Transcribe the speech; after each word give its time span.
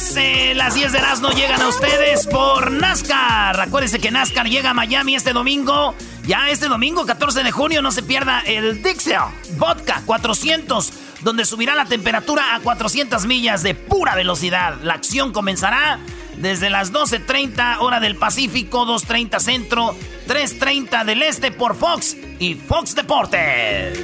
Las 0.00 0.74
10 0.74 0.92
de 0.92 0.98
Erasmo 0.98 1.28
llegan 1.28 1.60
a 1.60 1.68
ustedes 1.68 2.26
por 2.26 2.70
NASCAR. 2.72 3.60
Acuérdense 3.60 3.98
que 3.98 4.10
NASCAR 4.10 4.48
llega 4.48 4.70
a 4.70 4.74
Miami 4.74 5.14
este 5.14 5.34
domingo. 5.34 5.94
Ya 6.24 6.48
este 6.48 6.68
domingo, 6.68 7.04
14 7.04 7.42
de 7.42 7.50
junio, 7.50 7.82
no 7.82 7.92
se 7.92 8.02
pierda 8.02 8.40
el 8.40 8.82
Dixie 8.82 9.18
Vodka 9.58 10.02
400, 10.06 10.92
donde 11.20 11.44
subirá 11.44 11.74
la 11.74 11.84
temperatura 11.84 12.54
a 12.54 12.60
400 12.60 13.26
millas 13.26 13.62
de 13.62 13.74
pura 13.74 14.14
velocidad. 14.14 14.78
La 14.82 14.94
acción 14.94 15.32
comenzará 15.32 15.98
desde 16.40 16.70
las 16.70 16.92
12.30 16.92 17.78
hora 17.80 18.00
del 18.00 18.16
Pacífico, 18.16 18.86
2.30 18.86 19.40
centro, 19.40 19.94
3.30 20.26 21.04
del 21.04 21.22
este 21.22 21.52
por 21.52 21.76
Fox 21.76 22.16
y 22.38 22.54
Fox 22.54 22.94
Deportes. 22.94 23.98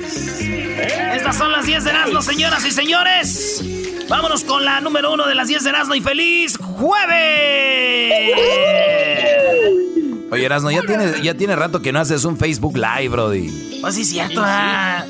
Estas 1.15 1.37
son 1.37 1.51
las 1.51 1.67
10 1.67 1.85
de 1.85 1.91
Erasmo, 1.91 2.23
señoras 2.23 2.65
y 2.67 2.71
señores. 2.71 3.65
Vámonos 4.09 4.45
con 4.45 4.65
la 4.65 4.81
número 4.81 5.13
uno 5.13 5.27
de 5.27 5.35
las 5.35 5.49
10 5.49 5.65
de 5.65 5.71
Erasmo 5.71 5.95
y 5.95 6.01
feliz 6.01 6.57
jueves. 6.59 7.17
Oye, 10.31 10.45
Erasmo, 10.45 10.71
ya 10.71 10.83
tiene, 10.83 11.23
ya 11.23 11.35
tiene 11.35 11.57
rato 11.57 11.81
que 11.81 11.93
no 11.93 12.01
haces 12.01 12.25
un 12.25 12.37
Facebook 12.37 12.77
Live, 12.77 13.09
Brody. 13.09 13.79
Pues 13.81 13.95
sí, 13.95 14.05
cierto. 14.05 14.43
ah. 14.45 15.05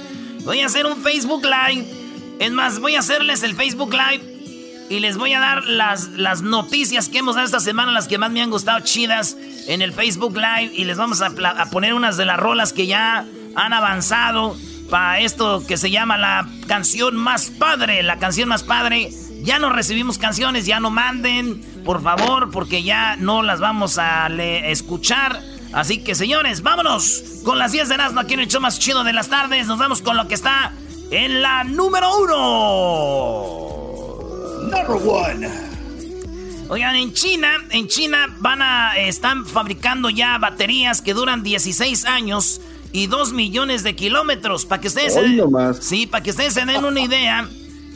Voy 0.44 0.60
a 0.60 0.66
hacer 0.66 0.86
un 0.86 1.02
Facebook 1.02 1.44
Live. 1.44 1.86
Es 2.38 2.52
más, 2.52 2.78
voy 2.78 2.94
a 2.94 3.00
hacerles 3.00 3.42
el 3.42 3.54
Facebook 3.56 3.92
Live 3.92 4.35
y 4.88 5.00
les 5.00 5.16
voy 5.16 5.32
a 5.32 5.40
dar 5.40 5.64
las, 5.64 6.08
las 6.10 6.42
noticias 6.42 7.08
que 7.08 7.18
hemos 7.18 7.34
dado 7.34 7.46
esta 7.46 7.60
semana, 7.60 7.92
las 7.92 8.08
que 8.08 8.18
más 8.18 8.30
me 8.30 8.40
han 8.40 8.50
gustado 8.50 8.80
chidas 8.80 9.36
en 9.66 9.82
el 9.82 9.92
Facebook 9.92 10.36
Live. 10.36 10.72
Y 10.74 10.84
les 10.84 10.96
vamos 10.96 11.22
a, 11.22 11.30
poner 11.70 11.94
unas 11.94 12.16
de 12.16 12.24
las 12.24 12.38
rolas 12.38 12.72
que 12.72 12.86
ya 12.86 13.26
han 13.54 13.72
avanzado 13.72 14.56
para 14.90 15.18
esto 15.20 15.64
que 15.66 15.76
se 15.76 15.90
llama 15.90 16.16
la 16.18 16.48
canción 16.68 17.16
más 17.16 17.50
padre. 17.50 18.02
La 18.02 18.18
canción 18.18 18.48
más 18.48 18.62
padre. 18.62 19.10
Ya 19.42 19.58
no 19.58 19.70
recibimos 19.70 20.18
canciones, 20.18 20.66
ya 20.66 20.80
no 20.80 20.90
manden, 20.90 21.60
por 21.84 22.02
favor, 22.02 22.50
porque 22.50 22.82
ya 22.82 23.16
no 23.16 23.42
las 23.42 23.60
vamos 23.60 23.98
a 23.98 24.28
escuchar. 24.28 25.40
Así 25.72 26.02
que, 26.02 26.14
señores, 26.14 26.62
vámonos 26.62 27.22
con 27.44 27.58
las 27.58 27.72
10 27.72 27.88
de 27.88 27.96
Nazno 27.96 28.20
aquí 28.20 28.34
en 28.34 28.40
el 28.40 28.48
show 28.48 28.60
más 28.60 28.78
chido 28.78 29.04
de 29.04 29.12
las 29.12 29.28
tardes. 29.28 29.66
Nos 29.66 29.78
vamos 29.78 30.02
con 30.02 30.16
lo 30.16 30.26
que 30.26 30.34
está 30.34 30.72
en 31.10 31.42
la 31.42 31.64
número 31.64 32.08
uno. 32.18 33.85
Number 34.70 34.96
one. 35.08 35.48
Oigan, 36.68 36.96
en 36.96 37.12
China, 37.12 37.48
en 37.70 37.86
China 37.86 38.26
van 38.40 38.60
a, 38.60 38.96
están 38.96 39.46
fabricando 39.46 40.10
ya 40.10 40.36
baterías 40.38 41.00
que 41.00 41.14
duran 41.14 41.42
16 41.44 42.04
años 42.06 42.60
y 42.92 43.06
2 43.06 43.32
millones 43.32 43.82
de 43.84 43.94
kilómetros. 43.94 44.66
Para 44.66 44.80
que 44.80 44.88
ustedes 44.88 45.14
se 45.14 45.22
den- 45.22 45.36
nomás. 45.36 45.78
Sí, 45.80 46.06
para 46.06 46.22
que 46.24 46.30
ustedes 46.30 46.54
se 46.54 46.64
den 46.64 46.84
una 46.84 47.00
idea, 47.00 47.48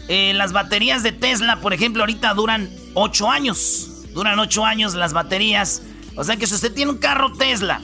eh, 0.09 0.33
las 0.35 0.53
baterías 0.53 1.03
de 1.03 1.11
Tesla, 1.13 1.61
por 1.61 1.73
ejemplo, 1.73 2.03
ahorita 2.03 2.33
duran 2.35 2.71
8 2.95 3.29
años. 3.31 3.89
Duran 4.15 4.39
8 4.39 4.65
años 4.65 4.95
las 4.95 5.13
baterías. 5.13 5.83
O 6.17 6.23
sea 6.25 6.37
que 6.37 6.47
si 6.47 6.55
usted 6.55 6.73
tiene 6.73 6.93
un 6.93 6.99
carro 6.99 7.33
Tesla 7.33 7.81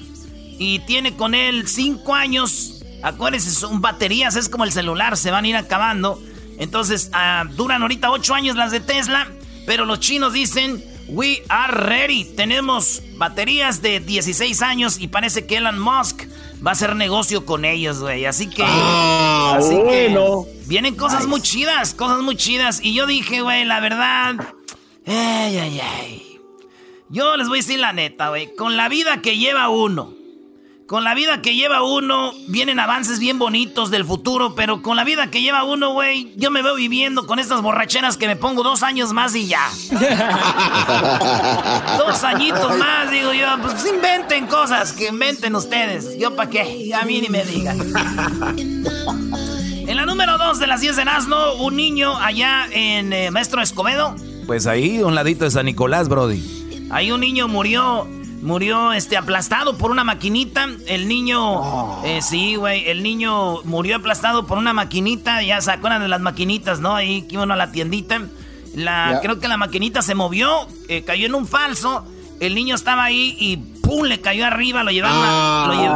y 0.59 0.79
tiene 0.81 1.17
con 1.17 1.35
él 1.35 1.67
5 1.67 2.15
años, 2.15 2.85
acuérdense, 3.03 3.51
son 3.51 3.81
baterías, 3.81 4.37
es 4.37 4.49
como 4.49 4.63
el 4.65 4.71
celular, 4.73 5.17
se 5.17 5.31
van 5.33 5.45
a 5.45 5.49
ir 5.49 5.57
acabando. 5.57 6.21
Entonces, 6.59 7.11
ah, 7.13 7.45
duran 7.55 7.83
ahorita 7.83 8.11
8 8.11 8.35
años 8.35 8.57
las 8.57 8.71
de 8.71 8.81
Tesla, 8.81 9.29
pero 9.67 9.85
los 9.85 10.01
chinos 10.01 10.33
dicen, 10.33 10.83
we 11.09 11.43
are 11.49 11.73
ready. 11.73 12.25
Tenemos 12.25 13.03
baterías 13.17 13.83
de 13.83 14.01
16 14.01 14.63
años 14.63 14.99
y 15.01 15.09
parece 15.09 15.47
que 15.47 15.57
Elon 15.57 15.79
Musk 15.79 16.25
va 16.65 16.71
a 16.71 16.73
hacer 16.73 16.97
negocio 16.97 17.45
con 17.45 17.65
ellos, 17.65 18.01
güey. 18.01 18.25
Así 18.25 18.49
que... 18.49 18.63
Ah, 18.65 19.57
así 19.59 19.75
bueno. 19.75 20.45
que 20.45 20.67
vienen 20.67 20.95
cosas 20.95 21.27
muy 21.27 21.41
chidas, 21.41 21.95
cosas 21.95 22.21
muy 22.21 22.37
chidas. 22.37 22.81
Y 22.83 22.95
yo 22.95 23.07
dije, 23.07 23.43
güey, 23.43 23.65
la 23.65 23.81
verdad... 23.81 24.35
Ay, 25.07 25.59
ay, 25.59 25.81
ay. 25.81 26.41
Yo 27.09 27.37
les 27.37 27.49
voy 27.49 27.59
a 27.59 27.63
decir 27.63 27.79
la 27.79 27.93
neta, 27.93 28.31
güey. 28.31 28.55
Con 28.57 28.77
la 28.77 28.89
vida 28.89 29.23
que 29.23 29.39
lleva 29.39 29.69
uno, 29.69 30.13
con 30.87 31.03
la 31.03 31.15
vida 31.15 31.43
que 31.43 31.57
lleva 31.57 31.83
uno, 31.83 32.33
vienen 32.47 32.79
avances 32.79 33.19
bien 33.19 33.41
bonitos 33.41 33.91
del 33.91 34.05
futuro, 34.05 34.55
pero 34.55 34.83
con 34.83 34.97
la 34.97 35.03
vida 35.03 35.31
que 35.31 35.43
lleva 35.43 35.65
uno, 35.65 35.93
güey, 35.93 36.33
yo 36.37 36.53
me 36.53 36.63
veo 36.63 36.77
viviendo 36.77 37.27
con 37.27 37.41
estas 37.41 37.61
borracheras 37.61 38.17
que 38.17 38.29
me 38.29 38.37
pongo 38.37 38.63
dos 38.63 38.85
años 38.85 39.13
más 39.13 39.35
y 39.35 39.49
ya. 39.49 39.69
dos 41.99 42.23
añitos 42.23 42.79
más, 42.79 43.11
digo 43.11 43.33
yo. 43.33 43.49
Pues 43.61 43.85
inventen 43.85 44.47
cosas, 44.47 44.93
que 44.93 45.09
inventen 45.09 45.57
ustedes. 45.57 46.17
Yo 46.19 46.37
pa' 46.37 46.49
qué, 46.49 46.93
a 46.95 47.05
mí 47.05 47.21
ni 47.21 47.29
me 47.29 47.45
digan. 47.45 47.81
En 49.89 49.97
la 49.97 50.07
número 50.07 50.39
dos 50.39 50.61
de 50.61 50.69
las 50.69 50.81
10 50.81 50.97
de 50.97 51.05
Nazno, 51.05 51.55
un 51.55 51.75
niño 51.75 52.17
allá 52.17 52.69
en 52.71 53.13
eh, 53.13 53.33
Maestro 53.33 53.61
Escobedo. 53.61 54.15
Pues 54.47 54.69
ahí, 54.69 55.03
un 55.03 55.17
ladito 55.17 55.45
de 55.45 55.51
San 55.51 55.67
Nicolás, 55.67 56.09
Brody. 56.09 56.57
Ahí 56.91 57.11
un 57.11 57.21
niño 57.21 57.49
murió, 57.49 58.07
murió 58.47 58.93
este 58.93 59.17
aplastado 59.17 59.77
por 59.77 59.91
una 59.91 60.05
maquinita. 60.05 60.67
El 60.87 61.09
niño, 61.09 62.03
eh, 62.05 62.23
sí, 62.23 62.55
güey, 62.57 62.89
el 62.89 63.03
niño 63.03 63.63
murió 63.65 63.97
aplastado 63.97 64.47
por 64.47 64.57
una 64.57 64.73
maquinita. 64.73 65.43
Ya 65.43 65.61
se 65.61 65.71
acuerdan 65.73 66.01
de 66.03 66.09
las 66.09 66.21
maquinitas, 66.21 66.81
¿no? 66.81 66.95
Ahí 66.95 67.23
que 67.23 67.35
iban 67.35 67.51
a 67.51 67.57
la 67.57 67.73
tiendita. 67.73 68.23
La. 68.75 69.19
Creo 69.23 69.39
que 69.41 69.49
la 69.49 69.57
maquinita 69.57 70.01
se 70.03 70.15
movió, 70.15 70.67
eh, 70.89 71.03
cayó 71.03 71.27
en 71.27 71.35
un 71.35 71.47
falso. 71.47 72.05
El 72.39 72.55
niño 72.55 72.75
estaba 72.75 73.05
ahí 73.05 73.35
y 73.41 73.57
¡pum! 73.57 74.05
le 74.05 74.21
cayó 74.21 74.47
arriba. 74.47 74.83
Lo 74.85 74.91
llevaron, 74.91 75.19
a- 75.25 75.67
lo, 75.69 75.73
lle- 75.75 75.89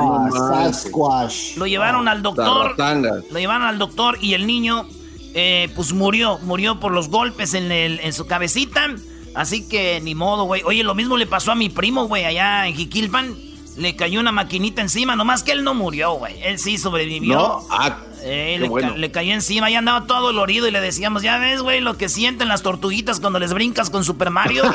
Ah, 1.54 1.58
lo 1.58 1.66
llevaron 1.66 2.08
al 2.08 2.22
doctor. 2.22 2.74
Zarratangas. 2.76 3.24
Lo 3.30 3.38
llevaron 3.38 3.66
al 3.68 3.78
doctor 3.78 4.16
y 4.22 4.32
el 4.34 4.46
niño, 4.46 4.86
eh, 5.34 5.70
pues 5.76 5.92
murió. 5.92 6.38
Murió 6.38 6.80
por 6.80 6.92
los 6.92 7.08
golpes 7.10 7.54
en, 7.54 7.70
el- 7.70 8.00
en 8.00 8.12
su 8.14 8.26
cabecita. 8.26 8.88
Así 9.34 9.68
que 9.68 10.00
ni 10.00 10.14
modo, 10.14 10.44
güey. 10.44 10.62
Oye, 10.64 10.82
lo 10.82 10.94
mismo 10.94 11.16
le 11.16 11.26
pasó 11.26 11.52
a 11.52 11.54
mi 11.54 11.68
primo, 11.68 12.06
güey, 12.06 12.24
allá 12.24 12.66
en 12.66 12.74
Jiquilpan. 12.74 13.36
Le 13.76 13.94
cayó 13.96 14.18
una 14.20 14.32
maquinita 14.32 14.82
encima, 14.82 15.14
nomás 15.16 15.42
que 15.44 15.52
él 15.52 15.62
no 15.64 15.74
murió, 15.74 16.12
güey. 16.14 16.34
Él 16.42 16.58
sí 16.58 16.76
sobrevivió. 16.76 17.36
No, 17.36 17.66
ah, 17.70 17.98
Eh, 18.22 18.68
ca- 18.80 18.90
le 18.90 19.10
cayó 19.10 19.32
encima, 19.32 19.70
ya 19.70 19.78
andaba 19.78 20.06
todo 20.06 20.20
dolorido 20.26 20.68
y 20.68 20.70
le 20.70 20.80
decíamos, 20.82 21.22
ya 21.22 21.38
ves, 21.38 21.62
güey, 21.62 21.80
lo 21.80 21.96
que 21.96 22.08
sienten 22.10 22.48
las 22.48 22.62
tortuguitas 22.62 23.18
cuando 23.20 23.38
les 23.38 23.54
brincas 23.54 23.88
con 23.88 24.04
Super 24.04 24.28
Mario. 24.30 24.64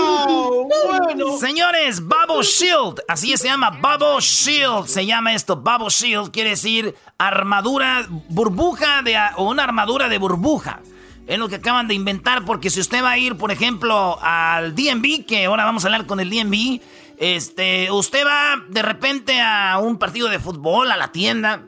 Señores, 1.40 2.00
Bubble 2.00 2.42
Shield, 2.42 3.00
así 3.08 3.36
se 3.36 3.48
llama, 3.48 3.70
Bubble 3.70 4.20
Shield, 4.20 4.86
se 4.86 5.06
llama 5.06 5.34
esto, 5.34 5.56
Bubble 5.56 5.88
Shield, 5.90 6.30
quiere 6.30 6.50
decir 6.50 6.94
armadura, 7.18 8.06
burbuja 8.28 9.02
de, 9.02 9.16
o 9.36 9.44
una 9.50 9.64
armadura 9.64 10.08
de 10.08 10.18
burbuja. 10.18 10.80
Es 11.26 11.38
lo 11.38 11.48
que 11.48 11.56
acaban 11.56 11.88
de 11.88 11.94
inventar, 11.94 12.44
porque 12.44 12.70
si 12.70 12.80
usted 12.80 13.02
va 13.02 13.10
a 13.10 13.18
ir, 13.18 13.36
por 13.36 13.52
ejemplo, 13.52 14.18
al 14.22 14.74
DMV, 14.74 15.26
que 15.26 15.44
ahora 15.44 15.64
vamos 15.64 15.84
a 15.84 15.88
hablar 15.88 16.06
con 16.06 16.20
el 16.20 16.30
DMV, 16.30 16.80
este, 17.18 17.90
usted 17.90 18.24
va 18.26 18.64
de 18.68 18.82
repente 18.82 19.40
a 19.40 19.78
un 19.78 19.98
partido 19.98 20.28
de 20.28 20.38
fútbol, 20.38 20.90
a 20.90 20.96
la 20.96 21.12
tienda, 21.12 21.66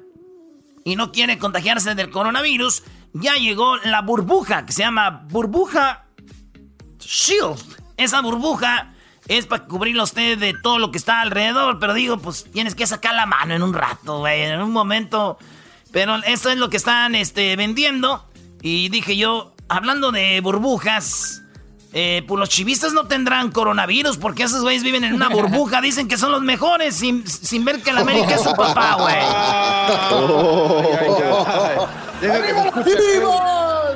y 0.85 0.97
no 0.97 1.13
quiere 1.13 1.39
contagiarse 1.39 1.95
del 1.95 2.11
coronavirus, 2.11 2.85
ya 3.13 3.35
llegó 3.35 3.77
la 3.79 4.03
burbuja 4.03 4.65
que 4.65 4.73
se 4.73 4.83
llama 4.83 5.27
burbuja 5.29 6.07
Shield. 6.99 7.61
Esa 7.97 8.23
burbuja 8.23 8.95
es 9.29 9.47
para 9.47 9.65
cubrirlo 9.65 10.03
usted 10.03 10.39
de 10.39 10.55
todo 10.55 10.79
lo 10.79 10.91
que 10.91 10.99
está 10.99 11.21
alrededor, 11.21 11.79
pero 11.79 11.95
digo, 11.95 12.19
pues 12.19 12.45
tienes 12.53 12.75
que 12.75 12.87
sacar 12.87 13.15
la 13.15 13.27
mano 13.27 13.55
en 13.55 13.63
un 13.63 13.75
rato, 13.75 14.19
güey, 14.19 14.43
en 14.43 14.61
un 14.61 14.73
momento. 14.73 15.39
Pero 15.93 16.17
eso 16.25 16.51
es 16.51 16.57
lo 16.57 16.71
que 16.71 16.77
están 16.77 17.15
este, 17.15 17.57
vendiendo. 17.57 18.25
Y 18.63 18.89
dije 18.89 19.17
yo, 19.17 19.53
hablando 19.69 20.13
de 20.13 20.41
burbujas, 20.41 21.43
eh, 21.93 22.23
pues 22.29 22.39
los 22.39 22.49
chivistas 22.49 22.93
no 22.93 23.07
tendrán 23.07 23.51
coronavirus 23.51 24.17
porque 24.17 24.45
esos 24.45 24.63
güeyes 24.63 24.85
viven 24.85 25.05
en 25.05 25.15
una 25.15 25.29
burbuja. 25.31 25.81
Dicen 25.81 26.09
que 26.09 26.17
son 26.17 26.31
los 26.33 26.43
mejores 26.43 26.97
sin, 26.97 27.27
sin 27.27 27.65
ver 27.65 27.83
que 27.83 27.93
la 27.93 28.01
América 28.01 28.35
es 28.35 28.43
su 28.43 28.53
papá, 28.53 28.97
güey. 28.97 29.17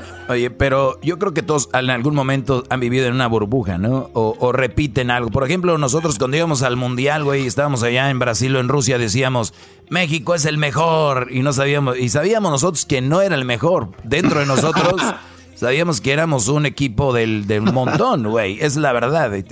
Oye, 0.27 0.51
pero 0.51 0.99
yo 1.03 1.19
creo 1.19 1.35
que 1.35 1.43
todos 1.43 1.69
en 1.75 1.91
algún 1.91 2.15
momento 2.15 2.65
han 2.71 2.81
vivido 2.81 3.07
en 3.07 3.15
una 3.15 3.27
burbuja, 3.27 3.77
¿no? 3.77 4.11
O, 4.15 4.53
repiten 4.53 5.11
algo. 5.11 5.31
Por 5.31 5.45
ejemplo, 5.45 5.77
nosotros 5.77 6.19
cuando 6.19 6.37
íbamos 6.37 6.63
al 6.63 6.77
Mundial, 6.77 7.25
güey, 7.25 7.47
estábamos 7.47 7.83
allá 7.83 8.09
en 8.09 8.19
Brasil 8.19 8.57
o 8.57 8.61
en 8.61 8.69
Rusia, 8.69 8.97
decíamos, 8.97 9.53
México 9.91 10.35
es 10.35 10.47
el 10.47 10.57
mejor. 10.57 11.29
Y 11.31 11.43
no 11.43 11.53
sabíamos, 11.53 11.99
y 11.99 12.09
sabíamos 12.09 12.51
nosotros 12.51 12.87
que 12.87 13.03
no 13.03 13.21
era 13.21 13.35
el 13.35 13.45
mejor. 13.45 13.91
Dentro 14.03 14.41
de 14.41 14.47
nosotros 14.47 14.95
sabíamos 15.57 16.01
que 16.01 16.13
éramos 16.13 16.49
un 16.49 16.65
equipo 16.65 17.13
del, 17.13 17.47
del 17.47 17.61
montón, 17.61 18.25
güey. 18.25 18.59
Es 18.61 18.77
la 18.77 18.93
verdad. 18.93 19.31
Y, 19.35 19.45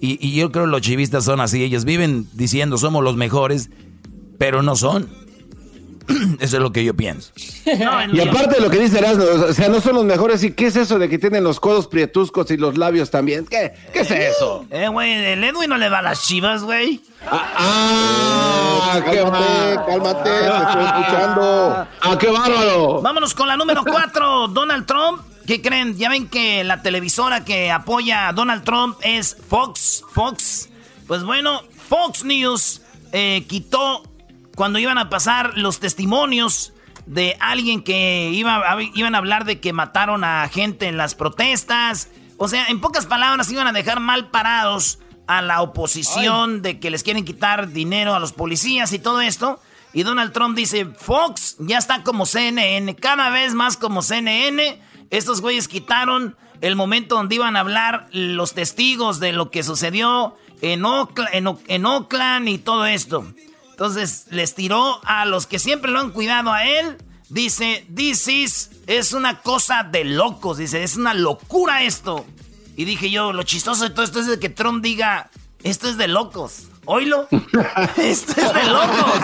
y 0.00 0.34
yo 0.36 0.52
creo 0.52 0.66
que 0.66 0.70
los 0.70 0.80
chivistas 0.80 1.24
son 1.24 1.40
así. 1.40 1.64
Ellos 1.64 1.84
viven 1.84 2.28
diciendo 2.34 2.78
somos 2.78 3.02
los 3.02 3.16
mejores, 3.16 3.70
pero 4.38 4.62
no 4.62 4.76
son. 4.76 5.08
Eso 6.40 6.56
es 6.56 6.62
lo 6.62 6.72
que 6.72 6.84
yo 6.84 6.94
pienso. 6.94 7.32
y 8.12 8.20
aparte 8.20 8.56
de 8.56 8.60
lo 8.60 8.70
que 8.70 8.78
dice 8.78 8.98
Erasmo, 8.98 9.24
o 9.24 9.52
sea, 9.52 9.68
no 9.68 9.80
son 9.80 9.94
los 9.94 10.04
mejores. 10.04 10.42
¿Y 10.42 10.52
qué 10.52 10.66
es 10.66 10.76
eso 10.76 10.98
de 10.98 11.08
que 11.08 11.18
tienen 11.18 11.44
los 11.44 11.60
codos 11.60 11.86
prietuscos 11.86 12.50
y 12.50 12.56
los 12.56 12.76
labios 12.76 13.10
también? 13.10 13.46
¿Qué, 13.46 13.72
qué 13.92 14.00
es 14.00 14.10
eso? 14.10 14.66
Eh, 14.70 14.88
güey, 14.88 15.12
el 15.12 15.44
Edwin 15.44 15.68
no 15.68 15.78
le 15.78 15.88
va 15.88 15.98
a 15.98 16.02
las 16.02 16.26
chivas, 16.26 16.62
güey. 16.62 17.00
Ah, 17.26 17.52
ah 17.56 19.00
cálmate, 19.04 19.80
cálmate, 19.86 20.30
te 20.30 20.46
estoy 20.46 20.84
escuchando. 20.84 21.86
Ah, 22.02 22.16
qué 22.18 22.28
bárbaro. 22.28 23.02
Vámonos 23.02 23.34
con 23.34 23.46
la 23.46 23.56
número 23.56 23.84
cuatro, 23.84 24.48
Donald 24.48 24.86
Trump. 24.86 25.22
¿Qué 25.46 25.60
creen? 25.60 25.96
Ya 25.96 26.08
ven 26.08 26.28
que 26.28 26.64
la 26.64 26.82
televisora 26.82 27.44
que 27.44 27.70
apoya 27.70 28.28
a 28.28 28.32
Donald 28.32 28.64
Trump 28.64 28.98
es 29.02 29.36
Fox. 29.48 30.02
Fox. 30.12 30.68
Pues 31.06 31.24
bueno, 31.24 31.62
Fox 31.88 32.24
News 32.24 32.80
eh, 33.12 33.44
quitó 33.48 34.02
cuando 34.56 34.78
iban 34.78 34.98
a 34.98 35.10
pasar 35.10 35.56
los 35.56 35.80
testimonios 35.80 36.72
de 37.06 37.36
alguien 37.40 37.82
que 37.82 38.30
iba, 38.32 38.62
iban 38.94 39.14
a 39.14 39.18
hablar 39.18 39.44
de 39.44 39.60
que 39.60 39.72
mataron 39.72 40.24
a 40.24 40.48
gente 40.48 40.86
en 40.86 40.96
las 40.96 41.14
protestas. 41.14 42.08
O 42.36 42.48
sea, 42.48 42.66
en 42.68 42.80
pocas 42.80 43.06
palabras, 43.06 43.50
iban 43.50 43.66
a 43.66 43.72
dejar 43.72 44.00
mal 44.00 44.30
parados 44.30 44.98
a 45.26 45.42
la 45.42 45.62
oposición 45.62 46.62
de 46.62 46.80
que 46.80 46.90
les 46.90 47.02
quieren 47.02 47.24
quitar 47.24 47.70
dinero 47.70 48.14
a 48.14 48.20
los 48.20 48.32
policías 48.32 48.92
y 48.92 48.98
todo 48.98 49.20
esto. 49.20 49.60
Y 49.92 50.02
Donald 50.02 50.32
Trump 50.32 50.56
dice, 50.56 50.86
Fox 50.86 51.56
ya 51.58 51.78
está 51.78 52.02
como 52.02 52.26
CNN, 52.26 52.94
cada 52.96 53.30
vez 53.30 53.54
más 53.54 53.76
como 53.76 54.02
CNN. 54.02 54.80
Estos 55.10 55.40
güeyes 55.40 55.68
quitaron 55.68 56.36
el 56.60 56.76
momento 56.76 57.16
donde 57.16 57.34
iban 57.34 57.56
a 57.56 57.60
hablar 57.60 58.08
los 58.12 58.54
testigos 58.54 59.18
de 59.20 59.32
lo 59.32 59.50
que 59.50 59.62
sucedió 59.62 60.36
en 60.62 60.84
en 61.66 61.86
Oakland 61.86 62.48
y 62.48 62.58
todo 62.58 62.86
esto. 62.86 63.26
Entonces 63.80 64.26
les 64.28 64.54
tiró 64.54 65.00
a 65.06 65.24
los 65.24 65.46
que 65.46 65.58
siempre 65.58 65.90
lo 65.90 66.00
han 66.00 66.10
cuidado 66.10 66.52
a 66.52 66.66
él. 66.66 66.98
Dice, 67.30 67.86
this 67.96 68.28
is, 68.28 68.70
es 68.86 69.14
una 69.14 69.40
cosa 69.40 69.84
de 69.84 70.04
locos. 70.04 70.58
Dice, 70.58 70.82
es 70.82 70.96
una 70.96 71.14
locura 71.14 71.82
esto. 71.82 72.26
Y 72.76 72.84
dije 72.84 73.10
yo, 73.10 73.32
lo 73.32 73.42
chistoso 73.42 73.84
de 73.84 73.88
todo 73.88 74.04
esto 74.04 74.20
es 74.20 74.26
de 74.26 74.38
que 74.38 74.50
Trump 74.50 74.84
diga, 74.84 75.30
esto 75.62 75.88
es 75.88 75.96
de 75.96 76.08
locos. 76.08 76.64
Oílo. 76.84 77.26
esto 77.96 78.32
es 78.32 78.52
de 78.52 78.64
locos. 78.64 79.20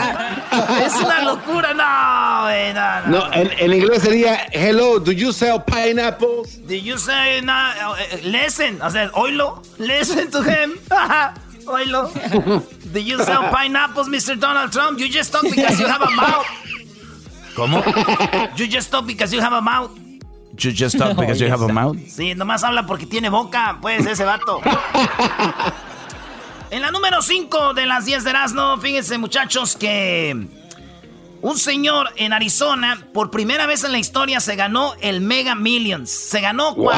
es 0.87 0.95
una 1.05 1.23
locura. 1.23 1.75
No, 1.75 3.11
no, 3.11 3.33
en, 3.35 3.75
inglés 3.75 4.05
sería, 4.05 4.47
hello, 4.53 4.99
do 4.99 5.13
you 5.13 5.35
sell 5.35 5.63
pineapples? 5.67 6.67
Do 6.67 6.75
you 6.75 6.97
say, 6.97 7.43
uh, 7.43 7.95
listen. 8.23 8.81
O 8.81 8.91
sea, 8.91 9.11
oílo. 9.13 9.61
Listen 9.77 10.31
to 10.31 10.43
him. 10.43 10.79
Oilo. 11.67 12.11
Do 12.93 13.01
you 13.01 13.23
sell 13.23 13.51
pineapples, 13.51 14.09
Mr. 14.09 14.39
Donald 14.39 14.73
Trump? 14.73 14.99
You 14.99 15.09
just 15.09 15.33
talk 15.33 15.43
because 15.43 15.79
you 15.79 15.87
have 15.87 16.03
a 16.03 16.11
mouth. 16.11 16.47
¿Cómo? 17.55 17.83
You 18.59 18.67
just 18.67 18.91
talk 18.91 19.07
because 19.07 19.33
you 19.33 19.41
have 19.41 19.53
a 19.53 19.61
mouth. 19.61 19.91
You 20.59 20.73
just 20.73 20.99
talk 20.99 21.17
because 21.17 21.41
you 21.41 21.49
have 21.49 21.63
a 21.63 21.73
mouth. 21.73 21.97
Sí, 22.09 22.35
nomás 22.35 22.65
habla 22.65 22.87
porque 22.87 23.07
tiene 23.07 23.29
boca, 23.29 23.79
pues, 23.81 24.07
ese 24.07 24.25
vato. 24.25 24.61
en 26.71 26.83
la 26.83 26.91
número 26.91 27.21
5 27.21 27.75
de 27.75 27.87
las 27.87 28.07
10 28.07 28.25
de 28.25 28.31
Erasmo, 28.31 28.79
fíjense, 28.79 29.19
muchachos, 29.19 29.77
que 29.77 30.47
un 31.43 31.59
señor 31.59 32.09
en 32.17 32.33
Arizona, 32.33 33.07
por 33.13 33.31
primera 33.31 33.67
vez 33.67 33.85
en 33.85 33.93
la 33.93 33.99
historia, 33.99 34.41
se 34.41 34.57
ganó 34.57 34.95
el 35.01 35.21
Mega 35.21 35.55
Millions. 35.55 36.11
Se 36.11 36.41
ganó. 36.41 36.75
Wow. 36.75 36.93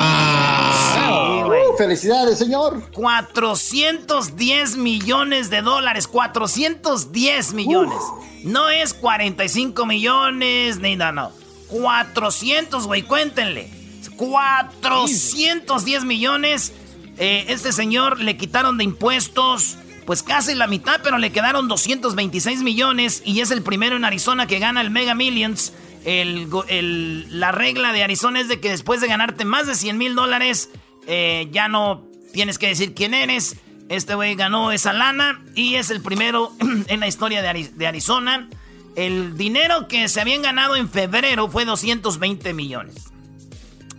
Uh, 1.48 1.76
felicidades, 1.76 2.38
señor. 2.38 2.90
410 2.92 4.76
millones 4.76 5.50
de 5.50 5.62
dólares. 5.62 6.06
410 6.06 7.52
millones. 7.54 7.98
No 8.44 8.70
es 8.70 8.94
45 8.94 9.86
millones, 9.86 10.78
ni 10.78 10.96
no, 10.96 11.12
no. 11.12 11.32
400, 11.68 12.86
güey, 12.86 13.02
cuéntenle. 13.02 13.70
410 14.16 16.04
millones. 16.04 16.72
Eh, 17.18 17.46
este 17.48 17.72
señor 17.72 18.20
le 18.20 18.36
quitaron 18.36 18.78
de 18.78 18.84
impuestos 18.84 19.76
pues 20.08 20.22
casi 20.22 20.54
la 20.54 20.66
mitad, 20.66 21.00
pero 21.04 21.18
le 21.18 21.32
quedaron 21.32 21.68
226 21.68 22.62
millones 22.62 23.20
y 23.26 23.40
es 23.40 23.50
el 23.50 23.60
primero 23.60 23.94
en 23.94 24.06
Arizona 24.06 24.46
que 24.46 24.58
gana 24.58 24.80
el 24.80 24.88
Mega 24.88 25.14
Millions. 25.14 25.74
la 26.06 27.52
regla 27.52 27.92
de 27.92 28.04
Arizona 28.04 28.40
es 28.40 28.48
de 28.48 28.58
que 28.58 28.70
después 28.70 29.02
de 29.02 29.06
ganarte 29.06 29.44
más 29.44 29.66
de 29.66 29.74
100 29.74 29.98
mil 29.98 30.14
dólares, 30.14 30.70
eh, 31.06 31.48
ya 31.52 31.68
no 31.68 32.06
tienes 32.32 32.56
que 32.56 32.68
decir 32.68 32.94
quién 32.94 33.12
eres. 33.12 33.56
Este 33.90 34.14
güey 34.14 34.34
ganó 34.34 34.72
esa 34.72 34.94
lana 34.94 35.44
y 35.54 35.74
es 35.74 35.90
el 35.90 36.00
primero 36.00 36.52
en 36.88 37.00
la 37.00 37.06
historia 37.06 37.42
de, 37.42 37.68
de 37.68 37.86
Arizona. 37.86 38.48
El 38.96 39.36
dinero 39.36 39.88
que 39.88 40.08
se 40.08 40.22
habían 40.22 40.40
ganado 40.40 40.74
en 40.74 40.88
febrero 40.88 41.50
fue 41.50 41.66
220 41.66 42.54
millones. 42.54 43.12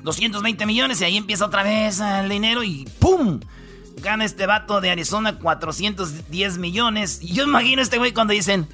220 0.01 0.65
millones 0.65 1.01
y 1.01 1.03
ahí 1.03 1.17
empieza 1.17 1.45
otra 1.45 1.61
vez 1.61 1.99
el 1.99 2.29
dinero 2.29 2.63
y 2.63 2.89
¡pum! 2.97 3.41
Gana 3.97 4.25
este 4.25 4.45
vato 4.45 4.81
de 4.81 4.91
Arizona 4.91 5.37
410 5.37 6.57
millones. 6.57 7.19
Y 7.21 7.33
yo 7.33 7.43
imagino 7.43 7.81
a 7.81 7.83
este 7.83 7.97
güey 7.97 8.13
cuando 8.13 8.33
dicen, 8.33 8.67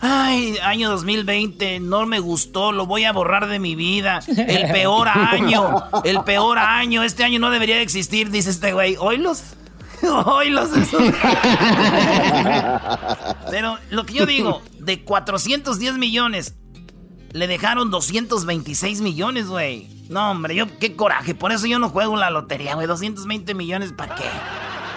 ay, 0.00 0.58
año 0.62 0.90
2020, 0.90 1.80
no 1.80 2.06
me 2.06 2.18
gustó, 2.18 2.72
lo 2.72 2.86
voy 2.86 3.04
a 3.04 3.12
borrar 3.12 3.46
de 3.46 3.58
mi 3.58 3.74
vida. 3.74 4.20
El 4.26 4.72
peor 4.72 5.08
año, 5.14 5.84
el 6.04 6.22
peor 6.24 6.58
año, 6.58 7.02
este 7.02 7.24
año 7.24 7.38
no 7.38 7.50
debería 7.50 7.76
de 7.76 7.82
existir, 7.82 8.30
dice 8.30 8.50
este 8.50 8.72
güey. 8.72 8.96
¿Oílos? 8.98 9.42
¿Oílos? 10.26 10.70
Pero 13.50 13.78
lo 13.90 14.04
que 14.04 14.14
yo 14.14 14.26
digo, 14.26 14.62
de 14.78 15.04
410 15.04 15.98
millones, 15.98 16.54
le 17.32 17.46
dejaron 17.46 17.90
226 17.90 19.00
millones, 19.00 19.46
güey. 19.46 19.88
No, 20.08 20.30
hombre, 20.32 20.54
yo 20.54 20.66
qué 20.78 20.94
coraje. 20.96 21.34
Por 21.34 21.52
eso 21.52 21.66
yo 21.66 21.78
no 21.78 21.88
juego 21.88 22.16
la 22.16 22.30
lotería, 22.30 22.74
güey. 22.74 22.86
220 22.86 23.54
millones, 23.54 23.92
¿para 23.92 24.14
qué? 24.16 24.24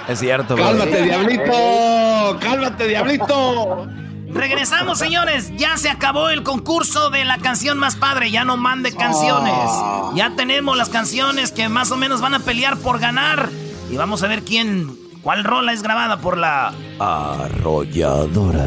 Es 0.08 0.20
cierto, 0.20 0.56
güey. 0.56 0.68
Cálmate, 0.68 1.02
diablito. 1.04 2.38
Cálmate, 2.40 2.88
diablito. 2.88 3.88
Regresamos, 4.30 5.00
señores. 5.00 5.52
Ya 5.58 5.78
se 5.78 5.90
acabó 5.90 6.30
el 6.30 6.44
concurso 6.44 7.10
de 7.10 7.26
la 7.26 7.38
canción 7.38 7.78
más 7.78 7.96
padre. 7.96 8.32
Ya 8.32 8.44
no 8.44 8.58
mande 8.58 8.94
canciones. 8.94 9.54
Ah. 9.56 10.12
Ya 10.16 10.32
tenemos 10.36 10.78
las 10.78 10.90
canciones 10.90 11.52
que 11.52 11.70
más 11.70 11.92
o 11.92 11.98
menos 11.98 12.22
van 12.22 12.34
a 12.34 12.40
pelear 12.40 12.78
por 12.78 13.00
ganar. 13.00 13.50
Y 13.90 13.98
vamos 13.98 14.24
a 14.24 14.28
ver 14.28 14.44
quién, 14.44 14.98
cuál 15.22 15.44
rola 15.44 15.72
es 15.74 15.82
grabada 15.82 16.18
por 16.18 16.38
la 16.38 16.74
arrolladora. 17.00 18.66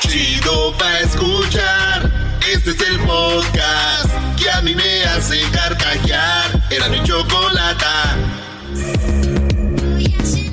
Chido 0.00 0.72
pa 0.78 1.00
escuchar. 1.00 2.23
Este 2.52 2.70
es 2.70 2.80
el 2.88 2.98
podcast 3.00 4.10
que 4.36 4.50
a 4.50 4.60
mí 4.60 4.74
me 4.74 5.04
hace 5.04 5.40
carcajear. 5.50 6.62
Era 6.70 6.88
mi 6.88 7.02
chocolata. 7.02 8.16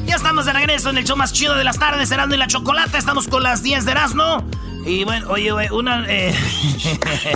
Ya 0.05 0.15
estamos 0.15 0.45
de 0.45 0.53
regreso 0.53 0.89
en 0.89 0.97
el 0.97 1.03
show 1.03 1.17
más 1.17 1.33
chido 1.33 1.55
de 1.55 1.63
las 1.63 1.77
tardes, 1.77 2.09
Erasmo 2.11 2.35
y 2.35 2.37
la 2.37 2.47
Chocolata. 2.47 2.97
Estamos 2.97 3.27
con 3.27 3.43
las 3.43 3.61
10 3.61 3.85
de 3.85 3.91
Erasmo. 3.91 4.45
Y 4.85 5.03
bueno, 5.03 5.29
oye, 5.29 5.51
una... 5.71 6.05
Eh... 6.07 6.33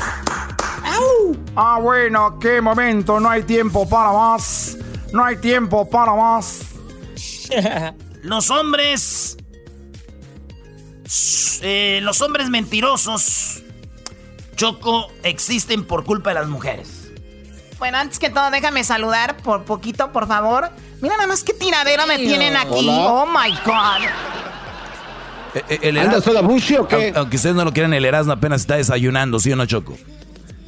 ah, 1.56 1.80
bueno, 1.82 2.40
qué 2.40 2.62
momento. 2.62 3.20
No 3.20 3.30
hay 3.30 3.44
tiempo 3.44 3.88
para 3.88 4.12
más. 4.12 4.78
No 5.12 5.24
hay 5.24 5.38
tiempo 5.38 5.90
para 5.90 6.14
más. 6.14 6.62
Los 8.24 8.50
hombres 8.50 9.38
eh, 11.62 12.00
los 12.02 12.22
hombres 12.22 12.50
mentirosos, 12.50 13.64
Choco, 14.56 15.12
existen 15.24 15.84
por 15.84 16.04
culpa 16.04 16.30
de 16.32 16.36
las 16.36 16.48
mujeres. 16.48 17.12
Bueno, 17.78 17.98
antes 17.98 18.20
que 18.20 18.30
todo, 18.30 18.52
déjame 18.52 18.84
saludar 18.84 19.38
por 19.38 19.64
poquito, 19.66 20.12
por 20.12 20.28
favor. 20.28 20.70
Mira 21.02 21.16
nada 21.16 21.28
más 21.28 21.44
qué 21.44 21.54
tiradera 21.54 22.06
me 22.06 22.18
tienen 22.18 22.56
aquí. 22.56 22.88
Oh 22.90 23.26
my 23.26 23.52
God. 23.66 24.08
Eh, 25.56 25.64
eh, 25.70 25.80
el 25.84 25.98
o 26.80 26.88
qué? 26.88 27.14
Aunque 27.16 27.38
ustedes 27.38 27.56
no 27.56 27.64
lo 27.64 27.72
quieran, 27.72 27.94
el 27.94 28.06
Erasmo 28.06 28.34
apenas 28.34 28.62
está 28.62 28.76
desayunando, 28.76 29.40
¿sí 29.40 29.52
o 29.52 29.56
no, 29.56 29.66
Choco? 29.66 29.98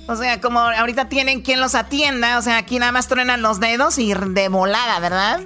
O 0.07 0.15
sea, 0.15 0.39
como 0.39 0.59
ahorita 0.59 1.09
tienen 1.09 1.41
quien 1.41 1.59
los 1.59 1.75
atienda, 1.75 2.37
o 2.37 2.41
sea, 2.41 2.57
aquí 2.57 2.79
nada 2.79 2.93
más 2.93 3.07
truenan 3.07 3.41
los 3.41 3.59
dedos 3.59 3.97
y 3.97 4.13
de 4.13 4.47
volada, 4.47 4.99
¿verdad? 4.99 5.41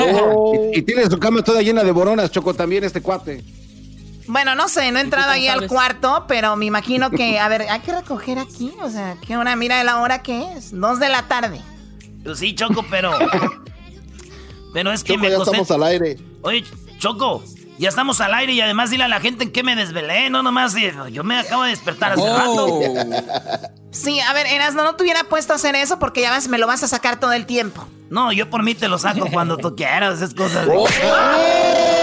Oh. 0.00 0.70
Y, 0.72 0.82
tiene 0.82 1.04
su 1.08 1.18
cama 1.18 1.42
toda 1.42 1.60
llena 1.60 1.84
de 1.84 1.92
boronas, 1.92 2.30
Choco, 2.30 2.54
también 2.54 2.84
este 2.84 3.02
cuate. 3.02 3.44
Bueno, 4.32 4.54
no 4.54 4.66
sé, 4.66 4.90
no 4.92 4.98
he 4.98 5.02
entrado 5.02 5.30
ahí 5.30 5.46
al 5.46 5.66
cuarto, 5.66 6.24
pero 6.26 6.56
me 6.56 6.64
imagino 6.64 7.10
que, 7.10 7.38
a 7.38 7.48
ver, 7.48 7.66
hay 7.68 7.80
que 7.80 7.92
recoger 7.92 8.38
aquí, 8.38 8.72
o 8.80 8.88
sea, 8.88 9.18
¿qué 9.26 9.36
hora? 9.36 9.54
Mira 9.56 9.84
la 9.84 10.00
hora 10.00 10.22
que 10.22 10.54
es, 10.54 10.70
dos 10.72 10.98
de 10.98 11.10
la 11.10 11.28
tarde. 11.28 11.60
Pues 12.24 12.38
sí, 12.38 12.54
Choco, 12.54 12.82
pero... 12.90 13.12
pero 14.72 14.90
es 14.90 15.04
que 15.04 15.18
me 15.18 15.28
ya 15.28 15.36
estamos 15.36 15.70
al 15.70 15.82
aire. 15.82 16.16
Oye, 16.40 16.64
Choco, 16.96 17.44
ya 17.76 17.90
estamos 17.90 18.22
al 18.22 18.32
aire 18.32 18.54
y 18.54 18.62
además 18.62 18.88
dile 18.88 19.04
a 19.04 19.08
la 19.08 19.20
gente 19.20 19.44
en 19.44 19.52
qué 19.52 19.62
me 19.62 19.76
desvelé, 19.76 20.30
no 20.30 20.42
nomás 20.42 20.74
yo 21.12 21.24
me 21.24 21.38
acabo 21.38 21.64
de 21.64 21.70
despertar 21.70 22.12
hace 22.12 22.26
rato. 22.26 22.80
Sí, 23.90 24.18
a 24.18 24.32
ver, 24.32 24.46
Eras, 24.46 24.72
no, 24.74 24.82
no 24.82 24.96
te 24.96 25.02
hubiera 25.02 25.24
puesto 25.24 25.52
a 25.52 25.56
hacer 25.56 25.74
eso 25.74 25.98
porque 25.98 26.22
ya 26.22 26.40
me 26.48 26.56
lo 26.56 26.66
vas 26.66 26.82
a 26.82 26.88
sacar 26.88 27.20
todo 27.20 27.34
el 27.34 27.44
tiempo. 27.44 27.86
No, 28.08 28.32
yo 28.32 28.48
por 28.48 28.62
mí 28.62 28.74
te 28.74 28.88
lo 28.88 28.96
saco 28.96 29.28
cuando 29.30 29.58
tú 29.58 29.76
quieras, 29.76 30.22
es 30.22 30.32
cosa 30.32 30.64
de... 30.64 32.01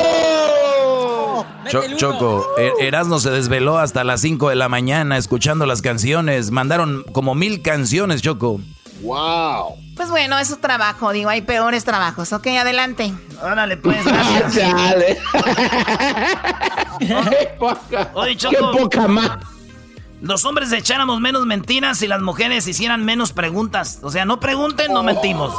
Choco, 1.69 2.45
e-, 2.57 2.87
Erasno 2.87 3.19
se 3.19 3.29
desveló 3.29 3.77
hasta 3.77 4.03
las 4.03 4.21
5 4.21 4.49
de 4.49 4.55
la 4.55 4.69
mañana 4.69 5.17
escuchando 5.17 5.65
las 5.65 5.81
canciones. 5.81 6.51
Mandaron 6.51 7.03
como 7.11 7.35
mil 7.35 7.61
canciones, 7.61 8.21
Choco. 8.21 8.59
¡Wow! 9.01 9.75
Pues 9.95 10.09
bueno, 10.09 10.37
es 10.37 10.47
su 10.47 10.57
trabajo, 10.57 11.11
digo, 11.11 11.29
hay 11.29 11.41
peores 11.41 11.83
trabajos. 11.85 12.33
Ok, 12.33 12.47
adelante. 12.47 13.13
Órale, 13.41 13.77
pues, 13.77 14.03
gracias. 14.05 14.55
Chale. 14.55 15.17
Oye, 18.13 18.35
Choco. 18.35 18.71
¡Qué 18.71 18.81
poca 18.81 19.07
más! 19.07 19.39
Los 20.21 20.43
hombres 20.43 20.71
echáramos 20.73 21.21
menos 21.21 21.45
mentiras 21.45 22.01
y 22.01 22.07
las 22.07 22.21
mujeres 22.21 22.67
hicieran 22.67 23.05
menos 23.05 23.31
preguntas. 23.31 23.99
O 24.03 24.11
sea, 24.11 24.25
no 24.25 24.39
pregunten, 24.39 24.91
no 24.91 25.01
mentimos. 25.01 25.53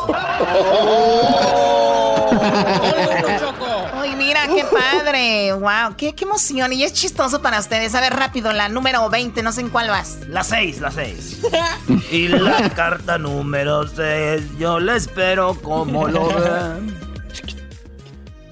Uy, 4.10 4.16
mira, 4.16 4.46
qué 4.46 4.64
padre. 4.64 5.52
Wow, 5.52 5.96
qué, 5.96 6.14
qué, 6.14 6.24
emoción. 6.24 6.72
Y 6.72 6.82
es 6.82 6.92
chistoso 6.92 7.42
para 7.42 7.58
ustedes. 7.60 7.94
A 7.94 8.00
ver, 8.00 8.14
rápido, 8.14 8.52
la 8.52 8.68
número 8.68 9.08
20, 9.08 9.42
no 9.42 9.52
sé 9.52 9.60
en 9.60 9.70
cuál 9.70 9.88
vas. 9.88 10.18
La 10.28 10.42
6, 10.42 10.80
la 10.80 10.90
6. 10.90 11.40
y 12.10 12.28
la 12.28 12.70
carta 12.70 13.18
número 13.18 13.86
6, 13.86 14.58
yo 14.58 14.80
la 14.80 14.96
espero 14.96 15.54
como 15.60 16.08
lo 16.08 16.28
ven. 16.28 16.94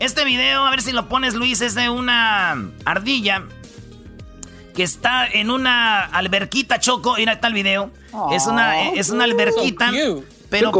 Este 0.01 0.25
video, 0.25 0.65
a 0.65 0.71
ver 0.71 0.83
si 0.83 0.93
lo 0.93 1.09
pones, 1.09 1.35
Luis, 1.35 1.61
es 1.61 1.75
de 1.75 1.89
una 1.89 2.71
ardilla 2.85 3.43
que 4.77 4.85
está 4.85 5.27
en 5.27 5.51
una 5.51 6.05
alberquita, 6.05 6.79
Choco. 6.79 7.17
Mira, 7.17 7.33
está 7.33 7.49
el 7.49 7.55
video. 7.55 7.91
es 8.31 8.47
una, 8.47 8.91
es 8.91 9.11
una 9.11 9.25
alberquita. 9.25 9.91
Pero, 10.51 10.73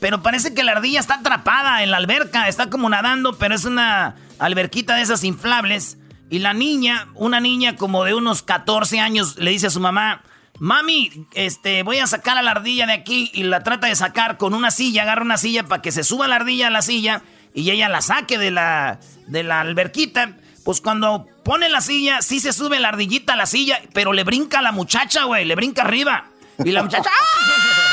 pero 0.00 0.22
parece 0.22 0.54
que 0.54 0.64
la 0.64 0.72
ardilla 0.72 1.00
está 1.00 1.14
atrapada 1.14 1.82
en 1.82 1.90
la 1.90 1.96
alberca. 1.96 2.48
Está 2.48 2.70
como 2.70 2.88
nadando, 2.88 3.38
pero 3.38 3.54
es 3.54 3.64
una 3.64 4.16
alberquita 4.38 4.96
de 4.96 5.02
esas 5.02 5.24
inflables. 5.24 5.98
Y 6.28 6.40
la 6.40 6.54
niña, 6.54 7.08
una 7.14 7.40
niña 7.40 7.76
como 7.76 8.04
de 8.04 8.14
unos 8.14 8.42
14 8.42 8.98
años, 8.98 9.36
le 9.36 9.52
dice 9.52 9.68
a 9.68 9.70
su 9.70 9.80
mamá, 9.80 10.22
mami, 10.58 11.26
este, 11.34 11.82
voy 11.84 11.98
a 11.98 12.06
sacar 12.06 12.36
a 12.36 12.42
la 12.42 12.50
ardilla 12.50 12.86
de 12.86 12.94
aquí 12.94 13.30
y 13.32 13.44
la 13.44 13.62
trata 13.62 13.86
de 13.86 13.94
sacar 13.94 14.36
con 14.36 14.52
una 14.52 14.70
silla, 14.72 15.02
agarra 15.02 15.22
una 15.22 15.38
silla 15.38 15.64
para 15.64 15.82
que 15.82 15.92
se 15.92 16.02
suba 16.02 16.26
la 16.26 16.36
ardilla 16.36 16.66
a 16.66 16.70
la 16.70 16.82
silla 16.82 17.22
y 17.54 17.70
ella 17.70 17.88
la 17.88 18.00
saque 18.00 18.38
de 18.38 18.50
la, 18.50 18.98
de 19.28 19.42
la 19.44 19.60
alberquita. 19.60 20.32
Pues 20.64 20.80
cuando 20.80 21.28
pone 21.44 21.68
la 21.68 21.80
silla, 21.80 22.22
sí 22.22 22.40
se 22.40 22.52
sube 22.52 22.80
la 22.80 22.88
ardillita 22.88 23.34
a 23.34 23.36
la 23.36 23.46
silla, 23.46 23.80
pero 23.92 24.12
le 24.12 24.24
brinca 24.24 24.58
a 24.58 24.62
la 24.62 24.72
muchacha, 24.72 25.24
güey, 25.24 25.44
le 25.44 25.54
brinca 25.54 25.82
arriba. 25.82 26.24
Y 26.64 26.72
la 26.72 26.82
muchacha 26.82 27.10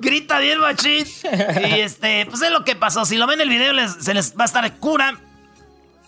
grita 0.00 0.38
bien 0.38 0.60
machín. 0.60 1.06
Y 1.68 1.80
este, 1.80 2.26
pues 2.26 2.42
es 2.42 2.50
lo 2.50 2.64
que 2.64 2.76
pasó. 2.76 3.04
Si 3.04 3.16
lo 3.16 3.26
ven 3.26 3.40
en 3.40 3.48
el 3.50 3.58
video, 3.58 3.88
se 3.88 4.14
les 4.14 4.36
va 4.36 4.42
a 4.42 4.46
estar 4.46 4.76
cura. 4.76 5.18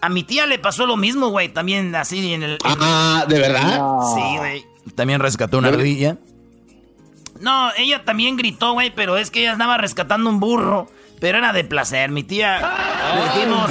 A 0.01 0.09
mi 0.09 0.25
tía 0.25 0.47
le 0.47 0.59
pasó 0.59 0.87
lo 0.87 0.97
mismo, 0.97 1.29
güey, 1.29 1.51
también 1.51 1.95
así 1.95 2.33
en 2.33 2.43
el... 2.43 2.59
ah, 2.65 3.27
¿de 3.29 3.39
verdad? 3.39 3.81
Sí, 4.15 4.39
güey. 4.39 4.65
También 4.95 5.21
rescató 5.21 5.59
una 5.59 5.69
ardilla. 5.69 6.17
No, 7.39 7.71
ella 7.77 8.05
también 8.05 8.37
gritó, 8.37 8.73
güey, 8.73 8.95
pero 8.95 9.19
es 9.19 9.31
que 9.31 9.41
ella 9.41 9.53
andaba 9.53 9.77
rescatando 9.77 10.31
un 10.31 10.41
burro. 10.41 10.91
Pero 11.21 11.37
era 11.37 11.53
de 11.53 11.65
placer. 11.65 12.11
Mi 12.11 12.23
tía, 12.23 12.61
le 13.15 13.25
dijimos, 13.25 13.71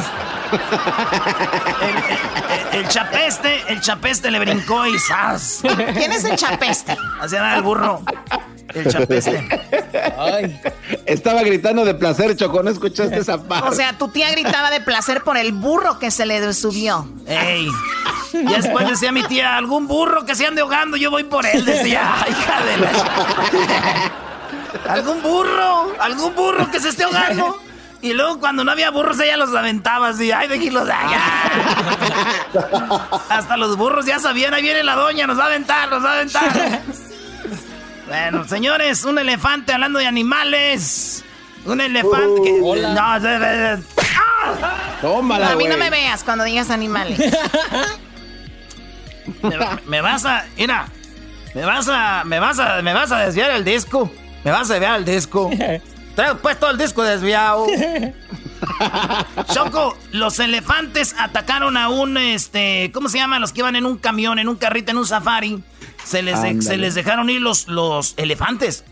el, 2.73 2.87
chapeste, 2.87 3.63
el 3.69 3.81
chapeste 3.81 4.29
le 4.29 4.39
brincó 4.39 4.85
y 4.85 4.99
¡zas! 4.99 5.61
¿Quién 5.97 6.11
es 6.11 6.25
el 6.25 6.35
chapeste? 6.35 6.95
Así 7.19 7.35
era 7.35 7.55
el 7.55 7.63
burro. 7.63 8.03
El 8.73 8.87
chapeste. 8.87 9.47
Estaba 11.05 11.43
gritando 11.43 11.85
de 11.85 11.95
placer, 11.95 12.35
Choco, 12.35 12.61
¿no 12.63 12.69
escuchaste 12.69 13.17
esa 13.17 13.41
parte? 13.41 13.67
O 13.67 13.73
sea, 13.73 13.97
tu 13.97 14.09
tía 14.09 14.29
gritaba 14.31 14.69
de 14.69 14.81
placer 14.81 15.23
por 15.23 15.37
el 15.37 15.53
burro 15.53 15.99
que 15.99 16.11
se 16.11 16.25
le 16.25 16.53
subió. 16.53 17.07
¡Ey! 17.27 17.67
Y 18.33 18.45
después 18.45 18.87
decía 18.87 19.11
mi 19.11 19.23
tía, 19.23 19.57
algún 19.57 19.87
burro 19.87 20.25
que 20.25 20.35
se 20.35 20.45
ande 20.45 20.61
ahogando, 20.61 20.97
yo 20.97 21.09
voy 21.09 21.23
por 21.23 21.45
él. 21.45 21.65
Decía, 21.65 22.13
hija 22.29 22.63
de 22.63 22.77
la... 22.77 24.11
¿Algún 24.93 25.21
burro? 25.21 25.93
¿Algún 25.99 26.35
burro 26.35 26.69
que 26.71 26.79
se 26.79 26.89
esté 26.89 27.03
ahogando? 27.03 27.59
Y 28.01 28.13
luego 28.13 28.39
cuando 28.39 28.63
no 28.63 28.71
había 28.71 28.91
burros 28.91 29.19
ella 29.19 29.35
los 29.35 29.53
aventaba 29.53 30.09
así, 30.09 30.31
ay, 30.31 30.47
déjenlos 30.47 30.85
de 30.85 30.93
allá. 30.93 31.21
Hasta 33.29 33.57
los 33.57 33.75
burros 33.75 34.05
ya 34.05 34.19
sabían, 34.19 34.53
ahí 34.53 34.61
viene 34.61 34.83
la 34.83 34.95
doña, 34.95 35.27
nos 35.27 35.37
va 35.37 35.43
a 35.43 35.47
aventar, 35.47 35.89
nos 35.89 36.03
va 36.03 36.11
a 36.11 36.13
aventar. 36.13 36.81
Bueno, 38.09 38.47
señores, 38.47 39.05
un 39.05 39.19
elefante 39.19 39.71
hablando 39.71 39.99
de 39.99 40.07
animales. 40.07 41.23
Un 41.65 41.79
elefante 41.79 42.41
que... 42.43 42.59
Hola. 42.61 42.93
No, 42.93 43.19
de, 43.19 43.39
de, 43.39 43.83
Tómala, 45.01 45.51
A 45.51 45.55
mí 45.55 45.67
no 45.67 45.77
me 45.77 45.89
veas 45.89 46.23
cuando 46.23 46.43
digas 46.43 46.69
animales. 46.69 47.19
me, 49.85 50.01
vas 50.01 50.25
a... 50.25 50.45
Mira, 50.57 50.87
me 51.53 51.63
vas 51.63 51.87
a... 51.87 52.23
Me 52.25 52.39
vas 52.39 52.59
a... 52.59 52.81
Me 52.81 52.93
vas 52.93 53.11
a 53.11 53.19
desviar 53.19 53.51
el 53.51 53.63
disco. 53.63 54.11
Me 54.43 54.51
vas 54.51 54.69
a 54.69 54.73
desviar 54.73 54.97
el 54.97 55.05
disco. 55.05 55.49
Traigo 56.15 56.37
puesto 56.39 56.69
el 56.69 56.77
disco 56.77 57.03
desviado. 57.03 57.67
Choco, 59.53 59.97
los 60.11 60.39
elefantes 60.39 61.15
atacaron 61.17 61.77
a 61.77 61.89
un, 61.89 62.17
este, 62.17 62.91
¿cómo 62.93 63.09
se 63.09 63.17
llama? 63.17 63.39
Los 63.39 63.53
que 63.53 63.59
iban 63.59 63.75
en 63.75 63.85
un 63.85 63.97
camión, 63.97 64.39
en 64.39 64.49
un 64.49 64.55
carrito, 64.55 64.91
en 64.91 64.97
un 64.97 65.05
safari. 65.05 65.63
Se 66.09 66.23
les, 66.23 66.65
se 66.65 66.77
les 66.77 66.95
dejaron 66.95 67.29
ir 67.29 67.39
los, 67.39 67.67
los 67.67 68.15
elefantes. 68.17 68.83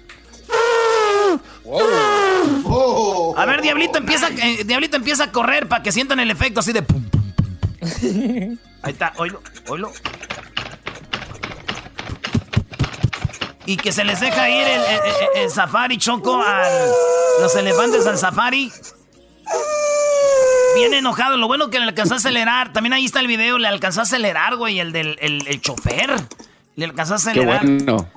A 3.35 3.45
ver, 3.45 3.61
Diablito 3.61 3.97
empieza, 3.97 4.29
eh, 4.29 4.63
Diablito 4.63 4.97
empieza 4.97 5.25
a 5.25 5.31
correr 5.31 5.67
para 5.67 5.81
que 5.81 5.91
sientan 5.91 6.19
el 6.19 6.29
efecto 6.29 6.59
así 6.59 6.73
de 6.73 6.83
pum, 6.83 7.03
Ahí 8.83 8.93
está, 8.93 9.13
oílo, 9.17 9.41
oílo. 9.67 9.91
y 13.67 13.75
que 13.75 13.91
se 13.91 14.05
les 14.05 14.21
deja 14.21 14.49
ir 14.49 14.65
el, 15.35 15.51
safari 15.51 15.97
choco 15.97 16.41
a 16.41 16.63
los 17.41 17.53
elefantes 17.55 18.07
al 18.07 18.17
safari. 18.17 18.71
Bien 20.75 20.93
enojado. 20.93 21.35
Lo 21.35 21.47
bueno 21.47 21.69
que 21.69 21.77
le 21.77 21.85
alcanzó 21.85 22.13
a 22.13 22.17
acelerar. 22.17 22.71
También 22.71 22.93
ahí 22.93 23.05
está 23.05 23.19
el 23.19 23.27
video. 23.27 23.57
Le 23.57 23.67
alcanzó 23.67 23.99
a 23.99 24.03
acelerar, 24.03 24.55
güey, 24.55 24.79
el 24.79 24.93
del 24.93 25.17
el, 25.19 25.61
chofer. 25.61 26.15
Le 26.77 26.85
alcanzó 26.85 27.13
a 27.13 27.17
acelerar. 27.17 27.65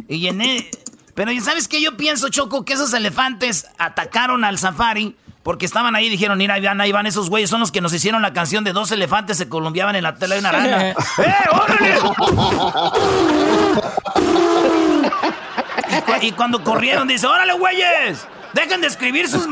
Y 0.06 0.20
llené. 0.20 0.70
Pero 1.14 1.32
¿sabes 1.42 1.66
qué? 1.66 1.82
Yo 1.82 1.96
pienso, 1.96 2.28
Choco, 2.28 2.64
que 2.64 2.74
esos 2.74 2.92
elefantes 2.92 3.66
atacaron 3.78 4.44
al 4.44 4.58
safari 4.58 5.16
porque 5.42 5.64
estaban 5.64 5.96
ahí 5.96 6.06
y 6.06 6.10
dijeron, 6.10 6.36
mira, 6.36 6.54
ahí 6.54 6.64
van, 6.64 6.80
ahí 6.80 6.92
van 6.92 7.06
esos 7.06 7.30
güeyes, 7.30 7.48
son 7.48 7.60
los 7.60 7.72
que 7.72 7.80
nos 7.80 7.94
hicieron 7.94 8.20
la 8.20 8.34
canción 8.34 8.62
de 8.62 8.74
dos 8.74 8.92
elefantes 8.92 9.38
se 9.38 9.48
columbiaban 9.48 9.96
en 9.96 10.02
la 10.02 10.16
tela 10.16 10.34
de 10.34 10.40
una 10.40 10.52
rana. 10.52 10.90
¡Eh, 10.90 10.94
órale! 11.50 11.94
y, 16.26 16.32
cuando 16.32 16.62
corrieron, 16.62 17.08
dice, 17.08 17.26
órale, 17.26 17.54
güeyes, 17.54 18.28
dejen 18.52 18.82
de 18.82 18.88
escribir 18.88 19.26
sus... 19.28 19.48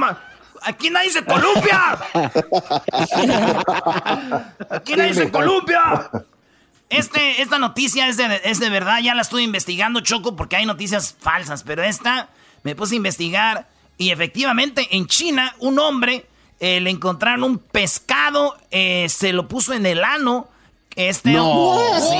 Aquí 0.63 0.91
nadie 0.91 1.11
se 1.11 1.25
columpia. 1.25 1.99
Aquí 4.71 4.97
nadie 4.97 5.15
se 5.15 5.31
columpia. 5.31 6.11
Este, 6.91 7.43
esta 7.43 7.59
noticia 7.59 8.09
es 8.09 8.17
de, 8.17 8.41
es 8.45 8.61
de 8.61 8.71
verdad, 8.71 9.01
ya 9.01 9.15
la 9.15 9.23
estuve 9.23 9.43
investigando, 9.43 10.01
Choco, 10.01 10.37
porque 10.37 10.57
hay 10.57 10.65
noticias 10.65 11.15
falsas, 11.21 11.63
pero 11.63 11.83
esta 11.83 12.31
me 12.63 12.75
puse 12.75 12.95
a 12.95 12.97
investigar 12.97 13.69
y 13.99 14.11
efectivamente 14.11 14.89
en 14.97 15.07
China 15.07 15.55
un 15.59 15.79
hombre 15.79 16.27
eh, 16.61 16.81
le 16.81 16.91
encontraron 16.91 17.45
un 17.45 17.59
pescado, 17.59 18.57
eh, 18.71 19.07
se 19.09 19.33
lo 19.33 19.49
puso 19.49 19.75
en 19.75 19.87
el 19.87 20.03
ano 20.03 20.49
Este 20.97 21.31
no, 21.31 21.79
sí, 22.01 22.17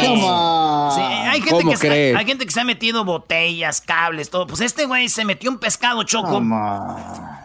sí, 0.95 1.03
hay 1.03 1.41
gente 1.41 1.65
que 1.65 1.77
se, 1.77 2.17
hay 2.17 2.27
gente 2.27 2.45
que 2.45 2.53
se 2.53 2.61
ha 2.61 2.65
metido 2.65 3.05
botellas, 3.05 3.81
cables, 3.81 4.31
todo. 4.31 4.47
Pues 4.47 4.61
este 4.61 4.87
güey 4.87 5.09
se 5.09 5.25
metió 5.25 5.51
un 5.51 5.59
pescado 5.59 6.03
choco. 6.05 6.43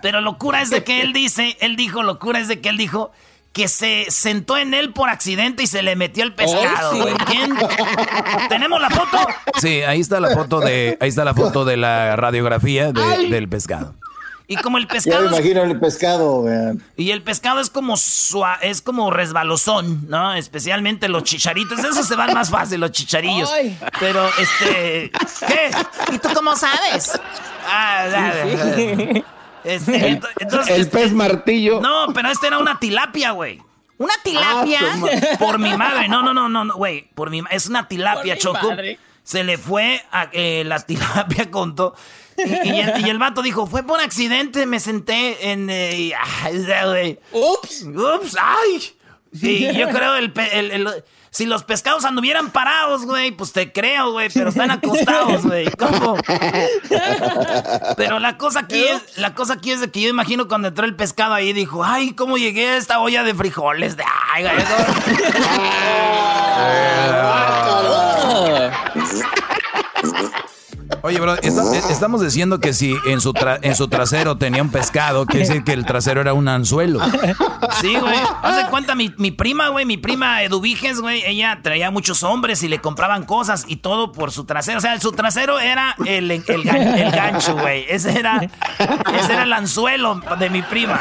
Pero 0.01 0.21
locura 0.21 0.61
es 0.61 0.69
de 0.69 0.83
que 0.83 1.01
él 1.01 1.13
dice, 1.13 1.57
él 1.61 1.75
dijo, 1.75 2.03
locura 2.03 2.39
es 2.39 2.47
de 2.47 2.59
que 2.59 2.69
él 2.69 2.77
dijo 2.77 3.11
que 3.53 3.67
se 3.67 4.07
sentó 4.09 4.57
en 4.57 4.73
él 4.73 4.93
por 4.93 5.09
accidente 5.09 5.63
y 5.63 5.67
se 5.67 5.83
le 5.83 5.95
metió 5.95 6.23
el 6.23 6.33
pescado, 6.33 6.97
güey. 6.97 7.13
¿Quién? 7.27 7.55
¿Tenemos 8.49 8.81
la 8.81 8.89
foto? 8.89 9.19
Sí, 9.61 9.83
ahí 9.83 10.01
está 10.01 10.19
la 10.19 10.31
foto 10.31 10.59
de, 10.59 10.97
ahí 10.99 11.09
está 11.09 11.23
la 11.23 11.35
foto 11.35 11.63
de 11.63 11.77
la 11.77 12.15
radiografía 12.15 12.91
del 12.91 13.47
pescado. 13.47 13.93
Y 14.47 14.57
como 14.57 14.77
el 14.77 14.87
pescado. 14.87 15.23
Ya 15.23 15.29
me 15.29 15.37
imagino 15.37 15.63
el 15.63 15.79
pescado, 15.79 16.45
Y 16.97 17.11
el 17.11 17.21
pescado 17.21 17.61
es 17.61 17.69
como 17.69 17.95
es 18.61 18.81
como 18.81 19.09
resbalosón, 19.11 20.09
¿no? 20.09 20.33
Especialmente 20.33 21.07
los 21.07 21.23
chicharitos. 21.23 21.79
Esos 21.79 22.07
se 22.07 22.15
van 22.15 22.33
más 22.33 22.49
fácil, 22.49 22.81
los 22.81 22.91
chicharillos. 22.91 23.49
Pero, 23.99 24.27
este. 24.39 25.11
¿Qué? 25.47 25.71
¿Y 26.13 26.17
tú 26.17 26.29
cómo 26.33 26.55
sabes? 26.55 27.19
Ah, 27.65 28.07
dale, 28.11 29.23
este, 29.63 30.19
entonces, 30.39 30.77
el 30.77 30.89
pez 30.89 31.11
martillo. 31.13 31.81
No, 31.81 32.07
pero 32.13 32.29
este 32.29 32.47
era 32.47 32.59
una 32.59 32.79
tilapia, 32.79 33.31
güey. 33.31 33.61
¿Una 33.97 34.13
tilapia? 34.23 34.79
Ah, 34.83 35.37
por 35.39 35.59
mi 35.59 35.75
madre. 35.77 36.07
No, 36.07 36.21
no, 36.21 36.33
no, 36.33 36.49
no, 36.49 36.73
güey. 36.75 37.09
Por 37.15 37.29
mi 37.29 37.41
Es 37.51 37.67
una 37.67 37.87
tilapia, 37.87 38.37
Choco. 38.37 38.71
Se 39.23 39.43
le 39.43 39.57
fue 39.57 40.03
a 40.11 40.27
eh, 40.33 40.63
la 40.65 40.79
tilapia 40.81 41.49
contó. 41.49 41.95
Y, 42.37 42.71
y, 42.71 43.09
el, 43.09 43.19
vato 43.19 43.41
dijo, 43.41 43.67
fue 43.67 43.83
por 43.83 44.01
accidente, 44.01 44.65
me 44.65 44.79
senté 44.79 45.51
en... 45.51 45.69
Eh, 45.69 46.13
Ups. 47.31 47.83
Ups, 47.83 48.35
ay. 48.39 48.83
Y 49.31 49.73
yo 49.73 49.87
creo 49.89 50.15
el, 50.15 50.33
el, 50.51 51.03
si 51.33 51.47
los 51.47 51.63
pescados 51.63 52.05
anduvieran 52.05 52.51
parados, 52.51 53.05
güey, 53.05 53.31
pues 53.31 53.53
te 53.53 53.71
creo, 53.71 54.11
güey, 54.11 54.29
pero 54.31 54.49
están 54.49 54.69
acostados, 54.69 55.43
güey. 55.43 55.67
¿Cómo? 55.71 56.15
Pero 57.97 58.19
la 58.19 58.37
cosa 58.37 58.59
aquí 58.59 58.83
es, 58.83 59.17
la 59.17 59.33
cosa 59.33 59.53
aquí 59.53 59.71
es 59.71 59.81
de 59.81 59.89
que 59.89 60.01
yo 60.01 60.09
imagino 60.09 60.47
cuando 60.47 60.67
entró 60.67 60.85
el 60.85 60.95
pescado 60.95 61.33
ahí 61.33 61.51
dijo, 61.51 61.83
ay, 61.83 62.13
¿cómo 62.13 62.37
llegué 62.37 62.69
a 62.69 62.77
esta 62.77 62.99
olla 62.99 63.23
de 63.23 63.33
frijoles? 63.33 63.97
De 63.97 64.03
ay, 64.31 64.43
güey. 64.43 64.55
Oye, 71.01 71.19
bro, 71.19 71.35
estamos 71.35 72.21
diciendo 72.21 72.59
que 72.59 72.73
si 72.73 72.95
en 73.05 73.21
su, 73.21 73.33
en 73.61 73.75
su 73.75 73.87
trasero 73.87 74.37
tenía 74.37 74.61
un 74.61 74.69
pescado, 74.69 75.25
quiere 75.25 75.47
decir 75.47 75.63
que 75.63 75.73
el 75.73 75.85
trasero 75.85 76.21
era 76.21 76.33
un 76.33 76.47
anzuelo. 76.47 76.99
Sí, 77.81 77.95
güey. 77.95 78.15
Haz 78.41 78.57
de 78.57 78.69
cuenta, 78.69 78.95
mi, 78.95 79.09
prima, 79.09 79.69
güey, 79.69 79.85
mi 79.85 79.97
prima 79.97 80.43
Eduviges, 80.43 80.99
güey, 81.01 81.23
ella 81.25 81.59
traía 81.61 81.91
muchos 81.91 82.23
hombres 82.23 82.63
y 82.63 82.67
le 82.67 82.79
compraban 82.79 83.23
cosas 83.23 83.65
y 83.67 83.77
todo 83.77 84.11
por 84.11 84.31
su 84.31 84.45
trasero. 84.45 84.77
O 84.77 84.81
sea, 84.81 84.99
su 84.99 85.11
trasero 85.11 85.59
era 85.59 85.95
el, 86.05 86.29
el, 86.29 86.63
gancho, 87.11 87.55
güey. 87.57 87.85
Ese 87.89 88.17
era, 88.17 88.41
ese 89.13 89.33
era 89.33 89.43
el 89.43 89.53
anzuelo 89.53 90.21
de 90.39 90.49
mi 90.49 90.61
prima. 90.61 90.99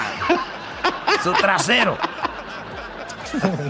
Su 1.23 1.33
trasero. 1.33 1.99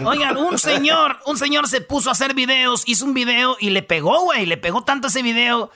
Oigan, 0.04 0.36
un 0.36 0.58
señor, 0.58 1.18
un 1.26 1.36
señor 1.36 1.68
se 1.68 1.80
puso 1.80 2.08
a 2.08 2.12
hacer 2.12 2.34
videos, 2.34 2.82
hizo 2.86 3.04
un 3.04 3.14
video 3.14 3.56
y 3.60 3.70
le 3.70 3.82
pegó, 3.82 4.24
güey. 4.24 4.46
Le 4.46 4.56
pegó 4.56 4.82
tanto 4.82 5.08
ese 5.08 5.22
video 5.22 5.70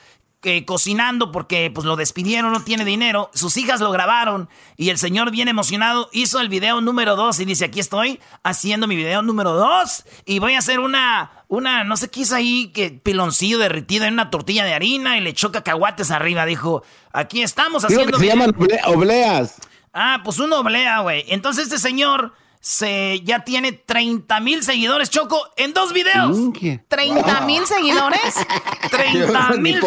cocinando 0.64 1.32
porque 1.32 1.70
pues 1.74 1.84
lo 1.84 1.96
despidieron, 1.96 2.52
no 2.52 2.62
tiene 2.62 2.84
dinero. 2.84 3.30
Sus 3.34 3.56
hijas 3.56 3.80
lo 3.80 3.90
grabaron 3.90 4.48
y 4.76 4.90
el 4.90 4.98
señor 4.98 5.30
bien 5.30 5.48
emocionado 5.48 6.08
hizo 6.12 6.40
el 6.40 6.48
video 6.48 6.80
número 6.80 7.16
dos 7.16 7.40
y 7.40 7.44
dice, 7.44 7.64
aquí 7.64 7.80
estoy 7.80 8.20
haciendo 8.42 8.86
mi 8.86 8.96
video 8.96 9.22
número 9.22 9.52
dos 9.52 10.04
y 10.24 10.38
voy 10.38 10.54
a 10.54 10.58
hacer 10.58 10.78
una, 10.78 11.32
una, 11.48 11.84
no 11.84 11.96
sé 11.96 12.10
qué 12.10 12.20
hizo 12.20 12.36
ahí, 12.36 12.68
que 12.68 12.90
piloncillo 12.90 13.58
derretido 13.58 14.04
en 14.04 14.14
una 14.14 14.30
tortilla 14.30 14.64
de 14.64 14.74
harina 14.74 15.18
y 15.18 15.20
le 15.20 15.30
echó 15.30 15.50
cacahuates 15.50 16.10
arriba. 16.10 16.46
Dijo, 16.46 16.84
aquí 17.12 17.42
estamos 17.42 17.84
haciendo... 17.84 18.12
que 18.12 18.18
se 18.18 18.26
llaman 18.26 18.54
obleas. 18.86 19.56
Ah, 19.92 20.20
pues 20.22 20.38
una 20.38 20.58
oblea, 20.60 21.00
güey. 21.00 21.25
Entonces 21.28 21.64
este 21.64 21.78
señor 21.78 22.34
se 22.60 23.21
ya 23.21 23.45
tiene 23.45 23.73
30 23.73 24.40
mil 24.40 24.62
seguidores, 24.62 25.10
Choco, 25.10 25.40
en 25.56 25.73
dos 25.73 25.92
videos. 25.92 26.36
¿30 26.36 27.45
mil 27.47 27.66
seguidores? 27.66 28.34
30 28.90 29.50
mil 29.58 29.80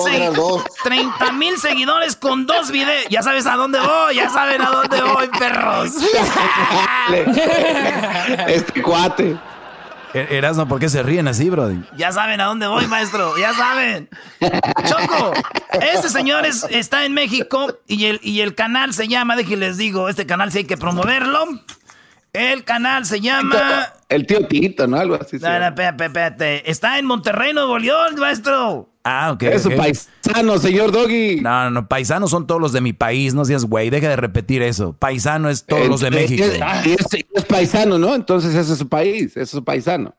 mil 1.34 1.58
seguidores 1.58 2.16
con 2.16 2.46
dos 2.46 2.72
videos. 2.72 3.06
Ya 3.10 3.24
sabes 3.24 3.46
a 3.46 3.56
dónde 3.56 3.80
voy, 3.80 4.16
ya 4.16 4.30
saben 4.30 4.62
a 4.62 4.70
dónde 4.70 5.02
voy, 5.02 5.28
perros. 5.30 5.92
este 8.48 8.82
cuate. 8.82 9.38
E-, 10.14 10.38
Erasmo, 10.38 10.68
¿por 10.68 10.80
qué 10.80 10.90
se 10.90 11.04
ríen 11.04 11.28
así, 11.28 11.50
Brody? 11.50 11.82
Ya 11.98 12.12
saben 12.12 12.42
a 12.42 12.46
dónde 12.46 12.68
voy, 12.68 12.88
maestro, 12.88 13.38
ya 13.38 13.54
saben. 13.54 14.10
Choco, 14.86 15.34
este 15.82 16.10
señor 16.10 16.46
está 16.46 17.06
en 17.06 17.14
México 17.14 17.78
y 17.88 18.06
el, 18.06 18.20
y 18.24 18.42
el 18.42 18.56
canal 18.56 18.94
se 18.94 19.08
llama, 19.08 19.36
de 19.36 19.46
que 19.46 19.58
les 19.58 19.78
digo, 19.78 20.10
este 20.10 20.26
canal 20.26 20.52
sí 20.52 20.60
hay 20.60 20.66
que 20.66 20.78
promoverlo. 20.78 21.46
El 22.40 22.64
canal 22.64 23.06
se 23.06 23.20
llama. 23.20 23.92
El 24.08 24.26
tío 24.26 24.48
Tito, 24.48 24.88
¿no? 24.88 24.98
Algo 24.98 25.16
así. 25.16 25.38
No, 25.40 25.60
no, 25.60 25.66
espérate, 25.68 26.06
espérate. 26.06 26.72
Está 26.72 26.98
en 26.98 27.06
Monterrey, 27.06 27.52
Nuevo 27.52 27.78
León, 27.78 28.16
maestro. 28.18 28.88
Ah, 29.04 29.32
ok. 29.34 29.44
Es 29.44 29.64
su 29.64 29.76
paisano, 29.76 30.58
señor 30.58 30.94
Doggy. 30.94 31.42
No, 31.42 31.66
no, 31.66 31.72
no. 31.72 31.88
Paisanos 31.90 32.32
son 32.32 32.48
todos 32.48 32.62
los 32.62 32.72
de 32.72 32.80
mi 32.80 32.94
país. 32.94 33.34
No 33.34 33.44
seas 33.44 33.66
güey. 33.66 33.90
Deja 33.90 34.08
de 34.08 34.16
repetir 34.16 34.62
eso. 34.62 34.94
Paisano 34.94 35.50
es 35.50 35.66
todos 35.66 35.90
los 35.90 36.00
de 36.00 36.12
México. 36.12 36.46
Es, 36.46 37.44
paisano, 37.44 38.00
¿no? 38.00 38.16
Entonces 38.16 38.56
ese 38.56 38.72
es 38.72 38.80
su 38.80 38.88
país. 38.88 39.32
Ese 39.32 39.42
es 39.42 39.50
su 39.50 39.64
paisano. 39.66 40.16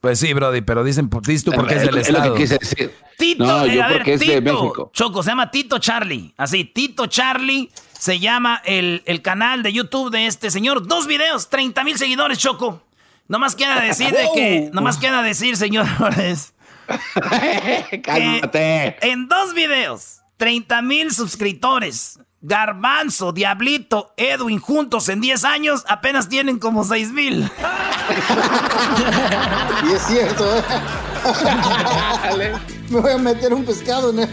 Pues 0.00 0.18
sí, 0.18 0.32
Brody, 0.32 0.62
pero 0.62 0.82
dicen, 0.82 1.10
dices 1.26 1.44
tú 1.44 1.52
porque 1.52 1.74
es 1.74 1.82
del 1.82 1.98
Estado. 1.98 2.30
Lo 2.30 2.34
que 2.34 2.42
quise 2.42 2.56
decir. 2.58 2.90
Tito, 3.18 3.44
no, 3.44 3.66
yo 3.66 3.82
porque 3.92 4.14
es 4.14 4.20
de 4.20 4.40
México. 4.40 4.90
Choco, 4.94 5.22
se 5.22 5.30
llama 5.30 5.50
Tito 5.50 5.78
Charlie. 5.78 6.32
Así, 6.38 6.64
Tito 6.64 7.06
Charlie 7.06 7.70
se 8.04 8.20
llama 8.20 8.60
el, 8.66 9.02
canal 9.22 9.62
de 9.62 9.72
YouTube 9.72 10.10
de 10.10 10.26
este 10.26 10.50
señor. 10.50 10.86
Dos 10.86 11.06
videos, 11.06 11.48
30 11.48 11.84
mil 11.84 11.96
seguidores, 11.96 12.36
Choco. 12.36 12.82
No 13.28 13.38
más 13.38 13.56
queda 13.56 13.80
decir 13.80 14.10
de 14.10 14.28
que, 14.34 14.68
no 14.74 14.82
más 14.82 14.98
queda 14.98 15.22
decir, 15.22 15.56
señores. 15.56 16.52
Cálmate. 18.02 18.98
en 19.00 19.26
dos 19.26 19.54
videos, 19.54 20.20
30 20.36 20.82
mil 20.82 21.14
suscriptores. 21.14 22.18
Garbanzo, 22.42 23.32
Diablito, 23.32 24.12
Edwin 24.18 24.60
juntos 24.60 25.08
en 25.08 25.22
10 25.22 25.44
años 25.44 25.82
apenas 25.88 26.28
tienen 26.28 26.58
como 26.58 26.84
6 26.84 27.10
mil. 27.10 27.50
y 29.88 29.92
es 29.94 30.02
cierto, 30.02 30.58
¿eh? 30.58 30.62
Me 32.90 33.00
voy 33.00 33.12
a 33.12 33.16
meter 33.16 33.54
un 33.54 33.64
pescado 33.64 34.10
en 34.10 34.28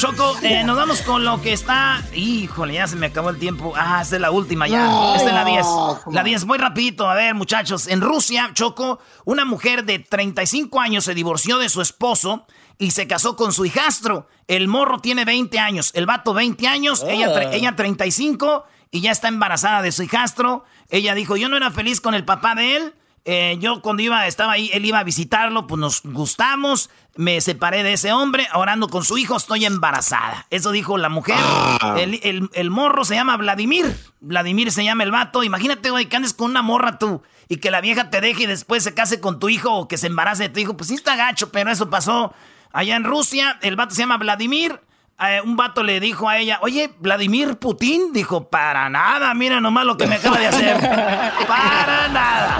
Choco, 0.00 0.34
eh, 0.42 0.64
nos 0.64 0.78
vamos 0.78 1.02
con 1.02 1.24
lo 1.26 1.42
que 1.42 1.52
está. 1.52 2.02
Híjole, 2.14 2.72
ya 2.72 2.86
se 2.86 2.96
me 2.96 3.08
acabó 3.08 3.28
el 3.28 3.38
tiempo. 3.38 3.74
Ah, 3.76 4.00
esta 4.00 4.16
es 4.16 4.22
la 4.22 4.30
última 4.30 4.66
ya. 4.66 5.14
esta 5.14 5.28
es 5.28 5.34
la 5.34 5.44
10. 5.44 5.66
La 6.12 6.24
10, 6.24 6.46
muy 6.46 6.56
rapidito. 6.56 7.06
A 7.10 7.14
ver, 7.14 7.34
muchachos. 7.34 7.86
En 7.86 8.00
Rusia, 8.00 8.50
Choco, 8.54 8.98
una 9.26 9.44
mujer 9.44 9.84
de 9.84 9.98
35 9.98 10.80
años 10.80 11.04
se 11.04 11.12
divorció 11.12 11.58
de 11.58 11.68
su 11.68 11.82
esposo 11.82 12.46
y 12.78 12.92
se 12.92 13.06
casó 13.06 13.36
con 13.36 13.52
su 13.52 13.66
hijastro. 13.66 14.26
El 14.48 14.68
morro 14.68 15.00
tiene 15.00 15.26
20 15.26 15.58
años, 15.58 15.90
el 15.94 16.06
vato 16.06 16.32
20 16.32 16.66
años, 16.66 17.04
ella, 17.06 17.52
ella 17.52 17.76
35 17.76 18.64
y 18.90 19.02
ya 19.02 19.10
está 19.10 19.28
embarazada 19.28 19.82
de 19.82 19.92
su 19.92 20.02
hijastro. 20.02 20.64
Ella 20.88 21.14
dijo, 21.14 21.36
yo 21.36 21.50
no 21.50 21.58
era 21.58 21.70
feliz 21.70 22.00
con 22.00 22.14
el 22.14 22.24
papá 22.24 22.54
de 22.54 22.76
él. 22.76 22.94
Eh, 23.32 23.58
yo 23.60 23.80
cuando 23.80 24.02
iba, 24.02 24.26
estaba 24.26 24.54
ahí, 24.54 24.70
él 24.72 24.84
iba 24.84 24.98
a 24.98 25.04
visitarlo, 25.04 25.68
pues 25.68 25.78
nos 25.78 26.02
gustamos, 26.02 26.90
me 27.14 27.40
separé 27.40 27.84
de 27.84 27.92
ese 27.92 28.12
hombre, 28.12 28.48
orando 28.54 28.88
con 28.88 29.04
su 29.04 29.18
hijo, 29.18 29.36
estoy 29.36 29.64
embarazada. 29.64 30.48
Eso 30.50 30.72
dijo 30.72 30.98
la 30.98 31.10
mujer. 31.10 31.36
Ah. 31.38 31.96
El, 31.96 32.70
morro 32.70 33.04
se 33.04 33.14
llama 33.14 33.36
Vladimir. 33.36 33.96
Vladimir 34.20 34.72
se 34.72 34.82
llama 34.82 35.04
el 35.04 35.12
vato. 35.12 35.44
Imagínate, 35.44 35.90
güey, 35.90 36.06
que 36.06 36.16
andes 36.16 36.34
con 36.34 36.50
una 36.50 36.62
morra 36.62 36.98
tú 36.98 37.22
y 37.48 37.58
que 37.58 37.70
la 37.70 37.80
vieja 37.80 38.10
te 38.10 38.20
deje 38.20 38.42
y 38.42 38.46
después 38.46 38.82
se 38.82 38.94
case 38.94 39.20
con 39.20 39.38
tu 39.38 39.48
hijo 39.48 39.72
o 39.74 39.86
que 39.86 39.96
se 39.96 40.08
embarace 40.08 40.44
de 40.44 40.48
tu 40.48 40.58
hijo. 40.58 40.76
Pues 40.76 40.88
sí 40.88 40.94
está 40.94 41.14
gacho, 41.14 41.52
pero 41.52 41.70
eso 41.70 41.88
pasó 41.88 42.34
allá 42.72 42.96
en 42.96 43.04
Rusia. 43.04 43.60
El 43.62 43.76
vato 43.76 43.94
se 43.94 44.02
llama 44.02 44.18
Vladimir. 44.18 44.80
Eh, 45.22 45.40
un 45.44 45.54
vato 45.54 45.82
le 45.82 46.00
dijo 46.00 46.28
a 46.28 46.38
ella, 46.38 46.58
oye, 46.62 46.90
Vladimir 46.98 47.58
Putin, 47.58 48.10
dijo, 48.12 48.48
para 48.48 48.88
nada, 48.88 49.34
mira 49.34 49.60
nomás 49.60 49.84
lo 49.84 49.98
que 49.98 50.06
me 50.06 50.16
acaba 50.16 50.38
de 50.38 50.46
hacer. 50.46 50.80
para 51.46 52.08
nada. 52.08 52.58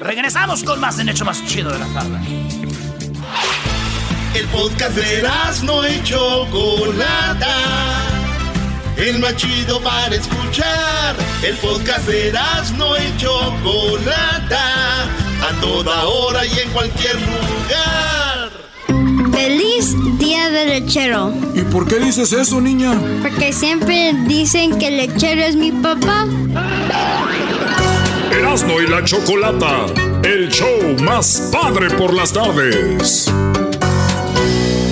Regresamos 0.00 0.64
con 0.64 0.80
más 0.80 0.98
en 0.98 1.10
Hecho 1.10 1.26
Más 1.26 1.44
Chido 1.44 1.70
de 1.72 1.78
la 1.78 1.86
tarde. 1.88 2.18
El 4.34 4.46
podcast 4.48 4.96
de 4.96 5.28
no 5.64 5.86
y 5.86 6.02
Chocolata. 6.02 7.54
El 8.96 9.18
más 9.18 9.36
chido 9.36 9.80
para 9.82 10.14
escuchar. 10.14 11.16
El 11.42 11.56
podcast 11.56 12.06
de 12.06 12.32
no 12.76 12.96
y 12.96 13.16
Chocolata. 13.18 15.04
A 15.04 15.60
toda 15.60 16.04
hora 16.04 16.46
y 16.46 16.58
en 16.58 16.70
cualquier 16.70 17.16
lugar. 17.16 18.25
¡Feliz 19.86 20.18
Día 20.18 20.50
del 20.50 20.68
Lechero! 20.68 21.32
¿Y 21.54 21.60
por 21.62 21.86
qué 21.86 22.00
dices 22.00 22.32
eso, 22.32 22.60
niña? 22.60 22.92
Porque 23.22 23.52
siempre 23.52 24.12
dicen 24.26 24.78
que 24.78 24.88
el 24.88 24.96
lechero 24.96 25.42
es 25.42 25.54
mi 25.54 25.70
papá. 25.70 26.26
Erasmo 28.32 28.80
y 28.80 28.88
la 28.88 29.04
Chocolata, 29.04 29.86
el 30.24 30.48
show 30.50 30.96
más 31.04 31.50
padre 31.52 31.90
por 31.90 32.14
las 32.14 32.32
tardes. 32.32 33.32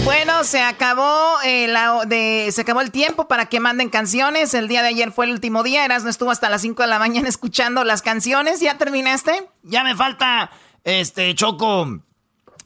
Bueno, 0.05 0.45
se 0.45 0.61
acabó, 0.61 1.41
eh, 1.45 1.67
la, 1.67 2.05
de, 2.07 2.51
se 2.53 2.61
acabó 2.61 2.81
el 2.81 2.93
tiempo 2.93 3.27
para 3.27 3.47
que 3.47 3.59
manden 3.59 3.89
canciones. 3.89 4.55
El 4.55 4.69
día 4.69 4.83
de 4.83 4.89
ayer 4.89 5.11
fue 5.11 5.25
el 5.25 5.33
último 5.33 5.65
día. 5.65 5.85
Erasmo 5.85 6.11
estuvo 6.11 6.31
hasta 6.31 6.49
las 6.49 6.63
5 6.63 6.83
de 6.83 6.89
la 6.89 7.01
mañana 7.01 7.29
escuchando 7.31 7.83
las 7.83 8.01
canciones. 8.03 8.61
¿Ya 8.61 8.79
terminaste? 8.79 9.49
Ya 9.65 9.83
me 9.83 9.97
falta, 9.97 10.53
este, 10.85 11.35
Choco, 11.35 12.01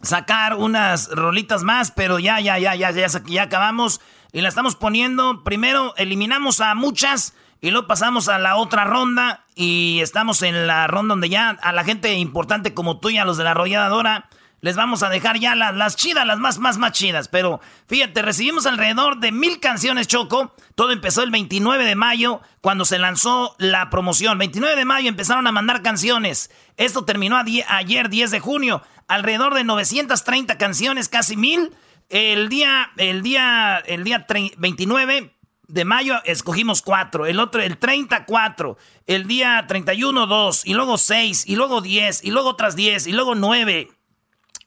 sacar 0.03 0.55
unas 0.55 1.11
rolitas 1.11 1.63
más, 1.63 1.91
pero 1.91 2.19
ya, 2.19 2.41
ya, 2.41 2.59
ya, 2.59 2.75
ya, 2.75 2.91
ya, 2.91 3.07
ya 3.27 3.43
acabamos. 3.43 4.01
Y 4.33 4.41
la 4.41 4.49
estamos 4.49 4.77
poniendo. 4.77 5.43
Primero 5.43 5.95
eliminamos 5.97 6.61
a 6.61 6.75
muchas 6.75 7.35
y 7.61 7.71
luego 7.71 7.87
pasamos 7.87 8.29
a 8.29 8.39
la 8.39 8.57
otra 8.57 8.85
ronda. 8.85 9.45
Y 9.55 10.01
estamos 10.01 10.43
en 10.43 10.67
la 10.67 10.87
ronda 10.87 11.13
donde 11.13 11.29
ya 11.29 11.51
a 11.51 11.73
la 11.73 11.85
gente 11.85 12.13
importante 12.15 12.75
como 12.75 12.99
tú 12.99 13.11
y 13.11 13.19
a 13.19 13.25
los 13.25 13.37
de 13.37 13.45
la 13.45 13.53
arrolladora 13.53 14.29
les 14.61 14.77
vamos 14.77 15.03
a 15.03 15.09
dejar 15.09 15.39
ya 15.39 15.55
las, 15.55 15.97
chidas, 15.97 16.27
las 16.27 16.39
más, 16.39 16.59
más, 16.59 16.79
más 16.79 16.93
chidas. 16.93 17.29
Pero 17.29 17.61
fíjate, 17.87 18.23
recibimos 18.23 18.67
alrededor 18.67 19.19
de 19.19 19.33
mil 19.33 19.61
canciones, 19.61 20.09
Choco. 20.09 20.55
Todo 20.75 20.93
empezó 20.93 21.23
el 21.23 21.31
29 21.31 21.85
de 21.85 21.95
mayo, 21.95 22.41
cuando 22.61 22.85
se 22.85 22.99
lanzó 22.99 23.55
la 23.59 23.91
promoción. 23.91 24.39
29 24.39 24.77
de 24.77 24.85
mayo 24.85 25.09
empezaron 25.09 25.47
a 25.47 25.53
mandar 25.53 25.83
canciones. 25.83 26.51
Esto 26.77 27.05
terminó 27.05 27.37
ayer, 27.37 28.09
10 28.09 28.31
de 28.31 28.41
junio. 28.41 28.83
Alrededor 29.07 29.55
de 29.55 29.65
930 29.65 30.59
canciones, 30.59 31.09
casi 31.09 31.37
mil. 31.37 31.75
El 32.09 32.49
día, 32.49 32.91
el 32.97 33.23
día, 33.23 33.79
el 33.87 34.03
día 34.03 34.27
29 34.57 35.35
de 35.69 35.85
mayo 35.85 36.15
escogimos 36.25 36.81
cuatro, 36.81 37.27
el 37.27 37.39
otro, 37.39 37.61
el 37.61 37.77
34, 37.77 38.79
el 39.07 39.27
día 39.27 39.67
31, 39.69 40.27
dos, 40.27 40.67
y 40.67 40.73
luego 40.73 40.97
seis, 40.97 41.45
y 41.47 41.57
luego 41.57 41.83
10, 41.83 42.25
y 42.25 42.31
luego 42.31 42.49
otras 42.49 42.75
10, 42.75 43.07
y 43.07 43.13
luego 43.13 43.35
nueve. 43.35 43.91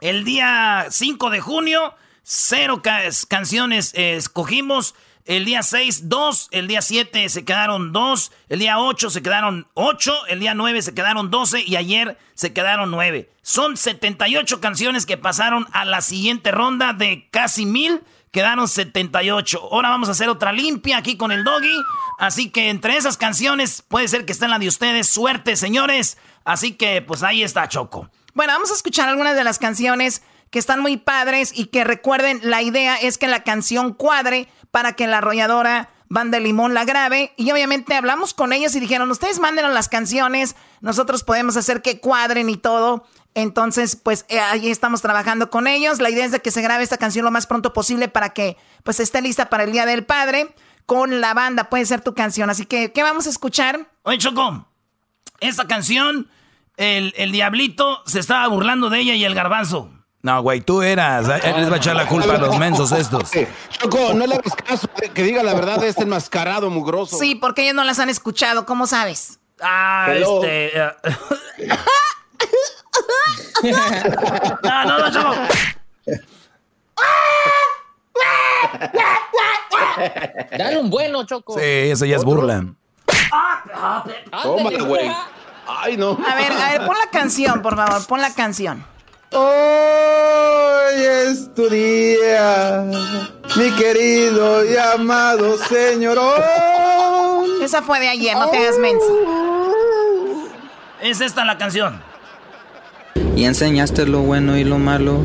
El 0.02 0.24
día 0.26 0.88
5 0.90 1.30
de 1.30 1.42
junio, 1.42 1.94
cero 2.24 2.82
canciones 3.28 3.94
escogimos. 3.94 4.96
El 5.26 5.46
día 5.46 5.62
6, 5.62 6.10
2. 6.10 6.48
El 6.50 6.68
día 6.68 6.82
7 6.82 7.30
se 7.30 7.46
quedaron 7.46 7.92
2. 7.94 8.32
El 8.50 8.60
día 8.60 8.80
8 8.80 9.12
se 9.12 9.22
quedaron 9.22 9.68
8. 9.76 10.26
El 10.30 10.40
día 10.40 10.56
9 10.56 10.82
se 10.82 10.96
quedaron 10.96 11.30
12. 11.30 11.64
Y 11.68 11.76
ayer 11.76 12.18
se 12.34 12.52
quedaron 12.52 12.90
9. 12.90 13.30
Son 13.44 13.78
78 13.78 14.60
canciones 14.60 15.06
que 15.06 15.18
pasaron 15.18 15.68
a 15.72 15.86
la 15.86 16.02
siguiente 16.02 16.50
ronda 16.50 16.94
de 16.94 17.28
casi 17.30 17.68
mil. 17.68 18.02
Quedaron 18.32 18.68
78. 18.68 19.70
Ahora 19.72 19.90
vamos 19.90 20.10
a 20.10 20.14
hacer 20.14 20.30
otra 20.30 20.52
limpia 20.52 20.98
aquí 20.98 21.16
con 21.16 21.32
el 21.32 21.44
doggy. 21.44 21.80
Así 22.18 22.50
que 22.50 22.70
entre 22.70 22.98
esas 22.98 23.18
canciones 23.18 23.84
puede 23.88 24.08
ser 24.08 24.26
que 24.26 24.32
estén 24.32 24.50
la 24.50 24.58
de 24.58 24.68
ustedes. 24.68 25.08
Suerte, 25.08 25.56
señores. 25.56 26.18
Así 26.44 26.72
que 26.72 27.04
pues 27.04 27.22
ahí 27.22 27.44
está 27.44 27.70
Choco. 27.70 28.10
Bueno, 28.34 28.54
vamos 28.54 28.72
a 28.72 28.76
escuchar 28.76 29.10
algunas 29.10 29.36
de 29.36 29.44
las 29.44 29.60
canciones 29.60 30.22
que 30.50 30.60
están 30.60 30.82
muy 30.82 30.98
padres 30.98 31.52
y 31.56 31.66
que 31.68 31.84
recuerden, 31.84 32.40
la 32.44 32.62
idea 32.62 32.98
es 32.98 33.18
que 33.18 33.28
la 33.28 33.44
canción 33.44 33.94
cuadre 33.94 34.48
para 34.70 34.94
que 34.94 35.08
la 35.08 35.20
arrolladora 35.20 35.90
Banda 36.10 36.40
Limón 36.42 36.74
la 36.74 36.84
grabe. 36.84 37.34
Y 37.38 37.52
obviamente 37.52 37.96
hablamos 37.96 38.34
con 38.34 38.52
ellos 38.52 38.76
y 38.76 38.82
dijeron, 38.82 39.10
ustedes 39.12 39.40
mándenos 39.40 39.74
las 39.74 39.88
canciones, 39.88 40.58
nosotros 40.82 41.24
podemos 41.24 41.56
hacer 41.56 41.82
que 41.82 42.02
cuadren 42.02 42.50
y 42.50 42.58
todo. 42.58 43.06
Entonces, 43.34 43.96
pues 43.96 44.26
eh, 44.28 44.42
ahí 44.42 44.70
estamos 44.70 45.02
trabajando 45.02 45.50
con 45.50 45.68
ellos. 45.68 46.02
La 46.02 46.10
idea 46.10 46.26
es 46.26 46.34
de 46.34 46.42
que 46.42 46.52
se 46.52 46.62
grabe 46.62 46.84
esta 46.84 46.98
canción 46.98 47.24
lo 47.24 47.32
más 47.32 47.48
pronto 47.48 47.72
posible 47.72 48.10
para 48.10 48.32
que 48.32 48.58
pues 48.84 49.00
esté 49.00 49.22
lista 49.22 49.50
para 49.50 49.64
el 49.64 49.72
Día 49.72 49.86
del 49.86 50.06
Padre. 50.06 50.54
Con 50.86 51.22
la 51.22 51.34
banda 51.34 51.70
puede 51.70 51.86
ser 51.86 52.02
tu 52.02 52.14
canción. 52.14 52.50
Así 52.50 52.66
que, 52.66 52.92
¿qué 52.92 53.04
vamos 53.04 53.26
a 53.28 53.30
escuchar? 53.30 53.90
Oye, 54.04 54.18
Choco, 54.18 54.68
esta 55.40 55.66
canción 55.66 56.30
el, 56.82 57.32
diablito 57.32 58.02
se 58.06 58.20
estaba 58.20 58.48
burlando 58.48 58.90
de 58.90 59.00
ella 59.00 59.14
y 59.14 59.24
el 59.24 59.36
garbanzo. 59.36 59.90
No, 60.24 60.42
güey, 60.42 60.62
tú 60.62 60.82
eras. 60.82 61.28
Él 61.44 61.56
les 61.58 61.70
va 61.70 61.76
a 61.76 61.78
echar 61.78 61.96
la 61.96 62.08
culpa 62.08 62.36
a 62.36 62.38
los 62.38 62.58
mensos 62.58 62.92
estos. 62.92 63.32
Choco, 63.70 64.14
no 64.14 64.26
le 64.26 64.36
hagas 64.36 64.56
caso. 64.56 64.88
Eh, 65.02 65.10
que 65.10 65.24
diga 65.24 65.44
la 65.44 65.54
verdad 65.54 65.84
este 65.84 66.04
enmascarado 66.04 66.70
mugroso. 66.70 67.18
Sí, 67.18 67.36
porque 67.36 67.64
ellos 67.64 67.76
no 67.76 67.84
las 67.84 68.00
han 68.00 68.10
escuchado. 68.10 68.66
¿Cómo 68.66 68.88
sabes? 68.88 69.40
Ah, 69.62 70.08
este... 70.14 70.80
Eh. 70.80 70.92
no, 74.64 74.86
no, 74.86 75.00
no, 75.00 75.12
Choco. 75.12 75.36
Dale 80.58 80.78
un 80.78 80.90
bueno, 80.90 81.26
Choco. 81.26 81.54
Sí, 81.60 81.64
eso 81.64 82.06
ya 82.06 82.18
es 82.18 82.24
burla. 82.24 82.66
Tómate, 84.44 84.82
güey. 84.82 85.12
Ay, 85.84 85.98
no. 85.98 86.12
A 86.12 86.36
ver, 86.36 86.52
a 86.52 86.72
ver, 86.72 86.86
pon 86.86 86.96
la 86.96 87.10
canción, 87.12 87.64
por 87.64 87.76
favor, 87.76 88.06
pon 88.06 88.22
la 88.22 88.32
canción. 88.32 88.86
Hoy 89.32 90.94
es 90.94 91.52
tu 91.56 91.68
día, 91.70 92.86
mi 93.56 93.72
querido 93.72 94.64
y 94.64 94.78
amado 94.78 95.58
señorón. 95.58 96.40
Esa 97.64 97.82
fue 97.82 98.00
de 98.00 98.10
ayer, 98.10 98.38
no 98.38 98.52
te 98.52 98.58
hagas 98.58 98.78
menso. 98.78 99.08
Es 101.02 101.20
esta 101.20 101.46
la 101.46 101.58
canción. 101.58 102.00
Y 103.36 103.46
enseñaste 103.46 104.06
lo 104.06 104.20
bueno 104.20 104.58
y 104.58 104.64
lo 104.64 104.78
malo, 104.78 105.18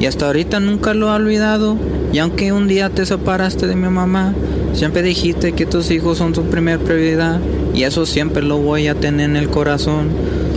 y 0.00 0.06
hasta 0.06 0.26
ahorita 0.26 0.58
nunca 0.58 0.94
lo 0.94 1.10
ha 1.10 1.14
olvidado. 1.14 1.76
Y 2.12 2.18
aunque 2.18 2.52
un 2.52 2.66
día 2.66 2.90
te 2.90 3.06
separaste 3.06 3.68
de 3.68 3.76
mi 3.76 3.88
mamá, 3.88 4.34
siempre 4.74 5.02
dijiste 5.02 5.52
que 5.52 5.66
tus 5.66 5.90
hijos 5.90 6.18
son 6.18 6.32
tu 6.32 6.44
primer 6.44 6.78
prioridad 6.78 7.40
y 7.74 7.84
eso 7.84 8.06
siempre 8.06 8.42
lo 8.42 8.58
voy 8.58 8.88
a 8.88 8.94
tener 8.94 9.30
en 9.30 9.36
el 9.36 9.48
corazón. 9.48 10.08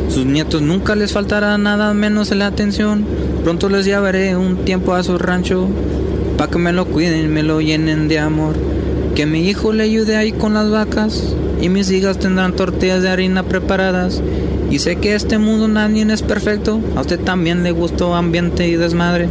Sus 0.09 0.25
nietos 0.25 0.61
nunca 0.61 0.95
les 0.95 1.13
faltará 1.13 1.57
nada 1.57 1.93
menos 1.93 2.31
la 2.31 2.47
atención. 2.47 3.05
Pronto 3.43 3.69
les 3.69 3.85
llevaré 3.85 4.35
un 4.35 4.57
tiempo 4.57 4.93
a 4.93 5.03
su 5.03 5.17
rancho, 5.17 5.67
pa' 6.37 6.49
que 6.49 6.57
me 6.57 6.73
lo 6.73 6.85
cuiden 6.85 7.25
y 7.25 7.27
me 7.27 7.43
lo 7.43 7.61
llenen 7.61 8.07
de 8.07 8.19
amor. 8.19 8.55
Que 9.15 9.25
mi 9.25 9.47
hijo 9.47 9.73
le 9.73 9.83
ayude 9.83 10.15
ahí 10.15 10.31
con 10.31 10.53
las 10.53 10.69
vacas 10.69 11.35
y 11.61 11.69
mis 11.69 11.89
hijas 11.91 12.19
tendrán 12.19 12.53
tortillas 12.53 13.01
de 13.01 13.09
harina 13.09 13.43
preparadas. 13.43 14.21
Y 14.69 14.79
sé 14.79 14.95
que 14.97 15.15
este 15.15 15.37
mundo 15.37 15.67
nadie 15.67 16.05
es 16.11 16.21
perfecto, 16.21 16.79
a 16.95 17.01
usted 17.01 17.19
también 17.19 17.63
le 17.63 17.71
gustó 17.71 18.15
ambiente 18.15 18.67
y 18.67 18.75
desmadre. 18.75 19.27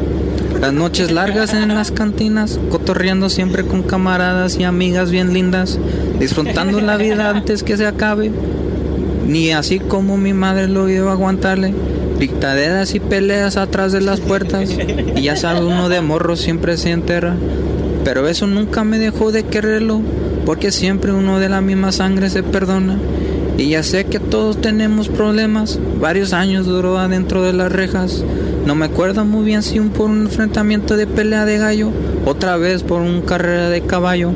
Las 0.64 0.72
noches 0.72 1.12
largas 1.12 1.52
en 1.52 1.68
las 1.68 1.90
cantinas, 1.90 2.58
cotorreando 2.70 3.28
siempre 3.28 3.66
con 3.66 3.82
camaradas 3.82 4.56
y 4.58 4.64
amigas 4.64 5.10
bien 5.10 5.34
lindas, 5.34 5.78
disfrutando 6.18 6.80
la 6.80 6.96
vida 6.96 7.28
antes 7.36 7.62
que 7.62 7.76
se 7.76 7.86
acabe. 7.86 8.32
Ni 9.28 9.52
así 9.52 9.78
como 9.78 10.16
mi 10.16 10.32
madre 10.32 10.66
lo 10.66 10.88
iba 10.88 11.10
a 11.10 11.12
aguantarle, 11.12 11.74
dictaderas 12.18 12.94
y 12.94 13.00
peleas 13.00 13.58
atrás 13.58 13.92
de 13.92 14.00
las 14.00 14.20
puertas. 14.20 14.70
Y 15.14 15.20
ya 15.20 15.36
sabe, 15.36 15.66
uno 15.66 15.90
de 15.90 16.00
morro 16.00 16.34
siempre 16.34 16.78
se 16.78 16.92
enterra. 16.92 17.36
Pero 18.02 18.26
eso 18.26 18.46
nunca 18.46 18.84
me 18.84 18.98
dejó 18.98 19.32
de 19.32 19.42
quererlo, 19.42 20.00
porque 20.46 20.72
siempre 20.72 21.12
uno 21.12 21.40
de 21.40 21.50
la 21.50 21.60
misma 21.60 21.92
sangre 21.92 22.30
se 22.30 22.42
perdona. 22.42 22.96
Y 23.56 23.68
ya 23.68 23.82
sé 23.82 24.04
que 24.06 24.18
todos 24.18 24.60
tenemos 24.60 25.08
problemas, 25.08 25.78
varios 26.00 26.32
años 26.32 26.66
duró 26.66 26.98
adentro 26.98 27.42
de 27.42 27.52
las 27.52 27.70
rejas. 27.70 28.24
No 28.66 28.74
me 28.74 28.86
acuerdo 28.86 29.24
muy 29.24 29.44
bien 29.44 29.62
si 29.62 29.78
un 29.78 29.90
por 29.90 30.10
un 30.10 30.22
enfrentamiento 30.22 30.96
de 30.96 31.06
pelea 31.06 31.44
de 31.44 31.58
gallo, 31.58 31.92
otra 32.24 32.56
vez 32.56 32.82
por 32.82 33.02
una 33.02 33.24
carrera 33.24 33.68
de 33.68 33.82
caballo. 33.82 34.32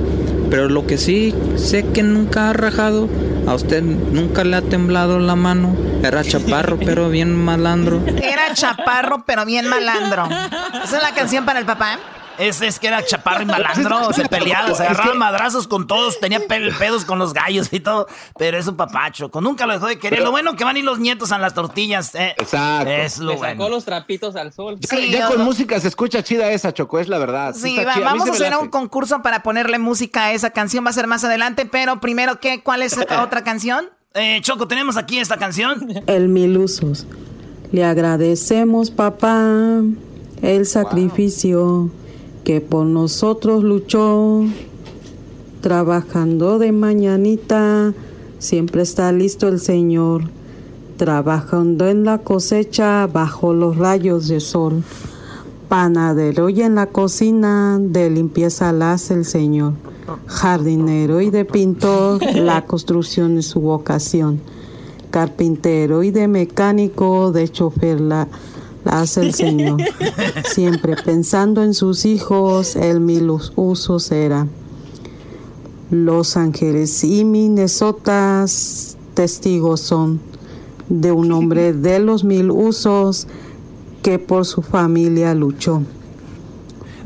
Pero 0.51 0.69
lo 0.69 0.87
que 0.87 0.99
sí 0.99 1.35
sé 1.57 1.85
que 1.87 2.03
nunca 2.03 2.49
ha 2.49 2.53
rajado, 2.53 3.09
a 3.47 3.55
usted 3.55 3.83
nunca 3.83 4.45
le 4.45 4.57
ha 4.57 4.63
temblado 4.63 5.19
la 5.19 5.35
mano. 5.35 5.75
Era 6.03 6.23
chaparro, 6.23 6.79
pero 6.85 7.09
bien 7.09 7.35
malandro. 7.35 8.01
Era 8.07 8.55
chaparro, 8.55 9.25
pero 9.27 9.45
bien 9.45 9.67
malandro. 9.67 10.27
¿Esa 10.85 10.97
es 10.97 11.03
la 11.03 11.13
canción 11.15 11.45
para 11.45 11.59
el 11.59 11.67
papá? 11.67 11.99
Es, 12.38 12.62
es 12.62 12.79
que 12.79 12.87
era 12.87 13.05
chaparro 13.05 13.42
y 13.42 13.46
malandro, 13.46 14.12
se 14.14 14.27
peleaba, 14.29 14.74
se 14.74 14.85
agarraban 14.85 15.18
madrazos 15.18 15.66
con 15.66 15.87
todos, 15.87 16.20
tenía 16.20 16.40
pedos 16.46 17.05
con 17.05 17.18
los 17.18 17.33
gallos 17.33 17.68
y 17.72 17.81
todo, 17.81 18.07
pero 18.38 18.57
es 18.57 18.66
un 18.66 18.77
papacho, 18.77 19.31
con 19.31 19.44
nunca 19.44 19.66
lo 19.66 19.72
dejó 19.72 19.87
de 19.87 19.98
querer. 19.98 20.22
lo 20.22 20.31
bueno 20.31 20.55
que 20.57 20.64
van 20.64 20.77
y 20.77 20.83
los 20.83 20.98
nietos 20.98 21.33
a 21.33 21.38
las 21.38 21.55
tortillas. 21.55 22.14
Eh, 22.14 22.35
Exacto. 22.38 22.90
Es 22.90 23.18
lo 23.18 23.33
Le 23.33 23.38
sacó 23.38 23.68
los 23.68 23.85
trapitos 23.85 24.37
al 24.37 24.53
sol. 24.53 24.79
Sí, 24.88 25.11
ya, 25.11 25.29
con 25.29 25.42
música 25.42 25.81
se 25.81 25.88
escucha 25.88 26.22
chida 26.22 26.51
esa, 26.53 26.72
Choco, 26.72 26.98
es 26.98 27.09
la 27.09 27.18
verdad. 27.18 27.55
Sí, 27.55 27.77
vamos 28.03 28.29
a, 28.29 28.33
hacer 28.33 28.57
un 28.57 28.68
concurso 28.68 29.22
para 29.22 29.42
ponerle 29.42 29.79
música 29.79 30.27
a 30.27 30.33
esa 30.33 30.51
canción, 30.51 30.85
va 30.85 30.90
a 30.90 30.92
ser 30.92 31.07
más 31.07 31.24
adelante, 31.24 31.66
pero 31.66 32.01
primero, 32.01 32.40
¿qué? 32.40 32.62
¿cuál 32.62 32.83
es 32.83 32.96
otra 33.22 33.42
canción? 33.42 33.90
Eh, 34.14 34.40
Choco, 34.42 34.68
tenemos 34.68 34.96
aquí 34.96 35.18
esta 35.18 35.37
canción. 35.37 36.03
El 36.07 36.29
Milusos. 36.29 37.07
Le 37.72 37.85
agradecemos, 37.85 38.90
papá, 38.90 39.83
el 40.42 40.66
sacrificio 40.66 41.90
que 42.44 42.61
por 42.61 42.87
nosotros 42.87 43.62
luchó, 43.64 44.44
trabajando 45.61 46.59
de 46.59 46.72
mañanita, 46.72 47.92
siempre 48.38 48.83
está 48.83 49.12
listo 49.12 49.48
el 49.48 49.61
Señor, 49.61 50.22
trabajando 50.96 51.88
en 51.88 52.05
la 52.05 52.18
cosecha 52.18 53.07
bajo 53.07 53.53
los 53.53 53.77
rayos 53.77 54.29
de 54.29 54.40
sol, 54.40 54.83
panadero 55.68 56.48
y 56.48 56.62
en 56.62 56.74
la 56.74 56.87
cocina 56.87 57.79
de 57.81 58.11
limpieza 58.11 58.72
la 58.72 58.92
hace 58.92 59.14
el 59.14 59.24
Señor, 59.24 59.74
jardinero 60.27 61.20
y 61.20 61.31
de 61.31 61.44
pintor, 61.44 62.22
la 62.35 62.64
construcción 62.66 63.38
es 63.38 63.46
su 63.46 63.61
vocación. 63.61 64.40
carpintero 65.11 66.03
y 66.03 66.11
de 66.11 66.29
mecánico, 66.29 67.33
de 67.33 67.48
chofer 67.48 68.01
la, 68.01 68.29
la 68.85 69.01
hace 69.01 69.21
el 69.23 69.35
Señor. 69.35 69.81
Siempre 70.45 70.97
pensando 70.97 71.62
en 71.62 71.75
sus 71.75 72.05
hijos, 72.05 72.77
el 72.77 73.01
mil 73.01 73.31
usos 73.57 74.11
era. 74.12 74.47
Los 75.91 76.37
Ángeles 76.37 77.03
y 77.05 77.25
Minnesota 77.25 78.45
testigos 79.14 79.81
son 79.81 80.21
de 80.88 81.12
un 81.12 81.33
hombre 81.33 81.73
de 81.73 81.99
los 81.99 82.25
mil 82.25 82.51
usos 82.51 83.27
que 84.03 84.19
por 84.19 84.47
su 84.47 84.62
familia 84.62 85.35
luchó. 85.35 85.83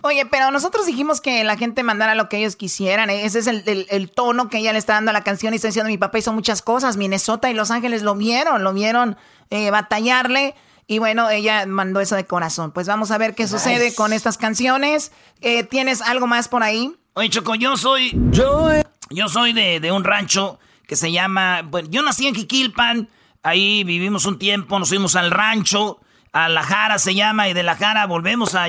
Oye, 0.04 0.26
pero 0.26 0.50
nosotros 0.50 0.85
dijimos 0.85 1.20
que 1.20 1.44
la 1.44 1.56
gente 1.56 1.85
mandara 1.85 2.16
lo 2.16 2.28
que 2.28 2.38
ellos 2.38 2.56
quisieran. 2.56 3.08
¿eh? 3.08 3.24
Ese 3.24 3.38
es 3.38 3.46
el, 3.46 4.11
tono 4.11 4.48
que 4.48 4.58
ella 4.58 4.72
le 4.72 4.78
está 4.78 4.94
dando 4.94 5.11
a 5.11 5.14
la 5.14 5.22
canción 5.22 5.52
y 5.52 5.56
está 5.56 5.68
diciendo, 5.68 5.88
mi 5.88 5.98
papá 5.98 6.18
hizo 6.18 6.32
muchas 6.32 6.61
cosas. 6.61 6.96
Minnesota 6.96 7.50
y 7.50 7.54
Los 7.54 7.70
Ángeles 7.70 8.02
lo 8.02 8.16
vieron, 8.16 8.64
lo 8.64 8.72
vieron 8.72 9.16
eh, 9.50 9.70
batallarle. 9.70 10.56
Y 10.86 10.98
bueno, 10.98 11.30
ella 11.30 11.64
mandó 11.66 12.00
eso 12.00 12.16
de 12.16 12.26
corazón. 12.26 12.72
Pues 12.72 12.86
vamos 12.86 13.10
a 13.10 13.18
ver 13.18 13.34
qué 13.34 13.46
sucede 13.46 13.94
con 13.94 14.12
estas 14.12 14.36
canciones. 14.36 15.12
Eh, 15.40 15.64
¿Tienes 15.64 16.02
algo 16.02 16.26
más 16.26 16.48
por 16.48 16.62
ahí? 16.62 16.94
Oye, 17.14 17.30
Choco, 17.30 17.54
yo 17.54 17.76
soy... 17.76 18.12
Yo, 18.30 18.68
yo 19.10 19.28
soy 19.28 19.52
de, 19.52 19.80
de 19.80 19.92
un 19.92 20.04
rancho 20.04 20.58
que 20.86 20.96
se 20.96 21.12
llama... 21.12 21.62
Bueno, 21.62 21.88
yo 21.90 22.02
nací 22.02 22.26
en 22.26 22.34
Jiquilpan. 22.34 23.08
Ahí 23.42 23.84
vivimos 23.84 24.26
un 24.26 24.38
tiempo, 24.38 24.78
nos 24.78 24.88
fuimos 24.88 25.16
al 25.16 25.30
rancho 25.30 26.00
a 26.32 26.48
La 26.48 26.62
Jara 26.62 26.98
se 26.98 27.14
llama, 27.14 27.48
y 27.48 27.52
de 27.52 27.62
La 27.62 27.76
Jara 27.76 28.06
volvemos 28.06 28.54
a, 28.54 28.68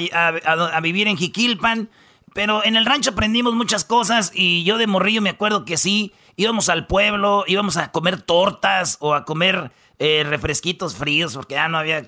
vivir 0.82 1.08
en 1.08 1.18
Jiquilpan. 1.18 1.90
Pero 2.34 2.64
en 2.66 2.76
el 2.76 2.86
rancho 2.86 3.12
aprendimos 3.12 3.54
muchas 3.54 3.86
cosas 3.86 4.32
y 4.34 4.64
yo 4.64 4.80
de 4.80 4.88
morrillo 4.88 5.22
me 5.22 5.30
acuerdo 5.30 5.66
que 5.66 5.78
sí, 5.78 6.14
íbamos 6.36 6.68
al 6.68 6.88
pueblo, 6.88 7.44
íbamos 7.48 7.78
a 7.78 7.92
comer 7.92 8.22
tortas 8.22 8.98
o 9.02 9.14
a 9.14 9.24
comer 9.24 9.72
eh, 10.00 10.24
refresquitos 10.28 10.96
fríos 10.96 11.36
porque 11.36 11.56
ya 11.56 11.68
no 11.68 11.78
había, 11.78 12.08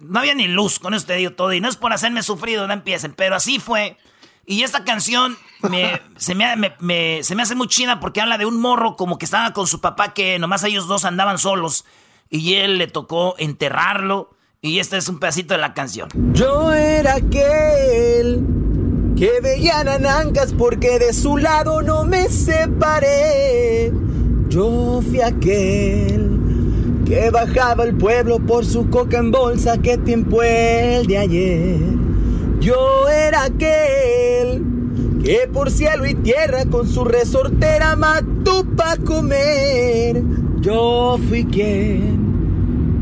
no 0.00 0.18
había 0.18 0.34
ni 0.34 0.48
luz, 0.48 0.78
con 0.78 0.94
eso 0.94 1.06
te 1.06 1.14
digo 1.16 1.32
todo. 1.32 1.52
Y 1.52 1.60
no 1.60 1.68
es 1.68 1.76
por 1.76 1.92
hacerme 1.92 2.22
sufrido, 2.22 2.66
no 2.66 2.72
empiecen, 2.72 3.12
pero 3.14 3.36
así 3.36 3.58
fue. 3.58 3.96
Y 4.46 4.62
esta 4.62 4.84
canción 4.84 5.36
se, 6.16 6.34
me, 6.34 7.22
se 7.22 7.34
me 7.34 7.42
hace 7.42 7.54
muy 7.54 7.68
china 7.68 8.00
porque 8.00 8.20
habla 8.20 8.38
de 8.38 8.46
un 8.46 8.60
morro 8.60 8.96
como 8.96 9.18
que 9.18 9.24
estaba 9.24 9.52
con 9.52 9.66
su 9.66 9.80
papá 9.80 10.14
que 10.14 10.38
nomás 10.38 10.64
ellos 10.64 10.86
dos 10.86 11.04
andaban 11.04 11.38
solos 11.38 11.84
y 12.30 12.54
él 12.54 12.78
le 12.78 12.86
tocó 12.86 13.34
enterrarlo 13.38 14.30
y 14.62 14.78
este 14.78 14.96
es 14.96 15.08
un 15.08 15.18
pedacito 15.18 15.54
de 15.54 15.60
la 15.60 15.74
canción. 15.74 16.08
Yo 16.32 16.72
era 16.72 17.16
aquel 17.16 18.44
que 19.16 19.40
veía 19.40 19.84
nanancas 19.84 20.52
porque 20.52 20.98
de 20.98 21.12
su 21.12 21.36
lado 21.36 21.82
no 21.82 22.04
me 22.04 22.28
separé. 22.28 23.92
Yo 24.48 25.00
fui 25.02 25.20
aquel 25.20 26.45
que 27.06 27.30
bajaba 27.30 27.84
el 27.84 27.94
pueblo 27.94 28.38
por 28.40 28.66
su 28.66 28.90
coca 28.90 29.18
en 29.18 29.30
bolsa, 29.30 29.78
que 29.78 29.96
tiempo 29.96 30.42
el 30.42 31.06
de 31.06 31.18
ayer. 31.18 31.78
Yo 32.60 33.08
era 33.08 33.44
aquel 33.44 34.64
que 35.22 35.48
por 35.52 35.70
cielo 35.70 36.04
y 36.04 36.14
tierra 36.14 36.64
con 36.70 36.88
su 36.88 37.04
resortera 37.04 37.96
mató 37.96 38.64
para 38.76 38.96
comer. 39.02 40.22
Yo 40.60 41.18
fui 41.28 41.44
quien 41.44 42.26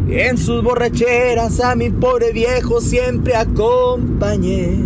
en 0.09 0.37
sus 0.37 0.63
borracheras 0.63 1.61
a 1.61 1.75
mi 1.75 1.91
pobre 1.91 2.33
viejo 2.33 2.81
siempre 2.81 3.35
acompañé. 3.35 4.79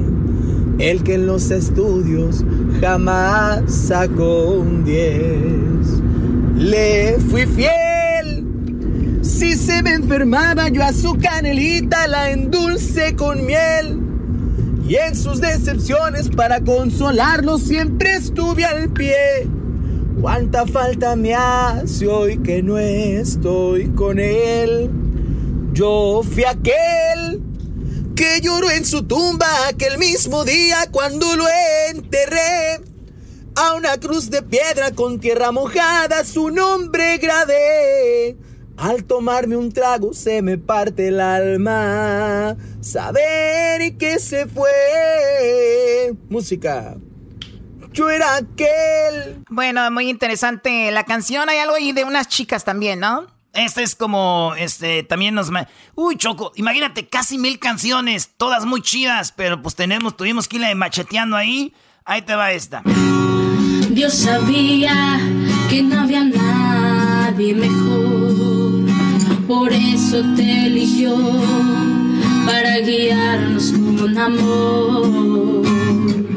El 0.79 1.03
que 1.03 1.15
en 1.15 1.27
los 1.27 1.51
estudios 1.51 2.45
jamás 2.81 3.63
sacó 3.67 4.51
un 4.51 4.85
10. 4.85 6.57
Le 6.57 7.19
fui 7.29 7.47
fiel. 7.47 7.78
Si 9.39 9.55
se 9.55 9.85
me 9.85 9.93
enfermaba 9.93 10.69
yo 10.69 10.83
a 10.83 10.93
su 10.93 11.17
canelita 11.17 12.09
la 12.09 12.33
endulce 12.33 13.15
con 13.15 13.47
miel. 13.47 14.01
Y 14.85 14.97
en 14.97 15.15
sus 15.15 15.41
decepciones 15.41 16.29
para 16.29 16.61
consolarlo 16.61 17.59
siempre 17.59 18.15
estuve 18.15 18.65
al 18.65 18.93
pie. 18.93 19.47
Cuánta 20.21 20.67
falta 20.67 21.15
me 21.15 21.37
hace 21.37 22.09
hoy 22.09 22.39
que 22.39 22.65
no 22.65 22.79
estoy 22.79 23.91
con 23.91 24.19
él. 24.19 24.91
Yo 25.73 26.23
fui 26.29 26.43
aquel 26.43 27.41
que 28.17 28.41
lloró 28.43 28.69
en 28.73 28.85
su 28.85 29.05
tumba 29.05 29.47
aquel 29.69 29.99
mismo 29.99 30.45
día 30.45 30.79
cuando 30.91 31.37
lo 31.37 31.45
enterré. 31.91 32.81
A 33.55 33.75
una 33.75 33.99
cruz 33.99 34.31
de 34.31 34.43
piedra 34.43 34.91
con 34.91 35.21
tierra 35.21 35.53
mojada 35.53 36.25
su 36.25 36.51
nombre 36.51 37.19
grabé. 37.19 38.37
Al 38.79 39.03
tomarme 39.05 39.57
un 39.57 39.73
trago 39.73 40.15
se 40.15 40.41
me 40.41 40.57
parte 40.57 41.09
el 41.09 41.21
alma. 41.21 42.57
Saber 42.81 43.97
que 43.99 44.21
se 44.21 44.47
fue. 44.47 46.15
Música. 46.29 46.97
Yo 47.93 48.09
era 48.09 48.37
aquel. 48.37 49.43
Bueno, 49.51 49.91
muy 49.91 50.09
interesante 50.09 50.93
la 50.93 51.05
canción. 51.05 51.49
Hay 51.49 51.59
algo 51.59 51.75
ahí 51.75 51.91
de 51.91 52.05
unas 52.05 52.29
chicas 52.29 52.65
también, 52.65 53.01
¿no? 53.01 53.27
Este 53.53 53.83
es 53.83 53.97
como, 53.97 54.55
este, 54.57 55.03
también 55.03 55.35
nos... 55.35 55.51
Uy, 55.97 56.17
Choco, 56.17 56.53
imagínate, 56.55 57.09
casi 57.09 57.39
mil 57.39 57.59
canciones, 57.59 58.31
todas 58.37 58.65
muy 58.65 58.83
chidas, 58.83 59.33
pero 59.33 59.61
pues 59.61 59.75
tenemos, 59.75 60.17
tuvimos 60.17 60.47
que 60.47 60.57
irle 60.57 60.75
macheteando 60.77 61.37
ahí. 61.37 61.75
Ahí 62.05 62.23
te 62.23 62.37
va 62.37 62.53
esta. 62.53 62.83
Dios 63.91 64.15
sabía 64.15 65.19
que 65.69 65.83
no 65.83 66.01
había 66.03 66.23
nadie 66.23 67.55
mejor, 67.55 68.58
por 69.49 69.73
eso 69.73 70.23
te 70.37 70.67
eligió 70.67 71.17
para 72.45 72.81
guiarnos 72.81 73.73
con 73.99 74.19
amor. 74.19 75.63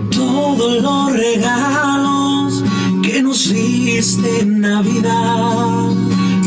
Todos 0.10 0.82
los 0.82 1.14
regalos 1.14 2.64
que 3.04 3.22
nos 3.22 3.50
diste 3.54 4.40
en 4.40 4.62
Navidad 4.62 5.90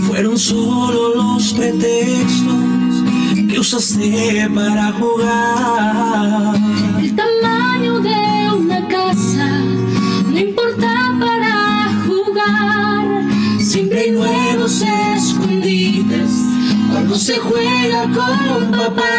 fueron 0.07 0.38
solo 0.38 1.14
los 1.16 1.53
pretextos 1.53 2.94
que 3.50 3.61
usaste 3.61 4.48
para 4.55 4.92
jugar. 4.92 6.55
El 6.98 7.14
tamaño 7.14 8.00
de 8.00 8.50
una 8.59 8.88
casa 8.88 9.48
no 10.31 10.38
importa 10.38 11.14
para 11.20 11.90
jugar. 12.07 13.05
Siempre 13.61 14.00
hay 14.00 14.14
cuando 17.14 17.18
se 17.18 17.38
juega 17.38 18.03
con 18.12 18.72
papá. 18.72 19.11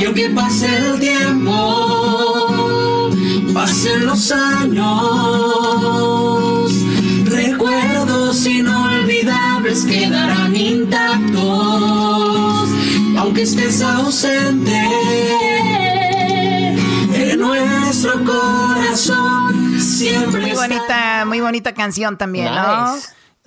Y 0.00 0.04
aunque 0.04 0.28
pase 0.30 0.66
el 0.66 0.98
tiempo, 0.98 1.52
pasen 3.54 4.06
los 4.06 4.32
años, 4.32 4.84
recuerdos 7.24 8.46
y 8.46 8.64
quedarán 9.86 10.56
intactos, 10.56 11.44
aunque 13.18 13.42
estés 13.42 13.80
ausente. 13.82 14.82
En 17.14 17.38
nuestro 17.38 18.24
corazón 18.24 19.80
siempre. 19.80 20.40
Muy 20.40 20.52
bonita, 20.52 21.24
muy 21.26 21.40
bonita 21.40 21.72
canción 21.74 22.18
también, 22.18 22.52
¿no? 22.52 22.96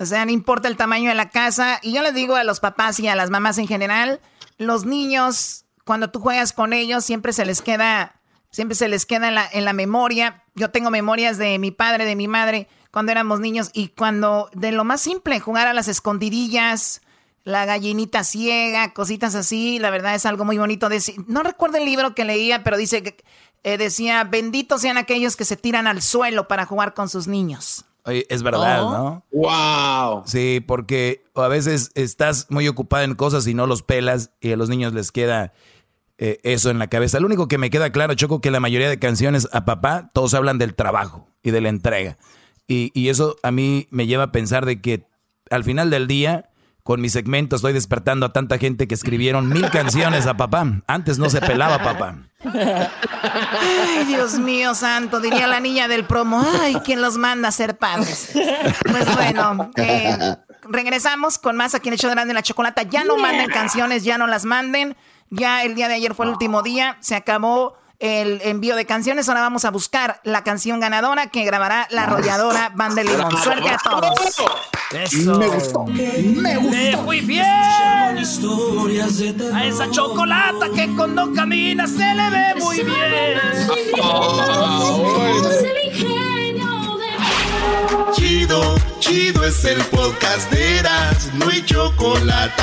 O 0.00 0.06
sea, 0.06 0.24
no 0.24 0.32
importa 0.32 0.66
el 0.66 0.78
tamaño 0.78 1.10
de 1.10 1.14
la 1.14 1.28
casa. 1.28 1.78
Y 1.82 1.92
yo 1.92 2.02
les 2.02 2.14
digo 2.14 2.34
a 2.34 2.42
los 2.42 2.58
papás 2.58 2.98
y 2.98 3.06
a 3.06 3.14
las 3.14 3.28
mamás 3.28 3.58
en 3.58 3.68
general, 3.68 4.20
los 4.56 4.86
niños, 4.86 5.66
cuando 5.84 6.10
tú 6.10 6.20
juegas 6.20 6.54
con 6.54 6.72
ellos, 6.72 7.04
siempre 7.04 7.34
se 7.34 7.44
les 7.44 7.60
queda, 7.60 8.18
siempre 8.50 8.74
se 8.74 8.88
les 8.88 9.04
queda 9.04 9.28
en 9.28 9.34
la, 9.34 9.46
en 9.52 9.66
la 9.66 9.74
memoria. 9.74 10.42
Yo 10.54 10.70
tengo 10.70 10.90
memorias 10.90 11.36
de 11.36 11.58
mi 11.58 11.70
padre, 11.70 12.06
de 12.06 12.16
mi 12.16 12.28
madre 12.28 12.66
cuando 12.90 13.12
éramos 13.12 13.40
niños 13.40 13.70
y 13.72 13.88
cuando 13.88 14.50
de 14.54 14.72
lo 14.72 14.84
más 14.84 15.02
simple, 15.02 15.38
jugar 15.38 15.66
a 15.66 15.74
las 15.74 15.86
escondidillas, 15.86 17.02
la 17.44 17.64
gallinita 17.64 18.24
ciega, 18.24 18.92
cositas 18.94 19.34
así, 19.34 19.78
la 19.78 19.90
verdad 19.90 20.14
es 20.14 20.26
algo 20.26 20.46
muy 20.46 20.58
bonito. 20.58 20.88
No 21.26 21.42
recuerdo 21.42 21.76
el 21.76 21.84
libro 21.84 22.14
que 22.14 22.24
leía, 22.24 22.64
pero 22.64 22.76
dice 22.76 23.02
que 23.02 23.22
eh, 23.64 23.76
decía, 23.76 24.24
benditos 24.24 24.80
sean 24.80 24.96
aquellos 24.96 25.36
que 25.36 25.44
se 25.44 25.56
tiran 25.56 25.86
al 25.86 26.02
suelo 26.02 26.48
para 26.48 26.66
jugar 26.66 26.94
con 26.94 27.08
sus 27.08 27.26
niños. 27.26 27.84
Oye, 28.10 28.26
es 28.28 28.42
verdad, 28.42 28.84
Oh. 28.84 28.90
¿no? 28.90 29.24
¡Wow! 29.32 30.22
Sí, 30.26 30.60
porque 30.66 31.22
a 31.34 31.48
veces 31.48 31.90
estás 31.94 32.46
muy 32.50 32.66
ocupado 32.68 33.04
en 33.04 33.14
cosas 33.14 33.46
y 33.46 33.54
no 33.54 33.66
los 33.66 33.82
pelas 33.82 34.32
y 34.40 34.52
a 34.52 34.56
los 34.56 34.68
niños 34.68 34.92
les 34.92 35.12
queda 35.12 35.52
eh, 36.18 36.38
eso 36.42 36.70
en 36.70 36.78
la 36.78 36.88
cabeza. 36.88 37.20
Lo 37.20 37.26
único 37.26 37.48
que 37.48 37.56
me 37.56 37.70
queda 37.70 37.90
claro, 37.92 38.14
Choco, 38.14 38.40
que 38.40 38.50
la 38.50 38.60
mayoría 38.60 38.88
de 38.90 38.98
canciones 38.98 39.48
a 39.52 39.64
papá, 39.64 40.10
todos 40.12 40.34
hablan 40.34 40.58
del 40.58 40.74
trabajo 40.74 41.28
y 41.42 41.50
de 41.50 41.60
la 41.60 41.68
entrega. 41.70 42.18
Y, 42.66 42.90
y 42.94 43.08
eso 43.08 43.36
a 43.42 43.50
mí 43.50 43.86
me 43.90 44.06
lleva 44.06 44.24
a 44.24 44.32
pensar 44.32 44.66
de 44.66 44.80
que 44.80 45.06
al 45.50 45.64
final 45.64 45.88
del 45.90 46.06
día, 46.06 46.49
con 46.82 47.00
mi 47.00 47.08
segmento, 47.08 47.56
estoy 47.56 47.72
despertando 47.72 48.26
a 48.26 48.32
tanta 48.32 48.58
gente 48.58 48.88
que 48.88 48.94
escribieron 48.94 49.48
mil 49.48 49.68
canciones 49.70 50.26
a 50.26 50.36
papá. 50.36 50.66
Antes 50.86 51.18
no 51.18 51.30
se 51.30 51.40
pelaba 51.40 51.82
papá. 51.82 52.16
Ay, 52.42 54.04
Dios 54.06 54.38
mío 54.38 54.74
santo, 54.74 55.20
diría 55.20 55.46
la 55.46 55.60
niña 55.60 55.88
del 55.88 56.04
promo. 56.04 56.44
Ay, 56.60 56.76
¿quién 56.84 57.02
los 57.02 57.16
manda 57.16 57.48
a 57.48 57.52
ser 57.52 57.76
padres? 57.76 58.30
Pues 58.32 59.14
bueno, 59.14 59.70
eh, 59.76 60.36
regresamos 60.62 61.38
con 61.38 61.56
más 61.56 61.74
aquí 61.74 61.88
en 61.88 61.96
de 61.96 62.08
Grande 62.08 62.34
la 62.34 62.42
Chocolata. 62.42 62.82
Ya 62.82 63.04
no 63.04 63.16
manden 63.16 63.50
canciones, 63.50 64.04
ya 64.04 64.18
no 64.18 64.26
las 64.26 64.44
manden. 64.44 64.96
Ya 65.30 65.62
el 65.62 65.74
día 65.74 65.88
de 65.88 65.94
ayer 65.94 66.14
fue 66.14 66.26
el 66.26 66.32
último 66.32 66.62
día, 66.62 66.96
se 67.00 67.14
acabó 67.14 67.76
el 68.00 68.40
envío 68.42 68.74
de 68.76 68.86
canciones. 68.86 69.28
Ahora 69.28 69.42
vamos 69.42 69.64
a 69.64 69.70
buscar 69.70 70.20
la 70.24 70.42
canción 70.42 70.80
ganadora 70.80 71.28
que 71.28 71.44
grabará 71.44 71.86
la 71.90 72.04
arrolladora 72.04 72.72
Banda 72.74 73.02
de 73.02 73.10
Limón. 73.10 73.36
Suerte 73.42 73.68
a 73.68 73.78
todos. 73.78 74.42
Eso. 74.92 75.38
Me 75.38 75.46
gustó. 75.46 75.84
Me 75.86 76.56
gustó. 76.56 76.76
Le 76.76 76.96
fui 76.98 77.20
fiel 77.20 77.44
a 79.54 79.64
esa 79.64 79.90
chocolata 79.90 80.68
que 80.74 80.94
cuando 80.96 81.32
camina 81.32 81.86
se 81.86 82.14
le 82.14 82.30
ve 82.30 82.54
muy 82.58 82.82
bien. 82.82 83.40
Chido, 88.12 88.76
chido 88.98 89.44
es 89.44 89.64
el 89.64 89.82
podcast 89.84 90.50
de 90.50 90.78
Eras, 90.78 91.30
no 91.34 91.48
hay 91.48 91.64
chocolate. 91.64 92.62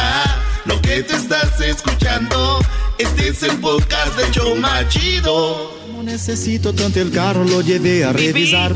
Lo 0.68 0.82
que 0.82 1.02
te 1.02 1.16
estás 1.16 1.62
escuchando, 1.62 2.60
este 2.98 3.30
es 3.30 3.42
el 3.44 3.58
podcast 3.60 4.18
de 4.18 4.30
Choma 4.32 4.86
Chido. 4.90 5.72
No 5.94 6.04
necesito 6.04 6.74
tanto 6.76 7.00
el 7.00 7.10
carro, 7.10 7.46
lo 7.46 7.62
llevé 7.62 8.04
a 8.04 8.12
revisar. 8.12 8.74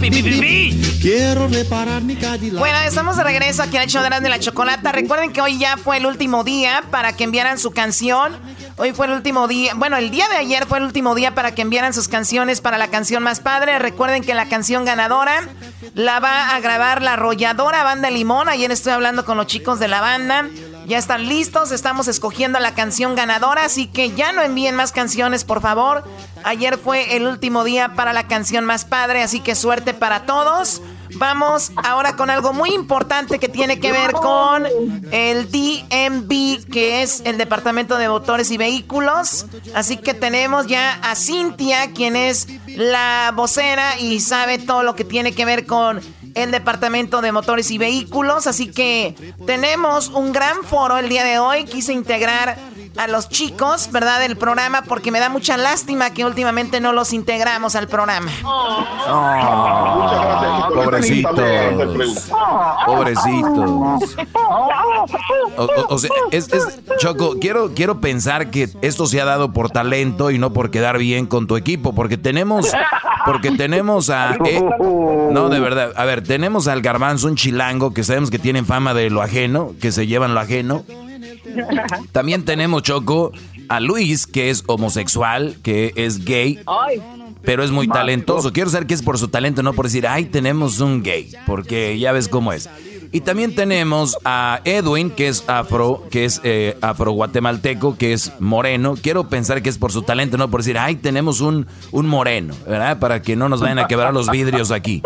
Quiero 1.02 1.50
reparar 1.50 2.02
mi 2.02 2.16
Cadillac. 2.16 2.60
Bueno, 2.60 2.80
estamos 2.80 3.18
de 3.18 3.26
regreso 3.26 3.64
aquí 3.64 3.76
en 3.76 3.84
el 3.84 3.90
show 3.90 4.02
de 4.04 4.30
la 4.30 4.40
Chocolata. 4.40 4.94
Recuerden 4.94 5.34
que 5.34 5.42
hoy 5.42 5.60
ya 5.60 5.76
fue 5.76 5.98
el 5.98 6.06
último 6.06 6.46
día 6.46 6.82
para 6.92 7.12
que 7.14 7.26
enviaran 7.26 7.60
su 7.60 7.72
canción. 7.72 8.38
Hoy 8.78 8.94
fue 8.94 9.08
el 9.08 9.12
último 9.12 9.50
día, 9.50 9.74
bueno, 9.76 9.98
el 9.98 10.12
día 10.12 10.30
de 10.30 10.38
ayer 10.38 10.66
fue 10.66 10.78
el 10.78 10.86
último 10.86 11.14
día 11.14 11.36
para 11.36 11.54
que 11.54 11.62
enviaran 11.62 11.94
sus 11.94 12.08
canciones 12.08 12.62
para 12.62 12.78
la 12.78 12.88
canción 12.88 13.22
más 13.22 13.42
padre. 13.42 13.78
Recuerden 13.80 14.24
que 14.24 14.34
la 14.34 14.48
canción 14.48 14.86
ganadora 14.86 15.50
la 15.94 16.22
va 16.22 16.56
a 16.56 16.60
grabar 16.62 17.02
la 17.02 17.14
arrolladora 17.14 17.84
Banda 17.84 18.10
Limón. 18.10 18.48
Ayer 18.48 18.72
estoy 18.72 18.94
hablando 18.94 19.26
con 19.26 19.36
los 19.36 19.48
chicos 19.48 19.80
de 19.80 19.90
la 19.90 20.00
banda. 20.00 20.48
Ya 20.92 20.98
están 20.98 21.30
listos, 21.30 21.72
estamos 21.72 22.10
escogiendo 22.10 22.60
la 22.60 22.76
canción 22.76 23.16
ganadora, 23.16 23.64
así 23.64 23.88
que 23.88 24.12
ya 24.12 24.34
no 24.34 24.42
envíen 24.42 24.76
más 24.76 24.92
canciones, 24.92 25.46
por 25.46 25.62
favor. 25.62 26.04
Ayer 26.44 26.78
fue 26.78 27.16
el 27.16 27.28
último 27.28 27.64
día 27.64 27.94
para 27.96 28.12
la 28.12 28.28
canción 28.28 28.66
más 28.66 28.84
padre, 28.84 29.24
así 29.24 29.40
que 29.40 29.56
suerte 29.56 29.94
para 29.94 30.26
todos. 30.26 30.82
Vamos 31.16 31.72
ahora 31.78 32.18
con 32.18 32.30
algo 32.30 32.52
muy 32.52 32.74
importante 32.74 33.40
que 33.40 33.48
tiene 33.48 33.80
que 33.80 33.94
ver 33.94 34.12
con 34.12 34.66
el 35.12 35.50
DMV, 35.50 36.70
que 36.70 37.02
es 37.04 37.22
el 37.24 37.38
Departamento 37.38 37.98
de 37.98 38.10
Motores 38.10 38.52
y 38.52 38.58
Vehículos. 38.58 39.46
Así 39.74 39.96
que 39.96 40.14
tenemos 40.14 40.68
ya 40.68 41.00
a 41.04 41.16
Cintia, 41.16 41.92
quien 41.94 42.18
es 42.18 42.50
la 42.68 43.32
vocera 43.34 43.98
y 43.98 44.20
sabe 44.20 44.58
todo 44.58 44.84
lo 44.84 44.94
que 44.96 45.06
tiene 45.06 45.32
que 45.32 45.46
ver 45.46 45.66
con 45.66 46.02
el 46.36 46.52
Departamento 46.52 47.22
de 47.22 47.32
Motores 47.32 47.72
y 47.72 47.78
Vehículos. 47.78 48.48
Así 48.48 48.72
que 48.72 49.16
tenemos 49.46 50.10
un 50.10 50.32
gran 50.32 50.64
foro 50.64 50.98
el 50.98 51.10
día 51.10 51.24
de 51.24 51.40
hoy. 51.40 51.66
Quise 51.66 51.94
integrar 51.94 52.58
a 52.98 53.08
los 53.08 53.30
chicos, 53.30 53.90
¿verdad? 53.92 54.20
Del 54.20 54.38
programa 54.38 54.84
porque 54.84 55.12
me 55.12 55.20
da 55.20 55.30
mucha 55.30 55.58
lástima 55.58 56.12
que 56.12 56.26
últimamente 56.26 56.80
no 56.82 56.94
los 56.94 57.14
integramos 57.14 57.76
al 57.76 57.88
programa. 57.88 58.32
Ah, 58.44 59.88
pobrecitos. 60.74 61.34
Pobrecitos. 62.86 64.16
O, 65.58 65.64
o- 65.64 65.86
o 65.90 65.98
sea, 65.98 66.10
es, 66.32 66.52
es- 66.52 66.80
Choco, 67.00 67.38
quiero, 67.40 67.72
quiero 67.74 68.00
pensar 68.02 68.50
que 68.52 68.70
esto 68.82 69.06
se 69.08 69.22
ha 69.22 69.26
dado 69.26 69.52
por 69.54 69.70
talento 69.72 70.30
y 70.32 70.38
no 70.38 70.52
por 70.54 70.70
quedar 70.72 70.98
bien 70.98 71.26
con 71.26 71.48
tu 71.48 71.56
equipo, 71.58 71.94
porque 71.96 72.18
tenemos, 72.18 72.72
porque 73.26 73.52
tenemos 73.52 74.10
a, 74.10 74.36
eh, 74.46 74.62
no 75.32 75.50
de 75.50 75.60
verdad, 75.60 75.92
a 75.96 76.06
ver, 76.06 76.24
tenemos 76.24 76.68
al 76.68 76.82
Garbanzo, 76.82 77.28
un 77.28 77.36
chilango 77.36 77.94
que 77.94 78.04
sabemos 78.04 78.30
que 78.32 78.40
tienen 78.40 78.66
fama 78.66 78.94
de 78.94 79.10
lo 79.10 79.22
ajeno, 79.22 79.72
que 79.82 79.92
se 79.92 80.08
llevan 80.08 80.34
lo 80.34 80.40
ajeno. 80.42 80.84
También 82.12 82.46
tenemos 82.46 82.84
Choco 82.84 83.32
a 83.70 83.80
Luis, 83.80 84.28
que 84.28 84.50
es 84.50 84.64
homosexual, 84.68 85.56
que 85.64 85.94
es 85.96 86.26
gay, 86.26 86.60
pero 87.42 87.64
es 87.64 87.72
muy 87.72 87.88
talentoso. 87.88 88.52
Quiero 88.52 88.70
saber 88.70 88.88
que 88.88 88.94
es 88.94 89.02
por 89.02 89.18
su 89.18 89.30
talento, 89.30 89.64
no 89.64 89.74
por 89.74 89.86
decir, 89.86 90.08
ay, 90.08 90.26
tenemos 90.26 90.80
un 90.80 91.04
gay, 91.04 91.32
porque 91.46 91.98
ya 91.98 92.12
ves 92.12 92.28
cómo 92.28 92.54
es. 92.54 92.70
Y 93.14 93.22
también 93.22 93.54
tenemos 93.56 94.18
a 94.24 94.62
Edwin, 94.64 95.10
que 95.12 95.28
es 95.28 95.44
afro, 95.48 96.04
que 96.10 96.24
es 96.24 96.40
eh, 96.46 96.78
afro 96.82 97.12
guatemalteco, 97.12 97.98
que 97.98 98.14
es 98.14 98.32
moreno. 98.40 98.96
Quiero 99.02 99.28
pensar 99.28 99.62
que 99.62 99.70
es 99.70 99.78
por 99.78 99.92
su 99.92 100.04
talento, 100.04 100.38
no 100.38 100.50
por 100.50 100.62
decir, 100.62 100.78
ay, 100.78 100.96
tenemos 100.96 101.42
un, 101.42 101.68
un 101.92 102.08
moreno, 102.08 102.54
¿verdad? 102.66 103.00
Para 103.00 103.22
que 103.22 103.36
no 103.36 103.50
nos 103.50 103.60
vayan 103.60 103.80
a 103.80 103.88
quebrar 103.88 104.14
los 104.14 104.30
vidrios 104.30 104.72
aquí. 104.72 105.02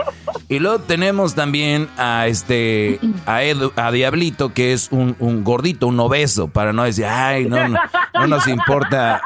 Y 0.50 0.60
luego 0.60 0.80
tenemos 0.80 1.34
también 1.34 1.89
a 1.98 2.28
este 2.28 3.00
a, 3.26 3.41
Edu- 3.41 3.72
a 3.76 3.91
Diablito, 3.91 4.54
que 4.54 4.74
es 4.74 4.89
un, 4.91 5.15
un 5.20 5.44
gordito, 5.44 5.88
un 5.88 6.00
obeso, 6.00 6.48
para 6.48 6.74
no 6.74 6.84
decir, 6.84 7.06
ay, 7.06 7.46
no, 7.46 7.68
no, 7.68 7.80
no 8.13 8.28
nos 8.28 8.48
importa, 8.48 9.20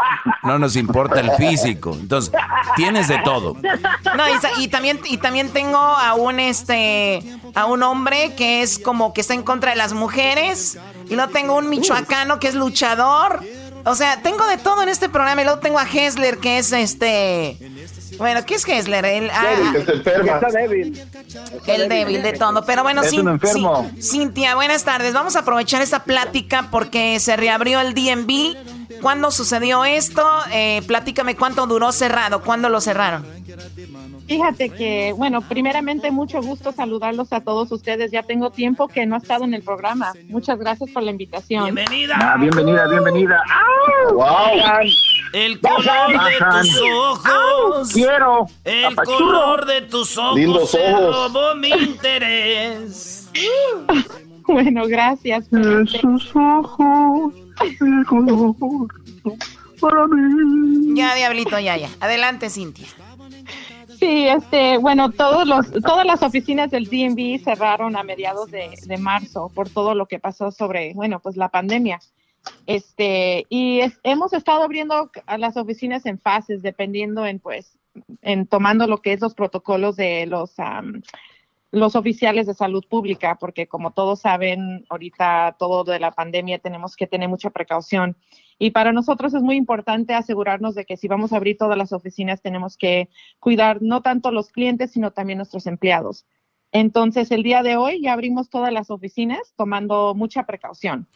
no 0.43 0.57
nos 0.57 0.77
importa 0.77 1.19
el 1.19 1.31
físico. 1.31 1.97
Entonces, 1.99 2.31
tienes 2.77 3.09
de 3.09 3.17
todo. 3.25 3.55
No, 3.55 4.23
y, 4.57 4.63
y 4.63 4.67
también 4.69 5.01
y 5.09 5.17
también 5.17 5.49
tengo 5.49 5.77
a 5.77 6.13
un 6.13 6.39
este 6.39 7.21
a 7.55 7.65
un 7.65 7.83
hombre 7.83 8.35
que 8.37 8.61
es 8.61 8.68
como 8.77 9.13
que 9.13 9.21
está 9.21 9.33
en 9.33 9.41
contra 9.41 9.71
de 9.71 9.77
las 9.77 9.93
mujeres 9.93 10.77
y 11.09 11.15
luego 11.15 11.31
tengo 11.31 11.55
un 11.55 11.69
michoacano 11.69 12.39
que 12.39 12.49
es 12.49 12.55
luchador. 12.55 13.43
O 13.85 13.95
sea, 13.95 14.21
tengo 14.21 14.45
de 14.47 14.57
todo 14.57 14.83
en 14.83 14.89
este 14.89 15.09
programa 15.09 15.41
y 15.41 15.45
luego 15.45 15.59
tengo 15.61 15.79
a 15.79 15.87
Hessler 15.91 16.37
que 16.37 16.57
es 16.59 16.71
este 16.73 17.57
bueno, 18.17 18.45
¿qué 18.45 18.55
es 18.55 18.67
Hessler? 18.67 19.05
El, 19.05 19.29
ah, 19.29 19.73
Está 19.77 20.49
débil. 20.51 21.01
el 21.67 21.87
débil 21.87 22.21
de 22.21 22.33
todo. 22.33 22.65
Pero 22.65 22.83
bueno, 22.83 23.01
Es 23.01 23.13
Cin- 23.13 23.21
un 23.21 23.29
enfermo. 23.29 23.89
Cin- 23.95 24.01
Cintia, 24.03 24.55
buenas 24.55 24.83
tardes. 24.83 25.13
Vamos 25.13 25.37
a 25.37 25.39
aprovechar 25.39 25.81
esta 25.81 26.03
plática 26.03 26.67
porque 26.69 27.17
se 27.21 27.37
reabrió 27.37 27.79
el 27.79 27.93
DMV. 27.93 28.57
¿Cuándo 29.01 29.31
sucedió 29.31 29.85
esto? 29.85 30.27
Eh, 30.51 30.81
platícame 30.85 31.37
cuánto 31.37 31.65
duró 31.65 31.93
cerrado. 31.93 32.41
¿Cuándo 32.43 32.67
lo 32.67 32.81
cerraron? 32.81 33.25
Fíjate 34.29 34.69
que, 34.69 35.11
bueno, 35.17 35.41
primeramente 35.41 36.11
mucho 36.11 36.39
gusto 36.39 36.71
saludarlos 36.71 37.33
a 37.33 37.41
todos 37.41 37.71
ustedes. 37.71 38.11
Ya 38.11 38.21
tengo 38.21 38.51
tiempo 38.51 38.87
que 38.87 39.07
no 39.07 39.15
he 39.15 39.17
estado 39.17 39.43
en 39.43 39.55
el 39.55 39.63
programa. 39.63 40.13
Muchas 40.27 40.59
gracias 40.59 40.91
por 40.91 41.01
la 41.01 41.09
invitación. 41.09 41.63
Bienvenida. 41.63 42.15
Ah, 42.21 42.37
bienvenida, 42.37 42.87
bienvenida. 42.87 43.43
¡Wow! 44.13 44.27
El 45.33 45.59
color 45.59 46.11
de 46.11 46.61
tus 46.61 46.81
ojos. 46.93 47.91
Quiero. 47.91 48.45
El 48.63 48.95
color 48.95 49.65
de 49.65 49.81
tus 49.81 50.15
ojos. 50.15 50.35
Lindos 50.37 50.69
se 50.69 50.93
ojos. 50.93 51.15
robó 51.15 51.55
mi 51.55 51.69
interés. 51.69 53.31
Bueno, 54.51 54.87
gracias. 54.87 55.45
Sus 56.01 56.35
ojos. 56.35 57.33
El 57.61 58.05
color 58.07 58.55
para 59.79 60.07
mí. 60.07 60.95
Ya, 60.95 61.13
Diablito, 61.13 61.59
ya, 61.59 61.77
ya. 61.77 61.89
Adelante, 61.99 62.49
Cintia. 62.49 62.87
Sí, 63.99 64.29
este, 64.29 64.77
bueno, 64.77 65.11
todos 65.11 65.45
los, 65.45 65.69
todas 65.83 66.05
las 66.05 66.23
oficinas 66.23 66.71
del 66.71 66.85
DMV 66.85 67.43
cerraron 67.43 67.97
a 67.97 68.03
mediados 68.03 68.49
de, 68.49 68.71
marzo 68.97 69.51
por 69.53 69.69
todo 69.69 69.93
lo 69.93 70.05
que 70.05 70.19
pasó 70.19 70.51
sobre, 70.51 70.93
bueno, 70.93 71.19
pues 71.19 71.35
la 71.35 71.49
pandemia. 71.49 71.99
Este, 72.65 73.45
y 73.49 73.81
hemos 74.03 74.31
estado 74.31 74.63
abriendo 74.63 75.11
a 75.25 75.37
las 75.37 75.57
oficinas 75.57 76.05
en 76.05 76.17
fases, 76.17 76.61
dependiendo 76.61 77.25
en, 77.25 77.39
pues, 77.39 77.77
en 78.21 78.47
tomando 78.47 78.87
lo 78.87 79.01
que 79.01 79.11
es 79.11 79.19
los 79.19 79.33
protocolos 79.33 79.97
de 79.97 80.25
los, 80.27 80.57
am, 80.59 81.01
los 81.71 81.97
oficiales 81.97 82.47
de 82.47 82.53
salud 82.53 82.85
pública, 82.87 83.35
porque 83.37 83.67
como 83.67 83.91
todos 83.91 84.21
saben, 84.21 84.85
ahorita 84.87 85.57
todo 85.59 85.83
de 85.83 85.99
la 85.99 86.11
pandemia 86.11 86.59
tenemos 86.59 86.95
que 86.95 87.05
tener 87.05 87.27
mucha 87.27 87.49
precaución. 87.49 88.15
Y 88.59 88.71
para 88.71 88.91
nosotros 88.91 89.33
es 89.33 89.41
muy 89.41 89.55
importante 89.55 90.13
asegurarnos 90.13 90.75
de 90.75 90.85
que 90.85 90.97
si 90.97 91.07
vamos 91.07 91.31
a 91.31 91.37
abrir 91.37 91.57
todas 91.57 91.77
las 91.77 91.93
oficinas, 91.93 92.41
tenemos 92.41 92.75
que 92.77 93.09
cuidar 93.39 93.81
no 93.81 94.01
tanto 94.01 94.31
los 94.31 94.49
clientes, 94.49 94.91
sino 94.91 95.11
también 95.11 95.37
nuestros 95.37 95.65
empleados. 95.65 96.25
Entonces, 96.73 97.31
el 97.31 97.41
día 97.41 97.63
de 97.63 97.77
hoy 97.77 98.01
ya 98.01 98.13
abrimos 98.13 98.49
todas 98.49 98.71
las 98.73 98.91
oficinas 98.91 99.39
tomando 99.55 100.13
mucha 100.13 100.43
precaución. 100.43 101.07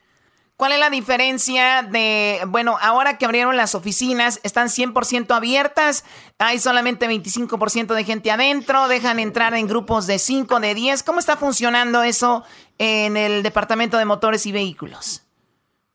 ¿Cuál 0.55 0.71
es 0.71 0.79
la 0.79 0.89
diferencia 0.89 1.81
de, 1.81 2.39
bueno, 2.47 2.77
ahora 2.79 3.17
que 3.17 3.25
abrieron 3.25 3.57
las 3.57 3.75
oficinas, 3.75 4.39
están 4.43 4.69
100% 4.69 5.35
abiertas, 5.35 6.05
hay 6.37 6.59
solamente 6.59 7.09
25% 7.09 7.93
de 7.93 8.03
gente 8.03 8.31
adentro, 8.31 8.87
dejan 8.87 9.19
entrar 9.19 9.55
en 9.55 9.67
grupos 9.67 10.07
de 10.07 10.19
5, 10.19 10.59
de 10.59 10.75
10? 10.75 11.03
¿Cómo 11.03 11.19
está 11.19 11.35
funcionando 11.37 12.03
eso 12.03 12.43
en 12.77 13.17
el 13.17 13.43
Departamento 13.43 13.97
de 13.97 14.05
Motores 14.05 14.45
y 14.45 14.51
Vehículos? 14.51 15.22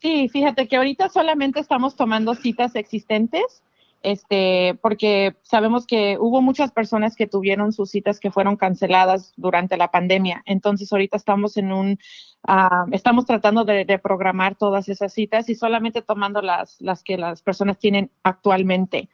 Sí, 0.01 0.29
fíjate 0.29 0.69
que 0.69 0.77
ahorita 0.77 1.09
solamente 1.09 1.59
estamos 1.59 1.97
tomando 1.97 2.35
citas 2.35 2.77
existentes, 2.77 3.63
este, 4.03 4.79
porque 4.81 5.35
sabemos 5.43 5.87
que 5.87 6.19
hubo 6.21 6.41
muchas 6.41 6.71
personas 6.71 7.17
que 7.17 7.27
tuvieron 7.27 7.73
sus 7.73 7.91
citas 7.91 8.21
que 8.21 8.31
fueron 8.31 8.57
canceladas 8.57 9.33
durante 9.37 9.77
la 9.77 9.91
pandemia. 9.91 10.43
Entonces 10.47 10.93
ahorita 10.93 11.17
estamos 11.17 11.57
en 11.57 11.73
un, 11.73 11.99
ah, 12.47 12.87
estamos 12.93 13.27
tratando 13.27 13.65
de, 13.65 13.85
de 13.85 13.99
programar 13.99 14.55
todas 14.55 14.89
esas 14.89 15.13
citas 15.13 15.49
y 15.49 15.57
solamente 15.57 16.01
tomando 16.01 16.43
las, 16.43 16.81
las 16.81 17.03
que 17.03 17.17
las 17.19 17.43
personas 17.43 17.79
tienen 17.79 18.11
actualmente. 18.23 19.09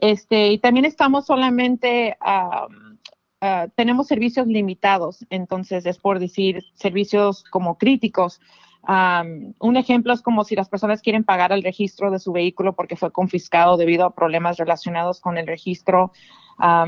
Este, 0.00 0.48
y 0.48 0.58
también 0.58 0.84
estamos 0.84 1.24
solamente 1.24 2.16
ah, 2.20 2.66
ah, 3.40 3.68
tenemos 3.74 4.06
servicios 4.06 4.46
limitados, 4.46 5.24
entonces 5.30 5.86
es 5.86 5.96
por 5.98 6.18
decir 6.18 6.62
servicios 6.74 7.42
como 7.44 7.78
críticos. 7.78 8.40
Un 8.88 9.76
ejemplo 9.76 10.12
es 10.12 10.22
como 10.22 10.44
si 10.44 10.54
las 10.54 10.68
personas 10.68 11.02
quieren 11.02 11.24
pagar 11.24 11.52
el 11.52 11.62
registro 11.64 12.10
de 12.10 12.20
su 12.20 12.32
vehículo 12.32 12.74
porque 12.74 12.94
fue 12.96 13.10
confiscado 13.10 13.76
debido 13.76 14.04
a 14.04 14.14
problemas 14.14 14.58
relacionados 14.58 15.20
con 15.20 15.38
el 15.38 15.46
registro. 15.46 16.12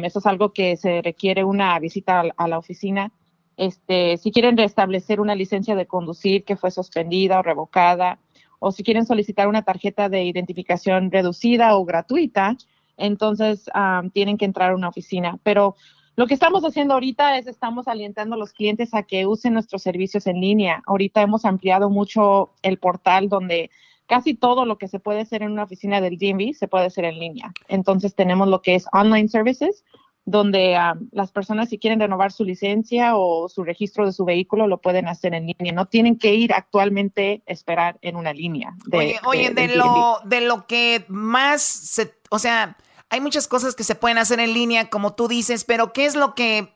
Eso 0.03 0.19
es 0.21 0.27
algo 0.27 0.53
que 0.53 0.77
se 0.77 1.03
requiere 1.03 1.43
una 1.45 1.79
visita 1.79 2.23
a, 2.37 2.49
la- 2.49 2.59
oficina. 2.59 3.11
Este, 3.57 4.17
si 4.19 4.31
quieren 4.31 4.57
restablecer 4.57 5.21
una 5.21 5.35
licencia 5.35 5.75
de 5.75 5.87
conducir 5.87 6.45
que 6.45 6.57
fue 6.57 6.71
suspendida 6.71 7.41
o 7.41 7.43
revocada, 7.43 8.21
o 8.61 8.71
si 8.71 8.85
quieren 8.85 9.05
solicitar 9.05 9.49
una 9.49 9.63
tarjeta 9.63 10.09
de 10.09 10.25
identificación 10.25 11.11
reducida 11.11 11.77
o 11.77 11.85
gratuita, 11.85 12.57
entonces 12.97 13.69
tienen 14.13 14.39
que 14.39 14.45
entrar 14.45 14.71
a 14.71 14.77
una 14.77 14.89
oficina. 14.89 15.39
Pero 15.43 15.75
lo 16.19 16.27
que 16.27 16.35
estamos 16.35 16.64
haciendo 16.64 16.95
ahorita 16.95 17.39
es 17.39 17.47
estamos 17.47 17.87
alentando 17.87 18.35
a 18.35 18.39
los 18.39 18.53
clientes 18.53 18.93
a 18.93 19.05
que 19.05 19.25
usen 19.25 19.53
nuestros 19.53 19.83
servicios 19.83 20.27
en 20.27 20.41
línea. 20.41 20.83
Ahorita 20.85 21.23
hemos 21.23 21.45
ampliado 21.45 21.91
mucho 21.91 22.51
el 22.62 22.79
portal 22.79 23.29
donde 23.29 23.71
casi 24.09 24.35
todo 24.35 24.64
lo 24.66 24.79
que 24.79 24.89
se 24.89 24.99
puede 24.99 25.21
hacer 25.21 25.43
en 25.45 25.53
una 25.53 25.62
oficina 25.62 26.01
del 26.01 26.19
DMV 26.19 26.55
se 26.55 26.66
puede 26.66 26.87
hacer 26.87 27.05
en 27.05 27.21
línea. 27.21 27.53
Entonces 27.69 28.16
tenemos 28.16 28.49
lo 28.49 28.62
que 28.62 28.75
es 28.75 28.87
online 28.93 29.29
services, 29.29 29.85
donde 30.25 30.75
am, 30.75 31.09
las 31.12 31.31
personas 31.31 31.69
si 31.69 31.79
quieren 31.79 32.01
renovar 32.01 32.33
su 32.33 32.43
licencia 32.43 33.16
o 33.16 33.49
su 33.49 33.62
registro 33.62 34.05
de 34.05 34.11
su 34.12 34.25
vehículo 34.25 34.66
lo 34.66 34.79
pueden 34.81 35.07
hacer 35.07 35.35
en 35.35 35.47
línea. 35.47 35.73
No 35.73 35.87
tienen 35.87 36.19
que 36.19 36.35
ir 36.35 36.53
actualmente 36.53 37.45
a 37.49 37.53
esperar 37.53 37.97
en 38.03 38.16
una 38.16 38.33
línea. 38.33 38.75
de- 38.87 38.97
Oye, 38.99 39.21
oye, 39.25 39.51
de, 39.51 39.77
lo, 39.77 40.19
de 40.25 40.41
lo 40.41 40.66
que 40.66 41.05
más 41.07 41.62
se, 41.62 42.12
o 42.31 42.41
sea, 42.41 42.77
hay 43.11 43.21
muchas 43.21 43.49
cosas 43.49 43.75
que 43.75 43.85
se 43.85 43.95
pueden 43.95 44.19
hacer 44.19 44.41
en 44.41 44.53
línea, 44.53 44.91
como 44.91 45.15
tú 45.15 45.29
dices, 45.29 45.65
pero 45.65 45.93
¿qué 45.93 46.07
es 46.07 46.15
lo 46.15 46.35
que 46.35 46.75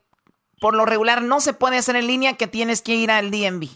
por 0.61 0.75
lo 0.75 0.87
regular 0.87 1.23
no 1.23 1.41
se 1.41 1.53
puede 1.53 1.79
hacer 1.79 1.97
en 1.97 2.07
línea 2.07 2.35
que 2.35 2.47
tienes 2.47 2.83
que 2.83 2.95
ir 2.95 3.11
al 3.11 3.31
DMV? 3.31 3.69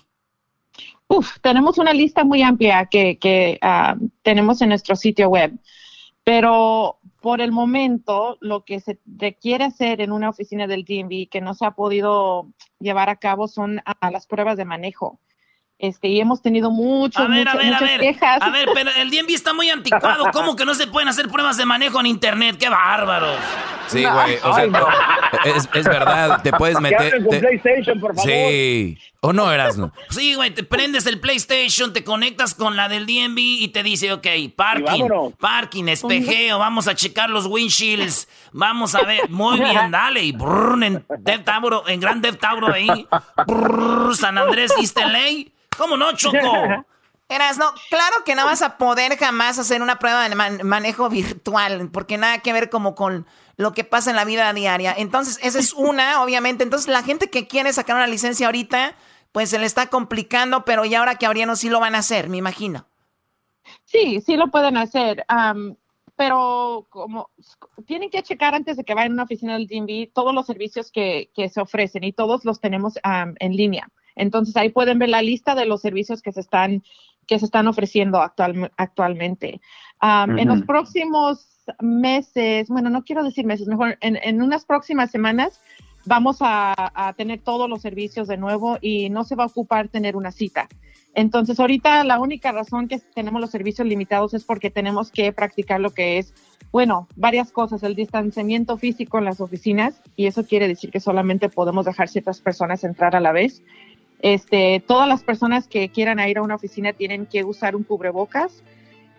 Uf, 1.09 1.39
tenemos 1.41 1.79
una 1.79 1.93
lista 1.93 2.25
muy 2.25 2.43
amplia 2.43 2.87
que, 2.87 3.19
que 3.19 3.59
ah, 3.63 3.97
tenemos 4.23 4.61
en 4.63 4.71
nuestro 4.71 4.97
sitio 4.97 5.29
web, 5.29 5.53
pero 6.25 6.99
por 7.21 7.41
el 7.41 7.53
momento 7.53 8.39
lo 8.41 8.65
que 8.65 8.81
se 8.81 8.99
requiere 9.05 9.65
hacer 9.65 10.01
en 10.01 10.13
una 10.13 10.29
oficina 10.29 10.67
del 10.67 10.85
DMV 10.85 11.29
que 11.29 11.41
no 11.41 11.55
se 11.55 11.67
ha 11.67 11.73
podido 11.73 12.53
llevar 12.79 13.09
a 13.09 13.17
cabo 13.17 13.49
son 13.49 13.83
las 14.01 14.27
pruebas 14.27 14.57
de 14.57 14.65
manejo. 14.65 15.21
Este, 15.79 16.09
y 16.09 16.21
hemos 16.21 16.41
tenido 16.41 16.71
mucho, 16.71 17.21
A 17.21 17.27
ver, 17.27 17.47
a 17.47 17.53
mucho- 17.53 17.59
ver, 17.65 17.75
a 17.75 17.79
muchas 17.81 17.91
ver. 17.91 18.01
quejas. 18.01 18.39
A 18.41 18.49
ver, 18.51 18.69
pero 18.73 18.91
el 18.99 19.11
DMV 19.11 19.31
está 19.35 19.53
muy 19.53 19.69
anticuado. 19.69 20.25
¿Cómo 20.33 20.57
que 20.57 20.65
no 20.65 20.75
se 20.75 20.87
pueden 20.87 21.09
hacer 21.09 21.29
pruebas 21.29 21.59
de 21.59 21.67
manejo 21.67 22.01
en 22.01 22.07
internet? 22.07 22.57
¡Qué 22.59 22.69
bárbaros! 22.71 23.37
Sí, 23.89 24.03
güey. 24.05 24.37
O 24.43 24.55
sea, 24.55 24.65
es, 25.45 25.69
es 25.75 25.85
verdad, 25.85 26.41
te 26.43 26.51
puedes 26.53 26.81
meter. 26.81 27.23
te- 27.29 27.39
PlayStation, 27.41 28.01
por 28.01 28.15
favor. 28.15 28.31
Sí. 28.31 28.99
¿O 29.21 29.33
no 29.33 29.51
eras, 29.51 29.77
no? 29.77 29.93
Sí, 30.11 30.35
güey, 30.35 30.53
te 30.55 30.63
prendes 30.63 31.07
el 31.07 31.19
PlayStation, 31.19 31.93
te 31.93 32.05
conectas 32.05 32.55
con 32.55 32.77
la 32.77 32.89
del 32.89 33.07
DMV 33.07 33.39
y 33.39 33.69
te 33.69 33.83
dice, 33.83 34.13
ok, 34.13 34.27
parking, 34.55 35.09
parking, 35.41 35.89
espejeo, 35.89 36.59
vamos 36.59 36.87
a 36.87 36.95
checar 36.95 37.31
los 37.31 37.47
windshields, 37.47 38.29
vamos 38.53 38.95
a 38.95 39.03
ver, 39.03 39.29
muy 39.31 39.59
bien, 39.59 39.91
dale, 39.91 40.23
y 40.23 40.33
brrr, 40.33 40.85
en 40.85 41.07
Dev 41.21 41.43
Tauro, 41.45 41.89
en 41.89 41.99
Gran 41.99 42.21
Dev 42.21 42.37
Tauro 42.39 42.73
ahí, 42.73 43.09
brrr, 43.47 44.15
San 44.17 44.39
Andrés, 44.39 44.73
East 44.79 44.97
LA, 44.99 45.51
¿cómo 45.77 45.97
no, 45.97 46.13
Choco? 46.13 46.37
Eras, 47.29 47.59
no, 47.59 47.73
claro 47.91 48.23
que 48.25 48.37
no 48.37 48.45
vas 48.45 48.63
a 48.63 48.79
poder 48.79 49.19
jamás 49.19 49.59
hacer 49.59 49.83
una 49.83 49.99
prueba 49.99 50.29
de 50.29 50.35
man- 50.37 50.61
manejo 50.63 51.09
virtual, 51.09 51.89
porque 51.93 52.17
nada 52.19 52.39
que 52.39 52.53
ver 52.53 52.71
como 52.71 52.95
con 52.95 53.27
lo 53.57 53.73
que 53.73 53.85
pasa 53.85 54.11
en 54.11 54.17
la 54.17 54.25
vida 54.25 54.53
diaria. 54.53 54.95
Entonces, 54.97 55.39
esa 55.43 55.59
es 55.59 55.73
una, 55.73 56.23
obviamente. 56.25 56.65
Entonces, 56.65 56.89
la 56.89 57.03
gente 57.03 57.31
que 57.31 57.47
quiere 57.47 57.73
sacar 57.73 57.97
una 57.97 58.07
licencia 58.07 58.47
ahorita, 58.47 58.95
pues 59.33 59.51
se 59.51 59.59
le 59.59 59.67
está 59.67 59.87
complicando, 59.89 60.65
pero 60.65 60.85
ya 60.85 60.99
ahora 61.01 61.17
que 61.17 61.27
abrieron 61.27 61.57
sí 61.57 61.69
lo 61.69 61.81
van 61.81 61.95
a 61.95 61.99
hacer, 61.99 62.29
me 62.29 62.37
imagino. 62.37 62.87
Sí, 63.85 64.21
sí 64.21 64.37
lo 64.37 64.49
pueden 64.49 64.77
hacer, 64.77 65.25
pero 66.17 66.87
como 66.89 67.29
tienen 67.87 68.11
que 68.11 68.23
checar 68.23 68.55
antes 68.55 68.77
de 68.77 68.85
que 68.85 68.95
vayan 68.95 69.13
a 69.13 69.15
una 69.15 69.23
oficina 69.25 69.55
del 69.55 69.67
DMV 69.67 70.13
todos 70.15 70.35
los 70.35 70.47
servicios 70.47 70.91
que, 70.91 71.31
que 71.35 71.49
se 71.49 71.61
ofrecen 71.61 72.05
y 72.05 72.13
todos 72.13 72.45
los 72.45 72.61
tenemos 72.61 72.95
en 73.05 73.57
línea. 73.57 73.89
Entonces 74.15 74.57
ahí 74.57 74.71
pueden 74.71 74.99
ver 74.99 75.11
la 75.11 75.21
lista 75.21 75.55
de 75.55 75.67
los 75.67 75.83
servicios 75.83 76.23
que 76.23 76.33
se 76.33 76.41
están 76.41 76.83
que 77.27 77.39
se 77.41 77.45
están 77.45 77.67
ofreciendo 77.67 78.19
actual- 78.23 78.71
actualmente. 78.77 79.61
En 80.01 80.47
los 80.49 80.63
próximos 80.63 81.56
meses, 81.81 82.69
bueno, 82.69 82.91
no 82.91 83.05
quiero 83.05 83.23
decir 83.23 83.47
meses, 83.47 83.67
mejor 83.67 83.99
en, 84.01 84.43
unas 84.43 84.65
próximas 84.65 85.11
semanas 85.11 85.61
vamos 86.05 86.39
a, 86.41 86.75
a 86.95 87.13
tener 87.15 87.41
todos 87.41 87.69
los 87.69 87.83
servicios 87.83 88.29
de 88.29 88.37
nuevo 88.37 88.79
y 88.81 89.11
no 89.11 89.25
se 89.25 89.35
va 89.35 89.45
a 89.45 89.49
ocupar 89.49 89.89
tener 89.89 90.17
una 90.17 90.31
cita. 90.31 90.69
Entonces, 91.17 91.59
ahorita 91.59 92.05
la 92.05 92.21
única 92.21 92.53
razón 92.53 92.89
que 92.89 93.01
tenemos 93.15 93.41
los 93.41 93.51
servicios 93.51 93.89
limitados 93.89 94.35
es 94.35 94.45
porque 94.45 94.71
tenemos 94.71 95.11
que 95.11 95.33
practicar 95.33 95.81
lo 95.81 95.91
que 95.91 96.19
es, 96.19 96.35
bueno, 96.73 97.09
varias 97.17 97.53
cosas, 97.53 97.83
el 97.83 97.95
distanciamiento 97.95 98.77
físico 98.77 99.17
en 99.17 99.25
las 99.25 99.41
oficinas, 99.41 100.03
y 100.15 100.27
eso 100.27 100.45
quiere 100.45 100.69
decir 100.69 100.91
que 100.91 101.01
solamente 101.01 101.49
podemos 101.49 101.87
dejar 101.87 102.09
ciertas 102.09 102.43
personas 102.43 102.85
entrar 102.85 103.17
a 103.17 103.21
la 103.21 103.33
vez. 103.33 103.63
Este, 104.21 104.85
todas 104.87 105.09
las 105.09 105.23
personas 105.23 105.69
que 105.69 105.89
quieran 105.89 106.21
ir 106.21 106.37
a 106.37 106.43
una 106.43 106.57
oficina 106.57 106.93
tienen 106.93 107.25
que 107.25 107.45
usar 107.45 107.77
un 107.77 107.83
cubrebocas. 107.83 108.63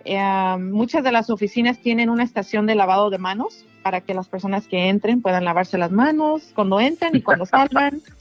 Eh, 0.06 0.58
muchas 0.60 1.04
de 1.04 1.12
las 1.12 1.30
oficinas 1.30 1.80
tienen 1.80 2.10
una 2.10 2.24
estación 2.24 2.66
de 2.66 2.76
lavado 2.76 3.10
de 3.10 3.18
manos 3.18 3.66
para 3.84 4.02
que 4.02 4.14
las 4.14 4.28
personas 4.28 4.68
que 4.68 4.90
entren 4.90 5.22
puedan 5.22 5.46
lavarse 5.46 5.78
las 5.78 5.92
manos 5.92 6.52
cuando 6.54 6.80
entran 6.80 7.16
y 7.16 7.22
cuando 7.22 7.46
salgan. 7.46 8.02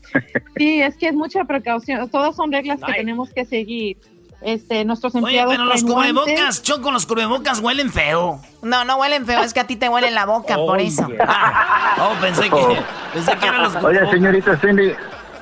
Sí, 0.56 0.80
es 0.80 0.96
que 0.96 1.08
es 1.08 1.14
mucha 1.14 1.44
precaución. 1.44 2.08
Todas 2.08 2.36
son 2.36 2.52
reglas 2.52 2.78
que 2.80 2.92
tenemos 2.92 3.30
que 3.30 3.44
seguir. 3.44 3.98
Este, 4.40 4.84
nuestros 4.84 5.14
Oye, 5.16 5.24
empleados 5.24 5.54
pero 5.54 5.64
los 5.64 5.82
cubrebocas, 5.82 6.62
Choco, 6.62 6.92
los 6.92 7.04
cubrebocas 7.04 7.58
huelen 7.58 7.90
feo. 7.90 8.40
No, 8.62 8.84
no 8.84 8.98
huelen 8.98 9.26
feo, 9.26 9.42
es 9.42 9.52
que 9.52 9.60
a 9.60 9.66
ti 9.66 9.76
te 9.76 9.88
huele 9.88 10.10
la 10.12 10.24
boca, 10.26 10.56
por 10.56 10.80
eso. 10.80 11.08
Oh, 11.98 12.12
pensé 12.20 12.42
que, 12.42 12.78
pensé 13.14 13.36
que 13.38 13.46
eran 13.46 13.62
los 13.62 13.74
Oye, 13.76 14.10
señorita 14.10 14.58
Cindy, 14.58 14.92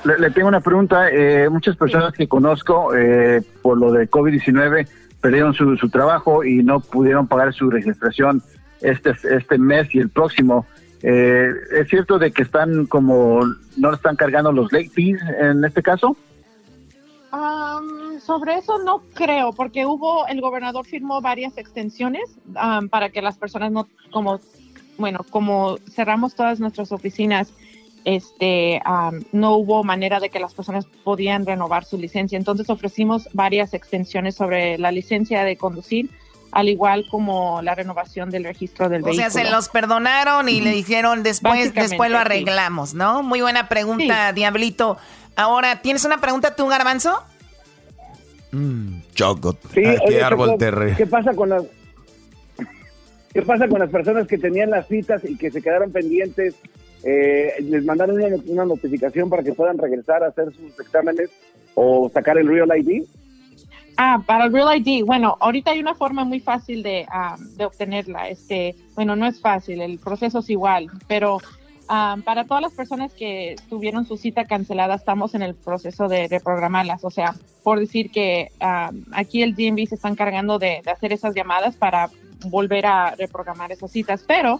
le, 0.05 0.17
le 0.17 0.31
tengo 0.31 0.47
una 0.47 0.61
pregunta. 0.61 1.09
Eh, 1.09 1.49
muchas 1.49 1.75
personas 1.75 2.13
que 2.13 2.27
conozco 2.27 2.95
eh, 2.95 3.41
por 3.61 3.77
lo 3.77 3.91
de 3.91 4.09
COVID-19 4.09 4.87
perdieron 5.25 5.55
su, 5.55 5.75
su 5.77 5.89
trabajo 5.89 6.43
y 6.43 6.61
no 6.61 6.79
pudieron 6.79 7.25
pagar 7.25 7.51
su 7.51 7.71
registración 7.71 8.43
este, 8.79 9.11
este 9.35 9.57
mes 9.57 9.87
y 9.95 9.97
el 9.97 10.09
próximo. 10.09 10.67
Eh, 11.01 11.49
¿Es 11.71 11.89
cierto 11.89 12.19
de 12.19 12.31
que 12.31 12.43
están 12.43 12.85
como, 12.85 13.39
no 13.75 13.91
están 13.91 14.17
cargando 14.17 14.51
los 14.51 14.71
late 14.71 14.89
fees 14.89 15.19
en 15.41 15.65
este 15.65 15.81
caso? 15.81 16.15
Am, 17.31 18.19
sobre 18.19 18.59
eso 18.59 18.77
no 18.83 19.01
creo, 19.15 19.51
porque 19.51 19.87
hubo, 19.87 20.27
el 20.27 20.41
gobernador 20.41 20.85
firmó 20.85 21.21
varias 21.21 21.57
extensiones 21.57 22.37
para 22.91 23.09
que 23.09 23.23
las 23.23 23.35
personas 23.35 23.71
no, 23.71 23.87
como, 24.11 24.39
bueno, 24.99 25.21
como 25.31 25.77
cerramos 25.89 26.35
todas 26.35 26.59
nuestras 26.59 26.91
oficinas, 26.91 27.51
este, 28.05 28.81
no 29.31 29.55
hubo 29.57 29.83
manera 29.83 30.19
de 30.19 30.29
que 30.29 30.39
las 30.39 30.53
personas 30.53 30.85
podían 31.03 31.45
renovar 31.45 31.83
su 31.85 31.97
licencia. 31.97 32.37
Entonces 32.37 32.69
ofrecimos 32.69 33.27
varias 33.33 33.73
extensiones 33.73 34.35
sobre 34.35 34.77
la 34.77 34.91
licencia 34.91 35.43
de 35.43 35.57
conducir, 35.57 36.09
al 36.51 36.69
igual 36.69 37.05
como 37.11 37.61
la 37.63 37.75
renovación 37.75 38.29
del 38.29 38.43
registro 38.45 38.87
del 38.87 39.01
O 39.03 39.13
sea, 39.13 39.25
vehículo. 39.27 39.45
se 39.45 39.51
los 39.51 39.69
perdonaron 39.69 40.47
y 40.47 40.61
le 40.61 40.69
dijeron 40.71 41.23
después, 41.23 41.73
después 41.73 42.09
lo 42.09 42.17
sí. 42.17 42.21
arreglamos, 42.21 42.93
¿no? 42.93 43.23
Muy 43.23 43.41
buena 43.41 43.67
pregunta, 43.67 44.31
Diablito. 44.31 44.97
Ahora, 45.35 45.81
¿tienes 45.81 46.05
una 46.05 46.21
pregunta 46.21 46.55
tú, 46.55 46.67
Garbanzo? 46.67 47.21
Mm, 48.51 48.99
Choco. 49.13 49.57
Sí, 49.73 49.83
¿A 49.83 49.95
qué 49.95 50.01
oye, 50.07 50.23
árbol 50.23 50.47
Choco, 50.51 50.59
te 50.59 50.71
re- 50.71 50.95
¿Qué 50.95 51.07
pasa 51.07 51.33
con 51.33 51.49
las 51.49 51.63
qué 53.33 53.41
pasa 53.41 53.67
con 53.67 53.79
las 53.79 53.89
personas 53.89 54.27
que 54.27 54.37
tenían 54.37 54.69
las 54.69 54.87
citas 54.87 55.21
y 55.27 55.35
que 55.37 55.51
se 55.51 55.61
quedaron 55.61 55.91
pendientes? 55.91 56.55
Eh, 57.07 57.53
les 57.59 57.85
mandaron 57.85 58.19
una, 58.47 58.65
notificación 58.65 59.29
para 59.29 59.43
que 59.43 59.53
puedan 59.53 59.77
regresar 59.77 60.23
a 60.23 60.27
hacer 60.27 60.51
sus 60.51 60.79
exámenes 60.79 61.29
o 61.75 62.09
sacar 62.09 62.39
el 62.39 62.47
Real 62.47 62.69
ID. 62.75 63.03
Ah, 63.95 64.23
para 64.25 64.45
el 64.45 64.53
Real 64.53 64.75
ID, 64.75 65.05
bueno, 65.05 65.37
ahorita 65.39 65.69
hay 65.69 65.79
una 65.79 65.93
forma 65.93 66.25
muy 66.25 66.39
fácil 66.39 66.81
de, 66.81 67.05
ah, 67.11 67.37
de 67.57 67.65
obtenerla. 67.65 68.29
Este, 68.29 68.75
bueno, 68.95 69.15
no 69.15 69.27
es 69.27 69.39
fácil, 69.39 69.81
el 69.81 69.99
proceso 69.99 70.39
es 70.39 70.49
igual, 70.49 70.89
pero 71.07 71.37
ah, 71.87 72.17
para 72.25 72.45
todas 72.45 72.63
las 72.63 72.73
personas 72.73 73.13
que 73.13 73.55
tuvieron 73.69 74.07
su 74.07 74.17
cita 74.17 74.45
cancelada, 74.45 74.95
estamos 74.95 75.35
en 75.35 75.43
el 75.43 75.53
proceso 75.53 76.07
de 76.07 76.27
reprogramarlas. 76.27 77.05
O 77.05 77.11
sea, 77.11 77.35
por 77.61 77.79
decir 77.79 78.09
que 78.09 78.49
ah, 78.59 78.89
aquí 79.11 79.43
el 79.43 79.53
DMV 79.53 79.89
se 79.89 79.95
está 79.95 80.09
encargando 80.09 80.57
de 80.57 80.81
hacer 80.91 81.13
esas 81.13 81.35
llamadas 81.35 81.75
para 81.75 82.09
volver 82.47 82.87
a 82.87 83.13
reprogramar 83.15 83.71
esas 83.71 83.91
citas, 83.91 84.25
pero 84.27 84.59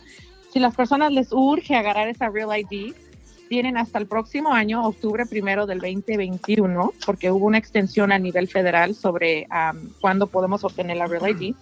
si 0.55 0.61
las 0.61 0.73
personas 0.73 1.11
les 1.11 1.33
urge 1.33 1.75
agarrar 1.75 2.07
esa 2.07 2.29
Real 2.29 2.49
ID, 2.57 2.93
tienen 3.49 3.75
hasta 3.75 3.99
el 3.99 4.07
próximo 4.07 4.53
año, 4.53 4.87
octubre 4.87 5.25
primero 5.25 5.65
del 5.65 5.79
2021, 5.79 6.93
porque 7.05 7.29
hubo 7.29 7.45
una 7.45 7.57
extensión 7.57 8.13
a 8.13 8.19
nivel 8.19 8.47
federal 8.47 8.95
sobre 8.95 9.49
um, 9.51 9.89
cuándo 9.99 10.27
podemos 10.27 10.63
obtener 10.63 10.95
la 10.95 11.07
Real 11.07 11.29
ID. 11.29 11.55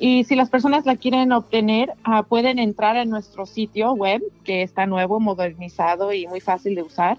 Y 0.00 0.24
si 0.24 0.34
las 0.34 0.50
personas 0.50 0.84
la 0.84 0.96
quieren 0.96 1.30
obtener, 1.30 1.92
ah, 2.02 2.24
pueden 2.24 2.58
entrar 2.58 2.96
a 2.96 3.04
nuestro 3.04 3.46
sitio 3.46 3.92
web, 3.92 4.20
que 4.42 4.62
está 4.62 4.84
nuevo, 4.84 5.20
modernizado 5.20 6.12
y 6.12 6.26
muy 6.26 6.40
fácil 6.40 6.74
de 6.74 6.82
usar. 6.82 7.18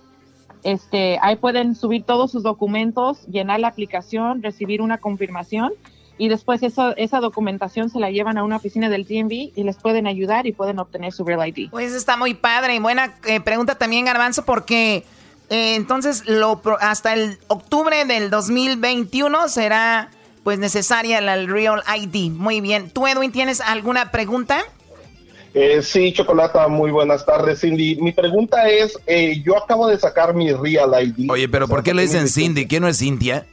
Este, 0.63 1.17
ahí 1.21 1.37
pueden 1.37 1.75
subir 1.75 2.03
todos 2.03 2.29
sus 2.29 2.43
documentos, 2.43 3.25
llenar 3.27 3.61
la 3.61 3.69
aplicación, 3.69 4.43
recibir 4.43 4.81
una 4.81 4.97
confirmación 4.97 5.71
y 6.17 6.29
después 6.29 6.63
eso, 6.63 6.95
esa 6.97 7.19
documentación 7.19 7.89
se 7.89 7.99
la 7.99 8.09
llevan 8.09 8.37
a 8.37 8.43
una 8.43 8.57
oficina 8.57 8.89
del 8.89 9.05
DMV 9.05 9.51
y 9.55 9.63
les 9.63 9.75
pueden 9.77 10.07
ayudar 10.07 10.47
y 10.47 10.53
pueden 10.53 10.79
obtener 10.79 11.11
su 11.11 11.23
Real 11.25 11.47
ID. 11.47 11.69
Pues 11.69 11.93
está 11.93 12.17
muy 12.17 12.33
padre 12.33 12.75
y 12.75 12.79
buena 12.79 13.15
eh, 13.25 13.39
pregunta 13.41 13.75
también, 13.75 14.05
Garbanzo, 14.05 14.45
porque 14.45 15.03
eh, 15.49 15.75
entonces 15.75 16.23
lo, 16.27 16.61
hasta 16.79 17.13
el 17.13 17.37
octubre 17.47 18.05
del 18.05 18.29
2021 18.29 19.49
será 19.49 20.09
pues 20.43 20.59
necesaria 20.59 21.19
la 21.21 21.35
Real 21.37 21.83
ID. 21.97 22.31
Muy 22.31 22.61
bien. 22.61 22.89
¿Tú, 22.91 23.07
Edwin, 23.07 23.31
tienes 23.31 23.61
alguna 23.61 24.11
pregunta? 24.11 24.63
Eh, 25.55 25.81
sí, 25.81 26.11
Chocolata, 26.13 26.67
muy 26.67 26.91
buenas 26.91 27.25
tardes, 27.25 27.61
Cindy. 27.61 27.95
Mi 27.95 28.11
pregunta 28.11 28.67
es, 28.69 28.99
eh, 29.07 29.41
yo 29.41 29.57
acabo 29.57 29.87
de 29.87 29.97
sacar 29.97 30.35
mi 30.35 30.51
Real 30.51 30.91
ID. 31.01 31.31
Oye, 31.31 31.47
pero 31.49 31.67
¿por 31.67 31.81
qué 31.81 31.93
le 31.93 32.03
dicen 32.03 32.27
Cindy? 32.27 32.67
¿Quién 32.67 32.83
no 32.83 32.89
es 32.89 32.99
Cintia? 32.99 33.45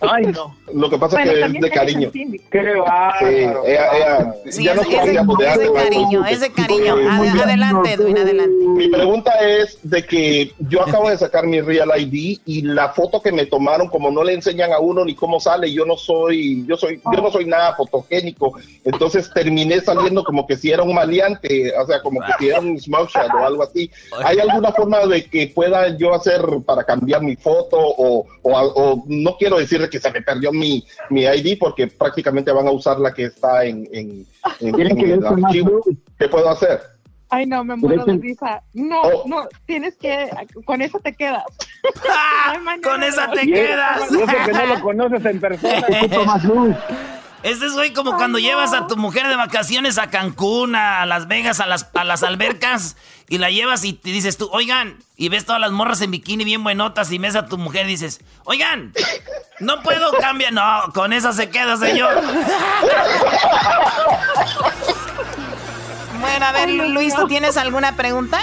Ay, 0.00 0.26
no. 0.26 0.54
Lo 0.72 0.88
que 0.90 0.98
pasa 0.98 1.22
es 1.22 1.28
que 1.30 1.40
es 1.44 1.52
de 1.60 1.70
cariño. 1.70 2.10
¿Qué 2.12 2.74
va? 2.76 3.14
Sí, 3.18 3.24
ella, 3.26 3.56
ella, 3.66 4.34
Sí, 4.50 4.64
ya 4.64 4.72
es, 4.72 4.76
nos 4.76 4.86
es 4.86 4.90
de, 4.92 4.96
conocíamos 4.98 5.38
de 5.38 5.46
es 5.46 5.58
de 5.58 5.64
antes, 5.66 5.68
¿no? 5.68 5.74
cariño, 5.84 6.26
es 6.26 6.40
de 6.40 6.52
cariño. 6.52 6.96
Sí, 6.96 7.02
muy 7.02 7.08
Ad- 7.28 7.32
bien. 7.32 7.40
adelante, 7.40 7.92
Edwin, 7.92 8.18
adelante. 8.18 8.54
Mi 8.66 8.88
pregunta 8.88 9.32
es 9.40 9.78
de 9.82 10.04
que 10.04 10.52
yo 10.68 10.82
acabo 10.82 11.10
de 11.10 11.18
sacar 11.18 11.46
mi 11.46 11.60
Real 11.60 11.90
ID 11.96 12.38
y 12.44 12.62
la 12.62 12.90
foto 12.90 13.20
que 13.20 13.32
me 13.32 13.46
tomaron, 13.46 13.88
como 13.88 14.10
no 14.10 14.22
le 14.24 14.34
enseñan 14.34 14.72
a 14.72 14.78
uno 14.78 15.04
ni 15.04 15.14
cómo 15.14 15.40
sale, 15.40 15.72
yo 15.72 15.84
no 15.84 15.96
soy, 15.96 16.64
yo 16.66 16.76
soy, 16.76 17.00
yo 17.12 17.20
no 17.22 17.30
soy 17.30 17.44
nada 17.46 17.74
fotogénico, 17.74 18.54
entonces 18.84 19.30
terminé 19.34 19.80
saliendo 19.80 20.22
como 20.24 20.46
que 20.46 20.56
si 20.56 20.70
era 20.70 20.82
un 20.82 20.94
maleante, 20.94 21.72
o 21.78 21.86
sea, 21.86 22.00
como 22.02 22.20
que 22.20 22.32
si 22.38 22.48
era 22.48 22.60
un 22.60 22.78
smoke 22.80 23.10
shot 23.10 23.30
o 23.34 23.44
algo 23.46 23.62
así. 23.64 23.90
¿Hay 24.24 24.38
alguna 24.38 24.72
forma 24.72 25.06
de 25.06 25.24
que 25.24 25.48
pueda 25.48 25.96
yo 25.96 26.14
hacer 26.14 26.42
para 26.64 26.84
cambiar 26.84 27.22
mi 27.22 27.36
foto 27.36 27.76
o, 27.78 28.26
o, 28.42 28.50
o 28.52 29.04
no 29.06 29.36
quiero 29.36 29.58
decirle 29.64 29.88
que 29.90 29.98
se 30.00 30.10
me 30.10 30.22
perdió 30.22 30.52
mi, 30.52 30.84
mi 31.10 31.22
ID 31.24 31.58
porque 31.58 31.86
prácticamente 31.88 32.52
van 32.52 32.66
a 32.66 32.70
usar 32.70 32.98
la 33.00 33.12
que 33.12 33.24
está 33.24 33.64
en, 33.64 33.88
en, 33.92 34.26
en- 34.60 34.74
Tienen 34.74 34.92
en 34.92 34.96
que 35.04 35.12
el 35.14 35.26
archivo? 35.26 35.82
¿Qué 36.18 36.28
puedo 36.28 36.48
hacer? 36.48 36.80
Ay, 37.30 37.46
no, 37.46 37.64
me 37.64 37.74
muero 37.74 38.04
de 38.04 38.16
risa. 38.18 38.62
No, 38.74 39.00
Oh. 39.02 39.22
no, 39.26 39.48
tienes 39.66 39.96
que, 39.96 40.28
con 40.64 40.80
eso 40.82 41.00
te 41.00 41.12
quedas. 41.14 41.42
Con 42.82 43.02
esa 43.02 43.30
te 43.32 43.44
quedas. 43.46 44.02
y 44.12 44.14
eso 44.14 44.26
que 44.46 44.52
no 44.52 44.66
lo 44.66 44.80
conoces 44.80 45.24
en 45.24 45.40
persona. 45.40 45.86
Este 47.44 47.66
es, 47.66 47.74
güey, 47.74 47.92
como 47.92 48.16
cuando 48.16 48.38
llevas 48.38 48.72
a 48.72 48.86
tu 48.86 48.96
mujer 48.96 49.28
de 49.28 49.36
vacaciones 49.36 49.98
a 49.98 50.08
Cancún, 50.08 50.74
a 50.74 51.04
Las 51.04 51.28
Vegas, 51.28 51.60
a 51.60 51.66
las, 51.66 51.90
a 51.92 52.02
las 52.02 52.22
albercas, 52.22 52.96
y 53.28 53.36
la 53.36 53.50
llevas 53.50 53.84
y 53.84 53.92
te 53.92 54.08
dices 54.08 54.38
tú, 54.38 54.48
oigan, 54.50 54.96
y 55.14 55.28
ves 55.28 55.44
todas 55.44 55.60
las 55.60 55.70
morras 55.70 56.00
en 56.00 56.10
bikini 56.10 56.42
bien 56.44 56.64
buenotas, 56.64 57.12
y 57.12 57.18
ves 57.18 57.36
a 57.36 57.44
tu 57.44 57.58
mujer 57.58 57.84
y 57.84 57.90
dices, 57.90 58.22
oigan, 58.44 58.94
no 59.60 59.82
puedo 59.82 60.10
cambiar. 60.12 60.54
No, 60.54 60.90
con 60.94 61.12
esa 61.12 61.34
se 61.34 61.50
queda, 61.50 61.76
señor. 61.76 62.14
Bueno, 66.20 66.46
a 66.46 66.52
ver, 66.52 66.70
Luis, 66.70 67.14
¿tú 67.14 67.26
tienes 67.26 67.58
alguna 67.58 67.94
pregunta? 67.94 68.40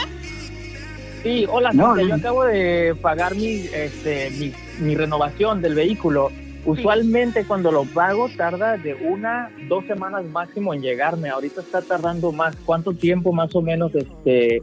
Sí, 1.23 1.47
hola, 1.49 1.71
No, 1.73 1.99
yo 1.99 2.13
acabo 2.13 2.43
de 2.43 2.95
pagar 3.01 3.33
mi, 3.33 3.65
este, 3.73 4.29
mi, 4.31 4.53
mi 4.77 4.95
renovación 4.95 5.59
del 5.59 5.73
vehículo. 5.73 6.31
Usualmente 6.65 7.45
cuando 7.45 7.71
lo 7.71 7.85
pago 7.85 8.29
tarda 8.29 8.77
de 8.77 8.93
una, 8.93 9.51
dos 9.67 9.85
semanas 9.87 10.25
máximo 10.25 10.73
en 10.73 10.81
llegarme. 10.81 11.29
Ahorita 11.29 11.61
está 11.61 11.81
tardando 11.81 12.31
más. 12.31 12.55
¿Cuánto 12.65 12.93
tiempo 12.93 13.33
más 13.33 13.55
o 13.55 13.61
menos 13.61 13.93
este, 13.95 14.61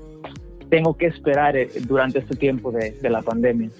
tengo 0.71 0.97
que 0.97 1.07
esperar 1.07 1.57
eh, 1.57 1.71
durante 1.81 2.21
este 2.21 2.37
tiempo 2.37 2.71
de, 2.71 2.93
de 2.93 3.11
la 3.11 3.23
pandemia? 3.23 3.71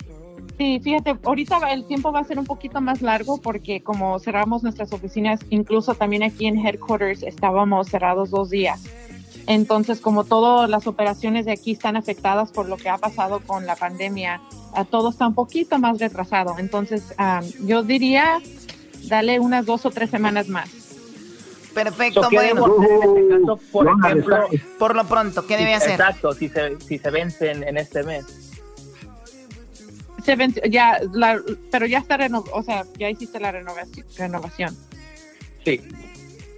Sí, 0.59 0.81
fíjate, 0.83 1.17
ahorita 1.23 1.73
el 1.73 1.85
tiempo 1.87 2.11
va 2.11 2.19
a 2.19 2.25
ser 2.25 2.37
un 2.37 2.45
poquito 2.45 2.81
más 2.81 3.01
largo 3.01 3.39
porque 3.39 3.81
como 3.81 4.19
cerramos 4.19 4.65
nuestras 4.65 4.93
oficinas, 4.93 5.39
incluso 5.51 5.95
también 5.95 6.25
aquí 6.25 6.47
en 6.47 6.59
headquarters 6.59 7.23
estábamos 7.23 7.87
cerrados 7.87 8.31
dos 8.31 8.51
días. 8.51 8.83
Entonces, 9.47 10.01
como 10.01 10.25
todas 10.25 10.69
las 10.69 10.89
operaciones 10.89 11.47
de 11.47 11.53
aquí 11.53 11.73
están 11.73 11.97
afectadas 11.97 12.51
por 12.51 12.69
lo 12.69 12.77
que 12.77 12.89
ha 12.89 12.99
pasado 12.99 13.41
con 13.47 13.67
la 13.67 13.77
pandemia, 13.77 14.43
a 14.75 14.85
todo 14.85 15.11
está 15.11 15.27
un 15.27 15.35
poquito 15.35 15.79
más 15.79 15.99
retrasado. 15.99 16.59
Entonces, 16.59 17.15
ah, 17.19 17.41
yo 17.61 17.83
diría, 17.83 18.41
dale 19.05 19.41
unas 19.41 19.67
dos 19.67 19.85
o 19.87 19.91
tres 19.91 20.11
semanas 20.11 20.49
más. 20.49 20.69
Perfecto, 21.75 22.25
So, 22.25 22.29
¿qué 22.29 22.37
bueno. 22.37 22.67
en 22.67 22.83
este 22.83 23.29
caso, 23.29 23.61
por 23.71 23.85
No, 23.87 23.95
no, 23.97 24.07
ejemplo, 24.09 24.49
Por 24.79 24.97
lo 24.97 25.05
pronto, 25.07 25.47
¿qué 25.47 25.57
debe 25.57 25.75
hacer? 25.75 25.93
Exacto, 25.93 26.33
si 26.33 26.49
se, 26.49 26.81
si 26.81 26.99
se 26.99 27.11
vencen 27.11 27.63
en 27.63 27.77
este 27.77 28.03
mes. 28.03 28.25
Se 30.25 30.37
ya, 30.71 30.99
la- 31.13 31.41
pero 31.71 31.87
ya 31.87 31.99
está 31.99 32.17
reno, 32.17 32.45
o 32.53 32.63
sea, 32.63 32.85
ya 32.99 33.09
hiciste 33.09 33.39
la 33.41 33.53
renovación. 33.53 34.07
renovación. 34.17 34.77
Sí. 35.65 35.81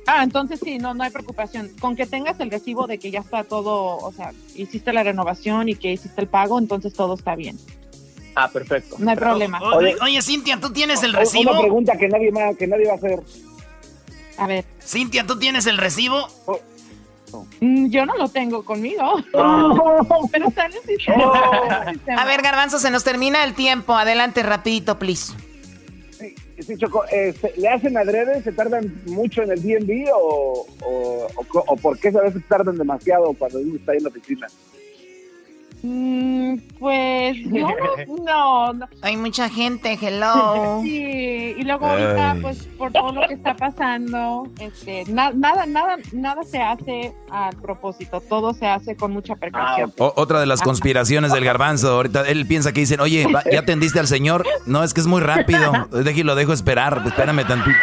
Ah, 0.06 0.24
entonces 0.24 0.58
sí, 0.64 0.78
no, 0.78 0.94
no 0.94 1.04
hay 1.04 1.10
preocupación. 1.10 1.70
Con 1.80 1.94
que 1.94 2.06
tengas 2.06 2.40
el 2.40 2.50
recibo 2.50 2.86
de 2.86 2.98
que 2.98 3.10
ya 3.10 3.20
está 3.20 3.44
todo, 3.44 3.98
o 3.98 4.12
sea, 4.12 4.32
hiciste 4.56 4.92
la 4.92 5.02
renovación 5.04 5.68
y 5.68 5.74
que 5.76 5.92
hiciste 5.92 6.20
el 6.22 6.26
pago, 6.28 6.58
entonces 6.58 6.92
todo 6.94 7.14
está 7.14 7.36
bien. 7.36 7.58
Ah, 8.42 8.48
perfecto. 8.50 8.96
No 8.98 9.10
hay 9.10 9.16
problema. 9.16 9.60
Oye, 9.60 9.96
oye, 10.02 10.22
Cintia, 10.22 10.58
¿tú 10.58 10.72
tienes 10.72 11.02
el 11.02 11.12
recibo? 11.12 11.50
Una 11.50 11.60
pregunta 11.60 11.96
que 11.98 12.08
nadie, 12.08 12.32
más, 12.32 12.56
que 12.56 12.66
nadie 12.66 12.86
va 12.86 12.92
a 12.92 12.96
hacer. 12.96 13.20
A 14.38 14.46
ver, 14.46 14.64
Cintia, 14.82 15.26
¿tú 15.26 15.38
tienes 15.38 15.66
el 15.66 15.76
recibo? 15.76 16.26
mm, 17.60 17.90
yo 17.90 18.06
no 18.06 18.16
lo 18.16 18.28
tengo 18.28 18.64
conmigo. 18.64 19.02
pero 20.32 20.48
está 20.48 20.66
en 20.66 20.72
el 20.72 20.82
sistema. 20.96 21.84
Sistema. 21.92 22.22
A 22.22 22.24
ver, 22.24 22.40
Garbanzo, 22.40 22.78
se 22.78 22.90
nos 22.90 23.04
termina 23.04 23.44
el 23.44 23.52
tiempo. 23.54 23.94
Adelante, 23.94 24.42
rapidito, 24.42 24.98
please. 24.98 25.34
Sí, 26.18 26.34
sí, 26.62 26.76
Choco, 26.78 27.04
eh, 27.12 27.34
¿se- 27.38 27.52
¿le 27.60 27.68
hacen 27.68 27.96
adrede? 27.98 28.42
¿Se 28.42 28.52
tardan 28.52 29.02
mucho 29.04 29.42
en 29.42 29.50
el 29.52 29.62
DMV 29.62 30.10
o, 30.14 30.66
o, 30.82 31.26
o 31.66 31.76
por 31.76 31.98
qué 31.98 32.08
a 32.08 32.22
veces 32.22 32.42
tardan 32.48 32.78
demasiado 32.78 33.34
cuando 33.34 33.58
uno 33.58 33.76
está 33.76 33.92
ahí 33.92 33.98
en 33.98 34.04
la 34.04 34.10
oficina? 34.10 34.46
Mm, 35.82 36.56
pues 36.78 37.36
yo 37.44 37.68
no, 38.08 38.24
no, 38.24 38.72
no. 38.74 38.88
Hay 39.02 39.16
mucha 39.16 39.48
gente, 39.48 39.98
hello. 40.00 40.80
Sí, 40.82 41.54
y 41.58 41.62
luego 41.62 41.86
ahorita, 41.86 42.32
Ay. 42.32 42.40
pues 42.40 42.58
por 42.78 42.92
todo 42.92 43.12
lo 43.12 43.26
que 43.28 43.34
está 43.34 43.54
pasando, 43.56 44.46
este, 44.60 45.04
na- 45.08 45.30
nada, 45.32 45.66
nada, 45.66 45.96
nada 46.12 46.42
se 46.44 46.60
hace 46.60 47.12
a 47.30 47.50
propósito, 47.62 48.20
todo 48.20 48.52
se 48.54 48.66
hace 48.66 48.94
con 48.96 49.12
mucha 49.12 49.36
precaución. 49.36 49.92
O- 49.98 50.12
otra 50.16 50.40
de 50.40 50.46
las 50.46 50.60
conspiraciones 50.62 51.32
del 51.32 51.44
garbanzo. 51.44 51.90
Ahorita 51.92 52.22
él 52.28 52.46
piensa 52.46 52.72
que 52.72 52.80
dicen, 52.80 53.00
oye, 53.00 53.26
¿ya 53.50 53.60
atendiste 53.60 53.98
al 53.98 54.06
señor? 54.06 54.46
No, 54.66 54.82
es 54.84 54.92
que 54.94 55.00
es 55.00 55.06
muy 55.06 55.20
rápido. 55.20 55.72
Deje, 55.92 56.24
lo 56.24 56.34
dejo 56.34 56.52
esperar. 56.52 57.02
Espérame 57.06 57.46
tantito. 57.46 57.76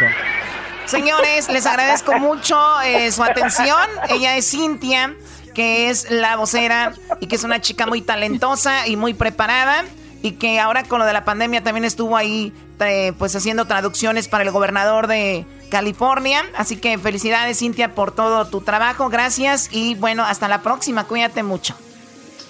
Señores, 0.86 1.48
les 1.50 1.66
agradezco 1.66 2.18
mucho 2.18 2.56
eh, 2.84 3.12
su 3.12 3.22
atención. 3.22 3.76
Ella 4.08 4.36
es 4.38 4.50
Cintia, 4.50 5.14
que 5.58 5.90
es 5.90 6.08
la 6.08 6.36
vocera 6.36 6.92
y 7.18 7.26
que 7.26 7.34
es 7.34 7.42
una 7.42 7.60
chica 7.60 7.84
muy 7.84 8.00
talentosa 8.00 8.86
y 8.86 8.94
muy 8.94 9.12
preparada 9.12 9.84
y 10.22 10.34
que 10.34 10.60
ahora 10.60 10.84
con 10.84 11.00
lo 11.00 11.04
de 11.04 11.12
la 11.12 11.24
pandemia 11.24 11.64
también 11.64 11.84
estuvo 11.84 12.16
ahí 12.16 12.52
eh, 12.78 13.12
pues 13.18 13.34
haciendo 13.34 13.64
traducciones 13.64 14.28
para 14.28 14.44
el 14.44 14.52
gobernador 14.52 15.08
de 15.08 15.46
California. 15.68 16.44
Así 16.56 16.76
que 16.76 16.96
felicidades 16.96 17.58
Cintia 17.58 17.96
por 17.96 18.12
todo 18.12 18.46
tu 18.46 18.60
trabajo. 18.60 19.08
Gracias 19.08 19.68
y 19.72 19.96
bueno, 19.96 20.22
hasta 20.22 20.46
la 20.46 20.62
próxima. 20.62 21.08
Cuídate 21.08 21.42
mucho. 21.42 21.74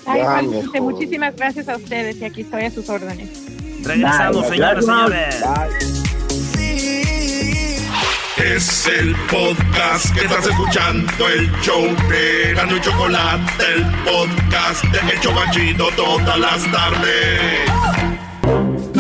Ay, 0.05 0.47
muchísimas 0.79 1.35
gracias 1.35 1.67
a 1.71 1.77
ustedes 1.77 2.19
y 2.19 2.27
aquí 2.27 2.43
estoy 2.43 2.65
a 2.65 2.71
sus 2.71 2.91
órdenes. 2.91 3.31
Regresamos, 3.85 4.49
señores, 4.49 4.85
señores. 4.85 5.98
Es 8.45 8.87
el 8.87 9.17
podcast 9.31 10.15
que 10.15 10.21
estás 10.21 10.47
escuchando, 10.47 11.29
el 11.29 11.51
show 11.61 11.85
de 12.09 12.55
Gano 12.55 12.77
y 12.77 12.81
Chocolate, 12.81 13.65
el 13.75 13.85
podcast 14.05 14.85
de 14.85 15.13
El 15.13 15.21
Chobachito 15.21 15.89
todas 15.97 16.39
las 16.39 16.71
tardes. 16.71 17.41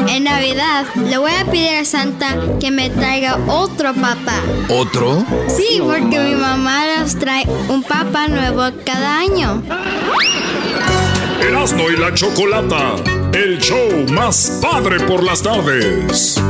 En 0.08 0.24
Navidad 0.24 0.86
le 0.96 1.18
voy 1.18 1.30
a 1.32 1.44
pedir 1.44 1.76
a 1.76 1.84
Santa 1.84 2.36
que 2.58 2.72
me 2.72 2.90
traiga 2.90 3.38
otro 3.46 3.94
papá. 3.94 4.40
¿Otro? 4.68 5.24
Sí, 5.48 5.80
porque 5.80 6.18
mi 6.18 6.34
mamá 6.34 6.84
nos 6.98 7.16
trae 7.16 7.46
un 7.68 7.84
papá 7.84 8.26
nuevo 8.26 8.64
cada 8.84 9.20
año. 9.20 9.62
Erasmo 11.40 11.88
y 11.90 11.96
la 11.96 12.12
Chocolata, 12.12 12.96
el 13.32 13.58
show 13.58 14.06
más 14.12 14.58
padre 14.60 14.98
por 15.00 15.22
las 15.22 15.42
tardes. 15.42 16.40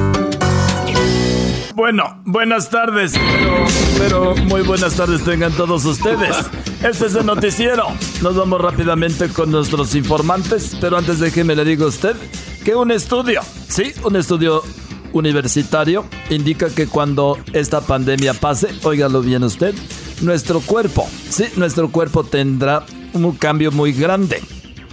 Bueno, 1.78 2.20
buenas 2.24 2.70
tardes, 2.70 3.12
pero, 3.12 3.64
pero 3.98 4.36
muy 4.46 4.62
buenas 4.62 4.96
tardes 4.96 5.22
tengan 5.22 5.52
todos 5.52 5.84
ustedes. 5.84 6.36
Este 6.82 7.06
es 7.06 7.14
el 7.14 7.24
noticiero. 7.24 7.86
Nos 8.20 8.34
vamos 8.34 8.60
rápidamente 8.60 9.28
con 9.28 9.52
nuestros 9.52 9.94
informantes, 9.94 10.76
pero 10.80 10.98
antes 10.98 11.20
déjeme 11.20 11.54
le 11.54 11.64
digo 11.64 11.84
a 11.84 11.88
usted 11.90 12.16
que 12.64 12.74
un 12.74 12.90
estudio, 12.90 13.42
sí, 13.68 13.92
un 14.02 14.16
estudio 14.16 14.64
universitario 15.12 16.04
indica 16.30 16.68
que 16.68 16.88
cuando 16.88 17.38
esta 17.52 17.80
pandemia 17.80 18.34
pase, 18.34 18.70
óigalo 18.82 19.20
bien 19.20 19.44
usted, 19.44 19.72
nuestro 20.20 20.58
cuerpo, 20.58 21.08
sí, 21.30 21.44
nuestro 21.54 21.92
cuerpo 21.92 22.24
tendrá 22.24 22.84
un 23.12 23.36
cambio 23.36 23.70
muy 23.70 23.92
grande. 23.92 24.42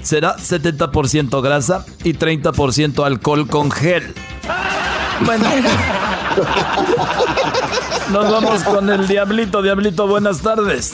Será 0.03 0.37
70% 0.37 1.41
grasa 1.41 1.83
y 2.03 2.13
30% 2.13 3.03
alcohol 3.03 3.47
con 3.47 3.71
gel. 3.71 4.13
Bueno. 5.23 5.45
Nos 8.11 8.31
vamos 8.31 8.63
con 8.63 8.89
el 8.89 9.07
Diablito. 9.07 9.61
Diablito, 9.61 10.07
buenas 10.07 10.41
tardes. 10.41 10.93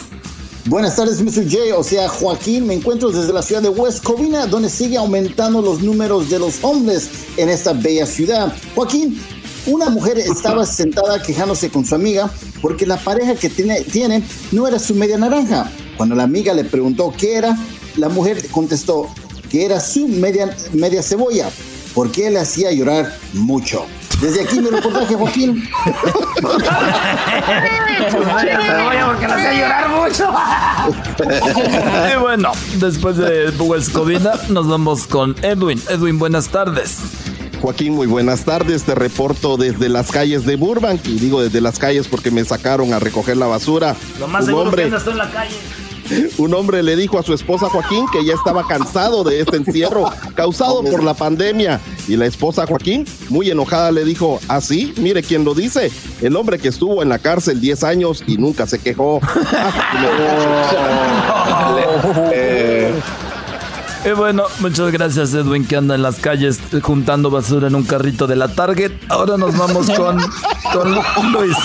Buenas 0.65 0.95
tardes, 0.95 1.22
Mr. 1.22 1.49
J, 1.49 1.76
o 1.76 1.84
sea, 1.84 2.07
Joaquín. 2.07 2.67
Me 2.67 2.76
encuentro 2.76 3.09
desde 3.09 3.34
la 3.34 3.41
ciudad 3.41 3.61
de 3.61 3.69
West 3.69 4.03
Covina, 4.03 4.45
donde 4.45 4.69
sigue 4.69 4.97
aumentando 4.97 5.61
los 5.61 5.82
números 5.82 6.30
de 6.30 6.39
los 6.39 6.63
hombres 6.63 7.09
en 7.38 7.49
esta 7.49 7.74
bella 7.74 8.05
ciudad. 8.05 8.53
Joaquín, 8.76 9.19
una 9.65 9.89
mujer 9.89 10.19
estaba 10.19 10.65
sentada 10.65 11.22
quejándose 11.22 11.69
con 11.69 11.86
su 11.86 11.95
amiga 11.95 12.30
porque 12.61 12.86
la 12.86 12.97
pareja 12.97 13.36
que 13.36 13.49
tiene, 13.49 13.82
tiene 13.82 14.24
no 14.51 14.67
era 14.67 14.78
su 14.78 14.93
media 14.93 15.17
naranja. 15.17 15.72
Cuando 15.97 16.15
la 16.15 16.24
amiga 16.24 16.53
le 16.53 16.63
preguntó 16.63 17.13
qué 17.17 17.36
era, 17.36 17.57
la 17.97 18.09
mujer 18.09 18.47
contestó 18.49 19.07
que 19.49 19.65
era 19.65 19.80
su 19.80 20.07
media, 20.07 20.55
media 20.74 21.03
cebolla, 21.03 21.49
porque 21.93 22.30
le 22.30 22.39
hacía 22.39 22.72
llorar 22.72 23.13
mucho. 23.34 23.86
Desde 24.22 24.43
aquí 24.43 24.59
mi 24.61 24.69
reportaje, 24.69 25.15
Joaquín. 25.15 25.67
porque 29.05 29.28
lo 29.28 29.34
hacía 29.34 29.53
llorar 29.53 29.89
mucho. 29.89 30.32
y 32.13 32.19
bueno, 32.19 32.51
después 32.78 33.17
de 33.17 33.49
West 33.59 33.91
Covina, 33.91 34.32
nos 34.49 34.67
vamos 34.67 35.07
con 35.07 35.36
Edwin. 35.41 35.82
Edwin, 35.89 36.19
buenas 36.19 36.49
tardes. 36.49 36.97
Joaquín, 37.61 37.93
muy 37.93 38.07
buenas 38.07 38.43
tardes. 38.45 38.84
Te 38.84 38.95
reporto 38.95 39.57
desde 39.57 39.89
las 39.89 40.11
calles 40.11 40.45
de 40.45 40.55
Burbank. 40.55 41.01
Y 41.05 41.19
digo 41.19 41.41
desde 41.41 41.61
las 41.61 41.78
calles 41.80 42.07
porque 42.07 42.32
me 42.32 42.43
sacaron 42.45 42.93
a 42.93 42.99
recoger 42.99 43.38
la 43.38 43.47
basura. 43.47 43.95
Lo 44.19 44.28
más 44.28 44.41
Un 44.41 44.47
seguro 44.47 44.65
hombre- 44.69 44.89
que 44.89 44.97
tú 44.99 45.11
en 45.11 45.17
la 45.17 45.30
calle. 45.32 45.55
Un 46.38 46.53
hombre 46.53 46.84
le 46.84 46.95
dijo 46.95 47.20
a 47.20 47.24
su 47.24 47.34
esposa 47.34 47.68
Joaquín 47.70 48.05
que 48.12 48.26
ya 48.26 48.34
estaba 48.34 48.68
cansado 48.68 49.24
de 49.24 49.39
este 49.39 49.57
encierro 49.57 50.12
causado 50.36 50.84
por 50.84 51.03
la 51.03 51.14
pandemia. 51.14 51.80
Y 52.07 52.18
la 52.18 52.26
esposa 52.26 52.66
Joaquín, 52.68 53.05
muy 53.30 53.49
enojada, 53.49 53.91
le 53.91 54.03
dijo, 54.03 54.39
así, 54.47 54.93
mire 54.97 55.24
quién 55.24 55.45
lo 55.45 55.53
dice, 55.53 55.91
el 56.22 56.36
hombre 56.36 56.59
que 56.59 56.70
estuvo 56.70 57.01
en 57.01 57.09
la 57.09 57.20
cárcel 57.20 57.62
10 57.62 57.84
años 57.84 58.24
y 58.28 58.38
nunca 58.38 58.68
se 58.68 58.80
quejó. 58.80 59.20
Y 64.04 64.10
bueno, 64.14 64.45
muchas 64.60 64.91
gracias 64.91 65.32
Edwin 65.36 65.66
que 65.66 65.76
anda 65.76 65.93
en 65.93 66.02
las 66.02 66.16
calles 66.16 66.60
juntando 66.82 67.30
basura 67.30 67.68
en 67.68 67.76
un 67.76 67.84
carrito 67.84 68.26
de 68.26 68.36
la 68.36 68.47
Target. 68.47 68.91
Ahora 69.10 69.38
nos 69.38 69.56
vamos 69.56 69.91
con, 69.95 70.20
con 70.74 71.32
Luis. 71.32 71.56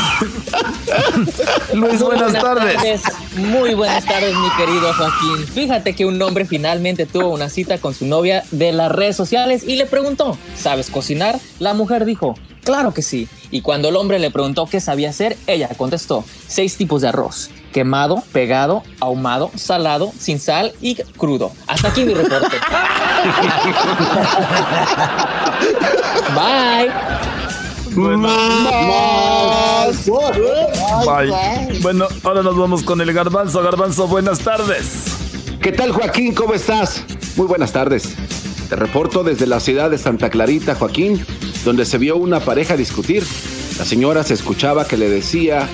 Luis, 1.73 1.95
Muy 1.95 1.97
buenas 1.97 2.33
tardes. 2.35 3.03
Muy 3.37 3.75
buenas 3.75 4.05
tardes, 4.05 4.35
mi 4.35 4.51
querido 4.51 4.93
Joaquín. 4.93 5.47
Fíjate 5.47 5.95
que 5.95 6.05
un 6.05 6.21
hombre 6.21 6.45
finalmente 6.45 7.07
tuvo 7.07 7.29
una 7.29 7.49
cita 7.49 7.79
con 7.79 7.95
su 7.95 8.05
novia 8.05 8.45
de 8.51 8.73
las 8.73 8.93
redes 8.93 9.17
sociales 9.17 9.65
y 9.67 9.77
le 9.77 9.87
preguntó, 9.87 10.37
¿sabes 10.57 10.91
cocinar? 10.91 11.39
La 11.59 11.73
mujer 11.73 12.05
dijo, 12.05 12.35
claro 12.65 12.93
que 12.93 13.01
sí. 13.01 13.29
Y 13.51 13.63
cuando 13.63 13.89
el 13.89 13.97
hombre 13.97 14.19
le 14.19 14.31
preguntó 14.31 14.67
qué 14.67 14.81
sabía 14.81 15.09
hacer, 15.09 15.39
ella 15.47 15.71
contestó, 15.77 16.23
seis 16.47 16.77
tipos 16.77 17.01
de 17.01 17.09
arroz. 17.09 17.51
Quemado, 17.77 18.25
pegado, 18.33 18.83
ahumado, 19.01 19.51
salado, 19.55 20.11
sin 20.19 20.41
sal 20.41 20.73
y 20.81 20.95
crudo. 20.95 21.53
Hasta 21.67 21.89
aquí 21.89 22.07
mi 22.07 22.15
reporte. 22.15 22.57
Bye. 26.35 26.91
Bye. 31.05 31.81
Bueno, 31.83 32.07
ahora 32.25 32.43
nos 32.43 32.57
vamos 32.57 32.83
con 32.83 33.03
el 33.03 33.13
garbanzo. 33.13 33.63
Garbanzo, 33.63 34.09
buenas 34.09 34.39
tardes. 34.39 35.05
¿Qué 35.61 35.71
tal, 35.71 35.93
Joaquín? 35.93 36.35
¿Cómo 36.35 36.55
estás? 36.55 37.05
Muy 37.37 37.47
buenas 37.47 37.73
tardes. 37.73 38.15
Te 38.71 38.77
reporto 38.77 39.23
desde 39.23 39.47
la 39.47 39.61
ciudad 39.61 39.91
de 39.91 39.99
Santa 39.99 40.31
Clarita, 40.31 40.77
Joaquín, 40.77 41.27
donde 41.63 41.85
se 41.85 41.99
vio 41.99 42.17
una 42.17 42.41
pareja 42.41 42.75
discutir. 42.75 43.23
La 43.79 43.85
señora 43.85 44.25
se 44.25 44.33
escuchaba 44.33 44.87
que 44.87 44.97
le 44.97 45.11
decía 45.11 45.69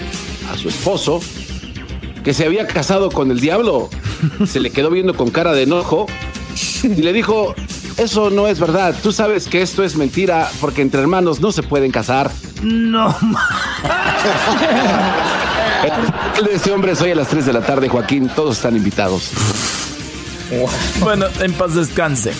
a 0.52 0.58
su 0.58 0.68
esposo 0.68 1.20
que 2.22 2.34
se 2.34 2.44
había 2.44 2.66
casado 2.66 3.10
con 3.10 3.30
el 3.30 3.40
diablo. 3.40 3.90
Se 4.46 4.60
le 4.60 4.70
quedó 4.70 4.90
viendo 4.90 5.14
con 5.14 5.30
cara 5.30 5.52
de 5.52 5.62
enojo 5.62 6.06
y 6.82 7.02
le 7.02 7.12
dijo, 7.12 7.54
eso 7.96 8.30
no 8.30 8.46
es 8.48 8.58
verdad. 8.60 8.94
Tú 9.02 9.12
sabes 9.12 9.46
que 9.46 9.62
esto 9.62 9.84
es 9.84 9.96
mentira 9.96 10.50
porque 10.60 10.82
entre 10.82 11.00
hermanos 11.00 11.40
no 11.40 11.52
se 11.52 11.62
pueden 11.62 11.90
casar. 11.90 12.30
No. 12.62 13.14
El 16.38 16.44
de 16.44 16.54
ese 16.54 16.72
hombre 16.72 16.92
es 16.92 17.00
hoy 17.00 17.10
a 17.10 17.16
las 17.16 17.28
3 17.28 17.46
de 17.46 17.52
la 17.52 17.60
tarde, 17.60 17.88
Joaquín. 17.88 18.30
Todos 18.34 18.56
están 18.56 18.76
invitados. 18.76 19.30
Bueno, 21.00 21.26
en 21.40 21.52
paz 21.54 21.74
descanse. 21.74 22.32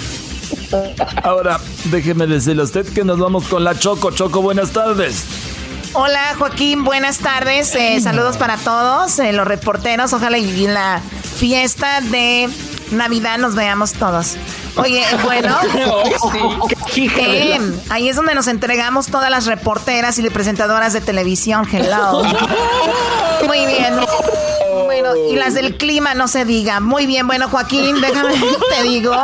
Ahora, 1.23 1.59
déjeme 1.91 2.27
decirle 2.27 2.63
a 2.63 2.65
usted 2.65 2.87
que 2.87 3.05
nos 3.05 3.19
vamos 3.19 3.49
con 3.49 3.65
la 3.65 3.79
Choco. 3.79 4.11
Choco, 4.11 4.43
buenas 4.43 4.71
tardes. 4.71 5.25
Hola 5.95 6.35
Joaquín, 6.39 6.85
buenas 6.85 7.19
tardes. 7.19 7.75
eh, 7.75 8.01
saludos 8.01 8.39
para 8.39 8.57
todos, 8.57 9.19
eh, 9.19 9.33
los 9.33 9.47
reporteros. 9.47 10.13
Ojalá 10.15 10.39
y 10.39 10.65
en 10.65 10.73
la 10.75 11.01
fiesta 11.37 12.01
de 12.01 12.49
Navidad 12.93 13.37
nos 13.39 13.55
veamos 13.55 13.93
todos. 13.93 14.37
Oye, 14.77 15.05
bueno, 15.25 15.55
eh, 16.97 17.61
ahí 17.91 18.09
es 18.09 18.17
donde 18.17 18.35
nos 18.35 18.47
entregamos 18.47 19.09
todas 19.09 19.31
las 19.31 19.45
reporteras 19.45 20.19
y 20.19 20.31
presentadoras 20.31 20.95
de 20.95 21.03
televisión. 21.03 21.69
Hello. 21.71 22.23
Muy 23.47 23.67
bien. 23.67 23.95
Bueno, 24.87 25.11
y 25.31 25.37
las 25.37 25.53
del 25.53 25.77
clima 25.77 26.15
no 26.15 26.27
se 26.27 26.47
diga. 26.47 26.81
Muy 26.81 27.07
bien, 27.07 27.27
bueno, 27.27 27.49
Joaquín, 27.49 28.01
déjame 28.01 28.35
te 28.75 28.83
digo 28.83 29.15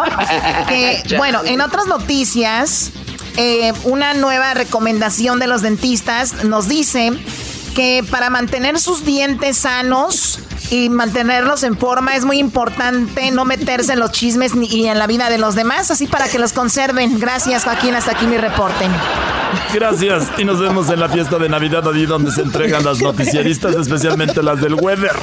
que, 0.66 1.02
bueno, 1.16 1.40
en 1.44 1.60
otras 1.60 1.86
noticias, 1.86 2.90
eh, 3.40 3.72
una 3.84 4.14
nueva 4.14 4.52
recomendación 4.52 5.38
de 5.38 5.46
los 5.46 5.62
dentistas 5.62 6.42
nos 6.42 6.68
dice 6.68 7.12
que 7.76 8.04
para 8.10 8.30
mantener 8.30 8.80
sus 8.80 9.04
dientes 9.04 9.58
sanos 9.58 10.40
y 10.70 10.88
mantenerlos 10.88 11.62
en 11.62 11.76
forma 11.76 12.16
es 12.16 12.24
muy 12.24 12.38
importante 12.38 13.30
no 13.30 13.44
meterse 13.44 13.92
en 13.92 14.00
los 14.00 14.12
chismes 14.12 14.54
ni 14.54 14.66
y 14.66 14.86
en 14.86 14.98
la 14.98 15.06
vida 15.06 15.30
de 15.30 15.38
los 15.38 15.54
demás, 15.54 15.90
así 15.90 16.06
para 16.06 16.28
que 16.28 16.38
los 16.38 16.52
conserven. 16.52 17.18
Gracias, 17.18 17.64
Joaquín. 17.64 17.94
Hasta 17.94 18.12
aquí 18.12 18.26
mi 18.26 18.36
reporte. 18.36 18.86
Gracias 19.72 20.28
y 20.38 20.44
nos 20.44 20.60
vemos 20.60 20.90
en 20.90 21.00
la 21.00 21.08
fiesta 21.08 21.38
de 21.38 21.48
Navidad 21.48 21.86
allí 21.88 22.06
donde 22.06 22.30
se 22.30 22.42
entregan 22.42 22.84
las 22.84 23.00
noticieristas, 23.00 23.74
especialmente 23.76 24.42
las 24.42 24.60
del 24.60 24.74
Weather 24.74 25.16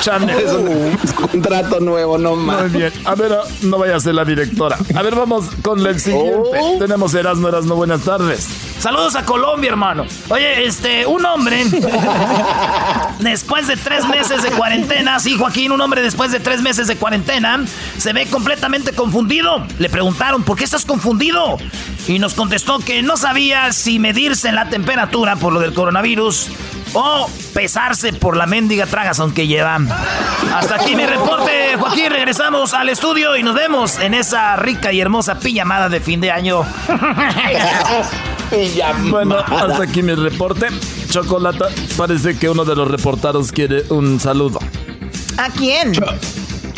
Channel. 0.00 0.36
Es 0.38 0.52
un 0.52 0.96
contrato 1.30 1.80
nuevo, 1.80 2.18
no 2.18 2.36
más. 2.36 2.62
Muy 2.62 2.70
bien. 2.80 2.92
A 3.04 3.14
ver, 3.14 3.32
no 3.62 3.78
vaya 3.78 3.96
a 3.96 4.00
ser 4.00 4.14
la 4.14 4.24
directora. 4.24 4.78
A 4.94 5.02
ver, 5.02 5.14
vamos 5.14 5.46
con 5.62 5.86
el 5.86 6.00
siguiente. 6.00 6.50
Tenemos 6.78 7.14
Erasmo, 7.14 7.48
Erasmo, 7.48 7.74
buenas 7.74 8.02
tardes. 8.02 8.48
Saludos 8.78 9.16
a 9.16 9.24
Colombia, 9.24 9.70
hermano. 9.70 10.04
Oye, 10.28 10.64
este, 10.64 11.04
un 11.04 11.24
hombre, 11.26 11.64
después 13.18 13.66
de 13.66 13.76
tres 13.76 14.06
meses 14.06 14.42
de 14.42 14.50
cuarentena, 14.50 14.77
sí, 15.18 15.36
Joaquín, 15.36 15.72
un 15.72 15.80
hombre 15.80 16.02
después 16.02 16.30
de 16.30 16.40
tres 16.40 16.62
meses 16.62 16.86
de 16.86 16.96
cuarentena, 16.96 17.64
se 17.96 18.12
ve 18.12 18.26
completamente 18.26 18.92
confundido. 18.92 19.66
Le 19.78 19.88
preguntaron, 19.88 20.44
¿por 20.44 20.56
qué 20.56 20.64
estás 20.64 20.84
confundido? 20.84 21.58
Y 22.06 22.18
nos 22.18 22.34
contestó 22.34 22.78
que 22.78 23.02
no 23.02 23.16
sabía 23.16 23.72
si 23.72 23.98
medirse 23.98 24.52
la 24.52 24.68
temperatura 24.68 25.36
por 25.36 25.52
lo 25.52 25.60
del 25.60 25.74
coronavirus 25.74 26.48
o 26.94 27.28
pesarse 27.54 28.12
por 28.12 28.36
la 28.36 28.46
mendiga 28.46 28.86
tragazón 28.86 29.32
que 29.32 29.46
lleva. 29.46 29.78
Hasta 30.54 30.76
aquí 30.76 30.94
mi 30.94 31.06
reporte, 31.06 31.76
Joaquín. 31.78 32.10
Regresamos 32.10 32.74
al 32.74 32.88
estudio 32.88 33.36
y 33.36 33.42
nos 33.42 33.54
vemos 33.54 33.98
en 33.98 34.14
esa 34.14 34.56
rica 34.56 34.92
y 34.92 35.00
hermosa 35.00 35.38
pijamada 35.38 35.88
de 35.88 36.00
fin 36.00 36.20
de 36.20 36.30
año. 36.30 36.64
Bueno, 39.10 39.36
hasta 39.40 39.82
aquí 39.82 40.02
mi 40.02 40.14
reporte. 40.14 40.68
Chocolata, 41.10 41.68
parece 41.96 42.36
que 42.36 42.48
uno 42.50 42.64
de 42.64 42.76
los 42.76 42.88
reportaros 42.88 43.52
quiere 43.52 43.84
un 43.90 44.20
saludo. 44.20 44.58
¿A 45.36 45.50
quién? 45.50 45.92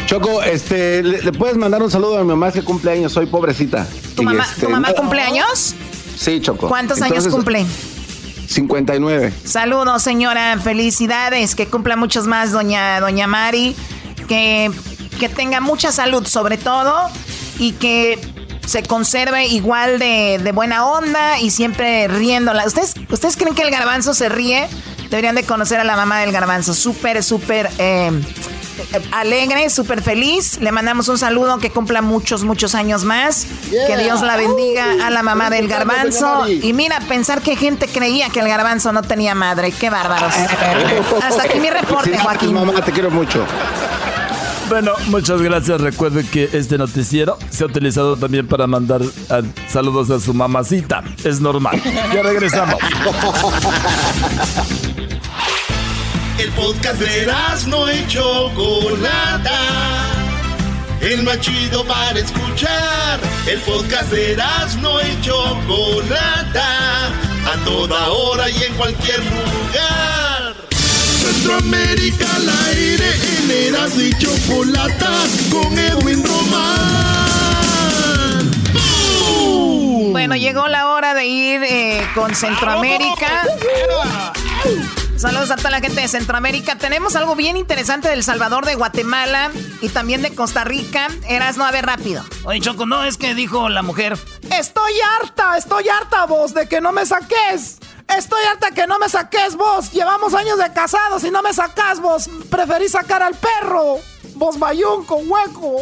Choco, 0.06 0.42
este, 0.42 1.02
¿le, 1.02 1.22
le 1.22 1.32
puedes 1.32 1.56
mandar 1.56 1.82
un 1.82 1.90
saludo 1.90 2.18
a 2.18 2.22
mi 2.22 2.28
mamá 2.28 2.50
que 2.50 2.62
cumple 2.62 2.90
años 2.92 3.16
hoy, 3.16 3.26
pobrecita? 3.26 3.86
¿Tu 4.16 4.22
Y, 4.22 4.24
mamá, 4.24 4.44
este, 4.44 4.66
¿tu 4.66 4.70
mamá 4.70 4.88
no-? 4.88 4.94
Sí, 6.16 6.40
Choco. 6.40 6.68
¿Cuántos 6.68 7.00
años 7.00 7.26
cumple? 7.28 7.64
59. 8.46 9.32
Saludos, 9.44 10.02
señora. 10.02 10.58
Felicidades. 10.58 11.54
Que 11.54 11.66
cumpla 11.66 11.96
muchos 11.96 12.26
más, 12.26 12.52
doña, 12.52 13.00
doña 13.00 13.26
Mari. 13.26 13.74
Que, 14.28 14.70
que 15.18 15.28
tenga 15.28 15.60
mucha 15.60 15.92
salud, 15.92 16.26
sobre 16.26 16.58
todo. 16.58 16.94
Y 17.58 17.72
que 17.72 18.18
se 18.66 18.82
conserve 18.82 19.46
igual 19.46 19.98
de, 19.98 20.40
de 20.42 20.52
buena 20.52 20.86
onda 20.86 21.38
y 21.40 21.50
siempre 21.50 22.08
riéndola. 22.08 22.64
¿Ustedes, 22.66 22.94
¿Ustedes 23.10 23.36
creen 23.36 23.54
que 23.54 23.62
el 23.62 23.70
garbanzo 23.70 24.14
se 24.14 24.28
ríe? 24.28 24.68
Deberían 25.10 25.34
de 25.34 25.42
conocer 25.42 25.80
a 25.80 25.84
la 25.84 25.96
mamá 25.96 26.20
del 26.20 26.30
garbanzo. 26.30 26.72
Súper, 26.72 27.24
súper 27.24 27.68
eh, 27.78 28.12
alegre, 29.12 29.68
súper 29.70 30.02
feliz. 30.02 30.58
Le 30.60 30.70
mandamos 30.72 31.08
un 31.08 31.18
saludo, 31.18 31.58
que 31.58 31.70
cumpla 31.70 32.00
muchos, 32.00 32.44
muchos 32.44 32.74
años 32.74 33.04
más. 33.04 33.46
Que 33.70 33.96
Dios 33.96 34.22
la 34.22 34.36
bendiga 34.36 35.04
a 35.04 35.10
la 35.10 35.22
mamá 35.22 35.50
del 35.50 35.66
garbanzo. 35.68 36.48
Y 36.48 36.72
mira, 36.72 37.00
pensar 37.00 37.42
que 37.42 37.56
gente 37.56 37.88
creía 37.88 38.30
que 38.30 38.40
el 38.40 38.48
garbanzo 38.48 38.92
no 38.92 39.02
tenía 39.02 39.34
madre. 39.34 39.72
Qué 39.72 39.90
bárbaros. 39.90 40.32
Hasta 41.22 41.42
aquí 41.42 41.58
mi 41.58 41.70
reporte, 41.70 42.16
Joaquín. 42.18 42.54
Mamá, 42.54 42.84
te 42.84 42.92
quiero 42.92 43.10
mucho. 43.10 43.44
Bueno, 44.70 44.92
muchas 45.08 45.42
gracias. 45.42 45.80
Recuerden 45.80 46.24
que 46.28 46.48
este 46.52 46.78
noticiero 46.78 47.36
se 47.50 47.64
ha 47.64 47.66
utilizado 47.66 48.16
también 48.16 48.46
para 48.46 48.68
mandar 48.68 49.02
ah, 49.28 49.40
saludos 49.68 50.10
a 50.10 50.20
su 50.20 50.32
mamacita. 50.32 51.02
Es 51.24 51.40
normal. 51.40 51.82
Ya 52.14 52.22
regresamos. 52.22 52.76
El 56.38 56.50
podcast 56.52 57.00
de 57.00 57.26
no 57.66 57.92
y 57.92 58.06
Chocolata. 58.06 59.58
El 61.00 61.24
más 61.24 61.40
chido 61.40 61.84
para 61.84 62.20
escuchar. 62.20 63.18
El 63.48 63.58
podcast 63.62 64.12
de 64.12 64.36
no 64.80 65.00
y 65.00 65.20
Chocolata. 65.20 67.08
A 67.08 67.64
toda 67.64 68.08
hora 68.08 68.48
y 68.48 68.62
en 68.62 68.74
cualquier 68.74 69.18
lugar. 69.18 70.29
Centroamérica 71.32 72.26
al 72.34 72.48
aire 72.66 73.06
en 73.38 73.50
Eras 73.50 73.96
y 73.96 74.10
Chocolata 74.18 75.12
con 75.50 75.78
Edwin 75.78 76.24
Román. 76.24 76.50
Bueno, 80.10 80.34
llegó 80.34 80.66
la 80.66 80.88
hora 80.88 81.14
de 81.14 81.26
ir 81.26 81.62
eh, 81.62 82.04
con 82.16 82.34
Centroamérica. 82.34 83.44
Saludos 85.16 85.52
a 85.52 85.56
toda 85.56 85.70
la 85.70 85.80
gente 85.80 86.00
de 86.00 86.08
Centroamérica. 86.08 86.76
Tenemos 86.76 87.14
algo 87.14 87.36
bien 87.36 87.56
interesante 87.56 88.08
del 88.08 88.24
Salvador, 88.24 88.66
de 88.66 88.74
Guatemala 88.74 89.52
y 89.80 89.88
también 89.90 90.22
de 90.22 90.34
Costa 90.34 90.64
Rica. 90.64 91.08
Eras 91.28 91.56
no 91.56 91.64
a 91.64 91.70
ver 91.70 91.86
rápido. 91.86 92.24
Oye, 92.42 92.60
Choco, 92.60 92.86
no 92.86 93.04
es 93.04 93.18
que 93.18 93.34
dijo 93.34 93.68
la 93.68 93.82
mujer. 93.82 94.18
Estoy 94.50 94.92
harta, 95.20 95.56
estoy 95.56 95.88
harta 95.88 96.26
vos 96.26 96.54
de 96.54 96.66
que 96.68 96.80
no 96.80 96.90
me 96.90 97.06
saques. 97.06 97.78
Estoy 98.16 98.42
harta 98.50 98.70
que 98.72 98.86
no 98.86 98.98
me 98.98 99.08
saques 99.08 99.56
vos. 99.56 99.92
Llevamos 99.92 100.34
años 100.34 100.58
de 100.58 100.72
casados 100.72 101.24
y 101.24 101.30
no 101.30 101.42
me 101.42 101.52
sacas 101.52 102.00
vos. 102.00 102.28
Preferí 102.50 102.88
sacar 102.88 103.22
al 103.22 103.34
perro. 103.34 103.98
Vos 104.34 104.56
con 105.06 105.30
hueco. 105.30 105.76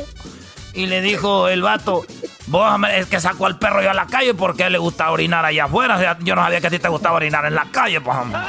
Y 0.75 0.87
le 0.87 1.01
dijo 1.01 1.49
el 1.49 1.63
vato, 1.63 2.05
vos 2.47 2.73
es 2.93 3.07
que 3.07 3.21
sacó 3.21 3.47
al 3.47 3.59
perro 3.59 3.83
yo 3.83 3.91
a 3.91 3.95
la 3.95 4.07
calle 4.07 4.35
porque 4.35 4.65
a 4.65 4.67
él 4.67 4.73
le 4.75 4.79
gusta 4.79 5.11
orinar 5.11 5.45
allá 5.45 5.65
afuera. 5.65 6.19
Yo 6.21 6.35
no 6.35 6.43
sabía 6.43 6.61
que 6.61 6.67
a 6.67 6.71
ti 6.71 6.79
te 6.79 6.89
gustaba 6.89 7.17
orinar 7.17 7.47
en 7.47 7.55
la 7.55 7.67
calle, 7.71 8.01
pues 8.01 8.17
hombre. 8.17 8.41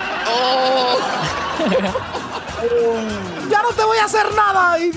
ya 3.49 3.61
no 3.61 3.69
te 3.75 3.83
voy 3.83 3.97
a 3.97 4.05
hacer 4.05 4.33
nada 4.33 4.79
y 4.79 4.91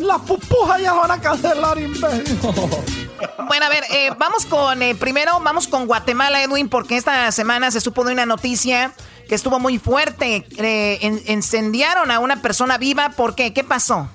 las 0.00 0.20
pupujas 0.22 0.80
ya 0.80 0.92
van 0.92 1.10
a 1.10 1.20
cancelar, 1.20 1.78
imbécil. 1.78 2.38
Bueno, 3.46 3.66
a 3.66 3.68
ver, 3.68 3.84
eh, 3.90 4.10
vamos 4.18 4.44
con, 4.46 4.82
eh, 4.82 4.94
primero 4.94 5.38
vamos 5.40 5.68
con 5.68 5.86
Guatemala, 5.86 6.42
Edwin, 6.42 6.68
porque 6.68 6.96
esta 6.96 7.30
semana 7.32 7.70
se 7.70 7.80
supo 7.80 8.04
de 8.04 8.12
una 8.12 8.26
noticia 8.26 8.92
que 9.28 9.34
estuvo 9.34 9.58
muy 9.58 9.78
fuerte. 9.78 10.46
Eh, 10.58 11.22
incendiaron 11.28 12.10
a 12.10 12.18
una 12.18 12.42
persona 12.42 12.78
viva, 12.78 13.10
¿por 13.10 13.34
qué? 13.34 13.52
¿Qué 13.52 13.64
pasó? 13.64 14.08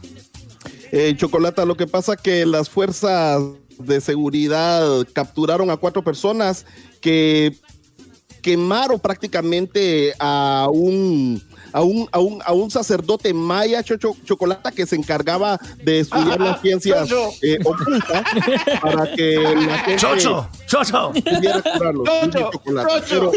Chocolata, 1.16 1.64
lo 1.64 1.78
que 1.78 1.88
pasa 1.88 2.18
que 2.18 2.46
las 2.46 2.70
fuerzas 2.70 3.42
de 3.80 4.02
seguridad 4.02 5.08
capturaron 5.14 5.72
a 5.72 5.78
cuatro 5.78 6.04
personas 6.04 6.66
que 7.00 7.56
quemaron 8.42 9.00
prácticamente 9.00 10.14
a 10.20 10.68
un 10.70 11.42
a 11.74 11.82
un, 11.82 12.08
a 12.12 12.20
un, 12.20 12.42
a 12.46 12.54
un 12.54 12.72
sacerdote 12.72 13.34
maya 13.34 13.84
Chocho, 13.84 14.16
Chocolata 14.24 14.72
que 14.72 14.86
se 14.86 14.96
encargaba 14.96 15.60
de 15.84 16.00
estudiar 16.02 16.40
las 16.40 16.62
ciencias 16.62 17.10
eh, 17.42 17.60
ocultas 17.64 18.24
para 18.82 19.14
que 19.16 19.36
la 19.36 19.78
gente 19.80 20.02
Chocho, 20.02 20.48
Chocho. 20.68 21.12
pudiera 21.12 21.62
curarlo. 21.62 22.04
Pero, 23.10 23.32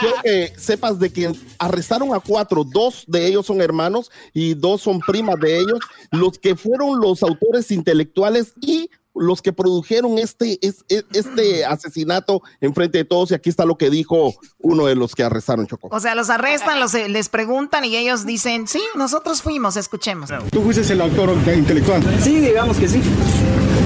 quiero 0.00 0.14
que 0.22 0.52
sepas 0.56 0.98
de 0.98 1.12
que 1.12 1.32
arrestaron 1.58 2.14
a 2.14 2.20
cuatro, 2.20 2.64
dos 2.64 3.04
de 3.06 3.26
ellos 3.26 3.46
son 3.46 3.60
hermanos 3.60 4.10
y 4.32 4.54
dos 4.54 4.82
son 4.82 5.00
primas 5.00 5.38
de 5.40 5.58
ellos, 5.58 5.78
los 6.10 6.38
que 6.38 6.56
fueron 6.56 7.00
los 7.00 7.22
autores 7.22 7.70
intelectuales 7.70 8.54
y 8.60 8.90
los 9.14 9.42
que 9.42 9.52
produjeron 9.52 10.18
este, 10.18 10.58
este 10.62 11.64
asesinato 11.68 12.42
en 12.60 12.74
frente 12.74 12.98
de 12.98 13.04
todos 13.04 13.30
y 13.30 13.34
aquí 13.34 13.50
está 13.50 13.64
lo 13.64 13.76
que 13.76 13.90
dijo 13.90 14.34
uno 14.58 14.86
de 14.86 14.94
los 14.94 15.14
que 15.14 15.22
arrestaron 15.22 15.66
Choco. 15.66 15.88
O 15.90 16.00
sea, 16.00 16.14
los 16.14 16.30
arrestan, 16.30 16.80
los, 16.80 16.94
les 16.94 17.28
preguntan 17.28 17.84
y 17.84 17.96
ellos 17.96 18.26
dicen, 18.26 18.68
sí, 18.68 18.82
nosotros 18.96 19.42
fuimos, 19.42 19.76
escuchemos. 19.76 20.30
¿Tú 20.50 20.62
fuiste 20.62 20.92
el 20.92 21.00
autor 21.00 21.36
intelectual? 21.54 22.02
Sí, 22.20 22.40
digamos 22.40 22.76
que 22.76 22.88
sí. 22.88 23.00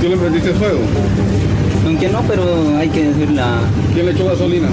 ¿Tú 0.00 0.08
le 0.08 0.16
prendiste 0.16 0.52
fuego? 0.54 0.80
Aunque 1.84 2.08
no, 2.08 2.22
pero 2.22 2.76
hay 2.78 2.88
que 2.88 3.04
decir 3.04 3.30
la... 3.30 3.60
¿Quién 3.92 4.06
le 4.06 4.12
echó 4.12 4.26
gasolina? 4.26 4.68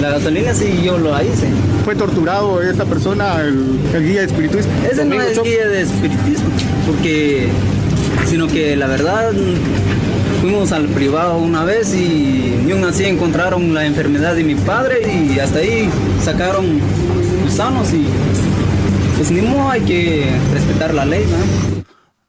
La 0.00 0.10
gasolina 0.10 0.54
sí, 0.54 0.80
yo 0.82 0.98
lo 0.98 1.10
hice. 1.22 1.48
¿Fue 1.84 1.94
torturado 1.94 2.62
esta 2.62 2.84
persona, 2.84 3.40
el, 3.42 3.78
guía 3.92 4.20
de 4.20 4.26
espiritismo? 4.26 4.72
Ese 4.90 5.04
no 5.04 5.20
es 5.20 5.42
guía 5.42 5.68
de 5.68 5.82
espiritismo, 5.82 6.48
porque 6.86 7.48
sino 8.30 8.46
que 8.46 8.76
la 8.76 8.86
verdad 8.86 9.32
fuimos 10.40 10.70
al 10.70 10.86
privado 10.86 11.36
una 11.36 11.64
vez 11.64 11.92
y 11.94 12.60
ni 12.64 12.70
aún 12.70 12.84
así 12.84 13.04
encontraron 13.04 13.74
la 13.74 13.84
enfermedad 13.84 14.36
de 14.36 14.44
mi 14.44 14.54
padre 14.54 15.02
y 15.12 15.40
hasta 15.40 15.58
ahí 15.58 15.90
sacaron 16.22 16.78
gusanos 17.42 17.92
y 17.92 18.06
pues 19.16 19.32
ni 19.32 19.42
modo 19.42 19.68
hay 19.68 19.80
que 19.80 20.30
respetar 20.52 20.94
la 20.94 21.04
ley, 21.04 21.26
¿no? 21.26 21.82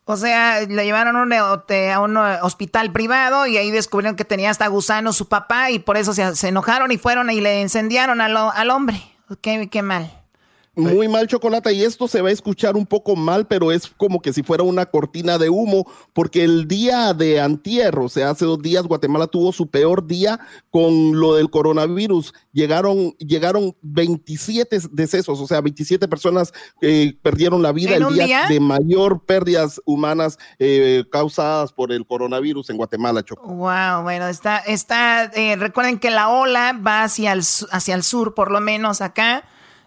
O 0.06 0.18
sea, 0.18 0.62
le 0.62 0.84
llevaron 0.84 1.16
a 1.32 2.02
un 2.02 2.18
hospital 2.18 2.92
privado 2.92 3.46
y 3.46 3.58
ahí 3.58 3.70
descubrieron 3.70 4.16
que 4.16 4.26
tenía 4.26 4.50
hasta 4.50 4.66
gusanos 4.68 5.16
su 5.16 5.30
papá 5.30 5.70
y 5.70 5.78
por 5.78 5.98
eso 5.98 6.14
se, 6.16 6.48
enojaron 6.48 6.92
y 6.92 6.98
fueron 6.98 7.30
y 7.30 7.42
le 7.42 7.62
incendiaron 7.62 8.22
al, 8.22 8.36
al 8.36 8.70
hombre. 8.72 9.00
Qué, 9.42 9.70
qué 9.70 9.84
mal. 9.84 10.21
Muy 10.74 11.10
mal 11.10 11.28
chocolate 11.28 11.74
y 11.74 11.84
esto 11.84 12.08
se 12.08 12.22
va 12.22 12.30
a 12.30 12.32
escuchar 12.32 12.78
un 12.78 12.86
poco 12.86 13.18
mal, 13.18 13.46
pero 13.46 13.74
es 13.74 13.88
como 13.88 14.22
que 14.22 14.32
si 14.32 14.42
fuera 14.42 14.64
una 14.64 14.86
cortina 14.86 15.38
de 15.38 15.50
humo, 15.50 15.86
porque 16.14 16.46
el 16.46 16.66
día 16.66 17.14
de 17.14 17.42
antier, 17.42 18.00
o 18.00 18.08
sea, 18.08 18.30
hace 18.30 18.46
dos 18.46 18.62
días, 18.62 18.88
Guatemala 18.88 19.28
tuvo 19.28 19.52
su 19.52 19.70
peor 19.70 20.08
día 20.08 20.40
con 20.70 21.20
lo 21.20 21.36
del 21.36 21.50
coronavirus. 21.50 22.34
Llegaron, 22.54 23.12
llegaron 23.18 23.76
27 23.82 24.80
decesos, 24.92 25.42
o 25.42 25.46
sea, 25.46 25.60
27 25.60 26.08
personas 26.08 26.54
eh, 26.82 27.18
perdieron 27.22 27.62
la 27.62 27.74
vida 27.74 27.96
el 27.98 28.08
día, 28.14 28.48
de 28.48 28.62
mayor 28.62 29.26
pérdidas 29.26 29.82
humanas 29.84 30.40
eh, 30.58 31.04
causadas 31.12 31.74
por 31.74 31.92
el 31.92 32.08
coronavirus 32.08 32.70
en 32.70 32.78
Guatemala, 32.78 33.24
Choco. 33.24 33.46
Wow, 33.46 34.04
bueno, 34.04 34.30
está, 34.30 34.60
está, 34.60 35.26
eh, 35.36 35.58
recuerden 35.58 36.00
que 36.00 36.12
la 36.12 36.30
ola 36.30 36.72
va 36.72 37.04
hacia 37.04 37.34
el, 37.34 37.42
hacia 37.72 37.94
el 37.94 38.04
sur, 38.04 38.34
por 38.34 38.52
lo 38.52 38.62
menos 38.62 39.02
acá 39.02 39.44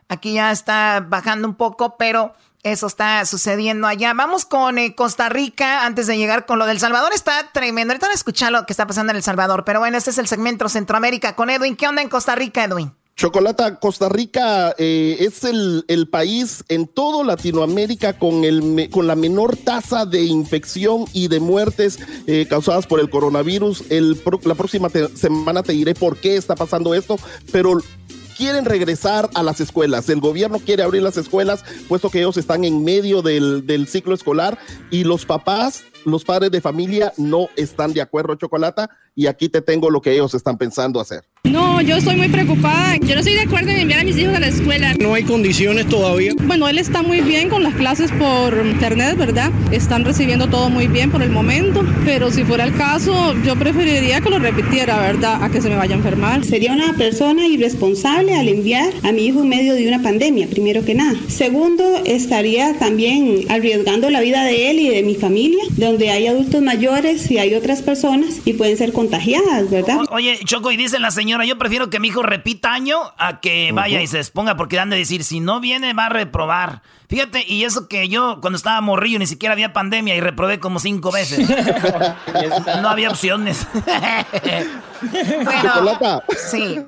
Aquí 0.09 0.34
ya 0.34 0.52
está 0.52 1.05
bajando 1.07 1.48
un 1.48 1.55
poco, 1.55 1.96
pero 1.96 2.34
eso 2.62 2.86
está 2.86 3.24
sucediendo 3.26 3.86
allá. 3.86 4.14
Vamos 4.14 4.44
con 4.44 4.78
eh, 4.78 4.94
Costa 4.94 5.28
Rica 5.28 5.84
antes 5.84 6.07
de 6.07 6.16
llegar 6.16 6.46
con 6.46 6.59
lo 6.59 6.66
del 6.66 6.80
Salvador. 6.80 7.12
Está 7.14 7.50
tremendo. 7.52 7.92
Ahorita 7.92 8.07
van 8.07 8.12
a 8.12 8.14
escuchar 8.14 8.52
lo 8.52 8.64
que 8.66 8.72
está 8.72 8.86
pasando 8.86 9.11
en 9.11 9.16
El 9.16 9.22
Salvador. 9.22 9.64
Pero 9.64 9.80
bueno, 9.80 9.98
este 9.98 10.11
es 10.11 10.18
el 10.18 10.28
segmento 10.28 10.68
Centroamérica 10.68 11.36
con 11.36 11.50
Edwin. 11.50 11.76
¿Qué 11.76 11.86
onda 11.86 12.00
en 12.00 12.09
Costa 12.09 12.34
Rica, 12.34 12.64
Edwin? 12.64 12.92
Chocolata, 13.16 13.78
Costa 13.78 14.09
Rica 14.09 14.74
eh, 14.76 15.18
es 15.20 15.44
el, 15.44 16.09
país 16.11 16.64
en 16.68 16.88
todo 16.88 17.22
Latinoamérica 17.22 18.18
con, 18.18 18.44
el, 18.44 18.88
con 18.90 19.07
la 19.07 19.14
menor 19.14 19.57
tasa 19.57 20.05
de 20.05 20.24
infección 20.24 21.05
y 21.12 21.28
de 21.28 21.38
muertes 21.38 22.00
eh, 22.26 22.46
causadas 22.48 22.88
por 22.88 22.98
el 22.98 23.11
coronavirus. 23.11 23.84
El, 23.90 24.20
la 24.44 24.55
próxima 24.57 24.88
semana 25.14 25.62
te 25.62 25.72
diré 25.74 25.94
por 25.94 26.16
qué 26.16 26.36
está 26.36 26.57
pasando 26.57 26.92
esto, 26.92 27.16
pero 27.52 27.78
quieren 28.37 28.64
regresar 28.64 29.28
a 29.35 29.43
las 29.43 29.61
escuelas. 29.61 30.09
El 30.09 30.20
gobierno 30.20 30.59
quiere 30.59 30.82
abrir 30.82 31.03
las 31.03 31.16
escuelas, 31.16 31.64
puesto 31.89 32.11
que 32.11 32.18
ellos 32.18 32.37
están 32.37 32.64
en 32.64 32.85
medio 32.85 33.22
del, 33.22 33.87
ciclo 33.89 34.14
escolar 34.14 34.59
y 34.91 35.05
los 35.05 35.26
papás 35.26 35.85
los 36.05 36.24
padres 36.24 36.51
de 36.51 36.61
familia 36.61 37.14
no 37.16 37.49
están 37.57 37.95
de 37.95 38.03
acuerdo, 38.03 38.35
Chocolata, 38.35 38.91
y 39.14 39.26
aquí 39.26 39.48
te 39.48 39.60
tengo 39.60 39.90
lo 39.90 40.00
que 40.00 40.12
ellos 40.12 40.34
están 40.34 40.58
pensando 40.58 41.00
hacer. 41.00 41.24
No, 41.44 41.80
yo 41.82 41.96
estoy 41.96 42.16
muy 42.16 42.28
preocupada. 42.28 42.96
Yo 42.96 43.14
no 43.14 43.20
estoy 43.20 43.34
de 43.34 43.42
acuerdo 43.42 43.70
en 43.70 43.78
enviar 43.78 44.00
a 44.00 44.04
mis 44.04 44.16
hijos 44.16 44.34
a 44.34 44.40
la 44.40 44.48
escuela. 44.48 44.94
No 44.98 45.14
hay 45.14 45.24
condiciones 45.24 45.86
todavía. 45.88 46.32
Bueno, 46.42 46.68
él 46.68 46.78
está 46.78 47.02
muy 47.02 47.20
bien 47.20 47.50
con 47.50 47.62
las 47.62 47.74
clases 47.74 48.10
por 48.12 48.66
internet, 48.66 49.16
¿verdad? 49.16 49.52
Están 49.70 50.04
recibiendo 50.04 50.48
todo 50.48 50.70
muy 50.70 50.88
bien 50.88 51.10
por 51.10 51.22
el 51.22 51.30
momento, 51.30 51.84
pero 52.04 52.30
si 52.30 52.44
fuera 52.44 52.64
el 52.64 52.74
caso, 52.74 53.34
yo 53.44 53.56
preferiría 53.56 54.20
que 54.20 54.30
lo 54.30 54.38
repitiera, 54.38 55.00
¿verdad? 55.00 55.44
A 55.44 55.50
que 55.50 55.60
se 55.60 55.68
me 55.68 55.76
vaya 55.76 55.94
a 55.94 55.98
enfermar. 55.98 56.44
Sería 56.44 56.72
una 56.72 56.94
persona 56.96 57.46
irresponsable 57.46 58.34
al 58.34 58.48
enviar 58.48 58.92
a 59.02 59.12
mi 59.12 59.26
hijo 59.26 59.42
en 59.42 59.48
medio 59.50 59.74
de 59.74 59.86
una 59.86 60.02
pandemia, 60.02 60.48
primero 60.48 60.84
que 60.84 60.94
nada. 60.94 61.14
Segundo, 61.28 62.00
estaría 62.06 62.76
también 62.78 63.44
arriesgando 63.50 64.10
la 64.10 64.22
vida 64.22 64.44
de 64.44 64.70
él 64.70 64.80
y 64.80 64.88
de 64.88 65.02
mi 65.02 65.14
familia, 65.14 65.62
donde 65.76 66.10
hay 66.10 66.26
adultos 66.26 66.62
mayores 66.62 67.30
y 67.30 67.38
hay 67.38 67.54
otras 67.54 67.82
personas 67.82 68.40
y 68.44 68.54
pueden 68.54 68.76
ser 68.78 68.92
contagiadas, 69.05 69.70
¿verdad? 69.70 69.98
oye, 70.11 70.38
Choco, 70.44 70.70
y 70.72 70.76
dice 70.76 70.98
la 70.98 71.11
señora, 71.11 71.44
yo 71.44 71.59
prefiero 71.59 71.90
que 71.90 72.00
mi 72.00 72.09
hijo 72.09 72.22
repita 72.22 72.72
año 72.74 72.98
a 73.18 73.40
que 73.40 73.72
vaya 73.72 74.00
y 74.02 74.07
se 74.07 74.18
exponga, 74.18 74.57
porque 74.57 74.76
dan 74.76 74.90
de 74.90 74.96
decir, 74.96 75.24
si 75.24 75.40
no 75.40 75.61
viene, 75.61 75.92
va 75.94 76.07
a 76.07 76.11
reprobar. 76.11 76.82
Fíjate, 77.09 77.44
y 77.46 77.64
eso 77.64 77.86
que 77.86 78.09
yo 78.09 78.38
cuando 78.40 78.57
estaba 78.57 78.80
morrillo 78.80 79.18
ni 79.18 79.26
siquiera 79.26 79.52
había 79.52 79.72
pandemia 79.72 80.16
y 80.16 80.20
reprobé 80.20 80.59
como 80.59 80.78
cinco 80.80 81.12
veces. 81.12 81.48
no 82.82 82.88
había 82.88 83.11
opciones. 83.11 83.66
bueno, 85.44 86.22
sí. 86.50 86.78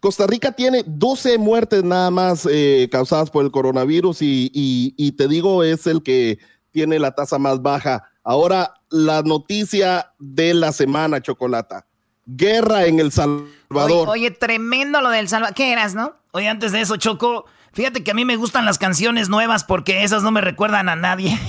Costa 0.00 0.26
Rica 0.26 0.52
tiene 0.52 0.84
12 0.86 1.38
muertes 1.38 1.82
nada 1.84 2.10
más 2.10 2.46
eh, 2.50 2.88
causadas 2.92 3.30
por 3.30 3.44
el 3.44 3.50
coronavirus 3.50 4.22
y, 4.22 4.50
y, 4.52 5.12
te 5.12 5.26
digo, 5.26 5.64
es 5.64 5.86
el 5.86 6.02
que 6.02 6.38
tiene 6.70 6.98
la 6.98 7.12
tasa 7.12 7.38
más 7.38 7.62
baja. 7.62 8.04
Ahora, 8.22 8.74
la 8.94 9.22
noticia 9.22 10.12
de 10.20 10.54
la 10.54 10.70
semana, 10.72 11.20
Chocolata. 11.20 11.84
Guerra 12.26 12.86
en 12.86 13.00
El 13.00 13.10
Salvador. 13.10 14.08
Oye, 14.08 14.30
tremendo 14.30 15.00
lo 15.00 15.10
del 15.10 15.28
Salvador. 15.28 15.54
¿Qué 15.54 15.72
eras, 15.72 15.96
no? 15.96 16.14
Oye, 16.30 16.48
antes 16.48 16.70
de 16.70 16.80
eso, 16.80 16.96
Choco, 16.96 17.44
Fíjate 17.74 18.04
que 18.04 18.12
a 18.12 18.14
mí 18.14 18.24
me 18.24 18.36
gustan 18.36 18.64
las 18.64 18.78
canciones 18.78 19.28
nuevas 19.28 19.64
porque 19.64 20.04
esas 20.04 20.22
no 20.22 20.30
me 20.30 20.40
recuerdan 20.40 20.88
a 20.88 20.94
nadie. 20.94 21.36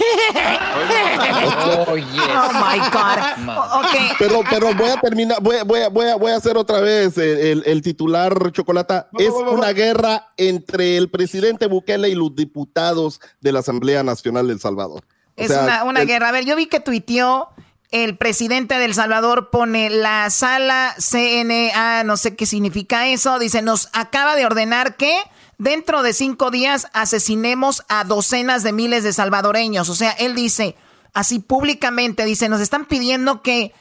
oh, 1.85 1.95
my 1.95 2.79
God. 2.91 3.85
Okay. 3.85 4.09
Pero, 4.17 4.41
pero 4.49 4.73
voy 4.73 4.89
a 4.89 4.99
terminar, 4.99 5.37
voy, 5.39 5.57
voy, 5.63 5.81
voy, 5.91 6.07
voy 6.19 6.31
a 6.31 6.37
hacer 6.37 6.57
otra 6.57 6.79
vez 6.79 7.15
el, 7.19 7.61
el, 7.67 7.81
titular 7.83 8.51
Chocolata. 8.51 9.07
Es 9.19 9.29
una 9.29 9.71
guerra 9.71 10.29
entre 10.37 10.97
el 10.97 11.11
presidente 11.11 11.67
Bukele 11.67 12.09
y 12.09 12.15
los 12.15 12.35
diputados 12.35 13.21
de 13.39 13.51
la 13.51 13.59
Asamblea 13.59 14.01
Nacional 14.01 14.47
del 14.47 14.59
Salvador. 14.59 15.03
Es 15.35 15.51
una, 15.51 15.83
una 15.83 16.05
guerra. 16.05 16.29
A 16.29 16.31
ver, 16.31 16.45
yo 16.45 16.55
vi 16.55 16.67
que 16.67 16.79
tuiteó 16.79 17.49
el 17.91 18.17
presidente 18.17 18.77
del 18.77 18.93
Salvador 18.93 19.49
pone 19.49 19.89
la 19.89 20.29
sala 20.29 20.95
CNA, 20.97 22.03
no 22.03 22.17
sé 22.17 22.35
qué 22.35 22.45
significa 22.45 23.07
eso, 23.07 23.39
dice, 23.39 23.61
nos 23.61 23.89
acaba 23.93 24.35
de 24.35 24.45
ordenar 24.45 24.97
que 24.97 25.17
dentro 25.57 26.03
de 26.03 26.13
cinco 26.13 26.51
días 26.51 26.87
asesinemos 26.93 27.85
a 27.87 28.03
docenas 28.03 28.63
de 28.63 28.73
miles 28.73 29.03
de 29.03 29.13
salvadoreños. 29.13 29.87
O 29.89 29.95
sea, 29.95 30.11
él 30.11 30.35
dice, 30.35 30.75
así 31.13 31.39
públicamente, 31.39 32.25
dice, 32.25 32.49
nos 32.49 32.59
están 32.59 32.85
pidiendo 32.85 33.41
que 33.41 33.71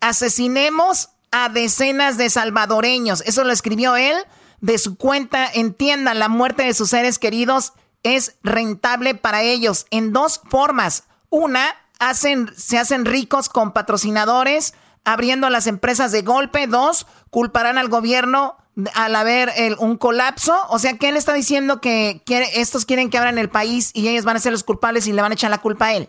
asesinemos 0.00 1.10
a 1.30 1.48
decenas 1.48 2.16
de 2.16 2.30
salvadoreños. 2.30 3.22
Eso 3.26 3.44
lo 3.44 3.52
escribió 3.52 3.96
él 3.96 4.16
de 4.60 4.78
su 4.78 4.96
cuenta. 4.96 5.48
Entiendan, 5.52 6.18
la 6.18 6.28
muerte 6.28 6.64
de 6.64 6.74
sus 6.74 6.90
seres 6.90 7.18
queridos 7.18 7.72
es 8.04 8.36
rentable 8.44 9.16
para 9.16 9.42
ellos 9.42 9.86
en 9.90 10.12
dos 10.12 10.40
formas. 10.48 11.04
Una, 11.30 11.74
hacen, 11.98 12.50
se 12.56 12.78
hacen 12.78 13.04
ricos 13.04 13.48
con 13.48 13.72
patrocinadores, 13.72 14.74
abriendo 15.04 15.50
las 15.50 15.66
empresas 15.66 16.12
de 16.12 16.22
golpe. 16.22 16.68
Dos, 16.68 17.06
culparán 17.30 17.78
al 17.78 17.88
gobierno 17.88 18.56
al 18.94 19.16
haber 19.16 19.50
un 19.78 19.96
colapso. 19.96 20.54
O 20.68 20.78
sea, 20.78 20.96
que 20.96 21.08
él 21.08 21.16
está 21.16 21.32
diciendo 21.32 21.80
que 21.80 22.22
estos 22.54 22.84
quieren 22.84 23.10
que 23.10 23.18
abran 23.18 23.38
el 23.38 23.48
país 23.48 23.90
y 23.94 24.08
ellos 24.08 24.24
van 24.24 24.36
a 24.36 24.40
ser 24.40 24.52
los 24.52 24.64
culpables 24.64 25.06
y 25.06 25.12
le 25.12 25.22
van 25.22 25.32
a 25.32 25.34
echar 25.34 25.50
la 25.50 25.60
culpa 25.60 25.86
a 25.86 25.94
él. 25.94 26.08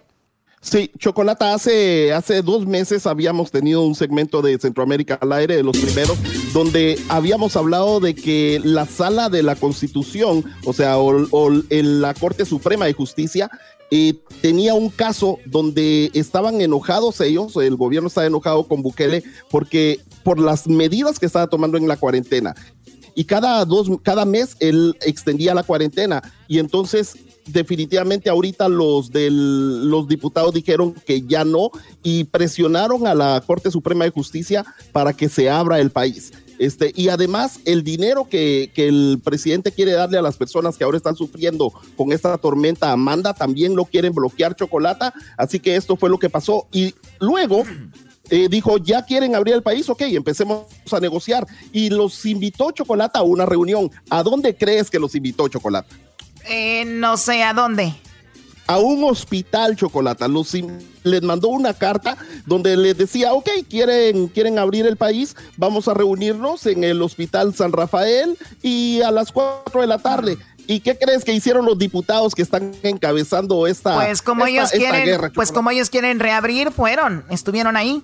Sí, 0.61 0.91
Chocolata, 0.97 1.53
hace, 1.53 2.11
hace 2.11 2.41
dos 2.41 2.65
meses 2.65 3.05
habíamos 3.05 3.51
tenido 3.51 3.83
un 3.83 3.93
segmento 3.93 4.41
de 4.41 4.57
Centroamérica 4.57 5.19
al 5.21 5.31
aire, 5.33 5.57
de 5.57 5.63
los 5.63 5.77
primeros, 5.77 6.17
donde 6.55 6.97
habíamos 7.09 7.57
hablado 7.57 7.99
de 7.99 8.15
que 8.15 8.61
la 8.63 8.85
sala 8.85 9.27
de 9.27 9.43
la 9.43 9.57
Constitución, 9.57 10.45
o 10.63 10.71
sea, 10.71 10.97
o, 10.97 11.49
la 11.69 12.13
Corte 12.13 12.45
Suprema 12.45 12.85
de 12.85 12.93
Justicia, 12.93 13.51
eh, 13.91 14.13
tenía 14.39 14.73
un 14.73 14.89
caso 14.89 15.37
donde 15.45 16.11
estaban 16.13 16.61
enojados 16.61 17.19
ellos, 17.19 17.57
el 17.57 17.75
gobierno 17.75 18.07
estaba 18.07 18.27
enojado 18.27 18.69
con 18.69 18.81
Bukele 18.81 19.21
porque 19.51 19.99
por 20.23 20.39
las 20.39 20.65
medidas 20.65 21.19
que 21.19 21.25
estaba 21.25 21.47
tomando 21.47 21.77
en 21.77 21.89
la 21.89 21.97
cuarentena. 21.97 22.55
Y 23.15 23.25
cada 23.25 23.65
dos, 23.65 23.89
cada 24.01 24.23
mes 24.23 24.55
él 24.61 24.95
extendía 25.01 25.53
la 25.53 25.63
cuarentena. 25.63 26.21
Y 26.47 26.59
entonces 26.59 27.17
definitivamente 27.47 28.29
ahorita 28.29 28.69
los 28.69 29.11
del, 29.11 29.89
los 29.89 30.07
diputados 30.07 30.53
dijeron 30.53 30.93
que 30.93 31.21
ya 31.21 31.43
no 31.43 31.69
y 32.01 32.23
presionaron 32.23 33.07
a 33.07 33.13
la 33.13 33.43
Corte 33.45 33.71
Suprema 33.71 34.05
de 34.05 34.11
Justicia 34.11 34.65
para 34.93 35.11
que 35.11 35.27
se 35.27 35.49
abra 35.49 35.81
el 35.81 35.91
país. 35.91 36.31
Este, 36.59 36.91
y 36.95 37.09
además 37.09 37.59
el 37.65 37.83
dinero 37.83 38.27
que, 38.29 38.71
que, 38.73 38.87
el 38.87 39.19
presidente 39.23 39.71
quiere 39.71 39.91
darle 39.91 40.17
a 40.17 40.21
las 40.21 40.37
personas 40.37 40.77
que 40.77 40.83
ahora 40.83 40.97
están 40.97 41.15
sufriendo 41.15 41.71
con 41.97 42.11
esta 42.11 42.37
tormenta 42.37 42.91
Amanda, 42.91 43.33
también 43.33 43.75
lo 43.75 43.85
quieren 43.85 44.13
bloquear 44.13 44.55
Chocolata, 44.55 45.13
así 45.37 45.59
que 45.59 45.75
esto 45.75 45.95
fue 45.95 46.09
lo 46.09 46.17
que 46.17 46.29
pasó. 46.29 46.67
Y 46.71 46.95
luego 47.19 47.63
eh, 48.29 48.47
dijo, 48.49 48.77
ya 48.77 49.03
quieren 49.03 49.35
abrir 49.35 49.55
el 49.55 49.63
país, 49.63 49.87
ok, 49.89 50.01
empecemos 50.01 50.65
a 50.91 50.99
negociar. 50.99 51.45
Y 51.71 51.89
los 51.89 52.25
invitó 52.25 52.71
Chocolata 52.71 53.19
a 53.19 53.23
una 53.23 53.45
reunión. 53.45 53.91
¿A 54.09 54.23
dónde 54.23 54.55
crees 54.55 54.89
que 54.89 54.99
los 54.99 55.15
invitó 55.15 55.47
Chocolata? 55.47 55.95
Eh, 56.47 56.85
no 56.85 57.17
sé, 57.17 57.43
¿a 57.43 57.53
dónde? 57.53 57.93
A 58.67 58.79
un 58.79 59.03
hospital 59.03 59.75
Chocolata. 59.75 60.27
Los, 60.27 60.53
les 61.03 61.21
mandó 61.21 61.49
una 61.49 61.73
carta 61.73 62.17
donde 62.45 62.75
les 62.75 62.97
decía, 62.97 63.33
ok, 63.33 63.49
quieren, 63.69 64.27
quieren 64.27 64.57
abrir 64.57 64.85
el 64.85 64.97
país, 64.97 65.35
vamos 65.57 65.87
a 65.87 65.93
reunirnos 65.93 66.65
en 66.65 66.83
el 66.83 67.01
Hospital 67.01 67.53
San 67.53 67.71
Rafael 67.71 68.37
y 68.61 69.01
a 69.01 69.11
las 69.11 69.31
4 69.31 69.81
de 69.81 69.87
la 69.87 69.99
tarde. 69.99 70.37
¿Y 70.67 70.79
qué 70.79 70.97
crees 70.97 71.23
que 71.23 71.33
hicieron 71.33 71.65
los 71.65 71.77
diputados 71.77 72.33
que 72.33 72.41
están 72.41 72.73
encabezando 72.81 73.67
esta, 73.67 73.95
pues 73.95 74.21
como 74.21 74.47
ellos 74.47 74.71
quieren, 74.71 75.31
Pues 75.33 75.51
como 75.51 75.69
ellos 75.69 75.89
quieren 75.89 76.19
reabrir, 76.19 76.71
fueron, 76.71 77.23
estuvieron 77.29 77.77
ahí. 77.77 78.03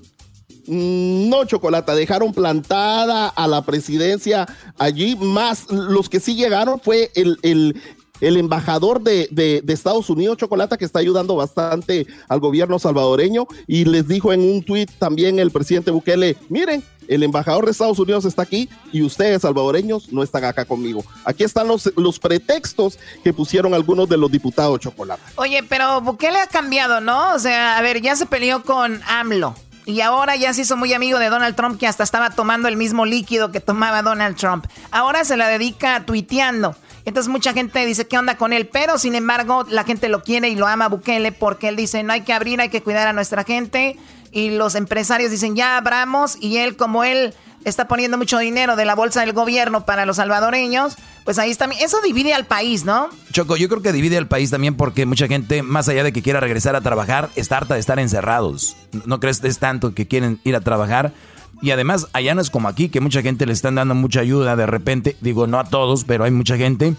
Mm, 0.68 1.30
no, 1.30 1.44
Chocolata, 1.46 1.96
dejaron 1.96 2.34
plantada 2.34 3.28
a 3.30 3.48
la 3.48 3.64
presidencia 3.64 4.48
allí. 4.78 5.16
Más 5.16 5.72
los 5.72 6.08
que 6.08 6.20
sí 6.20 6.36
llegaron 6.36 6.80
fue 6.80 7.12
el, 7.16 7.40
el, 7.42 7.82
el 8.22 8.38
embajador 8.38 9.02
de, 9.02 9.64
Estados 9.68 10.10
Unidos, 10.10 10.38
Chocolata, 10.38 10.78
que 10.78 10.86
está 10.86 11.00
ayudando 11.00 11.36
bastante 11.36 12.08
al 12.30 12.40
gobierno 12.40 12.80
salvadoreño. 12.80 13.48
Y 13.68 13.86
les 13.86 14.08
dijo 14.08 14.32
en 14.32 14.42
un 14.42 14.64
tuit 14.64 14.90
también 15.00 15.40
el 15.40 15.52
presidente 15.52 15.92
Bukele, 15.92 16.38
miren, 16.50 16.84
el 17.08 17.24
embajador 17.24 17.66
de 17.66 17.72
Estados 17.72 18.00
Unidos 18.00 18.26
está 18.26 18.44
aquí 18.44 18.70
y 18.94 19.02
ustedes, 19.02 19.42
salvadoreños, 19.42 20.14
no 20.14 20.24
están 20.24 20.46
acá 20.46 20.66
conmigo. 20.66 21.04
Aquí 21.26 21.44
están 21.44 21.68
los, 21.68 22.20
pretextos 22.20 23.00
que 23.24 23.34
pusieron 23.34 23.74
algunos 23.74 24.08
de 24.08 24.18
los 24.18 24.32
diputados 24.32 24.80
Chocolata. 24.80 25.22
Oye, 25.36 25.64
pero 25.64 26.02
Bukele 26.02 26.40
ha 26.40 26.48
cambiado, 26.48 27.02
¿no? 27.02 27.34
O 27.34 27.40
sea, 27.40 27.78
a 27.78 27.82
ver, 27.82 28.02
ya 28.02 28.16
se 28.16 28.26
peleó 28.26 28.64
con 28.64 29.02
AMLO. 29.08 29.56
Y 29.86 30.02
ahora 30.02 30.36
ya 30.36 30.54
se 30.54 30.62
hizo 30.62 30.78
muy 30.78 30.94
amigo 30.94 31.18
de 31.20 31.30
Donald 31.30 31.56
Trump, 31.56 31.80
que 31.80 31.88
hasta 31.88 32.04
estaba 32.04 32.30
tomando 32.30 32.68
el 32.68 32.78
mismo 32.78 33.06
líquido 33.06 33.52
que 33.52 33.60
tomaba 33.60 34.04
Donald 34.04 34.38
Trump. 34.38 34.66
Ahora 34.92 35.26
se 35.26 35.38
la 35.38 35.48
dedica 35.48 36.06
tuiteando. 36.06 36.76
Entonces 37.06 37.32
mucha 37.32 37.54
gente 37.54 37.86
dice, 37.86 38.08
¿qué 38.08 38.18
onda 38.18 38.38
con 38.38 38.54
él? 38.54 38.68
Pero 38.68 38.98
sin 38.98 39.16
embargo, 39.16 39.66
la 39.70 39.84
gente 39.84 40.10
lo 40.10 40.24
quiere 40.24 40.50
y 40.50 40.56
lo 40.56 40.68
ama 40.68 40.88
Bukele 40.88 41.32
porque 41.32 41.68
él 41.70 41.76
dice, 41.76 42.04
no 42.04 42.14
hay 42.14 42.22
que 42.22 42.34
abrir, 42.34 42.62
hay 42.62 42.70
que 42.70 42.84
cuidar 42.84 43.08
a 43.08 43.14
nuestra 43.14 43.44
gente. 43.44 43.98
Y 44.32 44.52
los 44.52 44.76
empresarios 44.76 45.32
dicen, 45.32 45.56
ya 45.56 45.78
abramos. 45.78 46.38
Y 46.40 46.58
él, 46.58 46.78
como 46.78 47.04
él 47.04 47.34
está 47.66 47.88
poniendo 47.88 48.18
mucho 48.18 48.40
dinero 48.40 48.76
de 48.76 48.86
la 48.86 48.96
bolsa 48.96 49.22
del 49.22 49.34
gobierno 49.34 49.86
para 49.86 50.06
los 50.06 50.18
salvadoreños, 50.18 50.96
pues 51.26 51.38
ahí 51.38 51.52
está. 51.52 51.70
Eso 51.80 52.02
divide 52.02 52.34
al 52.34 52.46
país, 52.46 52.86
¿no? 52.86 53.10
Choco, 53.32 53.58
yo 53.58 53.70
creo 53.70 53.82
que 53.82 53.92
divide 53.92 54.18
al 54.18 54.28
país 54.28 54.52
también 54.52 54.76
porque 54.76 55.06
mucha 55.06 55.28
gente, 55.28 55.64
más 55.64 55.88
allá 55.88 56.04
de 56.04 56.14
que 56.14 56.22
quiera 56.22 56.40
regresar 56.40 56.76
a 56.76 56.82
trabajar, 56.82 57.30
está 57.36 57.58
harta 57.58 57.76
de 57.76 57.80
estar 57.80 58.00
encerrados. 58.00 58.76
¿No 59.06 59.20
crees 59.20 59.40
que 59.40 59.48
es 59.48 59.60
tanto 59.60 59.94
que 59.94 60.08
quieren 60.08 60.40
ir 60.44 60.56
a 60.56 60.62
trabajar? 60.62 61.14
Y 61.62 61.72
además, 61.72 62.08
allá 62.14 62.34
no 62.34 62.42
es 62.42 62.50
como 62.50 62.68
aquí, 62.68 62.90
que 62.90 63.02
mucha 63.02 63.22
gente 63.22 63.46
le 63.46 63.54
están 63.54 63.76
dando 63.76 63.94
mucha 63.94 64.22
ayuda 64.22 64.56
de 64.56 64.66
repente. 64.66 65.16
Digo, 65.22 65.46
no 65.46 65.60
a 65.60 65.66
todos, 65.66 66.04
pero 66.06 66.24
hay 66.24 66.32
mucha 66.32 66.58
gente 66.58 66.96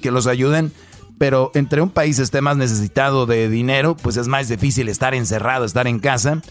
que 0.00 0.12
los 0.12 0.26
ayuden. 0.28 0.72
Pero 1.18 1.50
entre 1.54 1.82
un 1.82 1.90
país 1.90 2.18
esté 2.18 2.40
más 2.40 2.56
necesitado 2.56 3.26
de 3.26 3.48
dinero, 3.48 3.96
pues 3.96 4.16
es 4.16 4.28
más 4.28 4.48
difícil 4.48 4.88
estar 4.88 5.14
encerrado, 5.14 5.64
estar 5.64 5.86
en 5.86 5.98
casa. 5.98 6.42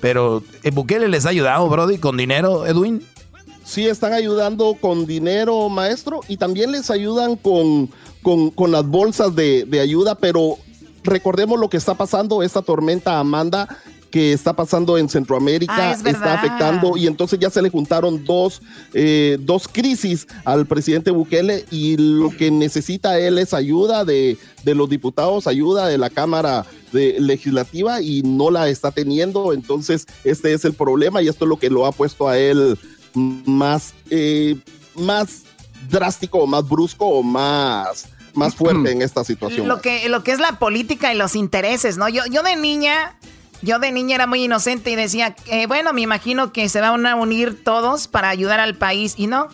Pero 0.00 0.42
¿en 0.62 0.74
Bukele 0.74 1.08
les 1.08 1.26
ha 1.26 1.30
ayudado, 1.30 1.68
Brody, 1.68 1.98
con 1.98 2.16
dinero, 2.16 2.66
Edwin? 2.66 3.02
Sí, 3.64 3.86
están 3.86 4.14
ayudando 4.14 4.76
con 4.80 5.06
dinero, 5.06 5.68
maestro, 5.68 6.20
y 6.26 6.38
también 6.38 6.72
les 6.72 6.90
ayudan 6.90 7.36
con, 7.36 7.90
con, 8.22 8.72
las 8.72 8.86
bolsas 8.86 9.34
de, 9.34 9.66
de 9.66 9.80
ayuda, 9.80 10.14
pero 10.14 10.56
recordemos 11.04 11.60
lo 11.60 11.68
que 11.68 11.76
está 11.76 11.94
pasando, 11.94 12.42
esta 12.42 12.62
tormenta 12.62 13.18
Amanda 13.18 13.68
que 14.10 14.32
está 14.32 14.54
pasando 14.54 14.98
en 14.98 15.08
Centroamérica, 15.08 15.90
ah, 15.90 15.92
está 15.92 16.34
afectando 16.34 16.96
y 16.96 17.06
entonces 17.06 17.38
ya 17.38 17.50
se 17.50 17.62
le 17.62 17.70
juntaron 17.70 18.24
dos, 18.24 18.62
eh, 18.94 19.38
dos 19.40 19.68
crisis 19.68 20.26
al 20.44 20.66
presidente 20.66 21.10
Bukele 21.10 21.64
y 21.70 21.96
lo 21.96 22.30
que 22.30 22.50
necesita 22.50 23.18
él 23.18 23.38
es 23.38 23.54
ayuda 23.54 24.04
de, 24.04 24.38
de 24.64 24.74
los 24.74 24.88
diputados, 24.88 25.46
ayuda 25.46 25.86
de 25.86 25.98
la 25.98 26.10
Cámara 26.10 26.64
de, 26.92 27.16
Legislativa 27.20 28.00
y 28.00 28.22
no 28.22 28.50
la 28.50 28.68
está 28.68 28.90
teniendo, 28.90 29.52
entonces 29.52 30.06
este 30.24 30.52
es 30.52 30.64
el 30.64 30.74
problema 30.74 31.22
y 31.22 31.28
esto 31.28 31.44
es 31.44 31.48
lo 31.48 31.58
que 31.58 31.70
lo 31.70 31.86
ha 31.86 31.92
puesto 31.92 32.28
a 32.28 32.38
él 32.38 32.78
más, 33.14 33.94
eh, 34.10 34.56
más 34.94 35.42
drástico 35.90 36.38
o 36.38 36.46
más 36.46 36.68
brusco 36.68 37.06
o 37.06 37.22
más 37.22 38.08
más 38.34 38.54
fuerte 38.54 38.92
en 38.92 39.02
esta 39.02 39.24
situación. 39.24 39.66
Lo 39.66 39.80
que, 39.80 40.08
lo 40.08 40.22
que 40.22 40.30
es 40.30 40.38
la 40.38 40.60
política 40.60 41.12
y 41.12 41.16
los 41.16 41.34
intereses, 41.34 41.96
¿no? 41.98 42.08
Yo, 42.08 42.22
yo 42.30 42.44
de 42.44 42.54
niña 42.54 43.18
Yo 43.62 43.78
de 43.78 43.90
niña 43.90 44.14
era 44.14 44.26
muy 44.26 44.44
inocente 44.44 44.90
y 44.90 44.96
decía, 44.96 45.34
eh, 45.46 45.66
bueno, 45.66 45.92
me 45.92 46.00
imagino 46.00 46.52
que 46.52 46.68
se 46.68 46.80
van 46.80 47.04
a 47.06 47.16
unir 47.16 47.62
todos 47.64 48.06
para 48.06 48.28
ayudar 48.28 48.60
al 48.60 48.76
país. 48.76 49.14
Y 49.16 49.26
no, 49.26 49.48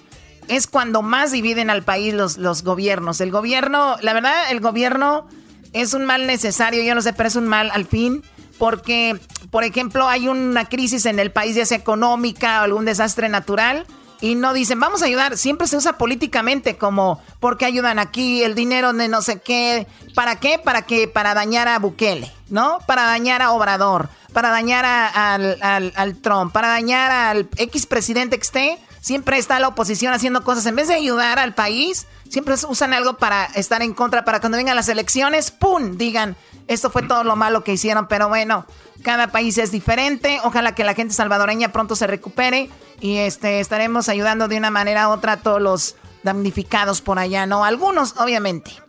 es 0.48 0.66
cuando 0.66 1.02
más 1.02 1.32
dividen 1.32 1.70
al 1.70 1.82
país 1.82 2.12
los, 2.12 2.36
los 2.36 2.62
gobiernos. 2.62 3.20
El 3.20 3.30
gobierno, 3.30 3.96
la 4.02 4.12
verdad, 4.12 4.50
el 4.50 4.60
gobierno 4.60 5.26
es 5.72 5.94
un 5.94 6.04
mal 6.04 6.26
necesario, 6.26 6.82
yo 6.82 6.94
no 6.94 7.02
sé, 7.02 7.12
pero 7.12 7.28
es 7.28 7.36
un 7.36 7.46
mal 7.46 7.70
al 7.72 7.86
fin. 7.86 8.22
Porque, 8.58 9.18
por 9.50 9.64
ejemplo, 9.64 10.08
hay 10.08 10.28
una 10.28 10.68
crisis 10.68 11.06
en 11.06 11.18
el 11.18 11.32
país, 11.32 11.56
ya 11.56 11.66
sea 11.66 11.78
económica 11.78 12.60
o 12.60 12.64
algún 12.64 12.84
desastre 12.84 13.28
natural 13.28 13.84
y 14.24 14.36
no 14.36 14.54
dicen, 14.54 14.80
vamos 14.80 15.02
a 15.02 15.04
ayudar. 15.04 15.36
Siempre 15.36 15.68
se 15.68 15.76
usa 15.76 15.98
políticamente 15.98 16.78
como, 16.78 17.20
¿por 17.40 17.58
qué 17.58 17.66
ayudan 17.66 17.98
aquí? 17.98 18.42
El 18.42 18.54
dinero 18.54 18.94
de 18.94 19.06
no 19.06 19.20
sé 19.20 19.42
qué. 19.42 19.86
¿Para 20.14 20.40
qué? 20.40 20.58
Para 20.58 20.80
qué? 20.80 21.06
Para 21.08 21.34
dañar 21.34 21.68
a 21.68 21.78
Bukele, 21.78 22.32
¿no? 22.48 22.78
Para 22.86 23.04
dañar 23.04 23.42
a 23.42 23.52
Obrador, 23.52 24.08
para 24.32 24.48
dañar 24.48 24.86
al, 24.86 25.92
al, 25.94 26.16
Trump, 26.22 26.54
para 26.54 26.68
dañar 26.68 27.10
al 27.10 27.50
X 27.58 27.84
presidente 27.84 28.38
que 28.38 28.42
esté. 28.44 28.78
Siempre 29.04 29.36
está 29.36 29.60
la 29.60 29.68
oposición 29.68 30.14
haciendo 30.14 30.44
cosas. 30.44 30.64
En 30.64 30.76
vez 30.76 30.88
de 30.88 30.94
ayudar 30.94 31.38
al 31.38 31.54
país, 31.54 32.06
siempre 32.30 32.54
usan 32.66 32.94
algo 32.94 33.18
para 33.18 33.44
estar 33.44 33.82
en 33.82 33.92
contra, 33.92 34.24
para 34.24 34.40
cuando 34.40 34.56
vengan 34.56 34.76
las 34.76 34.88
elecciones, 34.88 35.50
¡pum! 35.50 35.98
Digan, 35.98 36.36
esto 36.68 36.88
fue 36.88 37.02
todo 37.02 37.22
lo 37.22 37.36
malo 37.36 37.62
que 37.64 37.74
hicieron. 37.74 38.08
Pero 38.08 38.30
bueno, 38.30 38.64
cada 39.02 39.26
país 39.26 39.58
es 39.58 39.70
diferente. 39.70 40.40
Ojalá 40.42 40.74
que 40.74 40.84
la 40.84 40.94
gente 40.94 41.12
salvadoreña 41.12 41.70
pronto 41.70 41.96
se 41.96 42.06
recupere 42.06 42.70
y 42.98 43.18
este 43.18 43.60
estaremos 43.60 44.08
ayudando 44.08 44.48
de 44.48 44.56
una 44.56 44.70
manera 44.70 45.10
u 45.10 45.12
otra 45.12 45.32
a 45.32 45.36
todos 45.36 45.60
los 45.60 45.96
damnificados 46.22 47.02
por 47.02 47.18
allá, 47.18 47.44
¿no? 47.44 47.62
Algunos, 47.66 48.16
obviamente. 48.16 48.83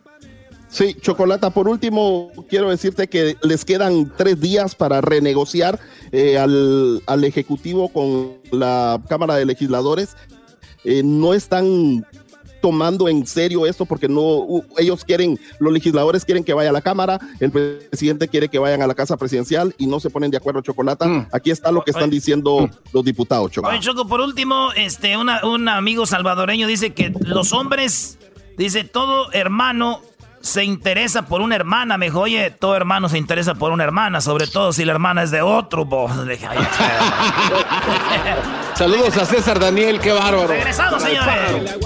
Sí, 0.76 0.94
Chocolata, 1.00 1.48
por 1.48 1.68
último, 1.68 2.30
quiero 2.50 2.68
decirte 2.68 3.08
que 3.08 3.38
les 3.40 3.64
quedan 3.64 4.12
tres 4.14 4.38
días 4.38 4.74
para 4.74 5.00
renegociar 5.00 5.80
eh, 6.12 6.36
al, 6.36 7.02
al, 7.06 7.24
Ejecutivo 7.24 7.88
con 7.88 8.34
la 8.50 9.00
Cámara 9.08 9.36
de 9.36 9.46
Legisladores. 9.46 10.18
Eh, 10.84 11.00
no 11.02 11.32
están 11.32 12.04
tomando 12.60 13.08
en 13.08 13.26
serio 13.26 13.64
esto 13.64 13.86
porque 13.86 14.06
no 14.06 14.46
ellos 14.76 15.02
quieren, 15.02 15.40
los 15.60 15.72
legisladores 15.72 16.26
quieren 16.26 16.44
que 16.44 16.52
vaya 16.52 16.68
a 16.68 16.74
la 16.74 16.82
Cámara, 16.82 17.20
el 17.40 17.50
presidente 17.50 18.28
quiere 18.28 18.50
que 18.50 18.58
vayan 18.58 18.82
a 18.82 18.86
la 18.86 18.94
casa 18.94 19.16
presidencial 19.16 19.74
y 19.78 19.86
no 19.86 19.98
se 19.98 20.10
ponen 20.10 20.30
de 20.30 20.36
acuerdo, 20.36 20.60
Chocolata. 20.60 21.06
Mm. 21.06 21.28
Aquí 21.32 21.50
está 21.50 21.72
lo 21.72 21.84
que 21.84 21.90
están 21.90 22.10
diciendo 22.10 22.66
mm. 22.66 22.70
los 22.92 23.02
diputados, 23.02 23.50
Chocolata. 23.50 23.80
Choco, 23.80 24.06
por 24.06 24.20
último, 24.20 24.72
este, 24.76 25.16
un 25.16 25.68
amigo 25.70 26.04
salvadoreño 26.04 26.66
dice 26.66 26.92
que 26.92 27.14
los 27.20 27.54
hombres, 27.54 28.18
dice, 28.58 28.84
todo 28.84 29.32
hermano 29.32 30.02
se 30.46 30.64
interesa 30.64 31.22
por 31.22 31.40
una 31.40 31.56
hermana. 31.56 31.96
Me 31.98 32.06
dijo, 32.06 32.20
oye, 32.20 32.50
todo 32.50 32.76
hermano 32.76 33.08
se 33.08 33.18
interesa 33.18 33.54
por 33.54 33.72
una 33.72 33.82
hermana, 33.84 34.20
sobre 34.20 34.46
todo 34.46 34.72
si 34.72 34.84
la 34.84 34.92
hermana 34.92 35.24
es 35.24 35.30
de 35.30 35.42
otro. 35.42 35.86
Saludos 38.74 39.16
a 39.16 39.24
César 39.26 39.58
Daniel, 39.58 39.98
qué 40.00 40.12
bárbaro. 40.12 40.46
Regresamos, 40.46 41.02
señores. 41.02 41.76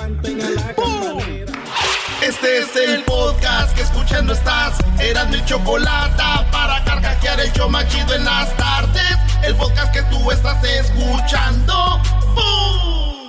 Este 2.23 2.59
es 2.59 2.77
el 2.77 3.03
podcast 3.05 3.75
que 3.75 3.81
escuchando 3.83 4.35
estás. 4.35 4.75
Eran 4.99 5.31
mi 5.31 5.43
chocolate 5.47 6.23
para 6.53 6.85
carcajear 6.85 7.41
el 7.41 7.51
yo 7.55 7.67
machido 7.69 8.15
en 8.15 8.27
las 8.27 8.55
tardes. 8.57 9.17
El 9.43 9.57
podcast 9.57 9.93
que 9.93 10.03
tú 10.05 10.31
estás 10.31 10.63
escuchando. 10.63 12.01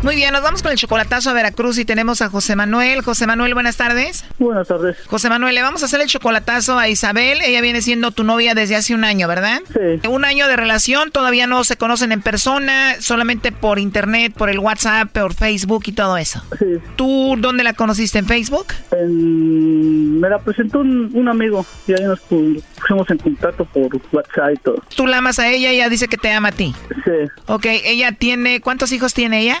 Muy 0.00 0.14
bien, 0.14 0.32
nos 0.32 0.42
vamos 0.42 0.62
con 0.62 0.70
el 0.70 0.78
chocolatazo 0.78 1.30
a 1.30 1.32
Veracruz 1.32 1.76
y 1.76 1.84
tenemos 1.84 2.22
a 2.22 2.28
José 2.28 2.54
Manuel. 2.54 3.02
José 3.02 3.26
Manuel, 3.26 3.54
buenas 3.54 3.76
tardes. 3.76 4.24
Buenas 4.38 4.68
tardes. 4.68 4.96
José 5.06 5.28
Manuel, 5.28 5.56
le 5.56 5.62
vamos 5.62 5.82
a 5.82 5.86
hacer 5.86 6.00
el 6.00 6.06
chocolatazo 6.06 6.78
a 6.78 6.88
Isabel. 6.88 7.40
Ella 7.44 7.60
viene 7.60 7.82
siendo 7.82 8.12
tu 8.12 8.22
novia 8.22 8.54
desde 8.54 8.76
hace 8.76 8.94
un 8.94 9.02
año, 9.02 9.26
¿verdad? 9.26 9.60
Sí. 9.72 10.08
Un 10.08 10.24
año 10.24 10.46
de 10.46 10.54
relación, 10.54 11.10
todavía 11.10 11.48
no 11.48 11.64
se 11.64 11.76
conocen 11.76 12.12
en 12.12 12.22
persona, 12.22 12.94
solamente 13.00 13.50
por 13.50 13.80
internet, 13.80 14.34
por 14.36 14.50
el 14.50 14.60
WhatsApp, 14.60 15.08
por 15.10 15.34
Facebook 15.34 15.82
y 15.86 15.92
todo 15.92 16.16
eso. 16.16 16.44
Sí. 16.60 16.78
¿Tú 16.94 17.34
dónde 17.36 17.64
la 17.64 17.72
conociste? 17.72 18.20
¿En 18.20 18.26
Facebook? 18.26 18.66
Me 18.92 20.28
la 20.28 20.38
presentó 20.38 20.78
un, 20.78 21.28
amigo 21.28 21.66
y 21.88 21.94
ahí 21.94 22.04
nos 22.04 22.20
pusimos 22.20 23.10
en 23.10 23.18
contacto 23.18 23.64
por 23.64 23.90
WhatsApp 24.12 24.52
y 24.54 24.56
todo. 24.58 24.80
¿Tú 24.94 25.08
la 25.08 25.18
amas 25.18 25.40
a 25.40 25.48
ella 25.48 25.72
y 25.72 25.76
ella 25.76 25.88
dice 25.88 26.06
que 26.06 26.16
te 26.16 26.30
ama 26.30 26.50
a 26.50 26.52
ti? 26.52 26.72
Sí. 27.04 27.10
Ok, 27.46 27.66
ella 27.66 28.12
tiene, 28.12 28.60
¿cuántos 28.60 28.92
hijos 28.92 29.12
tiene 29.12 29.40
ella? 29.40 29.60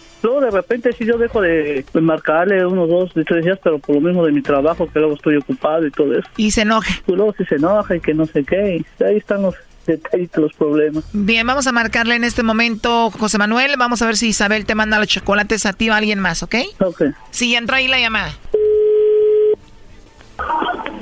Luego 0.23 0.41
de 0.41 0.51
repente 0.51 0.93
si 0.93 1.05
yo 1.05 1.17
dejo 1.17 1.41
de, 1.41 1.83
marcarle 1.93 2.65
unos 2.65 2.89
dos, 2.89 3.11
tres 3.25 3.45
días, 3.45 3.59
pero 3.63 3.79
por 3.79 3.95
lo 3.95 4.01
mismo 4.01 4.25
de 4.25 4.31
mi 4.31 4.41
trabajo, 4.41 4.87
que 4.91 4.99
luego 4.99 5.15
estoy 5.15 5.37
ocupado 5.37 5.85
y 5.85 5.91
todo 5.91 6.13
eso. 6.13 6.27
Y 6.37 6.51
se 6.51 6.61
enoja. 6.61 6.93
Y 7.07 7.11
luego 7.13 7.33
si 7.37 7.45
se 7.45 7.55
enoja 7.55 7.95
y 7.95 7.99
que 7.99 8.13
no 8.13 8.25
sé 8.25 8.43
qué, 8.43 8.83
ahí 8.99 9.17
están 9.17 9.41
los 9.41 9.55
detallitos, 9.85 10.43
los 10.43 10.53
problemas. 10.53 11.03
Bien, 11.13 11.45
vamos 11.45 11.67
a 11.67 11.71
marcarle 11.71 12.15
en 12.15 12.23
este 12.23 12.43
momento, 12.43 13.09
José 13.11 13.37
Manuel, 13.37 13.75
vamos 13.77 14.01
a 14.01 14.05
ver 14.05 14.17
si 14.17 14.27
Isabel 14.29 14.65
te 14.65 14.75
manda 14.75 14.99
los 14.99 15.07
chocolates 15.07 15.65
a 15.65 15.73
ti 15.73 15.89
o 15.89 15.93
a 15.93 15.97
alguien 15.97 16.19
más, 16.19 16.43
¿ok? 16.43 16.55
Ok. 16.79 17.03
Sí, 17.31 17.55
entra 17.55 17.77
ahí 17.77 17.87
la 17.87 17.99
llamada. 17.99 18.31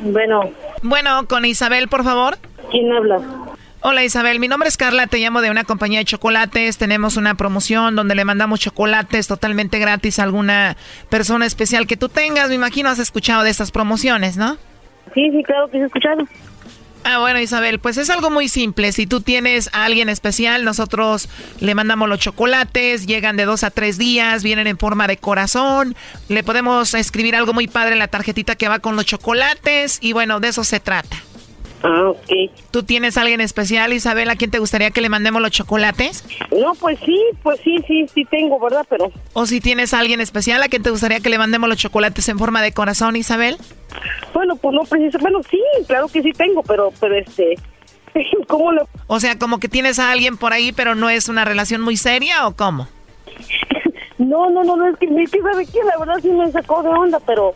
Bueno. 0.03 0.51
Bueno, 0.81 1.27
con 1.27 1.45
Isabel, 1.45 1.87
por 1.87 2.03
favor. 2.03 2.37
¿Quién 2.71 2.91
habla? 2.91 3.19
Hola 3.81 4.03
Isabel, 4.03 4.41
mi 4.41 4.49
nombre 4.49 4.67
es 4.67 4.75
Carla, 4.75 5.07
te 5.07 5.19
llamo 5.19 5.39
de 5.39 5.49
una 5.49 5.63
compañía 5.63 5.99
de 5.99 6.05
chocolates, 6.05 6.77
tenemos 6.77 7.15
una 7.15 7.35
promoción 7.35 7.95
donde 7.95 8.13
le 8.13 8.25
mandamos 8.25 8.59
chocolates 8.59 9.27
totalmente 9.27 9.79
gratis 9.79 10.19
a 10.19 10.23
alguna 10.23 10.75
persona 11.09 11.45
especial 11.45 11.87
que 11.87 11.95
tú 11.95 12.09
tengas, 12.09 12.49
me 12.49 12.55
imagino 12.55 12.89
has 12.89 12.99
escuchado 12.99 13.43
de 13.43 13.49
estas 13.49 13.71
promociones, 13.71 14.35
¿no? 14.35 14.57
Sí, 15.13 15.31
sí, 15.31 15.41
claro 15.43 15.69
que 15.69 15.77
he 15.77 15.85
escuchado. 15.85 16.27
Ah, 17.05 17.19
bueno 17.19 17.39
Isabel, 17.39 17.79
pues 17.79 17.97
es 17.97 18.09
algo 18.09 18.29
muy 18.29 18.49
simple, 18.49 18.91
si 18.91 19.07
tú 19.07 19.21
tienes 19.21 19.69
a 19.73 19.85
alguien 19.85 20.09
especial, 20.09 20.65
nosotros 20.65 21.29
le 21.61 21.73
mandamos 21.73 22.09
los 22.09 22.19
chocolates, 22.19 23.07
llegan 23.07 23.37
de 23.37 23.45
dos 23.45 23.63
a 23.63 23.71
tres 23.71 23.97
días, 23.97 24.43
vienen 24.43 24.67
en 24.67 24.77
forma 24.77 25.07
de 25.07 25.15
corazón, 25.15 25.95
le 26.27 26.43
podemos 26.43 26.93
escribir 26.95 27.33
algo 27.33 27.53
muy 27.53 27.67
padre 27.69 27.93
en 27.93 27.99
la 27.99 28.09
tarjetita 28.09 28.57
que 28.57 28.67
va 28.67 28.79
con 28.79 28.97
los 28.97 29.05
chocolates 29.05 29.99
y 30.01 30.11
bueno, 30.11 30.41
de 30.41 30.49
eso 30.49 30.65
se 30.65 30.81
trata. 30.81 31.15
Ah, 31.83 32.09
ok. 32.09 32.51
¿Tú 32.71 32.83
tienes 32.83 33.17
a 33.17 33.21
alguien 33.21 33.41
especial, 33.41 33.93
Isabel, 33.93 34.29
a 34.29 34.35
quien 34.35 34.51
te 34.51 34.59
gustaría 34.59 34.91
que 34.91 35.01
le 35.01 35.09
mandemos 35.09 35.41
los 35.41 35.51
chocolates? 35.51 36.25
No, 36.51 36.73
pues 36.75 36.99
sí, 37.05 37.17
pues 37.41 37.59
sí, 37.63 37.77
sí, 37.87 38.05
sí 38.13 38.25
tengo, 38.25 38.59
¿verdad? 38.59 38.85
Pero... 38.89 39.11
¿O 39.33 39.45
si 39.45 39.61
tienes 39.61 39.93
a 39.93 39.99
alguien 39.99 40.19
especial 40.19 40.61
a 40.61 40.67
quien 40.67 40.83
te 40.83 40.89
gustaría 40.89 41.21
que 41.21 41.29
le 41.29 41.37
mandemos 41.37 41.69
los 41.69 41.77
chocolates 41.77 42.27
en 42.27 42.37
forma 42.37 42.61
de 42.61 42.73
corazón, 42.73 43.15
Isabel? 43.15 43.57
Bueno, 44.33 44.57
pues 44.57 44.75
no 44.75 44.81
precisamente, 44.81 45.17
bueno, 45.19 45.41
sí, 45.49 45.61
claro 45.87 46.07
que 46.09 46.21
sí 46.21 46.31
tengo, 46.33 46.63
pero, 46.63 46.91
pero 46.99 47.15
este... 47.15 47.55
¿Cómo 48.47 48.71
lo...? 48.73 48.87
O 49.07 49.19
sea, 49.19 49.39
como 49.39 49.59
que 49.59 49.69
tienes 49.69 49.99
a 49.99 50.11
alguien 50.11 50.37
por 50.37 50.51
ahí, 50.51 50.73
pero 50.73 50.95
no 50.95 51.09
es 51.09 51.29
una 51.29 51.45
relación 51.45 51.81
muy 51.81 51.95
seria, 51.95 52.47
¿o 52.47 52.55
cómo? 52.55 52.87
No, 54.19 54.49
no, 54.49 54.65
no, 54.65 54.75
no, 54.75 54.85
es 54.85 54.97
que, 54.97 55.05
es 55.05 55.31
que 55.31 55.41
¿sabe 55.41 55.65
qué? 55.65 55.79
La 55.85 55.97
verdad 55.97 56.19
sí 56.21 56.27
me 56.27 56.51
sacó 56.51 56.83
de 56.83 56.89
onda, 56.89 57.21
pero, 57.25 57.55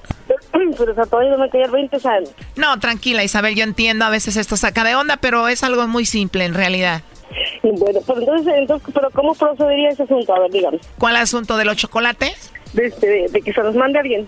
pero 0.78 0.92
o 0.92 1.06
todavía 1.08 1.38
me 1.38 1.50
quedé 1.50 1.68
20 1.68 1.98
años. 2.08 2.32
No, 2.56 2.80
tranquila, 2.80 3.24
Isabel, 3.24 3.56
yo 3.56 3.64
entiendo, 3.64 4.06
a 4.06 4.10
veces 4.10 4.38
esto 4.38 4.56
saca 4.56 4.84
de 4.84 4.96
onda, 4.96 5.18
pero 5.18 5.48
es 5.48 5.64
algo 5.64 5.88
muy 5.88 6.06
simple 6.06 6.46
en 6.46 6.54
realidad. 6.54 7.02
Bueno, 7.64 8.00
pues 8.06 8.20
entonces, 8.20 8.54
entonces 8.56 8.90
pero 8.94 9.10
¿cómo 9.12 9.34
procedería 9.34 9.90
ese 9.90 10.04
asunto? 10.04 10.36
A 10.36 10.40
ver, 10.40 10.52
dígame. 10.52 10.80
¿Cuál 11.00 11.16
asunto 11.16 11.58
de 11.58 11.66
los 11.66 11.78
chocolates? 11.78 12.52
De, 12.74 12.86
este, 12.86 13.28
de, 13.30 13.42
que 13.42 13.54
se 13.54 13.64
los 13.64 13.76
mande 13.76 14.00
alguien. 14.00 14.28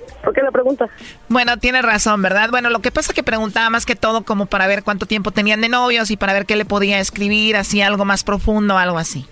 ¿Por 0.23 0.33
qué 0.33 0.41
la 0.41 0.51
pregunta? 0.51 0.87
Bueno, 1.29 1.57
tiene 1.57 1.81
razón, 1.81 2.21
¿verdad? 2.21 2.49
Bueno, 2.51 2.69
lo 2.69 2.79
que 2.79 2.91
pasa 2.91 3.11
es 3.11 3.15
que 3.15 3.23
preguntaba 3.23 3.69
más 3.69 3.85
que 3.85 3.95
todo 3.95 4.23
como 4.23 4.45
para 4.45 4.67
ver 4.67 4.83
cuánto 4.83 5.05
tiempo 5.05 5.31
tenían 5.31 5.61
de 5.61 5.69
novios 5.69 6.11
y 6.11 6.17
para 6.17 6.33
ver 6.33 6.45
qué 6.45 6.55
le 6.55 6.65
podía 6.65 6.99
escribir, 6.99 7.55
así 7.55 7.81
algo 7.81 8.05
más 8.05 8.23
profundo, 8.23 8.77
algo 8.77 8.97
así. 8.97 9.25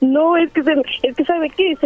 No, 0.00 0.36
es 0.36 0.50
que, 0.52 0.60
es 0.60 1.16
que 1.16 1.24
¿sabe 1.24 1.50
qué? 1.50 1.76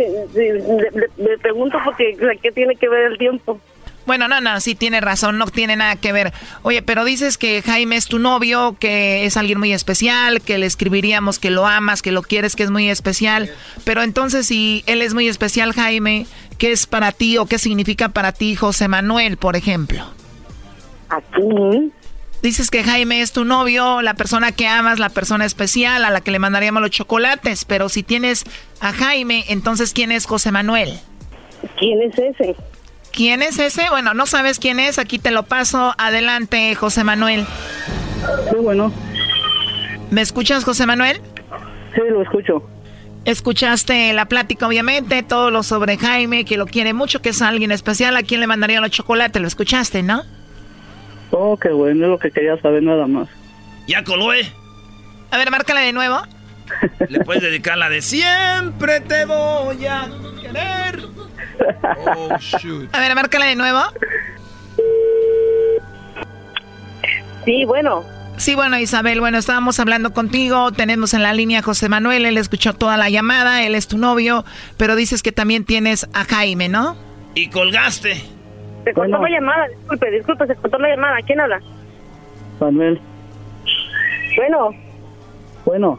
le, 1.17 1.39
pregunto 1.39 1.79
porque 1.85 2.17
¿qué 2.43 2.53
tiene 2.53 2.75
que 2.77 2.89
ver 2.89 3.13
el 3.13 3.19
tiempo? 3.19 3.61
Bueno, 4.09 4.27
no, 4.27 4.41
no, 4.41 4.59
sí 4.63 4.75
tiene 4.75 5.03
razón, 5.03 5.37
no 5.37 5.45
tiene 5.49 5.77
nada 5.77 5.95
que 5.97 6.13
ver. 6.13 6.33
Oye, 6.63 6.81
pero 6.81 7.05
dices 7.05 7.37
que 7.37 7.61
Jaime 7.61 7.97
es 7.97 8.07
tu 8.07 8.19
novio, 8.19 8.75
que 8.81 9.27
es 9.27 9.37
alguien 9.37 9.59
muy 9.59 9.75
especial, 9.75 10.41
que 10.41 10.57
le 10.57 10.65
escribiríamos 10.65 11.39
que 11.39 11.51
lo 11.51 11.67
amas, 11.67 12.01
que 12.01 12.11
lo 12.11 12.23
quieres, 12.23 12.57
que 12.57 12.63
es 12.63 12.71
muy 12.71 12.89
especial. 12.89 13.51
Pero 13.85 14.03
entonces, 14.03 14.47
si 14.47 14.83
él 14.87 15.03
es 15.03 15.13
muy 15.13 15.29
especial, 15.29 15.75
Jaime, 15.75 16.27
¿qué 16.57 16.73
es 16.73 16.87
para 16.87 17.13
ti 17.13 17.37
o 17.37 17.45
qué 17.45 17.59
significa 17.59 18.09
para 18.09 18.33
ti 18.33 18.57
José 18.57 18.89
Manuel, 18.89 19.37
por 19.37 19.57
ejemplo? 19.57 20.03
Aquí. 21.11 21.93
Dices 22.41 22.71
que 22.71 22.85
Jaime 22.85 23.21
es 23.21 23.33
tu 23.33 23.45
novio, 23.45 24.01
la 24.01 24.15
persona 24.15 24.53
que 24.53 24.67
amas, 24.67 24.99
la 24.99 25.11
persona 25.11 25.45
especial 25.45 26.03
a 26.07 26.11
la 26.11 26.23
que 26.23 26.31
le 26.31 26.39
mandaríamos 26.39 26.81
los 26.81 26.93
chocolates, 26.93 27.67
pero 27.67 27.91
si 27.91 28.03
tienes 28.03 28.45
a 28.81 28.95
Jaime, 28.95 29.45
entonces 29.49 29.93
¿quién 29.93 30.13
es 30.13 30.25
José 30.25 30.51
Manuel? 30.51 30.99
¿Quién 31.79 32.01
es 32.01 32.19
ese? 32.19 32.57
¿Quién 33.19 33.43
es 33.43 33.59
ese? 33.59 33.91
Bueno, 33.91 34.15
no 34.15 34.27
sabes 34.27 34.61
quién 34.61 34.79
es, 34.79 35.01
aquí 35.01 35.19
te 35.19 35.33
lo 35.33 35.43
paso. 35.43 35.93
Adelante, 35.99 36.73
José 36.77 37.03
Manuel. 37.03 37.45
Sí, 38.49 38.57
bueno. 38.63 38.93
¿Me 40.13 40.21
escuchas, 40.21 40.63
José 40.63 40.87
Manuel? 40.87 41.21
Sí, 41.97 42.01
lo 42.09 42.23
escucho. 42.23 42.63
Escuchaste 43.25 44.13
la 44.13 44.27
plática, 44.27 44.69
obviamente, 44.69 45.25
todo 45.25 45.51
lo 45.51 45.65
sobre 45.65 45.97
Jaime, 45.97 46.45
que 46.45 46.57
lo 46.57 46.67
quiere 46.67 46.93
mucho, 46.93 47.21
que 47.21 47.31
es 47.31 47.43
alguien 47.43 47.73
especial, 47.73 48.17
a 48.17 48.23
quien 48.23 48.39
le 48.39 48.47
mandaría 48.47 48.81
los 48.81 48.93
chocolates, 48.93 49.43
lo 49.43 49.49
escuchaste, 49.49 50.05
¿no? 50.05 50.23
Oh, 51.33 51.57
qué 51.57 51.71
bueno, 51.71 52.05
es 52.05 52.11
lo 52.13 52.21
que 52.21 52.31
quería 52.31 52.57
saber 52.63 52.85
nada 52.85 53.09
más. 53.09 53.29
¿Ya 53.89 54.05
colóe? 54.05 54.49
A 55.33 55.39
ver, 55.39 55.51
márcala 55.51 55.81
de 55.81 55.93
nuevo. 55.93 56.21
Le 57.09 57.19
puedes 57.25 57.43
dedicar 57.43 57.79
la 57.79 57.89
de 57.89 58.01
siempre 58.01 59.01
te 59.01 59.25
voy 59.25 59.87
a 59.87 60.09
querer. 60.41 61.03
Oh, 62.07 62.35
A 62.93 63.01
ver, 63.01 63.15
márcala 63.15 63.47
de 63.47 63.57
nuevo. 63.57 63.81
Sí, 67.45 67.65
bueno. 67.65 68.05
Sí, 68.37 68.55
bueno, 68.55 68.79
Isabel, 68.79 69.19
bueno, 69.19 69.39
estábamos 69.39 69.81
hablando 69.81 70.13
contigo, 70.13 70.71
tenemos 70.71 71.13
en 71.13 71.25
la 71.25 71.33
línea 71.33 71.59
a 71.59 71.63
José 71.63 71.89
Manuel, 71.89 72.25
él 72.25 72.37
escuchó 72.39 72.73
toda 72.73 72.97
la 72.97 73.11
llamada, 73.11 73.65
él 73.65 73.75
es 73.75 73.89
tu 73.89 73.99
novio, 73.99 74.45
pero 74.77 74.95
dices 74.95 75.25
que 75.25 75.33
también 75.33 75.65
tienes 75.65 76.09
a 76.15 76.25
Jaime, 76.25 76.69
¿no? 76.69 76.97
Y 77.35 77.49
colgaste. 77.51 78.15
Se 78.85 78.93
cortó 78.93 79.19
la 79.19 79.29
llamada, 79.29 79.67
disculpe, 79.69 80.11
disculpe, 80.13 80.47
se 80.47 80.55
cortó 80.55 80.79
la 80.79 80.89
llamada, 80.91 81.17
¿quién 81.27 81.41
habla? 81.41 81.61
Manuel. 82.61 83.01
Bueno. 84.37 84.71
Bueno. 85.65 85.99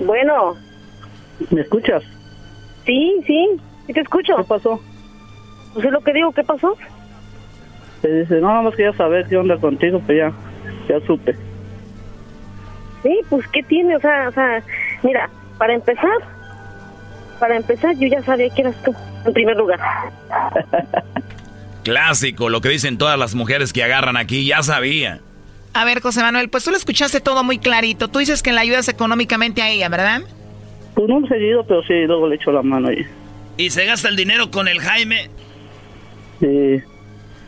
Bueno. 0.00 0.54
¿Me 1.50 1.60
escuchas? 1.60 2.02
Sí, 2.84 3.22
sí. 3.26 3.60
¿Y 3.88 3.92
te 3.92 4.00
escucho? 4.00 4.36
¿Qué 4.36 4.44
pasó? 4.44 4.80
Pues 5.74 5.86
es 5.86 5.92
lo 5.92 6.00
que 6.00 6.12
digo, 6.12 6.32
¿qué 6.32 6.42
pasó? 6.42 6.76
Te 8.02 8.20
dice, 8.20 8.40
no, 8.40 8.48
nada 8.48 8.62
más 8.62 8.74
quería 8.74 8.92
saber 8.94 9.26
qué 9.28 9.36
onda 9.36 9.56
contigo, 9.58 10.00
pues 10.04 10.18
ya, 10.18 10.32
ya 10.88 11.06
supe. 11.06 11.36
Sí, 13.02 13.20
pues, 13.28 13.46
¿qué 13.48 13.62
tiene? 13.62 13.96
O 13.96 14.00
sea, 14.00 14.28
o 14.28 14.32
sea, 14.32 14.62
mira, 15.02 15.30
para 15.58 15.74
empezar, 15.74 16.18
para 17.38 17.56
empezar, 17.56 17.94
yo 17.96 18.08
ya 18.08 18.22
sabía 18.22 18.48
que 18.50 18.62
eras 18.62 18.82
tú, 18.82 18.94
en 19.24 19.32
primer 19.32 19.56
lugar. 19.56 19.78
Clásico, 21.84 22.48
lo 22.48 22.60
que 22.60 22.70
dicen 22.70 22.98
todas 22.98 23.18
las 23.18 23.34
mujeres 23.34 23.72
que 23.72 23.84
agarran 23.84 24.16
aquí, 24.16 24.46
ya 24.46 24.62
sabía. 24.62 25.20
A 25.72 25.84
ver, 25.84 26.00
José 26.00 26.22
Manuel, 26.22 26.48
pues 26.48 26.64
tú 26.64 26.70
lo 26.70 26.76
escuchaste 26.76 27.20
todo 27.20 27.44
muy 27.44 27.58
clarito. 27.58 28.08
Tú 28.08 28.18
dices 28.18 28.42
que 28.42 28.52
le 28.52 28.60
ayudas 28.60 28.88
económicamente 28.88 29.62
a 29.62 29.68
ella, 29.68 29.88
¿verdad? 29.88 30.22
Pues 30.94 31.06
no 31.06 31.24
seguido, 31.28 31.64
pero 31.66 31.82
sí, 31.82 31.92
luego 32.06 32.28
le 32.28 32.36
echo 32.36 32.50
la 32.50 32.62
mano 32.62 32.88
ahí. 32.88 33.06
¿Y 33.56 33.70
se 33.70 33.86
gasta 33.86 34.08
el 34.08 34.16
dinero 34.16 34.50
con 34.50 34.68
el 34.68 34.80
Jaime? 34.80 35.30
Sí, 36.40 36.82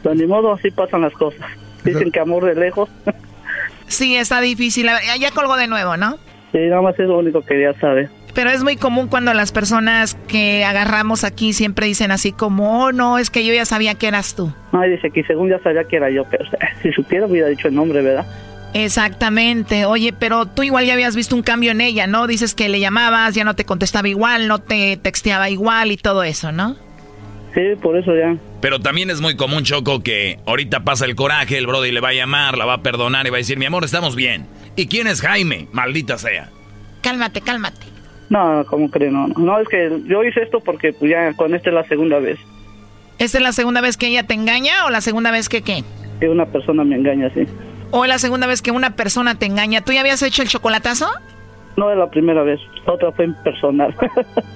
pues 0.02 0.16
ni 0.16 0.26
modo, 0.26 0.52
así 0.52 0.70
pasan 0.70 1.02
las 1.02 1.12
cosas. 1.12 1.46
Dicen 1.84 2.10
que 2.10 2.20
amor 2.20 2.44
de 2.44 2.54
lejos. 2.54 2.88
sí, 3.86 4.16
está 4.16 4.40
difícil. 4.40 4.88
Ya 5.18 5.30
colgó 5.32 5.56
de 5.56 5.66
nuevo, 5.66 5.96
¿no? 5.96 6.16
Sí, 6.52 6.58
nada 6.58 6.82
más 6.82 6.98
es 6.98 7.06
lo 7.06 7.18
único 7.18 7.42
que 7.42 7.48
quería 7.48 7.74
saber. 7.74 8.08
Pero 8.34 8.50
es 8.50 8.62
muy 8.62 8.76
común 8.76 9.08
cuando 9.08 9.34
las 9.34 9.52
personas 9.52 10.14
que 10.28 10.64
agarramos 10.64 11.24
aquí 11.24 11.52
siempre 11.52 11.86
dicen 11.86 12.10
así 12.10 12.32
como, 12.32 12.84
oh, 12.84 12.92
no, 12.92 13.18
es 13.18 13.30
que 13.30 13.44
yo 13.44 13.52
ya 13.52 13.64
sabía 13.64 13.94
que 13.96 14.06
eras 14.06 14.34
tú. 14.34 14.52
Ay, 14.72 14.90
dice 14.92 15.10
que 15.10 15.24
según 15.24 15.50
ya 15.50 15.58
sabía 15.58 15.84
que 15.84 15.96
era 15.96 16.08
yo, 16.10 16.24
pero 16.30 16.44
si 16.82 16.92
supiera 16.92 17.26
hubiera 17.26 17.48
dicho 17.48 17.68
el 17.68 17.74
nombre, 17.74 18.00
¿verdad? 18.00 18.26
Exactamente. 18.74 19.86
Oye, 19.86 20.12
pero 20.12 20.46
tú 20.46 20.62
igual 20.62 20.86
ya 20.86 20.92
habías 20.92 21.16
visto 21.16 21.34
un 21.34 21.42
cambio 21.42 21.70
en 21.70 21.80
ella, 21.80 22.06
¿no? 22.06 22.26
Dices 22.26 22.54
que 22.54 22.68
le 22.68 22.80
llamabas, 22.80 23.34
ya 23.34 23.44
no 23.44 23.54
te 23.54 23.64
contestaba 23.64 24.08
igual, 24.08 24.48
no 24.48 24.58
te 24.58 24.96
texteaba 24.96 25.50
igual 25.50 25.90
y 25.90 25.96
todo 25.96 26.22
eso, 26.22 26.52
¿no? 26.52 26.76
Sí, 27.54 27.62
por 27.80 27.96
eso 27.96 28.14
ya. 28.14 28.36
Pero 28.60 28.80
también 28.80 29.10
es 29.10 29.20
muy 29.20 29.36
común, 29.36 29.64
Choco, 29.64 30.02
que 30.02 30.38
ahorita 30.46 30.84
pasa 30.84 31.06
el 31.06 31.16
coraje, 31.16 31.56
el 31.56 31.66
Brody 31.66 31.92
le 31.92 32.00
va 32.00 32.10
a 32.10 32.14
llamar, 32.14 32.58
la 32.58 32.66
va 32.66 32.74
a 32.74 32.82
perdonar 32.82 33.26
y 33.26 33.30
va 33.30 33.36
a 33.36 33.38
decir, 33.38 33.58
mi 33.58 33.64
amor, 33.64 33.84
estamos 33.84 34.14
bien. 34.14 34.46
¿Y 34.76 34.86
quién 34.86 35.06
es 35.06 35.20
Jaime? 35.20 35.66
Maldita 35.72 36.18
sea. 36.18 36.50
Cálmate, 37.00 37.40
cálmate. 37.40 37.86
No, 38.28 38.64
¿cómo 38.68 38.90
creo? 38.90 39.10
No, 39.10 39.28
no, 39.28 39.58
es 39.58 39.68
que 39.68 39.90
yo 40.06 40.22
hice 40.22 40.42
esto 40.42 40.60
porque 40.60 40.92
pues, 40.92 41.10
ya 41.10 41.32
con 41.34 41.54
esta 41.54 41.70
es 41.70 41.74
la 41.74 41.84
segunda 41.88 42.18
vez. 42.18 42.38
¿Esta 43.18 43.38
es 43.38 43.42
la 43.42 43.52
segunda 43.52 43.80
vez 43.80 43.96
que 43.96 44.08
ella 44.08 44.24
te 44.24 44.34
engaña 44.34 44.84
o 44.84 44.90
la 44.90 45.00
segunda 45.00 45.30
vez 45.30 45.48
que 45.48 45.62
qué? 45.62 45.82
Que 46.20 46.28
una 46.28 46.46
persona 46.46 46.84
me 46.84 46.96
engaña, 46.96 47.30
sí. 47.34 47.46
¿O 47.90 48.04
es 48.04 48.08
la 48.08 48.18
segunda 48.18 48.46
vez 48.46 48.62
que 48.62 48.70
una 48.70 48.96
persona 48.96 49.36
te 49.36 49.46
engaña? 49.46 49.80
¿Tú 49.80 49.92
ya 49.92 50.00
habías 50.00 50.22
hecho 50.22 50.42
el 50.42 50.48
chocolatazo? 50.48 51.08
No 51.76 51.90
es 51.90 51.96
la 51.96 52.10
primera 52.10 52.42
vez, 52.42 52.60
otra 52.86 53.12
fue 53.12 53.26
en 53.26 53.34
personal. 53.34 53.94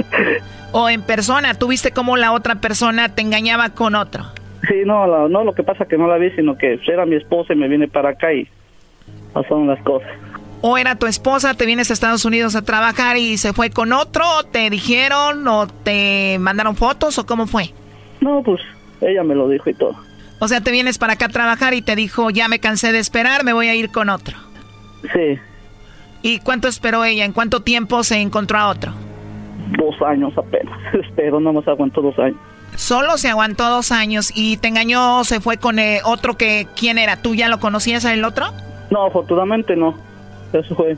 ¿O 0.72 0.88
en 0.88 1.03
persona? 1.03 1.54
¿Tú 1.54 1.68
viste 1.68 1.92
cómo 1.92 2.17
la 2.17 2.33
otra 2.33 2.57
persona 2.57 3.14
te 3.14 3.22
engañaba 3.22 3.71
con 3.71 3.95
otro? 3.95 4.25
Sí, 4.68 4.83
no, 4.84 5.29
no, 5.29 5.45
lo 5.45 5.54
que 5.54 5.63
pasa 5.63 5.84
es 5.84 5.88
que 5.88 5.99
no 5.99 6.09
la 6.09 6.18
vi, 6.18 6.30
sino 6.33 6.57
que 6.57 6.80
era 6.87 7.07
mi 7.07 7.17
esposa 7.17 7.53
y 7.53 7.57
me 7.57 7.68
viene 7.68 7.88
para 7.88 8.11
acá 8.11 8.33
y 8.33 8.49
pasaron 9.33 9.67
las 9.67 9.80
cosas. 9.83 10.11
¿O 10.61 10.79
era 10.79 10.95
tu 10.95 11.07
esposa, 11.07 11.54
te 11.54 11.67
vienes 11.67 11.91
a 11.91 11.92
Estados 11.92 12.25
Unidos 12.25 12.54
a 12.54 12.63
trabajar 12.63 13.17
y 13.17 13.37
se 13.37 13.53
fue 13.53 13.71
con 13.71 13.92
otro? 13.92 14.25
¿Te 14.50 14.71
dijeron 14.71 15.46
o 15.49 15.67
te 15.67 16.38
mandaron 16.38 16.76
fotos 16.76 17.18
o 17.18 17.26
cómo 17.26 17.46
fue? 17.46 17.71
No, 18.21 18.42
pues 18.42 18.61
ella 19.00 19.25
me 19.25 19.34
lo 19.34 19.49
dijo 19.49 19.71
y 19.71 19.75
todo. 19.75 19.96
O 20.43 20.49
sea, 20.49 20.61
te 20.61 20.73
vienes 20.73 20.99
para 20.99 21.13
acá 21.13 21.27
a 21.27 21.29
trabajar 21.29 21.73
y 21.73 21.83
te 21.83 21.95
dijo, 21.95 22.29
ya 22.31 22.49
me 22.49 22.59
cansé 22.59 22.91
de 22.91 22.99
esperar, 22.99 23.45
me 23.45 23.53
voy 23.53 23.69
a 23.69 23.77
ir 23.77 23.93
con 23.93 24.09
otro. 24.09 24.37
Sí. 25.03 25.39
¿Y 26.21 26.41
cuánto 26.41 26.67
esperó 26.67 27.05
ella? 27.05 27.25
¿En 27.25 27.33
cuánto 27.33 27.61
tiempo 27.61 28.03
se 28.03 28.17
encontró 28.17 28.59
a 28.59 28.69
otro? 28.69 28.93
Dos 29.79 29.95
años 30.05 30.37
apenas. 30.37 30.77
Espero, 30.95 31.39
no 31.39 31.53
más 31.53 31.69
aguantó 31.69 32.03
dos 32.03 32.19
años. 32.19 32.41
Solo 32.75 33.19
se 33.19 33.29
aguantó 33.29 33.69
dos 33.69 33.93
años 33.93 34.33
y 34.35 34.57
te 34.57 34.67
engañó, 34.67 35.23
se 35.23 35.41
fue 35.41 35.59
con 35.59 35.79
eh, 35.79 36.01
otro 36.05 36.37
que, 36.37 36.67
¿quién 36.75 36.99
era? 36.99 37.23
¿Tú 37.23 37.37
ya 37.37 37.47
lo 37.49 37.61
conocías 37.61 38.05
el 38.05 38.25
otro? 38.25 38.47
No, 38.91 39.07
afortunadamente 39.07 39.77
no. 39.77 39.95
Eso 40.53 40.75
fue 40.75 40.97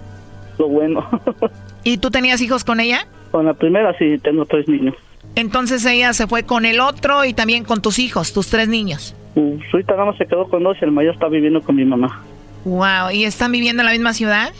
lo 0.57 0.69
bueno. 0.71 1.07
¿Y 1.85 1.99
tú 1.99 2.11
tenías 2.11 2.41
hijos 2.41 2.65
con 2.65 2.81
ella? 2.81 3.07
Con 3.31 3.45
la 3.45 3.53
primera 3.53 3.95
sí, 3.99 4.17
tengo 4.23 4.47
tres 4.47 4.67
niños. 4.69 4.95
Entonces 5.35 5.85
ella 5.85 6.15
se 6.15 6.27
fue 6.27 6.45
con 6.45 6.65
el 6.65 6.81
otro 6.81 7.27
y 7.27 7.35
también 7.35 7.65
con 7.65 7.83
tus 7.83 7.99
hijos, 7.99 8.33
tus 8.33 8.49
tres 8.49 8.69
niños. 8.69 9.15
Pues 9.35 9.61
ahorita 9.73 9.93
nada 9.95 10.07
más 10.07 10.17
se 10.17 10.27
quedó 10.27 10.49
con 10.49 10.63
dos 10.63 10.77
y 10.81 10.85
el 10.85 10.93
mayor 10.93 11.15
está 11.15 11.29
viviendo 11.29 11.61
con 11.61 11.77
mi 11.77 11.85
mamá. 11.85 12.23
Wow, 12.65 13.11
¿y 13.13 13.25
están 13.25 13.53
viviendo 13.53 13.83
en 13.83 13.87
la 13.87 13.93
misma 13.93 14.13
ciudad? 14.15 14.53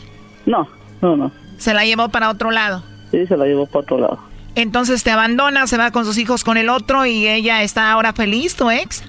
No, 0.45 0.67
no, 1.01 1.15
no. 1.15 1.31
¿Se 1.57 1.73
la 1.73 1.85
llevó 1.85 2.09
para 2.09 2.29
otro 2.29 2.51
lado? 2.51 2.83
Sí, 3.11 3.25
se 3.25 3.37
la 3.37 3.45
llevó 3.45 3.65
para 3.65 3.79
otro 3.79 3.97
lado. 3.99 4.19
Entonces 4.55 5.03
te 5.03 5.11
abandona, 5.11 5.67
se 5.67 5.77
va 5.77 5.91
con 5.91 6.05
sus 6.05 6.17
hijos 6.17 6.43
con 6.43 6.57
el 6.57 6.69
otro 6.69 7.05
y 7.05 7.27
ella 7.27 7.63
está 7.63 7.91
ahora 7.91 8.13
feliz, 8.13 8.55
tu 8.55 8.69
ex? 8.69 9.03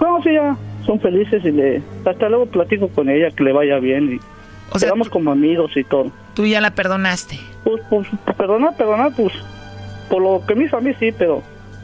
No, 0.00 0.22
sí, 0.22 0.32
ya 0.32 0.56
son 0.86 0.98
felices 1.00 1.44
y 1.44 1.50
le 1.50 1.82
hasta 2.06 2.28
luego 2.30 2.46
platico 2.46 2.88
con 2.88 3.10
ella 3.10 3.30
que 3.30 3.44
le 3.44 3.52
vaya 3.52 3.78
bien 3.78 4.14
y 4.14 4.20
o 4.70 4.78
sea, 4.78 4.88
quedamos 4.88 5.10
como 5.10 5.30
amigos 5.30 5.76
y 5.76 5.84
todo. 5.84 6.10
¿Tú 6.34 6.46
ya 6.46 6.62
la 6.62 6.70
perdonaste? 6.70 7.38
Pues, 7.64 7.82
pues, 7.90 8.08
perdonar, 8.36 8.74
perdonar, 8.76 9.12
pues, 9.14 9.32
por 10.08 10.22
lo 10.22 10.42
que 10.46 10.54
me 10.54 10.64
hizo 10.64 10.78
a 10.78 10.80
mí 10.80 10.92
sí, 10.98 11.12
pero 11.16 11.42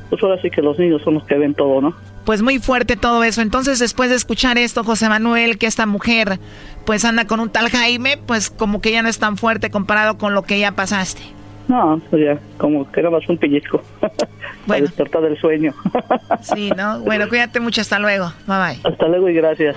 pues 0.08 0.22
ahora 0.22 0.40
sí 0.40 0.50
que 0.50 0.62
los 0.62 0.78
niños 0.78 1.02
son 1.02 1.14
los 1.14 1.24
que 1.24 1.36
ven 1.36 1.54
todo, 1.54 1.80
¿no? 1.80 1.94
Pues 2.24 2.42
muy 2.42 2.58
fuerte 2.58 2.96
todo 2.96 3.22
eso. 3.24 3.42
Entonces, 3.42 3.78
después 3.78 4.10
de 4.10 4.16
escuchar 4.16 4.58
esto, 4.58 4.84
José 4.84 5.08
Manuel, 5.08 5.58
que 5.58 5.66
esta 5.66 5.86
mujer 5.86 6.38
pues 6.84 7.04
anda 7.04 7.26
con 7.26 7.40
un 7.40 7.50
tal 7.50 7.70
Jaime, 7.70 8.18
pues 8.18 8.50
como 8.50 8.80
que 8.80 8.92
ya 8.92 9.02
no 9.02 9.08
es 9.08 9.18
tan 9.18 9.36
fuerte 9.36 9.70
comparado 9.70 10.18
con 10.18 10.34
lo 10.34 10.42
que 10.42 10.58
ya 10.58 10.72
pasaste. 10.72 11.22
No, 11.68 12.00
pues 12.10 12.22
ya, 12.24 12.38
como 12.58 12.90
que 12.90 13.00
era 13.00 13.10
más 13.10 13.28
un 13.28 13.38
pellizco. 13.38 13.82
Bueno. 14.66 14.86
despertar 14.86 15.20
del 15.20 15.38
sueño. 15.38 15.74
sí, 16.40 16.70
¿no? 16.74 17.00
Bueno, 17.00 17.28
cuídate 17.28 17.60
mucho. 17.60 17.82
Hasta 17.82 17.98
luego. 17.98 18.32
Bye 18.46 18.56
bye. 18.56 18.80
Hasta 18.90 19.08
luego 19.08 19.28
y 19.28 19.34
gracias. 19.34 19.76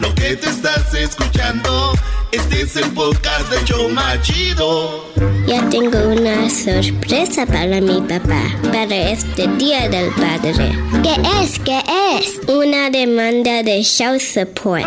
lo 0.00 0.14
que 0.14 0.36
te 0.36 0.48
estás 0.48 0.94
escuchando, 0.94 1.92
este 2.32 2.62
es 2.62 2.76
el 2.76 2.90
podcast 2.92 3.50
de 3.50 3.64
Choma 3.64 4.20
Chido. 4.22 5.04
Ya 5.46 5.68
tengo 5.68 5.98
una 6.08 6.48
sorpresa 6.48 7.44
para 7.46 7.80
mi 7.80 8.00
papá, 8.00 8.42
para 8.72 9.10
este 9.10 9.46
Día 9.58 9.88
del 9.88 10.10
Padre. 10.14 10.72
¿Qué 11.02 11.16
es? 11.42 11.58
¿Qué 11.58 11.82
es? 12.16 12.40
Una 12.48 12.90
demanda 12.90 13.62
de 13.62 13.82
show 13.82 14.18
support. 14.18 14.86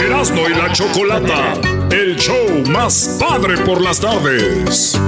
Erasmo 0.00 0.48
y 0.48 0.54
la 0.54 0.72
Chocolata, 0.72 1.54
el 1.90 2.16
show 2.16 2.64
más 2.70 3.18
padre 3.20 3.58
por 3.58 3.80
las 3.80 4.00
tardes. 4.00 4.98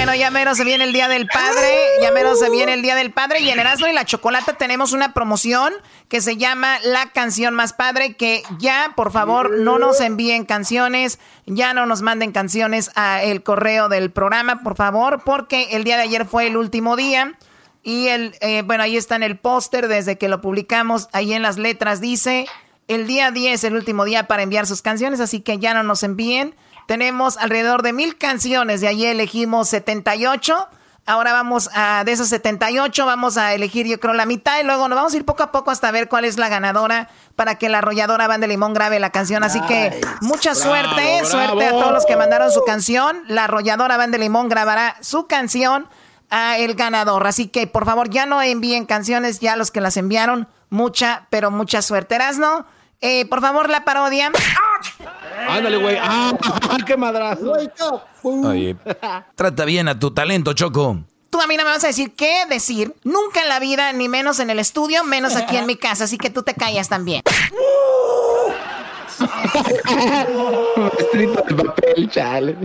Bueno, 0.00 0.14
ya 0.14 0.30
menos 0.30 0.56
se 0.56 0.64
viene 0.64 0.84
el 0.84 0.94
Día 0.94 1.08
del 1.08 1.26
Padre, 1.26 1.76
ya 2.00 2.10
menos 2.10 2.38
se 2.38 2.48
viene 2.48 2.72
el 2.72 2.80
Día 2.80 2.94
del 2.94 3.12
Padre 3.12 3.40
y 3.40 3.50
en 3.50 3.60
Erasmo 3.60 3.86
y 3.86 3.92
la 3.92 4.06
Chocolata 4.06 4.54
tenemos 4.54 4.94
una 4.94 5.12
promoción 5.12 5.74
que 6.08 6.22
se 6.22 6.38
llama 6.38 6.78
La 6.82 7.12
Canción 7.12 7.52
Más 7.52 7.74
Padre, 7.74 8.16
que 8.16 8.42
ya, 8.58 8.94
por 8.96 9.12
favor, 9.12 9.58
no 9.58 9.78
nos 9.78 10.00
envíen 10.00 10.46
canciones, 10.46 11.18
ya 11.44 11.74
no 11.74 11.84
nos 11.84 12.00
manden 12.00 12.32
canciones 12.32 12.90
a 12.94 13.22
el 13.22 13.42
correo 13.42 13.90
del 13.90 14.10
programa, 14.10 14.62
por 14.62 14.74
favor, 14.74 15.20
porque 15.22 15.68
el 15.72 15.84
día 15.84 15.98
de 15.98 16.04
ayer 16.04 16.24
fue 16.24 16.46
el 16.46 16.56
último 16.56 16.96
día. 16.96 17.34
Y 17.82 18.06
el, 18.06 18.34
eh, 18.40 18.62
bueno, 18.62 18.84
ahí 18.84 18.96
está 18.96 19.16
en 19.16 19.22
el 19.22 19.38
póster 19.38 19.86
desde 19.86 20.16
que 20.16 20.30
lo 20.30 20.40
publicamos, 20.40 21.10
ahí 21.12 21.34
en 21.34 21.42
las 21.42 21.58
letras 21.58 22.00
dice, 22.00 22.46
el 22.88 23.06
día 23.06 23.32
10 23.32 23.64
el 23.64 23.74
último 23.74 24.06
día 24.06 24.26
para 24.28 24.44
enviar 24.44 24.66
sus 24.66 24.80
canciones, 24.80 25.20
así 25.20 25.40
que 25.40 25.58
ya 25.58 25.74
no 25.74 25.82
nos 25.82 26.02
envíen. 26.04 26.54
Tenemos 26.90 27.36
alrededor 27.36 27.82
de 27.82 27.92
mil 27.92 28.18
canciones, 28.18 28.80
de 28.80 28.88
allí 28.88 29.06
elegimos 29.06 29.68
78. 29.68 30.68
Ahora 31.06 31.32
vamos 31.32 31.70
a, 31.72 32.02
de 32.02 32.10
esos 32.10 32.26
78, 32.30 33.06
vamos 33.06 33.36
a 33.36 33.54
elegir 33.54 33.86
yo 33.86 34.00
creo 34.00 34.12
la 34.12 34.26
mitad 34.26 34.58
y 34.58 34.64
luego 34.64 34.88
nos 34.88 34.96
vamos 34.96 35.14
a 35.14 35.16
ir 35.16 35.24
poco 35.24 35.44
a 35.44 35.52
poco 35.52 35.70
hasta 35.70 35.92
ver 35.92 36.08
cuál 36.08 36.24
es 36.24 36.36
la 36.36 36.48
ganadora 36.48 37.08
para 37.36 37.58
que 37.58 37.68
la 37.68 37.78
arrolladora 37.78 38.26
Banda 38.26 38.48
Limón 38.48 38.74
grabe 38.74 38.98
la 38.98 39.10
canción. 39.10 39.44
Así 39.44 39.60
que 39.68 40.00
mucha 40.20 40.56
suerte, 40.56 41.24
suerte 41.26 41.64
a 41.64 41.70
todos 41.70 41.92
los 41.92 42.06
que 42.06 42.16
mandaron 42.16 42.50
su 42.50 42.64
canción. 42.64 43.22
La 43.28 43.44
arrolladora 43.44 43.96
Banda 43.96 44.18
Limón 44.18 44.48
grabará 44.48 44.96
su 45.00 45.28
canción 45.28 45.86
a 46.28 46.58
el 46.58 46.74
ganador. 46.74 47.24
Así 47.28 47.46
que 47.46 47.68
por 47.68 47.84
favor 47.84 48.10
ya 48.10 48.26
no 48.26 48.42
envíen 48.42 48.84
canciones, 48.84 49.38
ya 49.38 49.54
los 49.54 49.70
que 49.70 49.80
las 49.80 49.96
enviaron, 49.96 50.48
mucha, 50.70 51.28
pero 51.30 51.52
mucha 51.52 51.82
suerte. 51.82 52.18
¿no? 52.36 52.66
Eh, 53.00 53.24
por 53.26 53.40
favor, 53.40 53.70
la 53.70 53.84
parodia. 53.84 54.30
Ándale, 55.48 55.78
güey. 55.78 55.96
¡Ah! 56.00 56.32
¡Qué 56.86 56.96
madrazo! 56.96 57.54
Oye, 58.22 58.76
trata 59.34 59.64
bien 59.64 59.88
a 59.88 59.98
tu 59.98 60.10
talento, 60.10 60.52
Choco. 60.52 60.98
Tú 61.30 61.40
a 61.40 61.46
mí 61.46 61.56
no 61.56 61.64
me 61.64 61.70
vas 61.70 61.84
a 61.84 61.86
decir 61.86 62.12
qué 62.14 62.44
decir. 62.46 62.94
Nunca 63.04 63.40
en 63.40 63.48
la 63.48 63.58
vida, 63.60 63.92
ni 63.92 64.08
menos 64.08 64.40
en 64.40 64.50
el 64.50 64.58
estudio, 64.58 65.04
menos 65.04 65.36
aquí 65.36 65.56
en 65.56 65.64
mi 65.66 65.76
casa. 65.76 66.04
Así 66.04 66.18
que 66.18 66.28
tú 66.28 66.42
te 66.42 66.54
callas 66.54 66.88
también. 66.88 67.22
Estrito 70.98 71.42
de 71.48 71.64
papel, 71.64 72.10
chale. 72.10 72.56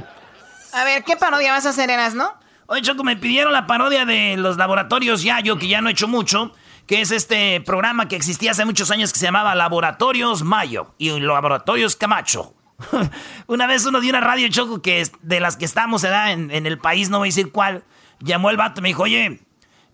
A 0.73 0.83
ver, 0.83 1.03
¿qué 1.03 1.15
parodia 1.15 1.53
vas 1.53 1.65
a 1.65 1.69
hacer, 1.69 1.89
Eras, 1.89 2.15
no? 2.15 2.33
Oye, 2.65 2.81
Choco, 2.81 3.03
me 3.03 3.15
pidieron 3.15 3.53
la 3.53 3.67
parodia 3.67 4.05
de 4.05 4.35
los 4.37 4.57
laboratorios 4.57 5.21
ya, 5.21 5.39
yo 5.39 5.57
que 5.57 5.67
ya 5.67 5.79
no 5.79 5.87
he 5.87 5.91
hecho 5.91 6.07
mucho 6.07 6.51
que 6.87 7.01
es 7.01 7.11
este 7.11 7.61
programa 7.61 8.07
que 8.07 8.15
existía 8.15 8.51
hace 8.51 8.65
muchos 8.65 8.91
años 8.91 9.11
que 9.11 9.19
se 9.19 9.25
llamaba 9.25 9.55
Laboratorios 9.55 10.43
Mayo 10.43 10.93
y 10.97 11.19
Laboratorios 11.19 11.95
Camacho. 11.95 12.53
una 13.47 13.67
vez 13.67 13.85
uno 13.85 14.01
dio 14.01 14.09
una 14.09 14.21
radio 14.21 14.47
choco 14.49 14.81
que 14.81 15.07
de 15.21 15.39
las 15.39 15.57
que 15.57 15.65
estamos 15.65 16.03
en, 16.03 16.51
en 16.51 16.65
el 16.65 16.77
país, 16.77 17.09
no 17.09 17.19
voy 17.19 17.27
a 17.27 17.29
decir 17.29 17.51
cuál, 17.51 17.83
llamó 18.19 18.49
el 18.49 18.57
vato 18.57 18.81
y 18.81 18.83
me 18.83 18.89
dijo, 18.89 19.03
oye, 19.03 19.39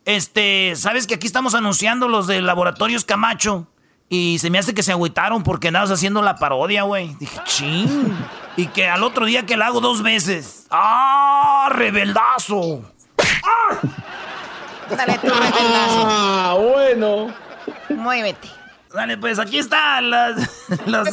este, 0.06 0.74
¿sabes 0.76 1.08
que 1.08 1.16
aquí 1.16 1.28
estamos 1.28 1.54
anunciando 1.54 2.08
los 2.08 2.28
de 2.28 2.42
Laboratorios 2.42 3.06
Camacho? 3.06 3.68
Y 4.10 4.40
se 4.40 4.50
me 4.50 4.58
hace 4.58 4.74
que 4.74 4.84
se 4.84 4.92
agüitaron 4.92 5.44
porque 5.44 5.70
andabas 5.70 5.92
haciendo 5.92 6.22
la 6.22 6.36
parodia, 6.36 6.84
güey. 6.84 7.16
Dije, 7.18 7.40
ching. 7.46 8.14
Y 8.58 8.68
que 8.68 8.90
al 8.90 9.04
otro 9.04 9.26
día 9.26 9.46
que 9.46 9.56
la 9.56 9.68
hago 9.68 9.80
dos 9.80 10.02
veces. 10.02 10.68
¡Ah! 10.70 11.70
¡Rebeldazo! 11.72 12.82
¡Ah! 13.18 13.78
Dale 14.98 15.18
tu 15.18 15.30
rebeldazo. 15.30 16.06
Ah, 16.08 16.58
bueno. 16.60 17.34
Muévete. 17.90 18.50
Dale, 18.94 19.18
pues 19.18 19.40
aquí 19.40 19.58
está 19.58 20.02
las, 20.02 20.36
la, 20.86 21.06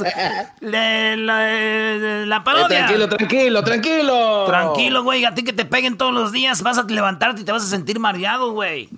parodia. 2.44 2.66
Eh, 2.66 2.82
tranquilo, 2.82 3.08
tranquilo, 3.08 3.62
tranquilo. 3.62 4.44
Tranquilo, 4.46 5.04
güey. 5.04 5.24
A 5.24 5.34
ti 5.34 5.44
que 5.44 5.52
te 5.52 5.64
peguen 5.64 5.96
todos 5.96 6.12
los 6.12 6.32
días, 6.32 6.62
vas 6.62 6.78
a 6.78 6.82
levantarte 6.82 7.42
y 7.42 7.44
te 7.44 7.52
vas 7.52 7.62
a 7.62 7.66
sentir 7.66 8.00
mareado, 8.00 8.50
güey. 8.50 8.88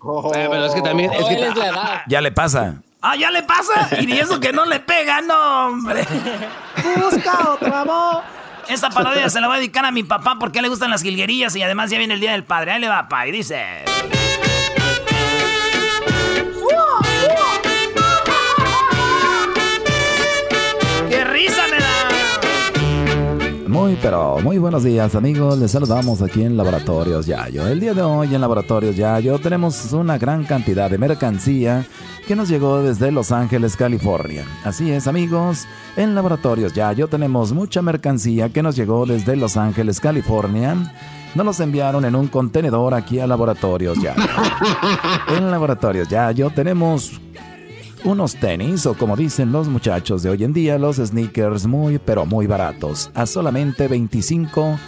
Oh. 0.00 0.30
Eh, 0.34 0.48
pero 0.50 0.66
es 0.66 0.74
que 0.74 0.82
también. 0.82 1.10
Es 1.14 1.24
que, 1.24 1.50
ya 2.08 2.20
le 2.20 2.30
pasa. 2.30 2.74
Ah, 3.00 3.16
ya 3.16 3.30
le 3.30 3.42
pasa. 3.42 3.88
Y 4.00 4.12
eso 4.18 4.38
que 4.38 4.52
no 4.52 4.66
le 4.66 4.80
pega, 4.80 5.22
no, 5.22 5.68
hombre. 5.68 6.04
Busca 6.96 7.52
otra 7.52 7.84
voz. 7.84 8.18
Esta 8.68 8.90
parodia 8.90 9.28
se 9.30 9.40
la 9.40 9.46
voy 9.46 9.56
a 9.56 9.58
dedicar 9.58 9.84
a 9.84 9.90
mi 9.90 10.02
papá 10.02 10.36
porque 10.38 10.60
le 10.60 10.68
gustan 10.68 10.90
las 10.90 11.02
jilguerillas 11.02 11.54
y 11.56 11.62
además 11.62 11.90
ya 11.90 11.98
viene 11.98 12.14
el 12.14 12.20
Día 12.20 12.32
del 12.32 12.44
Padre. 12.44 12.72
Ahí 12.72 12.80
le 12.80 12.88
va, 12.88 13.08
pa, 13.08 13.26
y 13.26 13.32
dice... 13.32 13.84
Muy, 23.86 23.96
pero 24.02 24.38
muy 24.42 24.58
buenos 24.58 24.82
días 24.82 25.14
amigos, 25.14 25.60
les 25.60 25.70
saludamos 25.70 26.20
aquí 26.20 26.42
en 26.42 26.56
Laboratorios 26.56 27.24
Yayo. 27.24 27.68
El 27.68 27.78
día 27.78 27.94
de 27.94 28.02
hoy 28.02 28.34
en 28.34 28.40
Laboratorios 28.40 28.96
Yayo 28.96 29.38
tenemos 29.38 29.92
una 29.92 30.18
gran 30.18 30.42
cantidad 30.42 30.90
de 30.90 30.98
mercancía 30.98 31.86
que 32.26 32.34
nos 32.34 32.48
llegó 32.48 32.82
desde 32.82 33.12
Los 33.12 33.30
Ángeles, 33.30 33.76
California. 33.76 34.44
Así 34.64 34.90
es, 34.90 35.06
amigos, 35.06 35.68
en 35.96 36.16
Laboratorios 36.16 36.72
Yayo 36.72 37.06
tenemos 37.06 37.52
mucha 37.52 37.80
mercancía 37.80 38.48
que 38.48 38.60
nos 38.60 38.74
llegó 38.74 39.06
desde 39.06 39.36
Los 39.36 39.56
Ángeles, 39.56 40.00
California. 40.00 40.92
Nos 41.36 41.46
los 41.46 41.60
enviaron 41.60 42.04
en 42.04 42.16
un 42.16 42.26
contenedor 42.26 42.92
aquí 42.92 43.20
a 43.20 43.28
Laboratorios 43.28 44.02
Yayo. 44.02 44.20
en 45.36 45.48
Laboratorios 45.48 46.08
Yayo 46.08 46.50
tenemos 46.50 47.20
unos 48.04 48.36
tenis 48.36 48.86
o 48.86 48.94
como 48.94 49.16
dicen 49.16 49.52
los 49.52 49.68
muchachos 49.68 50.22
de 50.22 50.30
hoy 50.30 50.44
en 50.44 50.52
día, 50.52 50.78
los 50.78 50.96
sneakers 50.96 51.66
muy 51.66 51.98
pero 51.98 52.26
muy 52.26 52.46
baratos, 52.46 53.10
a 53.14 53.26
solamente 53.26 53.88
25 53.88 54.78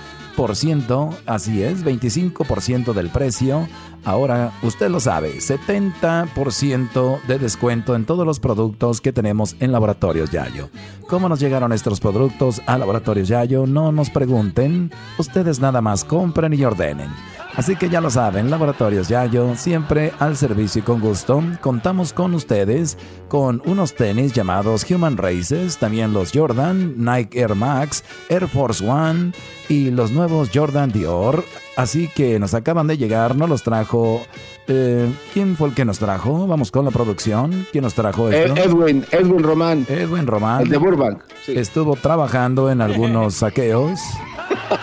así 1.26 1.62
es, 1.62 1.84
25% 1.84 2.92
del 2.92 3.10
precio. 3.10 3.66
Ahora, 4.04 4.52
usted 4.62 4.88
lo 4.88 5.00
sabe, 5.00 5.38
70% 5.38 7.22
de 7.26 7.38
descuento 7.38 7.96
en 7.96 8.04
todos 8.04 8.24
los 8.24 8.38
productos 8.38 9.00
que 9.00 9.12
tenemos 9.12 9.56
en 9.58 9.72
Laboratorios 9.72 10.30
Yayo. 10.30 10.70
¿Cómo 11.08 11.28
nos 11.28 11.40
llegaron 11.40 11.72
estos 11.72 11.98
productos 11.98 12.62
a 12.66 12.78
Laboratorios 12.78 13.26
Yayo? 13.26 13.66
No 13.66 13.90
nos 13.90 14.10
pregunten, 14.10 14.92
ustedes 15.18 15.58
nada 15.58 15.80
más 15.80 16.04
compren 16.04 16.54
y 16.54 16.64
ordenen. 16.64 17.10
Así 17.58 17.74
que 17.74 17.90
ya 17.90 18.00
lo 18.00 18.08
saben, 18.08 18.52
Laboratorios 18.52 19.08
Yayo, 19.08 19.56
siempre 19.56 20.12
al 20.20 20.36
servicio 20.36 20.78
y 20.78 20.82
con 20.82 21.00
gusto. 21.00 21.42
Contamos 21.60 22.12
con 22.12 22.32
ustedes 22.34 22.96
con 23.26 23.60
unos 23.64 23.96
tenis 23.96 24.32
llamados 24.32 24.88
Human 24.88 25.16
Races, 25.16 25.76
también 25.76 26.12
los 26.12 26.30
Jordan, 26.32 26.94
Nike 26.98 27.40
Air 27.40 27.56
Max, 27.56 28.04
Air 28.28 28.46
Force 28.46 28.88
One 28.88 29.32
y 29.68 29.90
los 29.90 30.12
nuevos 30.12 30.50
Jordan 30.54 30.92
Dior. 30.92 31.42
Así 31.76 32.06
que 32.14 32.38
nos 32.38 32.54
acaban 32.54 32.86
de 32.86 32.96
llegar, 32.96 33.34
nos 33.34 33.48
los 33.48 33.64
trajo. 33.64 34.22
Eh, 34.68 35.12
¿Quién 35.34 35.56
fue 35.56 35.70
el 35.70 35.74
que 35.74 35.84
nos 35.84 35.98
trajo? 35.98 36.46
Vamos 36.46 36.70
con 36.70 36.84
la 36.84 36.92
producción. 36.92 37.66
¿Quién 37.72 37.82
nos 37.82 37.94
trajo 37.94 38.28
esto? 38.30 38.54
Edwin, 38.54 39.04
Edwin 39.10 39.42
Román. 39.42 39.84
Edwin 39.88 40.28
Román. 40.28 40.62
El 40.62 40.68
de 40.68 40.76
Burbank. 40.76 41.22
Estuvo 41.48 41.96
trabajando 41.96 42.70
en 42.70 42.82
algunos 42.82 43.34
saqueos. 43.42 43.98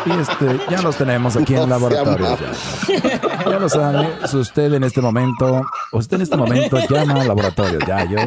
Y 0.06 0.12
este, 0.12 0.60
ya 0.70 0.82
los 0.82 0.96
tenemos 0.98 1.36
aquí 1.36 1.56
en 1.56 1.64
el 1.64 1.70
laboratorio. 1.70 2.38
Ya. 2.38 3.52
ya 3.52 3.60
lo 3.60 3.70
sabe, 3.70 4.10
si 4.28 4.38
usted 4.38 4.74
en 4.74 4.84
este 4.84 5.02
momento, 5.02 5.64
usted 5.92 6.18
en 6.18 6.22
este 6.24 6.38
momento 6.38 6.78
llama 6.90 7.22
al 7.22 7.28
laboratorio, 7.28 7.80
ya 7.88 8.06
yo. 8.06 8.18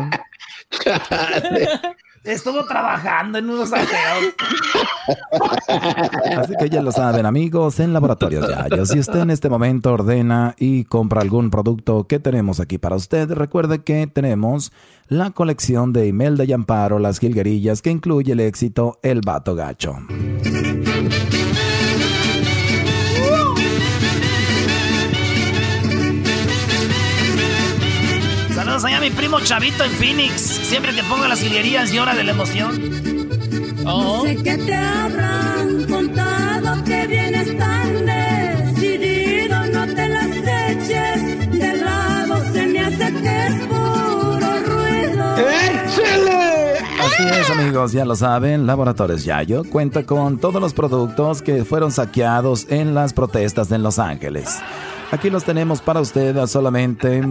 Estuvo 2.24 2.65
trabajando 2.66 3.39
en 3.39 3.48
unos 3.48 3.70
saqueos. 3.70 4.35
Así 6.36 6.52
que 6.59 6.69
ya 6.69 6.82
lo 6.82 6.93
saben, 6.93 7.24
amigos, 7.24 7.81
en 7.81 7.93
Laboratorios 7.93 8.47
Yayo. 8.48 8.85
Si 8.85 8.98
usted 8.98 9.20
en 9.20 9.31
este 9.31 9.48
momento 9.48 9.93
ordena 9.93 10.55
y 10.59 10.85
compra 10.85 11.23
algún 11.23 11.51
producto 11.51 12.06
que 12.06 12.19
tenemos 12.19 12.60
aquí 12.60 12.77
para 12.77 12.97
usted, 12.97 13.31
recuerde 13.31 13.82
que 13.82 14.06
tenemos 14.06 14.73
la 15.09 15.31
colección 15.31 15.93
de 15.93 16.06
Imelda 16.06 16.44
y 16.44 16.52
Amparo, 16.52 16.98
las 16.98 17.19
jilguerillas, 17.19 17.81
que 17.81 17.90
incluye 17.90 18.32
el 18.32 18.40
éxito 18.40 18.98
El 19.02 19.23
Vato 19.23 19.55
Gacho. 19.55 19.97
Allá 28.89 28.98
a 28.98 29.01
mi 29.01 29.10
primo 29.10 29.39
Chavito 29.40 29.85
en 29.85 29.90
Phoenix. 29.93 30.40
Siempre 30.40 30.94
que 30.94 31.02
ponga 31.05 31.28
las 31.28 31.43
higuerías 31.43 31.93
llora 31.93 32.15
de 32.15 32.24
la 32.24 32.32
emoción. 32.32 32.73
Oh. 33.86 34.23
Sé 34.24 34.36
que 34.36 34.56
te 34.56 34.74
habrán 34.74 35.85
contado 35.85 36.85
que 36.85 37.06
vienes 37.06 37.59
tan 37.59 38.06
decidido, 38.06 39.66
no 39.66 39.86
te 39.94 40.09
las 40.09 40.27
eches 40.36 41.51
de 41.51 41.77
lado, 41.77 42.52
se 42.52 42.66
me 42.66 42.81
hace 42.81 43.12
que 43.12 43.47
es 43.47 43.55
puro 43.66 44.51
ruido. 44.66 45.36
¡Échale! 45.39 46.78
Así 47.01 47.23
es, 47.40 47.51
amigos, 47.51 47.93
ya 47.93 48.05
lo 48.05 48.16
saben, 48.16 48.66
Laboratorios 48.66 49.24
Yayo 49.24 49.65
cuenta 49.65 50.05
con 50.05 50.39
todos 50.39 50.60
los 50.60 50.73
productos 50.73 51.43
que 51.43 51.65
fueron 51.65 51.93
saqueados 51.93 52.66
en 52.70 52.94
las 52.94 53.12
protestas 53.12 53.70
en 53.70 53.82
Los 53.82 53.98
Ángeles. 53.98 54.59
Aquí 55.10 55.30
los 55.30 55.44
tenemos 55.44 55.80
para 55.80 56.02
usted 56.02 56.36
a 56.36 56.47
solamente, 56.47 57.22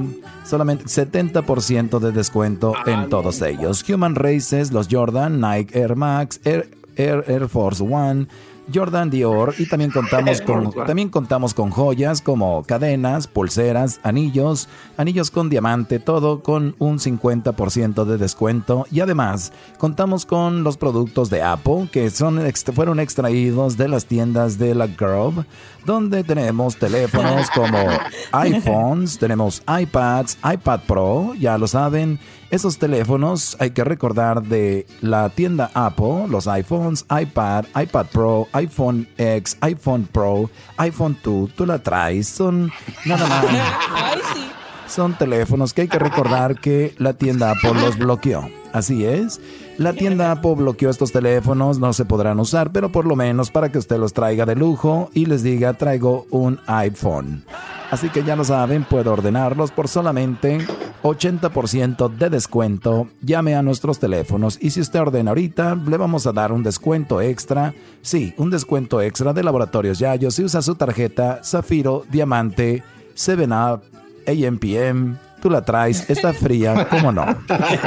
solamente 0.43 0.85
70% 0.85 1.99
de 1.99 2.11
descuento 2.11 2.73
en 2.87 3.07
todos 3.07 3.43
ellos. 3.43 3.87
Human 3.87 4.15
Races, 4.15 4.71
los 4.71 4.87
Jordan, 4.89 5.39
Nike 5.39 5.79
Air 5.79 5.95
Max, 5.95 6.39
Air, 6.43 6.71
Air, 6.95 7.23
Air 7.27 7.47
Force 7.47 7.83
One, 7.83 8.27
Jordan 8.73 9.09
Dior 9.09 9.55
y 9.57 9.67
también 9.67 9.91
contamos 9.91 10.41
con 10.41 10.71
también 10.85 11.09
contamos 11.09 11.53
con 11.53 11.71
joyas 11.71 12.21
como 12.21 12.63
cadenas, 12.63 13.27
pulseras, 13.27 13.99
anillos, 14.03 14.67
anillos 14.97 15.31
con 15.31 15.49
diamante, 15.49 15.99
todo 15.99 16.41
con 16.41 16.75
un 16.79 16.99
50% 16.99 18.05
de 18.05 18.17
descuento. 18.17 18.85
Y 18.91 18.99
además 18.99 19.51
contamos 19.77 20.25
con 20.25 20.63
los 20.63 20.77
productos 20.77 21.29
de 21.29 21.41
Apple 21.41 21.89
que 21.91 22.09
son 22.09 22.39
fueron 22.73 22.99
extraídos 22.99 23.77
de 23.77 23.87
las 23.87 24.05
tiendas 24.05 24.57
de 24.57 24.75
la 24.75 24.87
Grove, 24.87 25.45
donde 25.85 26.23
tenemos 26.23 26.77
teléfonos 26.77 27.49
como 27.51 27.77
iPhones, 28.31 29.17
tenemos 29.17 29.61
iPads, 29.67 30.37
iPad 30.53 30.79
Pro, 30.87 31.33
ya 31.35 31.57
lo 31.57 31.67
saben, 31.67 32.19
esos 32.49 32.77
teléfonos 32.77 33.57
hay 33.59 33.71
que 33.71 33.83
recordar 33.83 34.43
de 34.43 34.87
la 35.01 35.29
tienda 35.29 35.69
Apple, 35.73 36.27
los 36.29 36.47
iPhones, 36.47 37.05
iPad, 37.09 37.65
iPad 37.75 38.05
Pro, 38.07 38.47
iPhone 38.53 39.07
X, 39.17 39.57
iPhone 39.61 40.07
Pro, 40.11 40.49
iPhone 40.77 41.17
2, 41.23 41.53
tú 41.53 41.65
la 41.65 41.79
traes, 41.79 42.27
son 42.27 42.71
nada 43.05 43.27
más. 43.27 43.45
Son 44.87 45.17
teléfonos 45.17 45.73
que 45.73 45.81
hay 45.81 45.87
que 45.89 45.99
recordar 45.99 46.61
que 46.61 46.95
la 46.97 47.11
tienda 47.13 47.51
Apple 47.51 47.73
los 47.73 47.97
bloqueó. 47.97 48.49
Así 48.71 49.05
es. 49.05 49.41
La 49.77 49.93
tienda 49.93 50.31
Apple 50.31 50.55
bloqueó 50.55 50.89
estos 50.89 51.11
teléfonos, 51.11 51.77
no 51.77 51.93
se 51.93 52.03
podrán 52.03 52.39
usar, 52.39 52.71
pero 52.71 52.91
por 52.91 53.05
lo 53.05 53.15
menos 53.15 53.51
para 53.51 53.71
que 53.71 53.77
usted 53.77 53.97
los 53.97 54.11
traiga 54.11 54.43
de 54.43 54.55
lujo 54.55 55.11
y 55.13 55.27
les 55.27 55.43
diga 55.43 55.73
traigo 55.73 56.25
un 56.31 56.59
iPhone. 56.65 57.43
Así 57.91 58.09
que 58.09 58.23
ya 58.23 58.35
lo 58.35 58.43
saben, 58.43 58.85
puedo 58.85 59.13
ordenarlos 59.13 59.69
por 59.69 59.87
solamente 59.87 60.65
80% 61.03 62.09
de 62.09 62.29
descuento. 62.31 63.07
Llame 63.21 63.55
a 63.55 63.61
nuestros 63.61 63.99
teléfonos 63.99 64.57
y 64.59 64.71
si 64.71 64.81
usted 64.81 64.99
ordena 64.99 65.31
ahorita, 65.31 65.75
le 65.75 65.97
vamos 65.97 66.25
a 66.25 66.33
dar 66.33 66.51
un 66.51 66.63
descuento 66.63 67.21
extra. 67.21 67.75
Sí, 68.01 68.33
un 68.37 68.49
descuento 68.49 68.99
extra 68.99 69.31
de 69.31 69.43
Laboratorios 69.43 69.99
Yayo 69.99 70.31
si 70.31 70.43
usa 70.43 70.63
su 70.63 70.73
tarjeta 70.73 71.41
Zafiro, 71.43 72.03
Diamante, 72.09 72.83
7up, 73.15 73.81
AMPM. 74.27 75.17
Tú 75.39 75.51
la 75.51 75.61
traes, 75.61 76.09
está 76.09 76.33
fría, 76.33 76.87
¿cómo 76.89 77.11
no? 77.11 77.21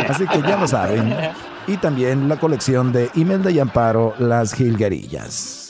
Así 0.09 0.25
que 0.29 0.41
ya 0.41 0.57
lo 0.57 0.69
saben. 0.69 1.13
Y 1.71 1.77
también 1.77 2.29
la 2.29 2.37
colección 2.37 2.91
de 2.91 3.11
Imelda 3.15 3.49
y 3.53 3.61
Amparo, 3.61 4.15
Las 4.19 4.55
Gilguerillas. 4.55 5.69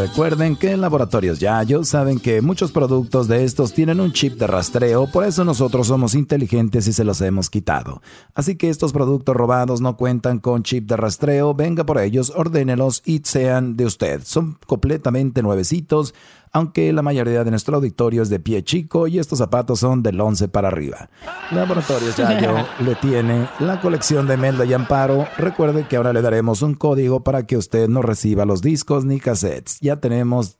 Recuerden 0.00 0.56
que 0.56 0.70
en 0.70 0.80
Laboratorios 0.80 1.40
Yayo 1.40 1.84
saben 1.84 2.18
que 2.18 2.40
muchos 2.40 2.72
productos 2.72 3.28
de 3.28 3.44
estos 3.44 3.74
tienen 3.74 4.00
un 4.00 4.14
chip 4.14 4.38
de 4.38 4.46
rastreo, 4.46 5.06
por 5.06 5.24
eso 5.24 5.44
nosotros 5.44 5.88
somos 5.88 6.14
inteligentes 6.14 6.86
y 6.86 6.94
se 6.94 7.04
los 7.04 7.20
hemos 7.20 7.50
quitado. 7.50 8.00
Así 8.34 8.56
que 8.56 8.70
estos 8.70 8.94
productos 8.94 9.36
robados 9.36 9.82
no 9.82 9.98
cuentan 9.98 10.38
con 10.38 10.62
chip 10.62 10.88
de 10.88 10.96
rastreo, 10.96 11.52
venga 11.52 11.84
por 11.84 11.98
ellos, 11.98 12.32
ordénelos 12.34 13.02
y 13.04 13.20
sean 13.24 13.76
de 13.76 13.84
usted. 13.84 14.22
Son 14.24 14.56
completamente 14.66 15.42
nuevecitos, 15.42 16.14
aunque 16.52 16.92
la 16.92 17.02
mayoría 17.02 17.44
de 17.44 17.50
nuestro 17.50 17.76
auditorio 17.76 18.22
es 18.22 18.28
de 18.28 18.40
pie 18.40 18.62
chico 18.62 19.06
y 19.06 19.18
estos 19.18 19.38
zapatos 19.38 19.80
son 19.80 20.02
del 20.02 20.20
11 20.20 20.48
para 20.48 20.68
arriba. 20.68 21.08
Laboratorios 21.50 22.16
Yayo 22.16 22.54
le 22.84 22.94
tiene 22.96 23.48
la 23.60 23.80
colección 23.80 24.26
de 24.26 24.36
Melda 24.36 24.64
y 24.64 24.72
Amparo. 24.72 25.26
Recuerde 25.38 25.86
que 25.86 25.96
ahora 25.96 26.12
le 26.12 26.22
daremos 26.22 26.62
un 26.62 26.74
código 26.74 27.22
para 27.22 27.46
que 27.46 27.56
usted 27.56 27.88
no 27.88 28.02
reciba 28.02 28.44
los 28.44 28.62
discos 28.62 29.04
ni 29.04 29.20
cassettes. 29.20 29.78
Ya 29.80 29.96
tenemos 29.96 30.58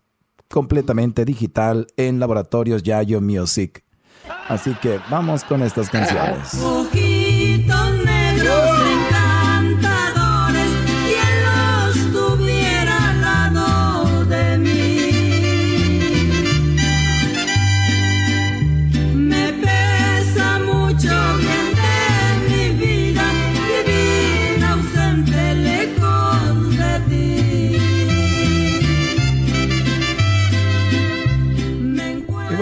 completamente 0.49 1.25
digital 1.25 1.87
en 1.97 2.21
Laboratorios 2.21 2.83
Yayo 2.83 3.21
Music. 3.21 3.85
Así 4.49 4.75
que 4.75 5.01
vamos 5.11 5.45
con 5.45 5.63
estas 5.63 5.91
canciones. 5.91 6.59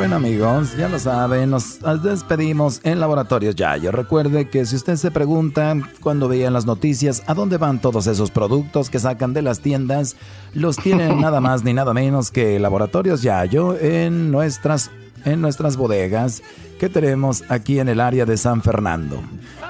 bueno 0.08 0.26
amigos, 0.26 0.74
ya 0.74 0.88
lo 0.88 0.98
saben, 0.98 1.50
nos 1.50 1.80
despedimos 2.02 2.80
en 2.82 2.98
Laboratorios 2.98 3.54
Yayo. 3.54 3.92
Recuerde 3.92 4.48
que 4.48 4.64
si 4.64 4.76
usted 4.76 4.96
se 4.96 5.10
pregunta 5.10 5.76
cuando 6.00 6.28
vean 6.28 6.54
las 6.54 6.64
noticias 6.64 7.22
a 7.26 7.34
dónde 7.34 7.58
van 7.58 7.78
todos 7.78 8.06
esos 8.06 8.30
productos 8.30 8.88
que 8.88 8.98
sacan 9.00 9.34
de 9.34 9.42
las 9.42 9.60
tiendas, 9.60 10.16
los 10.54 10.78
tienen 10.78 11.20
nada 11.20 11.42
más 11.42 11.62
ni 11.62 11.74
nada 11.74 11.92
menos 11.92 12.30
que 12.30 12.58
Laboratorios 12.58 13.20
Yayo 13.20 13.78
en 13.78 14.30
nuestras, 14.30 14.90
en 15.26 15.42
nuestras 15.42 15.76
bodegas 15.76 16.42
que 16.80 16.88
tenemos 16.88 17.44
aquí 17.50 17.78
en 17.78 17.90
el 17.90 18.00
área 18.00 18.24
de 18.24 18.38
San 18.38 18.62
Fernando. 18.62 19.22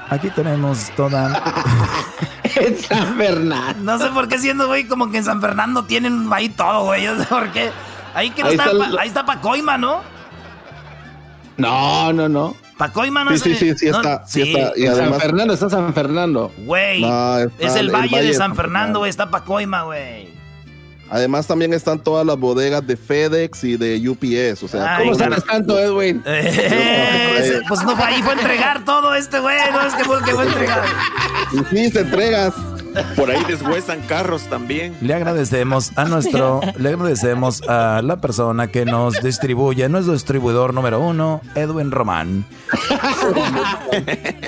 Aquí 0.09 0.29
tenemos 0.29 0.89
toda... 0.95 1.43
En 2.55 2.77
San 2.77 3.15
Fernando. 3.15 3.83
No 3.83 3.99
sé 3.99 4.09
por 4.11 4.27
qué 4.27 4.39
siendo, 4.39 4.67
güey, 4.67 4.87
como 4.87 5.11
que 5.11 5.17
en 5.17 5.23
San 5.23 5.39
Fernando 5.39 5.83
tienen 5.83 6.27
ahí 6.31 6.49
todo, 6.49 6.85
güey. 6.85 7.05
No 7.05 7.17
sé 7.19 7.25
por 7.25 7.51
qué. 7.51 7.69
Ahí, 8.15 8.31
que 8.31 8.41
no 8.41 8.47
Ahí 8.49 8.55
está, 8.55 8.71
está 8.71 8.87
el- 8.87 8.97
ahí 8.97 9.07
está 9.07 9.25
Pacoima, 9.25 9.77
¿no? 9.77 10.01
No, 11.59 12.13
no, 12.13 12.29
no. 12.29 12.55
Pacoima 12.77 13.23
no 13.25 13.31
Sí, 13.31 13.35
es 13.51 13.59
sí, 13.59 13.69
sí, 13.71 13.77
sí 13.77 13.89
no, 13.91 13.97
está, 13.97 14.23
sí 14.25 14.43
sí. 14.43 14.55
está. 14.55 14.71
Y 14.77 14.83
En 14.85 14.91
San 14.93 15.01
además, 15.01 15.21
Fernando 15.21 15.53
está 15.53 15.69
San 15.69 15.93
Fernando. 15.93 16.51
Güey, 16.59 17.01
No, 17.01 17.37
es 17.39 17.51
el, 17.75 17.87
el 17.87 17.89
Valle, 17.91 18.15
Valle 18.15 18.27
de 18.27 18.33
San 18.33 18.55
Fernando, 18.55 18.99
güey. 18.99 19.09
Está 19.09 19.29
Pacoima, 19.29 19.83
güey. 19.83 20.29
además 21.09 21.45
también 21.47 21.73
están 21.73 21.99
todas 21.99 22.25
las 22.25 22.37
bodegas 22.37 22.85
de 22.87 22.95
FedEx 22.95 23.63
y 23.65 23.75
de 23.77 24.09
UPS. 24.09 24.63
O 24.63 24.67
sea, 24.67 24.95
Ay, 24.95 25.03
¿Cómo 25.05 25.15
sabes 25.17 25.43
tanto, 25.43 25.77
Edwin? 25.77 26.21
Eh, 26.25 27.59
pues 27.67 27.83
no 27.83 27.95
ahí, 27.97 28.21
fue 28.23 28.33
a 28.33 28.37
entregar 28.37 28.85
todo 28.85 29.13
este 29.15 29.39
güey, 29.39 29.57
no 29.73 29.81
es 29.81 29.93
que 29.95 30.03
fue 30.05 30.17
el 30.19 30.23
que 30.23 30.31
fue 30.31 30.43
a 30.43 30.47
entregar. 30.47 30.83
Sí, 31.69 31.89
se 31.91 31.99
entregas. 32.01 32.53
Por 33.15 33.29
ahí 33.29 33.43
deshuesan 33.47 34.01
carros 34.01 34.43
también. 34.43 34.95
Le 35.01 35.13
agradecemos 35.13 35.91
a 35.95 36.05
nuestro, 36.05 36.61
le 36.77 36.89
agradecemos 36.89 37.61
a 37.67 38.01
la 38.01 38.17
persona 38.17 38.67
que 38.67 38.85
nos 38.85 39.21
distribuye, 39.21 39.87
nuestro 39.89 40.13
distribuidor 40.13 40.73
número 40.73 40.99
uno, 40.99 41.41
Edwin 41.55 41.91
Román, 41.91 42.45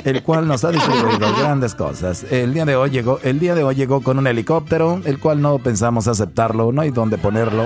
el 0.03 0.23
cual 0.23 0.47
nos 0.47 0.63
ha 0.63 0.71
distribuido 0.71 1.35
grandes 1.37 1.75
cosas. 1.75 2.25
El 2.29 2.53
día 2.53 2.65
de 2.65 2.75
hoy 2.75 2.89
llegó, 2.89 3.19
el 3.23 3.39
día 3.39 3.55
de 3.55 3.63
hoy 3.63 3.75
llegó 3.75 4.01
con 4.01 4.17
un 4.19 4.27
helicóptero, 4.27 5.01
el 5.05 5.19
cual 5.19 5.41
no 5.41 5.59
pensamos 5.59 6.07
aceptarlo, 6.07 6.71
no 6.71 6.81
hay 6.81 6.91
dónde 6.91 7.17
ponerlo. 7.17 7.65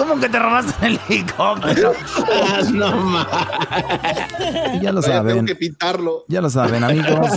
¿Cómo 0.00 0.18
que 0.18 0.30
te 0.30 0.38
robaste 0.38 0.86
el 0.86 0.98
helicóptero? 1.10 1.92
no 2.72 2.96
más. 2.96 3.26
Ya 4.80 4.92
lo 4.92 5.02
saben. 5.02 5.34
Tengo 5.34 5.46
que 5.46 5.56
pintarlo. 5.56 6.24
Ya 6.26 6.40
lo 6.40 6.48
saben, 6.48 6.82
amigos, 6.84 7.28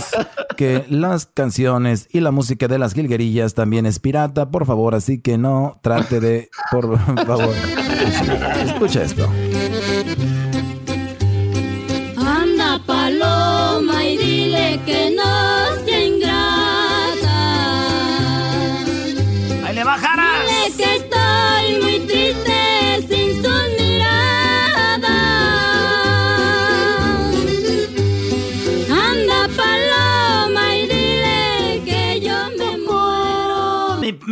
que 0.56 0.86
las 0.88 1.26
canciones 1.26 2.08
y 2.10 2.20
la 2.20 2.30
música 2.30 2.66
de 2.66 2.78
las 2.78 2.94
jilguerillas 2.94 3.52
también 3.52 3.84
es 3.84 3.98
pirata, 3.98 4.48
por 4.48 4.64
favor, 4.64 4.94
así 4.94 5.20
que 5.20 5.36
no 5.36 5.78
trate 5.82 6.20
de, 6.20 6.48
por 6.70 6.98
favor, 7.26 7.54
escucha 8.64 9.02
esto. 9.02 9.28
Anda 12.16 12.80
paloma 12.86 14.04
y 14.04 14.16
dile 14.16 14.80
que 14.86 15.14
no 15.14 15.84
sea 15.84 16.02
ingrata. 16.02 17.28
Ahí 19.66 19.74
le 19.74 19.84
bajarás. 19.84 20.46
Dile 20.46 20.76
que 20.78 20.96
estoy 20.96 21.23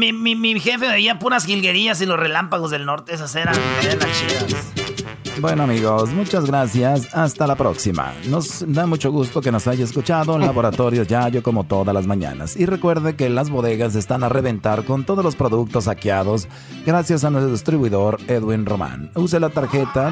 Mi, 0.03 0.13
mi, 0.13 0.35
mi, 0.35 0.59
jefe 0.59 0.89
veía 0.89 1.21
puras 1.21 1.47
jilguerías 1.47 2.01
y 2.01 2.07
los 2.07 2.19
relámpagos 2.19 2.73
del 2.73 2.85
norte, 2.87 3.15
esas 3.15 3.37
eran, 3.37 3.55
chidas. 3.55 4.92
Bueno 5.41 5.65
amigos, 5.65 6.11
muchas 6.11 6.45
gracias. 6.47 7.09
Hasta 7.15 7.47
la 7.47 7.57
próxima. 7.57 8.13
Nos 8.29 8.65
da 8.73 8.87
mucho 8.87 9.11
gusto 9.11 9.41
que 9.41 9.51
nos 9.51 9.67
haya 9.67 9.83
escuchado 9.85 10.35
en 10.37 10.43
Laboratorios 10.43 11.09
Yayo 11.09 11.43
como 11.43 11.65
todas 11.65 11.93
las 11.95 12.07
mañanas. 12.07 12.55
Y 12.57 12.67
recuerde 12.67 13.17
que 13.17 13.29
las 13.29 13.51
bodegas 13.51 13.95
están 13.97 14.23
a 14.23 14.29
reventar 14.29 14.85
con 14.85 15.05
todos 15.05 15.25
los 15.25 15.35
productos 15.35 15.85
saqueados 15.85 16.47
gracias 16.87 17.25
a 17.25 17.31
nuestro 17.31 17.51
distribuidor 17.51 18.19
Edwin 18.29 18.67
Román. 18.67 19.11
Use 19.17 19.41
la 19.41 19.49
tarjeta 19.49 20.11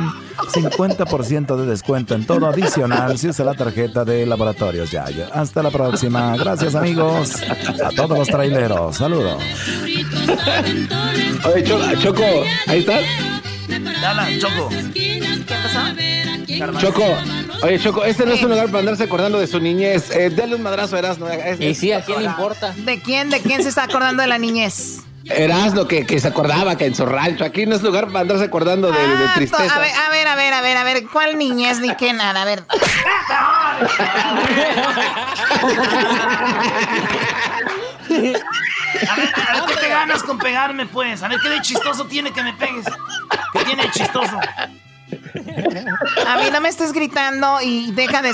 50% 0.52 1.56
de 1.56 1.66
descuento 1.66 2.14
en 2.14 2.26
todo 2.26 2.47
adicional 2.47 3.16
si 3.18 3.28
usa 3.28 3.44
la 3.44 3.55
tarjeta 3.55 4.05
de 4.05 4.26
Laboratorios 4.26 4.90
Yayo. 4.90 5.26
Hasta 5.32 5.62
la 5.62 5.70
próxima. 5.70 6.36
Gracias 6.38 6.74
amigos. 6.74 7.34
A 7.84 7.90
todos 7.90 8.18
los 8.18 8.26
traileros. 8.28 8.97
Saludos. 8.97 9.40
Oye, 11.44 11.62
Cho- 11.64 11.94
Choco, 12.01 12.24
ahí 12.66 12.80
estás. 12.80 13.02
Dale, 13.78 14.38
Choco. 14.38 14.68
¿Qué 14.94 15.20
pasó? 15.62 16.80
Choco, 16.80 17.05
oye, 17.62 17.78
Choco, 17.78 18.05
este 18.05 18.26
no 18.26 18.32
es 18.32 18.42
un 18.42 18.51
lugar 18.51 18.66
para 18.66 18.80
andarse 18.80 19.05
acordando 19.05 19.38
de 19.38 19.47
su 19.47 19.60
niñez. 19.60 20.10
Eh, 20.10 20.30
dale 20.30 20.56
un 20.56 20.62
madrazo 20.62 20.97
a 20.97 20.98
Erasmo. 20.98 21.26
Y 21.59 21.74
sí, 21.74 21.92
¿a 21.92 22.05
quién 22.05 22.18
le 22.22 22.26
importa? 22.28 22.74
¿De 22.76 23.01
quién? 23.01 23.30
¿De 23.30 23.40
quién 23.40 23.62
se 23.62 23.68
está 23.68 23.84
acordando 23.84 24.22
de 24.22 24.28
la 24.28 24.38
niñez? 24.38 24.98
Erasmo, 25.26 25.86
que, 25.86 26.05
que 26.06 26.18
se 26.18 26.26
acordaba 26.28 26.76
que 26.76 26.86
en 26.86 26.94
su 26.94 27.06
rancho. 27.06 27.44
Aquí 27.44 27.64
no 27.66 27.76
es 27.76 27.82
lugar 27.82 28.06
para 28.09 28.20
andarse 28.20 28.44
acordando 28.44 28.90
de, 28.90 28.98
de 28.98 29.24
Ah, 29.28 29.32
tristeza. 29.34 29.74
A 29.76 29.78
ver, 29.78 29.92
a 29.94 30.10
ver, 30.10 30.26
a 30.26 30.34
ver, 30.34 30.52
a 30.55 30.60
ver, 30.62 30.76
a 30.76 30.84
ver, 30.84 31.05
¿cuál 31.12 31.38
niñez 31.38 31.78
ni 31.80 31.94
qué 31.94 32.12
nada? 32.12 32.42
A 32.42 32.44
ver. 32.44 32.64
A 39.08 39.16
ver, 39.16 39.28
a 39.48 39.52
ver 39.52 39.64
qué 39.66 39.76
te 39.80 39.88
ganas 39.88 40.22
con 40.22 40.38
pegarme, 40.38 40.86
pues. 40.86 41.22
A 41.22 41.28
ver 41.28 41.38
qué 41.40 41.48
de 41.48 41.60
chistoso 41.60 42.04
tiene 42.06 42.32
que 42.32 42.42
me 42.42 42.52
pegues. 42.54 42.86
¿Qué 43.52 43.64
tiene 43.64 43.84
de 43.84 43.90
chistoso? 43.90 44.38
A 46.26 46.36
mí 46.38 46.44
no 46.52 46.60
me 46.60 46.68
estés 46.68 46.92
gritando 46.92 47.60
y 47.60 47.90
deja 47.92 48.22
de... 48.22 48.32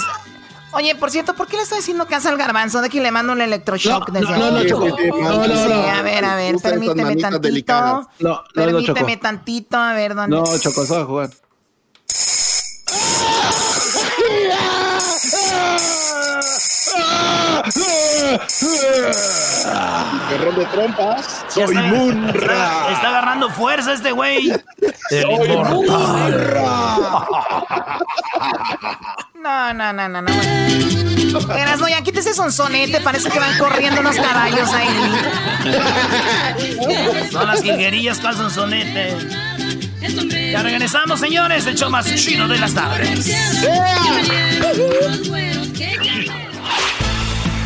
Oye, 0.72 0.94
por 0.94 1.10
cierto, 1.10 1.34
¿por 1.34 1.46
qué 1.46 1.56
le 1.56 1.62
estoy 1.62 1.78
diciendo 1.78 2.06
casa 2.06 2.28
al 2.28 2.36
garbanzo? 2.36 2.82
De 2.82 2.90
que 2.90 3.00
le 3.00 3.10
mando 3.10 3.32
un 3.32 3.40
electroshock 3.40 4.08
No, 4.10 4.12
desde 4.12 4.32
no, 4.36 4.50
no. 4.50 4.62
No, 4.62 5.46
no, 5.46 5.56
Sí, 5.56 5.68
no. 5.68 5.88
a 5.90 6.02
ver, 6.02 6.24
a 6.24 6.34
ver, 6.36 6.56
permíteme 6.56 7.16
tantito. 7.16 7.38
delicadas. 7.40 8.06
No, 8.18 8.28
no, 8.30 8.36
no, 8.36 8.48
permíteme 8.52 9.16
tantito, 9.16 9.78
a 9.78 9.92
ver 9.94 10.14
dónde. 10.14 10.36
No, 10.36 10.58
Choco, 10.58 10.82
eso 10.82 10.96
va 10.96 11.00
a 11.02 11.04
jugar. 11.04 11.30
Perrón 20.28 20.54
de 20.56 20.64
trompas. 20.66 21.44
Ya 21.54 21.64
está- 21.64 21.80
Está, 22.34 22.92
está 22.92 23.08
agarrando 23.08 23.50
fuerza 23.50 23.92
este 23.92 24.12
güey. 24.12 24.52
El 25.10 25.30
inmortal. 25.30 26.56
No, 29.34 29.74
no, 29.74 29.92
no, 29.92 30.08
no, 30.08 30.22
no. 30.22 30.32
Verás, 31.48 31.78
no, 31.80 31.88
ya 31.88 32.02
quítese 32.02 32.32
sonsonete, 32.34 33.00
parece 33.00 33.30
que 33.30 33.38
van 33.38 33.56
corriendo 33.58 34.00
unos 34.00 34.16
caballos 34.16 34.68
ahí. 34.72 34.88
Son 37.30 37.46
las 37.46 37.62
jilguerillas, 37.62 38.18
¿cuál 38.20 38.36
son 38.36 38.50
sonete? 38.50 39.16
Ya 40.52 40.62
regresamos, 40.62 41.20
señores, 41.20 41.66
el 41.66 41.76
show 41.76 41.90
más 41.90 42.06
chido 42.14 42.48
de 42.48 42.58
las 42.58 42.72
tardes. 42.74 43.26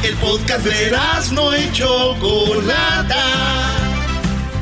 El 0.03 0.15
podcast 0.17 0.65
de 0.65 0.97
no 1.33 1.55
y 1.55 1.71
Chocolata. 1.73 3.25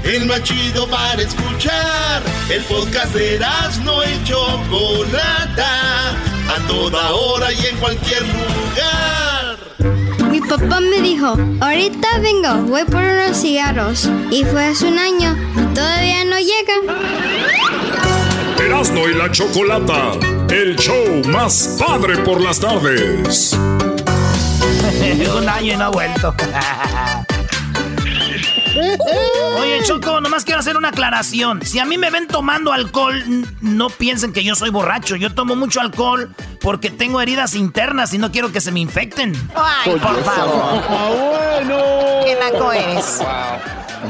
El 0.02 0.26
más 0.26 0.42
chido 0.42 0.88
para 0.88 1.22
escuchar. 1.22 2.22
El 2.50 2.62
podcast 2.64 3.14
de 3.14 3.38
no 3.84 4.02
y 4.02 4.24
Chocolata. 4.24 6.10
A 6.10 6.66
toda 6.66 7.12
hora 7.12 7.52
y 7.52 7.66
en 7.66 7.76
cualquier 7.76 8.22
lugar. 8.22 9.58
Mi 10.28 10.40
papá 10.40 10.80
me 10.80 11.00
dijo, 11.00 11.36
ahorita 11.60 12.18
vengo, 12.18 12.54
voy 12.68 12.84
por 12.84 13.02
unos 13.02 13.40
cigarros. 13.40 14.10
Y 14.32 14.44
fue 14.44 14.66
hace 14.66 14.86
un 14.86 14.98
año 14.98 15.36
y 15.56 15.74
todavía 15.74 16.24
no 16.24 16.38
llega. 16.38 16.74
Erasmo 18.60 19.08
y 19.08 19.14
la 19.14 19.30
Chocolata, 19.30 20.14
el 20.50 20.76
show 20.76 21.22
más 21.28 21.76
padre 21.78 22.18
por 22.18 22.40
las 22.40 22.58
tardes. 22.58 23.56
Un 25.10 25.48
año 25.48 25.72
y 25.72 25.76
no 25.76 25.86
ha 25.86 25.88
vuelto. 25.88 26.34
Oye, 29.58 29.82
Choco, 29.84 30.20
nomás 30.20 30.44
quiero 30.44 30.60
hacer 30.60 30.76
una 30.76 30.88
aclaración. 30.88 31.64
Si 31.64 31.78
a 31.78 31.86
mí 31.86 31.96
me 31.96 32.10
ven 32.10 32.26
tomando 32.26 32.72
alcohol, 32.72 33.24
no 33.62 33.88
piensen 33.88 34.34
que 34.34 34.44
yo 34.44 34.54
soy 34.54 34.68
borracho. 34.68 35.16
Yo 35.16 35.34
tomo 35.34 35.56
mucho 35.56 35.80
alcohol 35.80 36.34
porque 36.60 36.90
tengo 36.90 37.22
heridas 37.22 37.54
internas 37.54 38.12
y 38.12 38.18
no 38.18 38.30
quiero 38.30 38.52
que 38.52 38.60
se 38.60 38.70
me 38.70 38.80
infecten. 38.80 39.32
Ay, 39.54 39.92
por 39.92 40.22
favor. 40.22 40.82
bueno! 40.88 41.78
Qué 42.26 42.36
naco 42.38 42.70
eres. 42.72 43.22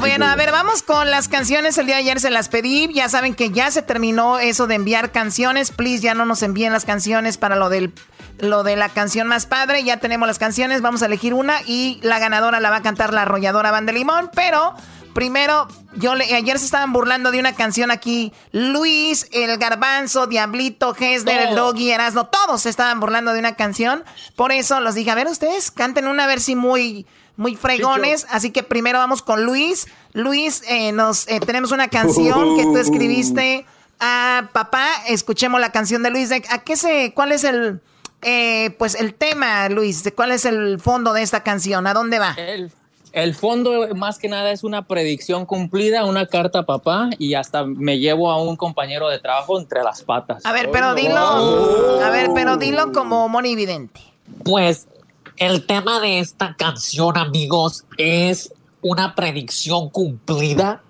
Bueno, 0.01 0.27
a 0.27 0.35
ver, 0.35 0.51
vamos 0.51 0.83
con 0.83 1.11
las 1.13 1.29
canciones. 1.29 1.79
El 1.79 1.87
día 1.87 1.95
de 1.95 2.03
ayer 2.03 2.21
se 2.21 2.31
las 2.31 2.49
pedí. 2.49 2.93
Ya 2.93 3.09
saben 3.09 3.35
que 3.35 3.51
ya 3.51 3.71
se 3.71 3.83
terminó 3.83 4.41
eso 4.41 4.67
de 4.67 4.75
enviar 4.75 5.13
canciones. 5.13 5.71
Please, 5.71 6.03
ya 6.03 6.15
no 6.15 6.27
nos 6.27 6.43
envíen 6.43 6.73
las 6.73 6.85
canciones 6.85 7.39
para 7.39 7.55
lo 7.55 7.69
del 7.69 7.93
lo 8.39 8.63
de 8.63 8.77
la 8.77 8.89
canción 8.89 9.27
más 9.27 9.47
padre. 9.47 9.85
Ya 9.85 9.99
tenemos 9.99 10.27
las 10.27 10.39
canciones. 10.39 10.83
Vamos 10.83 11.03
a 11.03 11.07
elegir 11.07 11.35
una 11.35 11.61
y 11.67 11.99
la 12.03 12.19
ganadora 12.19 12.61
la 12.61 12.71
va 12.71 12.77
a 12.77 12.83
cantar 12.83 13.13
la 13.13 13.23
arrolladora 13.23 13.71
Banda 13.71 13.93
Limón. 13.93 14.31
Pero 14.35 14.75
primero, 15.15 15.69
yo 15.97 16.15
le, 16.15 16.33
ayer 16.35 16.59
se 16.59 16.65
estaban 16.65 16.93
burlando 16.93 17.31
de 17.31 17.41
una 17.41 17.55
canción 17.55 17.91
aquí. 17.91 18.33
Luis, 18.53 19.29
el 19.33 19.59
Garbanzo, 19.59 20.27
Diablito, 20.27 20.95
Hesler, 20.99 21.49
el 21.49 21.57
Doggy, 21.57 21.91
Erasmo, 21.91 22.27
todos 22.27 22.63
se 22.63 22.71
estaban 22.71 23.01
burlando 23.01 23.33
de 23.33 23.41
una 23.41 23.57
canción. 23.57 24.05
Por 24.37 24.53
eso 24.53 24.81
los 24.81 24.95
dije, 24.95 25.11
a 25.11 25.15
ver, 25.15 25.27
ustedes 25.27 25.71
canten 25.71 26.07
una, 26.07 26.25
a 26.25 26.27
ver 26.27 26.41
si 26.41 26.55
muy 26.55 27.07
muy 27.37 27.57
fregones. 27.57 28.27
Así 28.31 28.51
que 28.51 28.63
primero 28.63 28.99
vamos 28.99 29.23
con 29.23 29.45
Luis. 29.45 29.87
Luis, 30.13 30.63
eh, 30.69 30.93
nos 30.93 31.27
eh, 31.29 31.41
tenemos 31.41 31.73
una 31.73 31.89
canción 31.89 32.57
que 32.57 32.65
tú 32.65 32.77
escribiste 32.79 33.65
a 34.01 34.51
papá. 34.53 34.89
Escuchemos 35.07 35.61
la 35.61 35.73
canción 35.73 36.03
de 36.03 36.11
Luis. 36.11 36.31
¿A 36.33 36.59
qué 36.59 36.77
se, 36.77 37.13
cuál 37.15 37.33
es 37.33 37.45
el, 37.45 37.81
eh, 38.23 38.71
pues 38.79 38.95
el 38.95 39.15
tema, 39.15 39.69
Luis? 39.69 40.13
¿Cuál 40.15 40.33
es 40.33 40.45
el 40.45 40.81
fondo 40.81 41.13
de 41.13 41.23
esta 41.23 41.43
canción? 41.43 41.87
¿A 41.87 41.95
dónde 41.95 42.19
va? 42.19 42.35
El, 42.37 42.71
el 43.13 43.35
fondo 43.35 43.95
más 43.95 44.19
que 44.19 44.29
nada 44.29 44.51
es 44.51 44.65
una 44.65 44.87
predicción 44.87 45.47
cumplida, 45.47 46.05
una 46.05 46.27
carta 46.27 46.61
a 46.61 46.67
papá 46.67 47.11
y 47.19 47.35
hasta 47.35 47.65
me 47.65 47.99
llevo 47.99 48.31
a 48.31 48.43
un 48.43 48.57
compañero 48.57 49.09
de 49.09 49.19
trabajo 49.19 49.59
entre 49.59 49.83
las 49.83 50.03
patas. 50.03 50.45
A 50.45 50.53
ver, 50.53 50.71
pero 50.71 50.95
dilo, 50.95 52.01
a 52.03 52.11
ver, 52.11 52.31
pero 52.35 52.57
dilo 52.57 52.93
como 52.93 53.29
monividente. 53.29 54.01
Pues 54.45 54.89
el 55.37 55.67
tema 55.67 56.01
de 56.01 56.19
esta 56.19 56.55
canción, 56.57 57.17
amigos, 57.17 57.85
es 57.97 58.53
una 58.83 59.15
predicción 59.15 59.91
cumplida. 59.91 60.83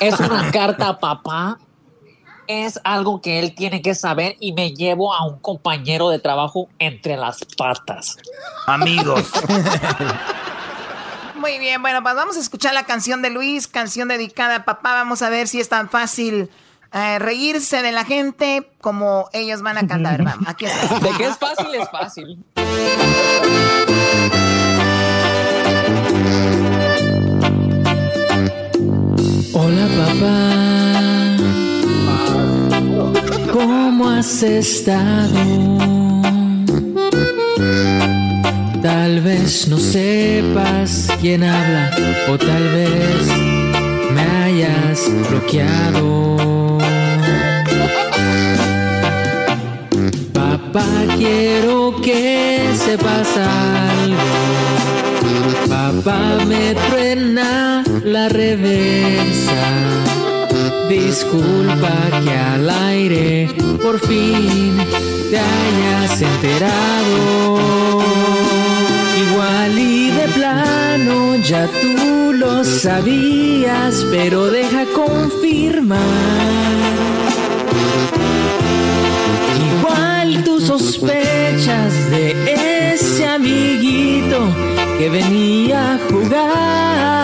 Es 0.00 0.20
una 0.20 0.50
carta 0.50 0.88
a 0.88 0.98
papá 0.98 1.58
es 2.46 2.80
algo 2.84 3.20
que 3.20 3.38
él 3.38 3.54
tiene 3.54 3.82
que 3.82 3.94
saber 3.94 4.36
y 4.40 4.52
me 4.52 4.72
llevo 4.72 5.14
a 5.14 5.24
un 5.24 5.38
compañero 5.38 6.08
de 6.10 6.18
trabajo 6.18 6.68
entre 6.78 7.16
las 7.16 7.44
patas. 7.56 8.16
Amigos. 8.66 9.30
Muy 11.36 11.58
bien, 11.58 11.82
bueno, 11.82 12.02
pues 12.02 12.14
vamos 12.14 12.36
a 12.36 12.40
escuchar 12.40 12.72
la 12.72 12.84
canción 12.84 13.20
de 13.20 13.30
Luis, 13.30 13.66
canción 13.66 14.08
dedicada 14.08 14.56
a 14.56 14.64
papá. 14.64 14.92
Vamos 14.92 15.22
a 15.22 15.30
ver 15.30 15.48
si 15.48 15.60
es 15.60 15.68
tan 15.68 15.88
fácil 15.88 16.50
eh, 16.92 17.18
reírse 17.18 17.82
de 17.82 17.90
la 17.90 18.04
gente 18.04 18.70
como 18.80 19.28
ellos 19.32 19.62
van 19.62 19.78
a 19.78 19.86
cantar. 19.86 20.22
Vamos, 20.24 20.46
aquí 20.46 20.66
está. 20.66 20.98
De 20.98 21.10
que 21.16 21.24
es 21.24 21.38
fácil, 21.38 21.74
es 21.74 21.90
fácil. 21.90 22.44
Hola 29.54 29.86
papá, 29.96 30.61
has 34.22 34.42
estado? 34.44 35.40
Tal 38.80 39.20
vez 39.20 39.66
no 39.66 39.78
sepas 39.78 41.08
quién 41.20 41.42
habla 41.42 41.90
o 42.30 42.38
tal 42.38 42.62
vez 42.78 43.26
me 44.14 44.22
hayas 44.44 45.10
bloqueado. 45.28 46.36
Papá, 50.32 50.88
quiero 51.18 52.00
que 52.00 52.60
sepas 52.76 53.28
algo. 53.36 54.30
Papá 55.68 56.44
me 56.46 56.76
truena 56.76 57.82
la 58.04 58.28
reversa. 58.28 60.21
Disculpa 60.88 61.92
que 62.24 62.32
al 62.32 62.68
aire 62.68 63.48
por 63.82 63.98
fin 64.00 64.76
te 65.30 65.38
hayas 65.38 66.20
enterado. 66.20 68.00
Igual 69.28 69.78
y 69.78 70.10
de 70.10 70.28
plano 70.28 71.36
ya 71.36 71.66
tú 71.66 72.32
lo 72.32 72.64
sabías, 72.64 74.06
pero 74.10 74.46
deja 74.46 74.84
confirmar. 74.94 75.98
Igual 79.78 80.44
tú 80.44 80.60
sospechas 80.60 82.10
de 82.10 82.92
ese 82.92 83.26
amiguito 83.26 84.38
que 84.98 85.08
venía 85.08 85.94
a 85.94 85.98
jugar. 86.10 87.21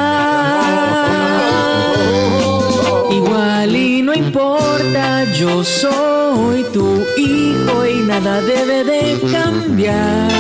Yo 5.39 5.63
soy 5.63 6.65
tu 6.73 7.01
hijo 7.17 7.87
y 7.87 8.01
nada 8.01 8.41
debe 8.41 8.83
de 8.83 9.21
cambiar. 9.31 10.33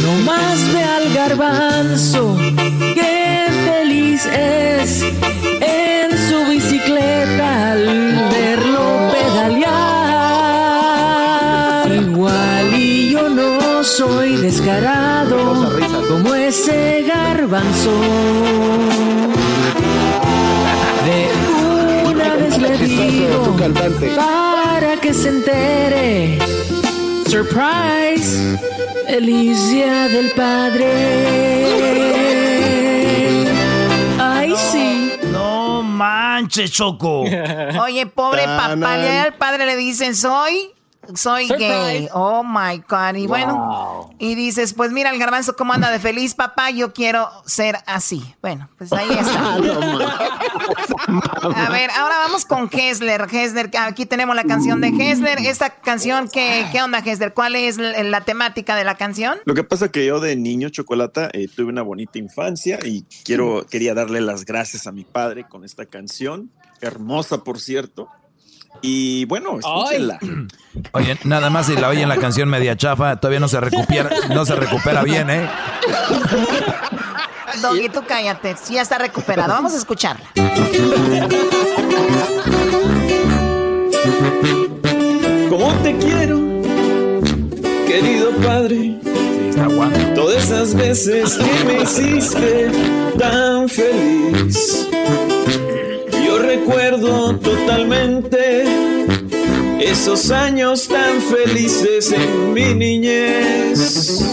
No 0.00 0.12
más 0.24 0.72
ve 0.72 0.84
al 0.84 1.12
garbanzo, 1.12 2.36
que 2.94 3.48
feliz 3.66 4.24
es 4.26 5.02
en 5.60 6.10
su 6.28 6.44
bicicleta 6.48 7.72
al 7.72 7.84
verlo 8.30 9.10
pedalear. 9.12 9.90
Igual 11.92 12.74
y 12.78 13.10
yo 13.10 13.28
no 13.28 13.82
soy 13.82 14.36
descarado 14.36 15.68
como 16.08 16.36
ese 16.36 17.02
garbanzo. 17.02 18.69
Para 23.60 24.96
que 25.00 25.12
se 25.12 25.28
entere. 25.28 26.38
Surprise, 27.26 28.58
día 29.70 30.08
del 30.08 30.30
padre. 30.30 30.86
Ay, 34.18 34.54
sí. 34.56 35.12
No 35.30 35.82
manches, 35.82 36.72
Choco. 36.72 37.20
Oye, 37.82 38.06
pobre 38.06 38.44
papá, 38.44 38.96
al 39.20 39.34
padre 39.34 39.66
le 39.66 39.76
dicen, 39.76 40.16
soy, 40.16 40.70
soy 41.14 41.48
gay. 41.48 42.08
Oh 42.12 42.42
my 42.42 42.82
God. 42.88 43.16
Y 43.16 43.26
bueno, 43.26 44.10
y 44.18 44.34
dices, 44.34 44.74
pues 44.74 44.92
mira 44.92 45.10
el 45.10 45.18
garbanzo 45.18 45.56
cómo 45.56 45.72
anda 45.72 45.90
de 45.90 45.98
feliz, 45.98 46.34
papá, 46.34 46.70
yo 46.70 46.92
quiero 46.92 47.28
ser 47.46 47.78
así. 47.86 48.34
Bueno, 48.42 48.68
pues 48.78 48.92
ahí 48.92 49.10
está. 49.10 49.54
A 51.56 51.70
ver, 51.70 51.90
ahora 51.90 52.18
vamos 52.18 52.44
con 52.44 52.68
Hessler. 52.72 53.26
Hessler, 53.30 53.70
aquí 53.78 54.06
tenemos 54.06 54.36
la 54.36 54.44
canción 54.44 54.80
de 54.80 54.88
Hessler. 54.88 55.38
Esta 55.40 55.70
canción, 55.70 56.28
¿qué, 56.28 56.66
qué 56.72 56.82
onda, 56.82 56.98
Hessler? 56.98 57.34
¿Cuál 57.34 57.56
es 57.56 57.78
la, 57.78 58.02
la 58.02 58.20
temática 58.22 58.76
de 58.76 58.84
la 58.84 58.96
canción? 58.96 59.38
Lo 59.44 59.54
que 59.54 59.64
pasa 59.64 59.90
que 59.90 60.06
yo 60.06 60.20
de 60.20 60.36
niño 60.36 60.68
chocolata 60.68 61.30
eh, 61.32 61.48
tuve 61.48 61.66
una 61.66 61.82
bonita 61.82 62.18
infancia 62.18 62.78
y 62.84 63.04
quiero 63.24 63.66
quería 63.68 63.94
darle 63.94 64.20
las 64.20 64.44
gracias 64.44 64.86
a 64.86 64.92
mi 64.92 65.04
padre 65.04 65.46
con 65.48 65.64
esta 65.64 65.86
canción 65.86 66.50
hermosa 66.80 67.44
por 67.44 67.60
cierto 67.60 68.08
y 68.82 69.24
bueno 69.26 69.58
escúchenla 69.58 70.18
Oye, 70.92 71.18
nada 71.24 71.50
más 71.50 71.66
si 71.66 71.76
la 71.76 71.88
oyen 71.88 72.08
la 72.08 72.16
canción 72.16 72.48
media 72.48 72.76
chafa, 72.76 73.16
todavía 73.16 73.40
no 73.40 73.48
se 73.48 73.60
recupera, 73.60 74.08
no 74.32 74.46
se 74.46 74.54
recupera 74.54 75.02
bien, 75.02 75.28
¿eh? 75.28 75.48
Doggy, 77.60 77.88
tú 77.88 78.02
cállate. 78.06 78.56
Sí, 78.62 78.74
ya 78.74 78.82
está 78.82 78.96
recuperado. 78.98 79.52
Vamos 79.52 79.74
a 79.74 79.76
escucharla. 79.76 80.24
¿Cómo 85.48 85.72
te 85.82 85.96
quiero, 85.98 86.38
querido 87.86 88.30
padre? 88.42 88.96
Todas 90.14 90.44
esas 90.44 90.74
veces 90.74 91.36
que 91.36 91.64
me 91.64 91.82
hiciste 91.82 92.70
tan 93.18 93.68
feliz. 93.68 94.88
Recuerdo 96.42 97.36
totalmente 97.36 98.64
esos 99.78 100.30
años 100.30 100.88
tan 100.88 101.20
felices 101.20 102.12
en 102.12 102.54
mi 102.54 102.74
niñez. 102.74 104.24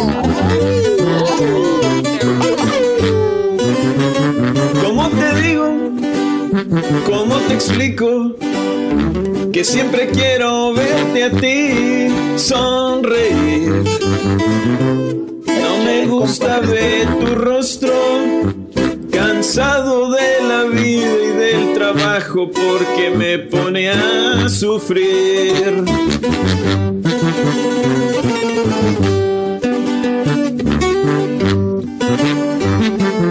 ¿Cómo 4.83 5.09
te 5.09 5.41
digo? 5.41 5.67
¿Cómo 7.05 7.35
te 7.47 7.53
explico? 7.53 8.35
Que 9.51 9.63
siempre 9.65 10.09
quiero 10.09 10.73
verte 10.73 11.23
a 11.25 11.31
ti 11.31 12.07
sonreír. 12.37 13.83
No 15.45 15.77
me 15.83 16.05
gusta 16.05 16.59
ver 16.61 17.07
tu 17.19 17.35
rostro 17.35 17.93
de 19.55 20.45
la 20.45 20.63
vida 20.65 21.23
y 21.23 21.31
del 21.31 21.73
trabajo 21.73 22.51
porque 22.51 23.11
me 23.15 23.39
pone 23.39 23.89
a 23.89 24.49
sufrir. 24.49 25.85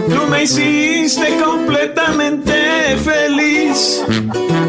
Tú 0.09 0.27
me 0.31 0.43
hiciste 0.43 1.37
completamente 1.37 2.97
feliz 3.05 4.03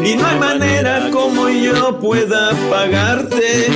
y 0.03 0.15
no 0.15 0.27
hay 0.27 0.39
manera 0.39 1.09
como 1.11 1.49
yo 1.49 1.99
pueda 1.99 2.51
pagarte. 2.69 3.67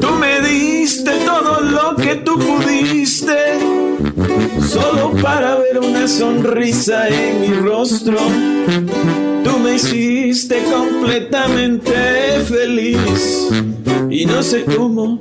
Tú 0.00 0.10
me 0.12 0.40
diste 0.40 1.10
todo 1.26 1.60
lo 1.60 1.96
que 1.96 2.14
tú 2.14 2.38
pudiste, 2.38 3.58
solo 4.72 5.12
para 5.22 5.56
ver 5.56 5.78
una 5.80 6.08
sonrisa 6.08 7.08
en 7.08 7.40
mi 7.42 7.48
rostro. 7.48 8.16
Tú 9.44 9.58
me 9.58 9.74
hiciste 9.74 10.62
completamente 10.72 11.92
feliz 12.48 13.48
y 14.08 14.24
no 14.24 14.42
sé 14.42 14.64
cómo 14.64 15.20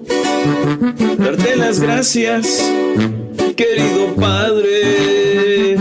darte 1.17 1.57
las 1.57 1.81
gracias, 1.81 2.71
querido 3.57 4.15
padre. 4.15 5.77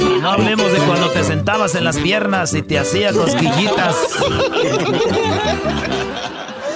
Y 0.00 0.20
no 0.20 0.30
hablemos 0.30 0.70
de 0.70 0.78
cuando 0.86 1.08
te 1.10 1.24
sentabas 1.24 1.74
en 1.76 1.84
las 1.84 1.96
piernas 1.98 2.52
y 2.52 2.60
te 2.62 2.78
hacía 2.78 3.12
cosquillitas. 3.12 3.96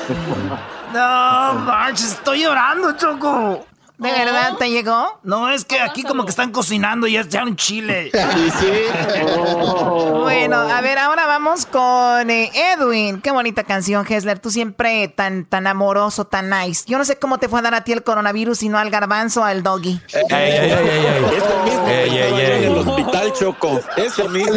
No, 0.94 1.54
manches, 1.54 2.12
estoy 2.12 2.44
llorando, 2.44 2.96
Choco. 2.96 3.66
¿De 3.98 4.10
verdad 4.12 4.54
te 4.58 4.70
llegó? 4.70 5.18
No, 5.24 5.50
es 5.50 5.64
que 5.64 5.80
aquí 5.80 6.04
como 6.04 6.24
que 6.24 6.30
están 6.30 6.52
cocinando 6.52 7.08
y 7.08 7.14
ya 7.14 7.22
echaron 7.22 7.56
chile. 7.56 8.12
Bueno, 10.24 10.56
a 10.56 10.80
ver, 10.80 10.98
ahora 10.98 11.26
vamos 11.26 11.66
con 11.66 12.30
eh, 12.30 12.50
Edwin. 12.54 13.20
Qué 13.20 13.30
bonita 13.30 13.64
canción, 13.64 14.06
Hesler. 14.08 14.38
Tú 14.38 14.50
siempre 14.50 15.08
tan, 15.08 15.44
tan 15.44 15.66
amoroso, 15.66 16.26
tan 16.26 16.50
nice. 16.50 16.84
Yo 16.86 16.98
no 16.98 17.04
sé 17.04 17.18
cómo 17.18 17.38
te 17.38 17.48
fue 17.48 17.58
a 17.58 17.62
dar 17.62 17.74
a 17.74 17.84
ti 17.84 17.92
el 17.92 18.02
coronavirus 18.02 18.62
y 18.62 18.68
no 18.68 18.78
al 18.78 18.90
garbanzo 18.90 19.42
o 19.42 19.44
al 19.44 19.62
doggy. 19.62 20.00
Eso 20.08 21.64
mismo 21.64 21.88
Ey, 21.88 22.10
que 22.10 22.16
ey, 22.16 22.18
estaba 22.18 22.34
yo 22.36 22.36
ey. 22.36 22.64
en 22.64 22.72
el 22.72 22.78
hospital, 22.78 23.32
Choco. 23.32 23.80
Eso 23.96 24.28
mismo. 24.28 24.54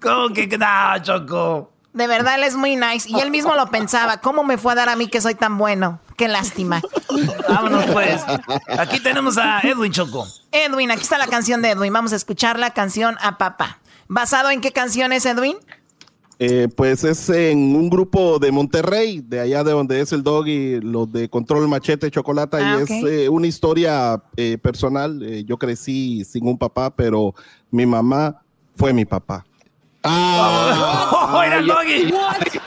¿Cómo 0.00 0.34
que 0.34 0.58
no, 0.58 1.02
Choco? 1.02 1.72
De 1.92 2.06
verdad, 2.06 2.36
él 2.36 2.44
es 2.44 2.56
muy 2.56 2.76
nice. 2.76 3.08
Y 3.08 3.18
él 3.18 3.30
mismo 3.30 3.54
lo 3.56 3.66
pensaba. 3.66 4.20
¿Cómo 4.20 4.44
me 4.44 4.58
fue 4.58 4.72
a 4.72 4.74
dar 4.76 4.88
a 4.88 4.96
mí 4.96 5.08
que 5.08 5.20
soy 5.20 5.34
tan 5.34 5.58
bueno? 5.58 6.00
Qué 6.16 6.28
lástima. 6.28 6.80
Vámonos 7.48 7.84
pues. 7.86 8.22
Aquí 8.78 9.00
tenemos 9.00 9.36
a 9.38 9.60
Edwin 9.60 9.90
Choco. 9.90 10.26
Edwin, 10.52 10.90
aquí 10.90 11.02
está 11.02 11.18
la 11.18 11.26
canción 11.26 11.62
de 11.62 11.70
Edwin. 11.70 11.92
Vamos 11.92 12.12
a 12.12 12.16
escuchar 12.16 12.58
la 12.58 12.70
canción 12.70 13.16
a 13.20 13.38
papá. 13.38 13.80
¿Basado 14.06 14.50
en 14.50 14.60
qué 14.60 14.70
canción 14.70 15.12
es 15.12 15.26
Edwin? 15.26 15.56
Eh, 16.38 16.68
pues 16.74 17.04
es 17.04 17.28
en 17.28 17.76
un 17.76 17.90
grupo 17.90 18.38
de 18.38 18.50
Monterrey, 18.50 19.20
de 19.20 19.40
allá 19.40 19.62
de 19.62 19.72
donde 19.72 20.00
es 20.00 20.10
el 20.12 20.22
dog 20.22 20.46
y 20.48 20.80
los 20.80 21.12
de 21.12 21.28
Control 21.28 21.68
Machete 21.68 22.10
Chocolata, 22.10 22.56
Ah, 22.60 22.78
y 22.78 22.82
es 22.82 22.90
eh, 22.90 23.28
una 23.28 23.46
historia 23.46 24.22
eh, 24.36 24.56
personal. 24.56 25.22
Eh, 25.22 25.44
yo 25.44 25.58
crecí 25.58 26.24
sin 26.24 26.46
un 26.46 26.56
papá, 26.56 26.88
pero 26.88 27.34
mi 27.70 27.84
mamá 27.84 28.40
fue 28.74 28.94
mi 28.94 29.04
papá. 29.04 29.44
¡Oh, 30.02 31.42
era 31.46 31.58
el 31.58 31.66
doggy! 31.66 32.10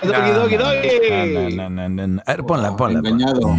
Doggy, 0.03 0.31
doggy, 0.31 0.57
doggy. 0.57 0.89
No, 1.33 1.49
no, 1.49 1.69
no, 1.69 1.89
no, 1.89 2.07
no. 2.07 2.21
A 2.25 2.31
ver, 2.31 2.43
ponla, 2.45 2.75
ponla. 2.75 2.99
Engañado. 2.99 3.55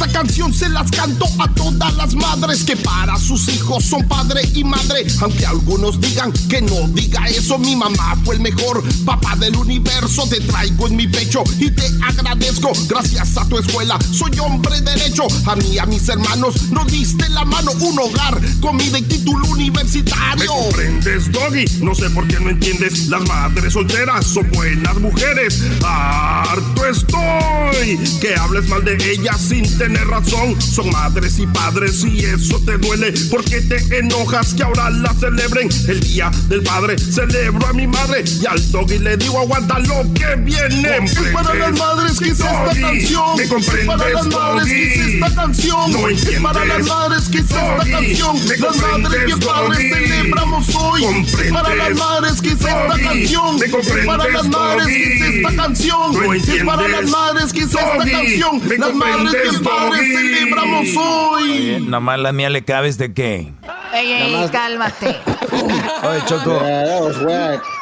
Esta 0.00 0.12
canción 0.12 0.54
se 0.54 0.66
las 0.70 0.90
canto 0.90 1.26
a 1.38 1.46
todas 1.52 1.94
las 1.94 2.14
madres 2.14 2.64
que 2.64 2.74
para 2.74 3.18
sus 3.18 3.46
hijos 3.48 3.84
son 3.84 4.08
padre 4.08 4.48
y 4.54 4.64
madre. 4.64 5.06
Aunque 5.20 5.44
algunos 5.44 6.00
digan 6.00 6.32
que 6.48 6.62
no 6.62 6.88
diga 6.88 7.26
eso, 7.28 7.58
mi 7.58 7.76
mamá 7.76 8.16
fue 8.24 8.36
el 8.36 8.40
mejor 8.40 8.82
papá 9.04 9.36
del 9.36 9.54
universo. 9.56 10.26
Te 10.26 10.40
traigo 10.40 10.86
en 10.86 10.96
mi 10.96 11.06
pecho 11.06 11.44
y 11.58 11.70
te 11.70 11.84
agradezco. 12.02 12.72
Gracias 12.88 13.36
a 13.36 13.46
tu 13.46 13.58
escuela 13.58 13.98
soy 14.10 14.38
hombre 14.38 14.80
derecho. 14.80 15.24
A 15.44 15.54
mí 15.56 15.76
a 15.76 15.84
mis 15.84 16.08
hermanos 16.08 16.70
nos 16.70 16.86
diste 16.86 17.28
la 17.28 17.44
mano, 17.44 17.72
un 17.72 17.98
hogar, 17.98 18.40
comida 18.62 18.98
y 18.98 19.02
título 19.02 19.46
¿Me 19.48 19.52
universitario. 19.52 20.50
comprendes, 20.50 21.30
Doggy? 21.30 21.66
No 21.82 21.94
sé 21.94 22.08
por 22.08 22.26
qué 22.26 22.40
no 22.40 22.48
entiendes. 22.48 23.08
Las 23.08 23.28
madres 23.28 23.74
solteras 23.74 24.24
son 24.26 24.50
buenas 24.52 24.98
mujeres. 24.98 25.62
Harto 25.84 26.86
estoy 26.86 27.98
que 28.18 28.34
hables 28.34 28.66
mal 28.68 28.82
de 28.82 28.96
ellas 29.12 29.38
sin 29.38 29.62
tener 29.76 29.89
razón. 29.98 30.60
Son 30.60 30.90
madres 30.90 31.38
y 31.38 31.46
padres 31.46 32.04
y 32.04 32.24
eso 32.24 32.60
te 32.60 32.78
duele. 32.78 33.12
porque 33.30 33.60
te 33.60 33.98
enojas 33.98 34.54
que 34.54 34.62
ahora 34.62 34.90
la 34.90 35.12
celebren? 35.14 35.68
El 35.88 36.00
día 36.00 36.30
del 36.48 36.62
padre 36.62 36.98
celebro 36.98 37.66
a 37.66 37.72
mi 37.72 37.86
madre 37.86 38.24
y 38.40 38.46
al 38.46 38.70
Doggy 38.70 38.98
le 38.98 39.16
digo 39.16 39.38
aguanta 39.38 39.78
lo 39.80 40.02
que 40.14 40.36
viene. 40.36 40.98
Es 41.04 41.14
para 41.32 41.54
las 41.54 41.78
madres 41.78 42.18
que 42.18 42.28
hice 42.28 42.44
esta 42.44 42.80
canción. 42.80 43.36
¿Me 43.36 43.42
Es 43.42 43.48
comprendes, 43.48 43.86
para 43.86 44.10
las 44.10 44.26
madres 44.26 44.64
que 44.64 44.82
hice 44.84 45.14
esta 45.14 45.34
canción. 45.34 45.92
No 45.92 46.08
Es 46.08 46.40
para 46.40 46.64
las 46.64 46.86
madres 46.86 47.28
que 47.28 47.38
hice 47.38 47.54
esta 47.54 47.90
canción. 47.90 48.36
¿me 48.46 48.56
Las 48.58 48.76
madres 48.76 49.34
que 49.34 49.46
padres 49.46 49.92
celebramos 49.92 50.74
hoy. 50.74 51.26
Es 51.44 51.52
para 51.52 51.74
las 51.74 51.96
madres 51.96 52.40
que 52.40 52.48
hice 52.48 52.68
esta 52.68 52.98
canción. 52.98 53.58
¿me 53.58 53.66
Es 53.66 54.06
para 54.06 54.28
las 54.28 54.48
madres 54.48 54.86
que 54.86 55.14
hice 55.14 55.36
esta 55.36 55.56
canción. 55.56 56.16
Es 56.40 56.64
para 56.64 56.88
las 56.88 57.10
madres 57.10 57.52
que 57.52 57.60
hice 57.60 57.78
esta 57.78 58.10
canción. 58.10 58.68
¿me 58.68 58.78
Las 58.78 58.94
madres 58.94 59.32
que 59.42 59.48
padres 59.80 60.12
Doggy? 60.12 60.28
celebramos 60.28 60.88
hoy. 60.96 61.50
Oye, 61.50 61.80
nomás 61.80 62.18
la 62.18 62.32
mía 62.32 62.50
le 62.50 62.64
cabes 62.64 62.98
de 62.98 63.12
qué. 63.12 63.52
Ey, 63.92 64.12
ey, 64.12 64.48
cálmate. 64.50 65.16
Oye, 66.02 66.20
Choco. 66.26 66.62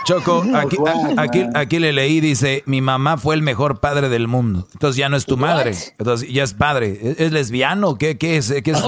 Choco, 0.08 0.42
aquí, 0.54 0.78
aquí, 1.18 1.44
aquí 1.52 1.78
le 1.78 1.92
leí, 1.92 2.20
dice, 2.20 2.62
mi 2.64 2.80
mamá 2.80 3.18
fue 3.18 3.34
el 3.34 3.42
mejor 3.42 3.78
padre 3.78 4.08
del 4.08 4.26
mundo. 4.26 4.66
Entonces 4.72 4.96
ya 4.96 5.10
no 5.10 5.18
es 5.18 5.26
tu 5.26 5.36
madre. 5.36 5.74
Entonces 5.98 6.32
ya 6.32 6.44
es 6.44 6.54
padre. 6.54 6.98
¿Es, 7.02 7.20
es 7.20 7.30
lesbiano? 7.32 7.98
¿Qué, 7.98 8.16
qué 8.16 8.38
es? 8.38 8.50
¿Qué 8.64 8.70
es? 8.70 8.78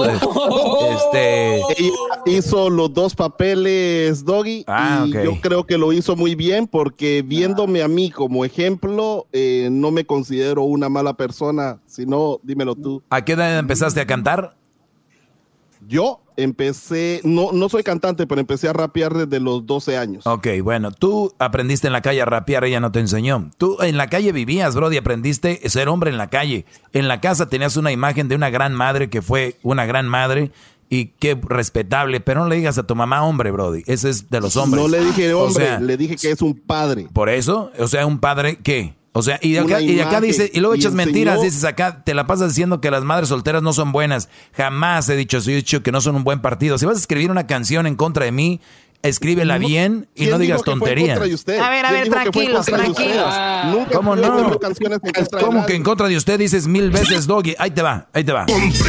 Este... 0.95 1.57
Ella 1.57 1.91
hizo 2.25 2.71
los 2.71 2.91
dos 2.95 3.13
papeles, 3.13 4.25
Doggy, 4.25 4.63
Ah, 4.65 5.03
y 5.05 5.11
yo 5.11 5.39
creo 5.41 5.67
que 5.67 5.77
lo 5.77 5.93
hizo 5.93 6.15
muy 6.15 6.33
bien 6.33 6.65
porque 6.65 7.23
viéndome 7.23 7.83
a 7.83 7.87
mí 7.87 8.09
como 8.09 8.43
ejemplo, 8.43 9.27
eh, 9.31 9.69
no 9.71 9.91
me 9.91 10.05
considero 10.05 10.63
una 10.63 10.89
mala 10.89 11.13
persona, 11.13 11.79
sino, 11.85 12.39
dímelo 12.41 12.73
tú. 12.73 13.03
¿A 13.11 13.23
qué 13.23 13.33
edad 13.33 13.59
empezaste 13.59 14.01
a 14.01 14.07
cantar? 14.07 14.55
Yo 15.87 16.21
empecé, 16.37 17.21
no, 17.23 17.51
no 17.51 17.69
soy 17.69 17.83
cantante, 17.83 18.27
pero 18.27 18.41
empecé 18.41 18.67
a 18.67 18.73
rapear 18.73 19.13
desde 19.13 19.39
los 19.39 19.65
12 19.65 19.97
años. 19.97 20.25
Ok, 20.27 20.47
bueno, 20.63 20.91
tú 20.91 21.33
aprendiste 21.39 21.87
en 21.87 21.93
la 21.93 22.01
calle 22.01 22.21
a 22.21 22.25
rapear, 22.25 22.63
ella 22.63 22.79
no 22.79 22.91
te 22.91 22.99
enseñó. 22.99 23.49
Tú 23.57 23.77
en 23.81 23.97
la 23.97 24.07
calle 24.07 24.31
vivías, 24.31 24.75
Brody, 24.75 24.97
aprendiste 24.97 25.59
a 25.63 25.69
ser 25.69 25.89
hombre 25.89 26.09
en 26.09 26.17
la 26.17 26.29
calle. 26.29 26.65
En 26.93 27.07
la 27.07 27.21
casa 27.21 27.49
tenías 27.49 27.77
una 27.77 27.91
imagen 27.91 28.27
de 28.27 28.35
una 28.35 28.49
gran 28.49 28.73
madre 28.73 29.09
que 29.09 29.21
fue 29.21 29.57
una 29.63 29.85
gran 29.85 30.07
madre 30.07 30.51
y 30.89 31.07
qué 31.19 31.39
respetable, 31.41 32.19
pero 32.19 32.41
no 32.41 32.49
le 32.49 32.57
digas 32.57 32.77
a 32.77 32.83
tu 32.83 32.95
mamá 32.95 33.23
hombre, 33.23 33.49
Brody, 33.51 33.83
ese 33.85 34.09
es 34.09 34.29
de 34.29 34.41
los 34.41 34.57
hombres. 34.57 34.83
No 34.83 34.89
le 34.89 35.03
dije 35.03 35.33
O 35.33 35.45
hombre, 35.45 35.65
sea, 35.65 35.79
le 35.79 35.95
dije 35.95 36.17
que 36.17 36.31
es 36.31 36.41
un 36.41 36.53
padre. 36.53 37.07
Por 37.13 37.29
eso, 37.29 37.71
o 37.79 37.87
sea, 37.87 38.05
un 38.05 38.19
padre 38.19 38.57
qué? 38.61 38.93
O 39.13 39.21
sea, 39.21 39.39
y 39.41 39.51
de 39.51 39.59
acá, 39.59 39.81
y 39.81 39.95
de 39.95 40.03
acá 40.03 40.21
dice, 40.21 40.49
y 40.53 40.61
luego 40.61 40.73
echas 40.73 40.93
mentiras, 40.93 41.41
dices 41.41 41.65
acá, 41.65 42.01
te 42.03 42.13
la 42.13 42.27
pasas 42.27 42.49
diciendo 42.49 42.79
que 42.79 42.89
las 42.91 43.03
madres 43.03 43.27
solteras 43.27 43.61
no 43.61 43.73
son 43.73 43.91
buenas. 43.91 44.29
Jamás 44.55 45.09
he 45.09 45.17
dicho, 45.17 45.39
he 45.39 45.55
dicho 45.55 45.83
que 45.83 45.91
no 45.91 45.99
son 45.99 46.15
un 46.15 46.23
buen 46.23 46.41
partido. 46.41 46.77
Si 46.77 46.85
vas 46.85 46.95
a 46.95 46.99
escribir 46.99 47.29
una 47.29 47.45
canción 47.45 47.87
en 47.87 47.95
contra 47.95 48.23
de 48.23 48.31
mí, 48.31 48.61
escríbela 49.03 49.57
bien 49.57 50.07
y 50.15 50.19
¿Quién 50.19 50.31
no 50.31 50.37
digas 50.37 50.63
tonterías. 50.63 51.19
A 51.19 51.23
ver, 51.23 51.85
a 51.85 51.89
¿Quién 51.89 52.03
ver, 52.03 52.09
tranquilos, 52.09 52.65
tranquilos. 52.65 53.35
Nunca 53.65 53.91
¿Cómo 53.91 54.15
no? 54.15 54.57
¿Cómo 55.39 55.65
que 55.65 55.75
en 55.75 55.83
contra 55.83 56.07
de 56.07 56.15
usted 56.15 56.39
dices 56.39 56.67
mil 56.67 56.89
veces, 56.89 57.27
Doggy? 57.27 57.55
Ahí 57.59 57.71
te 57.71 57.81
va, 57.81 58.07
ahí 58.13 58.23
te 58.23 58.31
va. 58.31 58.45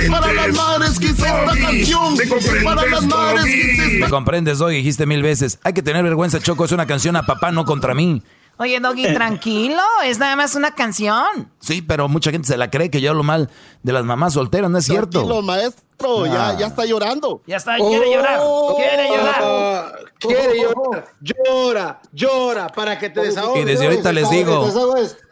Para 0.09 0.33
las 0.33 0.55
madres 0.55 0.99
que 0.99 1.07
hice 1.07 1.23
esta 1.23 1.57
canción. 1.57 2.17
Para 2.65 2.87
las 2.87 3.07
madres 3.07 3.45
que 3.45 3.73
hice 3.73 3.87
esta 3.87 4.05
Me 4.07 4.11
comprendes, 4.11 4.59
Doggy, 4.59 4.77
dijiste 4.77 5.07
mil 5.07 5.23
veces. 5.23 5.59
Hay 5.65 5.73
que 5.73 5.83
tener 5.83 6.05
vergüenza, 6.05 6.41
Choco, 6.41 6.65
es 6.65 6.73
una 6.73 6.87
canción 6.87 7.17
a 7.17 7.25
papá, 7.25 7.51
no 7.51 7.65
contra 7.65 7.95
mí. 7.95 8.23
Oye, 8.59 8.79
Doggy, 8.81 9.13
tranquilo. 9.15 9.83
Es 10.05 10.19
nada 10.19 10.37
más 10.37 10.55
una 10.55 10.73
canción. 10.73 11.51
Sí, 11.61 11.83
pero 11.83 12.09
mucha 12.09 12.31
gente 12.31 12.47
se 12.49 12.57
la 12.57 12.71
cree 12.71 12.91
que 12.91 13.01
yo 13.01 13.11
hablo 13.11 13.23
mal 13.23 13.51
de 13.83 13.93
las 13.93 14.05
mamás 14.05 14.35
solteras, 14.35 14.71
no 14.71 14.79
es 14.79 14.85
cierto. 14.85 15.11
Tranquilo, 15.21 15.43
maestro, 15.43 15.83
Ah. 16.05 16.53
ya, 16.53 16.59
ya 16.59 16.67
está 16.67 16.85
llorando. 16.85 17.43
Ya 17.47 17.57
está, 17.57 17.77
quiere 17.77 18.13
llorar, 18.13 18.41
quiere 18.77 19.09
llorar. 19.09 19.93
Quiere 20.19 20.61
llorar. 20.61 21.05
Llora, 21.21 22.01
llora 22.13 22.67
para 22.69 22.99
que 22.99 23.09
te 23.11 23.21
desahogues. 23.21 23.63
Y 23.63 23.65
desde 23.65 23.87
ahorita 23.87 24.13
les 24.13 24.29
digo, 24.31 24.67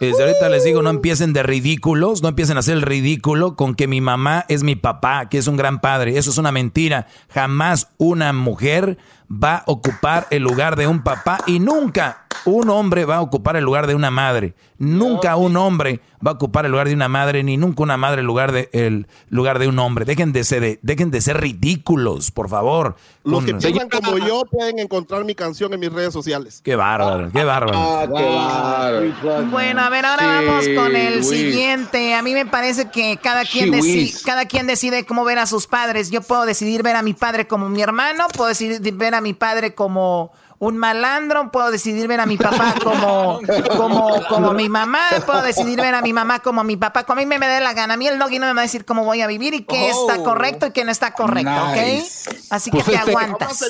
desde 0.01 0.23
ahorita 0.23 0.49
les 0.49 0.65
digo, 0.65 0.83
no 0.83 0.91
empiecen 0.91 1.33
de 1.33 1.43
ridículos, 1.43 2.23
no 2.23 2.29
empiecen 2.29 2.57
a 2.57 2.61
hacer 2.61 2.75
el 2.75 2.83
ridículo 2.83 3.57
con 3.57 3.75
que 3.75 3.87
mi 3.89 4.01
mamá 4.01 4.45
es 4.49 4.63
mi 4.63 4.77
papá, 4.77 5.29
que 5.29 5.39
es 5.39 5.47
un 5.49 5.57
gran 5.57 5.81
padre. 5.81 6.17
Eso 6.19 6.31
es 6.31 6.39
una 6.39 6.53
mentira. 6.53 7.07
Jamás 7.31 7.89
una 7.99 8.33
mujer 8.33 8.97
va 9.31 9.57
a 9.57 9.65
ocupar 9.67 10.27
el 10.31 10.43
lugar 10.43 10.77
de 10.77 10.87
un 10.87 11.03
papá 11.03 11.39
y 11.47 11.61
nunca 11.61 12.27
un 12.45 12.71
hombre 12.71 13.05
va 13.05 13.17
a 13.17 13.21
ocupar 13.21 13.57
el 13.57 13.65
lugar 13.65 13.87
de 13.87 13.95
una 13.95 14.11
madre. 14.11 14.55
Nunca 14.79 15.37
un 15.37 15.57
hombre 15.57 16.01
va 16.25 16.33
a 16.33 16.35
ocupar 16.35 16.67
el 16.67 16.73
lugar 16.73 16.89
de 16.89 16.95
una 16.95 17.09
madre, 17.09 17.43
ni 17.43 17.57
nunca 17.57 17.83
una 17.83 17.97
madre 17.97 18.21
el 18.21 18.27
lugar 18.27 18.53
de, 18.53 18.69
el 18.73 19.07
lugar 19.29 19.59
de 19.59 19.69
un 19.69 19.79
hombre. 19.79 20.05
Dejen 20.05 20.33
de 20.33 20.45
ser, 20.45 20.79
dejen 20.83 21.11
de 21.11 21.21
ser 21.21 21.41
ridículos, 21.41 22.31
por 22.31 22.49
favor. 22.49 22.97
Los 23.25 23.45
que 23.45 23.55
piensan 23.55 23.89
como 23.91 24.19
yo 24.19 24.45
pueden 24.51 24.79
encontrar 24.79 25.25
mi 25.25 25.35
canción 25.35 25.73
en 25.75 25.81
mis 25.81 25.93
redes 25.93 26.13
sociales. 26.13 26.61
Qué 26.65 26.75
bárbaro, 26.77 27.31
qué 27.33 27.45
bárbaro. 27.45 27.73
Ah, 27.79 28.07
qué 28.07 28.23
bárbaro. 28.25 29.47
Bueno, 29.51 29.83
a 29.83 29.89
ver, 29.91 30.07
ahora 30.07 30.43
vamos 30.43 30.67
con 30.75 30.97
el 30.97 31.23
siguiente. 31.25 32.15
A 32.15 32.23
mí 32.23 32.33
me 32.33 32.47
parece 32.47 32.91
que 32.91 33.19
cada 33.23 33.45
quien, 33.45 33.73
deci- 33.73 33.83
Chihuis. 33.83 34.23
cada 34.23 34.47
quien 34.47 34.67
decide 34.67 35.05
cómo 35.05 35.25
ver 35.25 35.39
a 35.39 35.47
sus 35.47 35.67
padres. 35.67 36.11
Yo 36.11 36.23
puedo 36.23 36.47
decidir 36.47 36.83
ver 36.83 36.97
a 36.97 37.03
mi 37.03 37.13
padre 37.15 37.47
como 37.47 37.69
mi 37.69 37.83
hermano, 37.83 38.27
puedo 38.35 38.49
decidir 38.49 38.81
ver 38.95 39.15
a 39.15 39.21
mi 39.21 39.35
padre 39.35 39.75
como 39.75 40.33
un 40.61 40.77
malandro, 40.77 41.51
puedo 41.51 41.71
decidir 41.71 42.07
ver 42.07 42.21
a 42.21 42.27
mi 42.27 42.37
papá 42.37 42.75
como, 42.85 43.41
como, 43.79 44.11
como 44.29 44.53
mi 44.53 44.69
mamá, 44.69 45.01
puedo 45.25 45.41
decidir 45.41 45.81
ver 45.81 45.95
a 45.95 46.03
mi 46.03 46.13
mamá 46.13 46.41
como 46.41 46.63
mi 46.65 46.77
papá. 46.77 47.05
Como 47.05 47.19
a 47.19 47.23
mí 47.23 47.27
me, 47.27 47.39
me 47.39 47.49
dé 47.49 47.61
la 47.63 47.73
gana. 47.73 47.95
A 47.95 47.97
mí 47.97 48.07
el 48.07 48.19
doggy 48.19 48.39
no 48.39 48.47
me 48.47 48.53
va 48.53 48.61
a 48.61 48.65
decir 48.65 48.85
cómo 48.85 49.03
voy 49.05 49.23
a 49.23 49.27
vivir 49.27 49.55
y 49.55 49.63
qué 49.65 49.91
Oh. 49.95 50.09
está 50.11 50.23
correcto 50.23 50.67
y 50.67 50.71
qué 50.73 50.85
no 50.85 50.93
está 50.93 51.15
correcto, 51.15 51.51
Nice. 51.75 52.29
¿ok? 52.31 52.37
Así 52.51 52.71
Pues 52.71 52.85
que 52.85 52.91
te 52.93 52.97
este- 52.99 53.11
aguantas. 53.11 53.65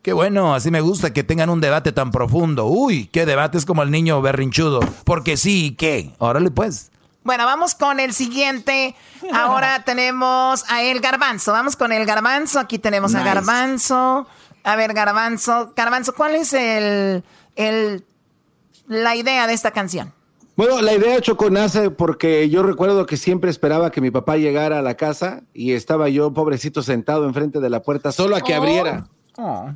Qué 0.00 0.12
bueno, 0.12 0.54
así 0.54 0.70
me 0.70 0.80
gusta 0.80 1.12
que 1.12 1.24
tengan 1.24 1.50
un 1.50 1.60
debate 1.60 1.90
tan 1.90 2.12
profundo. 2.12 2.66
Uy, 2.66 3.06
qué 3.06 3.26
debate 3.26 3.58
es 3.58 3.66
como 3.66 3.82
el 3.82 3.90
niño 3.90 4.22
berrinchudo. 4.22 4.78
Porque 5.04 5.36
sí, 5.36 5.66
¿y 5.66 5.70
¿qué? 5.74 6.12
Órale 6.18 6.52
pues. 6.52 6.90
Bueno, 7.24 7.46
vamos 7.46 7.74
con 7.74 8.00
el 8.00 8.14
siguiente. 8.14 8.94
Ahora 9.32 9.82
tenemos 9.84 10.64
a 10.68 10.82
El 10.82 11.00
Garbanzo. 11.00 11.50
Vamos 11.52 11.74
con 11.76 11.92
El 11.92 12.06
Garbanzo. 12.06 12.58
Aquí 12.60 12.78
tenemos 12.78 13.14
a. 13.16 13.22
Garbanzo. 13.24 14.26
A 14.64 14.76
ver, 14.76 14.92
Garbanzo. 14.94 15.72
Garbanzo, 15.76 16.14
¿cuál 16.14 16.34
es 16.36 16.52
el, 16.52 17.22
el, 17.56 18.04
la 18.86 19.16
idea 19.16 19.46
de 19.46 19.54
esta 19.54 19.70
canción? 19.70 20.12
Bueno, 20.54 20.80
la 20.82 20.92
idea 20.92 21.20
Choco 21.20 21.48
nace 21.50 21.90
porque 21.90 22.48
yo 22.50 22.62
recuerdo 22.62 23.06
que 23.06 23.16
siempre 23.16 23.50
esperaba 23.50 23.90
que 23.90 24.00
mi 24.02 24.10
papá 24.10 24.36
llegara 24.36 24.78
a 24.78 24.82
la 24.82 24.96
casa 24.96 25.42
y 25.54 25.72
estaba 25.72 26.08
yo, 26.10 26.32
pobrecito, 26.34 26.82
sentado 26.82 27.24
enfrente 27.26 27.58
de 27.58 27.70
la 27.70 27.80
puerta, 27.82 28.12
solo 28.12 28.36
a 28.36 28.40
que 28.42 28.52
Oh. 28.52 28.56
abriera. 28.58 29.06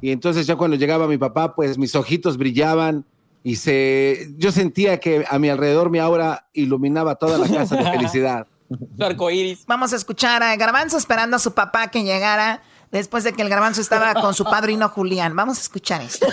Y 0.02 0.10
entonces 0.10 0.46
ya 0.46 0.54
cuando 0.56 0.76
llegaba 0.76 1.08
mi 1.08 1.16
papá, 1.16 1.54
pues 1.54 1.78
mis 1.78 1.94
ojitos 1.94 2.36
brillaban 2.36 3.06
y 3.42 3.56
se, 3.56 4.28
yo 4.36 4.52
sentía 4.52 5.00
que 5.00 5.24
a 5.28 5.38
mi 5.38 5.48
alrededor 5.48 5.88
mi 5.88 5.98
aura 5.98 6.46
iluminaba 6.52 7.14
toda 7.14 7.38
la 7.38 7.48
casa 7.48 7.76
de 7.76 7.84
felicidad. 7.92 8.46
Vamos 9.66 9.92
a 9.92 9.96
escuchar 9.96 10.42
a 10.42 10.54
Garbanzo 10.56 10.98
esperando 10.98 11.36
a 11.36 11.38
su 11.38 11.54
papá 11.54 11.88
que 11.88 12.02
llegara 12.04 12.60
después 12.90 13.24
de 13.24 13.32
que 13.32 13.42
el 13.42 13.48
Garbanzo 13.48 13.80
estaba 13.80 14.14
con 14.14 14.34
su 14.34 14.44
padrino 14.44 14.88
Julián. 14.88 15.34
Vamos 15.36 15.58
a 15.58 15.60
escuchar 15.62 16.02
esto. 16.02 16.26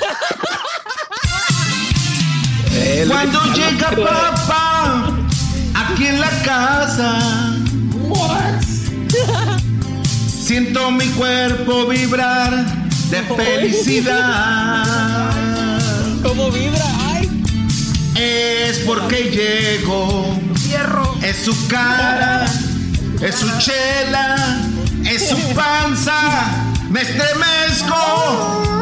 Cuando 3.07 3.43
llega 3.53 3.91
papá 3.91 5.09
aquí 5.75 6.07
en 6.07 6.19
la 6.19 6.29
casa, 6.43 7.19
siento 10.27 10.91
mi 10.91 11.07
cuerpo 11.09 11.85
vibrar 11.87 12.65
de 13.09 13.21
felicidad. 13.35 14.83
¿Cómo 16.23 16.49
vibra? 16.51 16.85
¡Ay! 17.13 17.29
Es 18.15 18.79
porque 18.79 19.29
llego, 19.29 20.39
es 21.21 21.45
su 21.45 21.67
cara, 21.67 22.45
es 23.21 23.35
su 23.35 23.47
chela, 23.59 24.35
su 25.19 25.37
panza, 25.53 26.15
me 26.89 27.01
estremezco. 27.01 27.95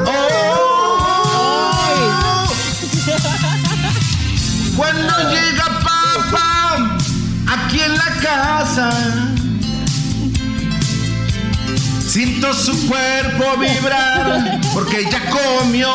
Oh. 0.05 0.51
Cuando 4.75 5.29
llega 5.29 5.65
papá 5.83 6.97
aquí 7.47 7.81
en 7.81 7.97
la 7.97 8.15
casa, 8.21 8.91
siento 12.07 12.53
su 12.53 12.87
cuerpo 12.87 13.57
vibrar 13.57 14.59
porque 14.73 15.09
ya 15.11 15.29
comió. 15.29 15.91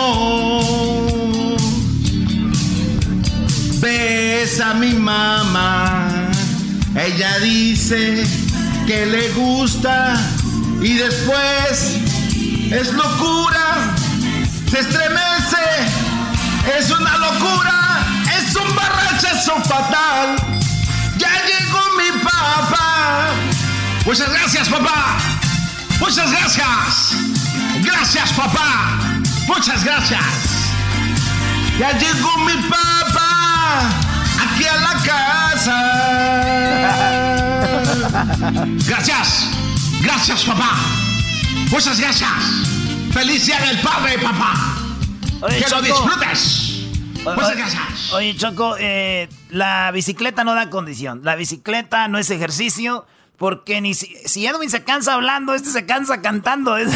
Ves 3.80 4.60
a 4.60 4.74
mi 4.74 4.92
mamá, 4.92 6.08
ella 6.94 7.38
dice 7.38 8.45
que 8.86 9.04
le 9.04 9.28
gusta 9.30 10.14
y 10.80 10.94
después 10.94 11.98
es 12.70 12.92
locura, 12.92 13.96
se 14.70 14.78
estremece, 14.78 15.66
es 16.78 16.88
una 16.90 17.16
locura, 17.16 18.06
es 18.38 18.54
un 18.54 18.76
barrachazo 18.76 19.56
fatal. 19.64 20.36
Ya 21.18 21.32
llegó 21.46 21.80
mi 21.98 22.12
papá. 22.22 23.30
Muchas 24.04 24.32
gracias, 24.32 24.68
papá. 24.68 25.18
Muchas 25.98 26.30
gracias. 26.30 27.16
Gracias, 27.82 28.32
papá. 28.34 29.00
Muchas 29.48 29.82
gracias. 29.84 30.22
Ya 31.78 31.90
llegó 31.98 32.38
mi 32.38 32.54
papá 32.68 33.80
aquí 34.44 34.64
a 34.64 34.76
la 34.76 34.94
casa. 35.02 37.25
Gracias. 38.86 39.48
Gracias, 40.02 40.44
papá. 40.44 40.70
Muchas 41.70 41.98
gracias. 42.00 42.30
Feliz 43.12 43.46
día 43.46 43.58
del 43.60 43.80
padre, 43.80 44.18
papá. 44.18 44.54
Oye, 45.42 45.56
que 45.56 45.62
lo 45.62 45.68
Choco. 45.68 45.82
disfrutes. 45.82 46.72
O- 47.24 47.32
Muchas 47.34 47.56
gracias. 47.56 48.12
Oye, 48.12 48.36
Choco, 48.36 48.76
eh, 48.78 49.28
la 49.50 49.90
bicicleta 49.90 50.44
no 50.44 50.54
da 50.54 50.70
condición. 50.70 51.20
La 51.24 51.34
bicicleta 51.34 52.08
no 52.08 52.18
es 52.18 52.30
ejercicio. 52.30 53.06
Porque 53.38 53.82
ni 53.82 53.92
si, 53.92 54.14
si 54.24 54.46
Edwin 54.46 54.70
se 54.70 54.82
cansa 54.82 55.12
hablando, 55.12 55.52
este 55.54 55.68
se 55.70 55.84
cansa 55.84 56.22
cantando. 56.22 56.74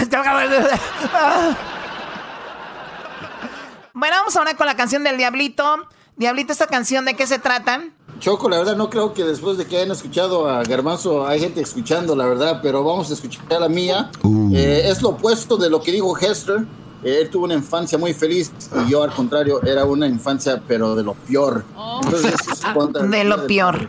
Bueno, 3.92 4.16
vamos 4.16 4.34
ahora 4.36 4.54
con 4.54 4.66
la 4.66 4.74
canción 4.76 5.04
del 5.04 5.18
Diablito. 5.18 5.86
Diablito, 6.16 6.52
¿esta 6.52 6.66
canción 6.66 7.04
de 7.04 7.14
qué 7.14 7.26
se 7.26 7.38
trata? 7.38 7.80
Choco, 8.20 8.50
la 8.50 8.58
verdad 8.58 8.76
no 8.76 8.90
creo 8.90 9.14
que 9.14 9.24
después 9.24 9.56
de 9.56 9.66
que 9.66 9.78
hayan 9.78 9.92
escuchado 9.92 10.46
a 10.48 10.62
Garbanzo 10.62 11.26
hay 11.26 11.40
gente 11.40 11.62
escuchando, 11.62 12.14
la 12.14 12.26
verdad, 12.26 12.60
pero 12.62 12.84
vamos 12.84 13.10
a 13.10 13.14
escuchar 13.14 13.44
la 13.58 13.68
mía. 13.68 14.10
Eh, 14.54 14.82
es 14.84 15.00
lo 15.00 15.10
opuesto 15.10 15.56
de 15.56 15.70
lo 15.70 15.80
que 15.80 15.90
dijo 15.90 16.16
Hester. 16.18 16.66
Eh, 17.02 17.20
él 17.22 17.30
tuvo 17.30 17.44
una 17.44 17.54
infancia 17.54 17.96
muy 17.96 18.12
feliz 18.12 18.52
y 18.86 18.90
yo 18.90 19.02
al 19.02 19.10
contrario 19.14 19.62
era 19.62 19.86
una 19.86 20.06
infancia 20.06 20.62
pero 20.68 20.94
de 20.94 21.02
lo 21.02 21.14
peor. 21.14 21.64
Entonces, 22.04 22.34
es 22.52 22.60
contra- 22.74 23.04
De 23.04 23.24
lo 23.24 23.46
peor. 23.46 23.88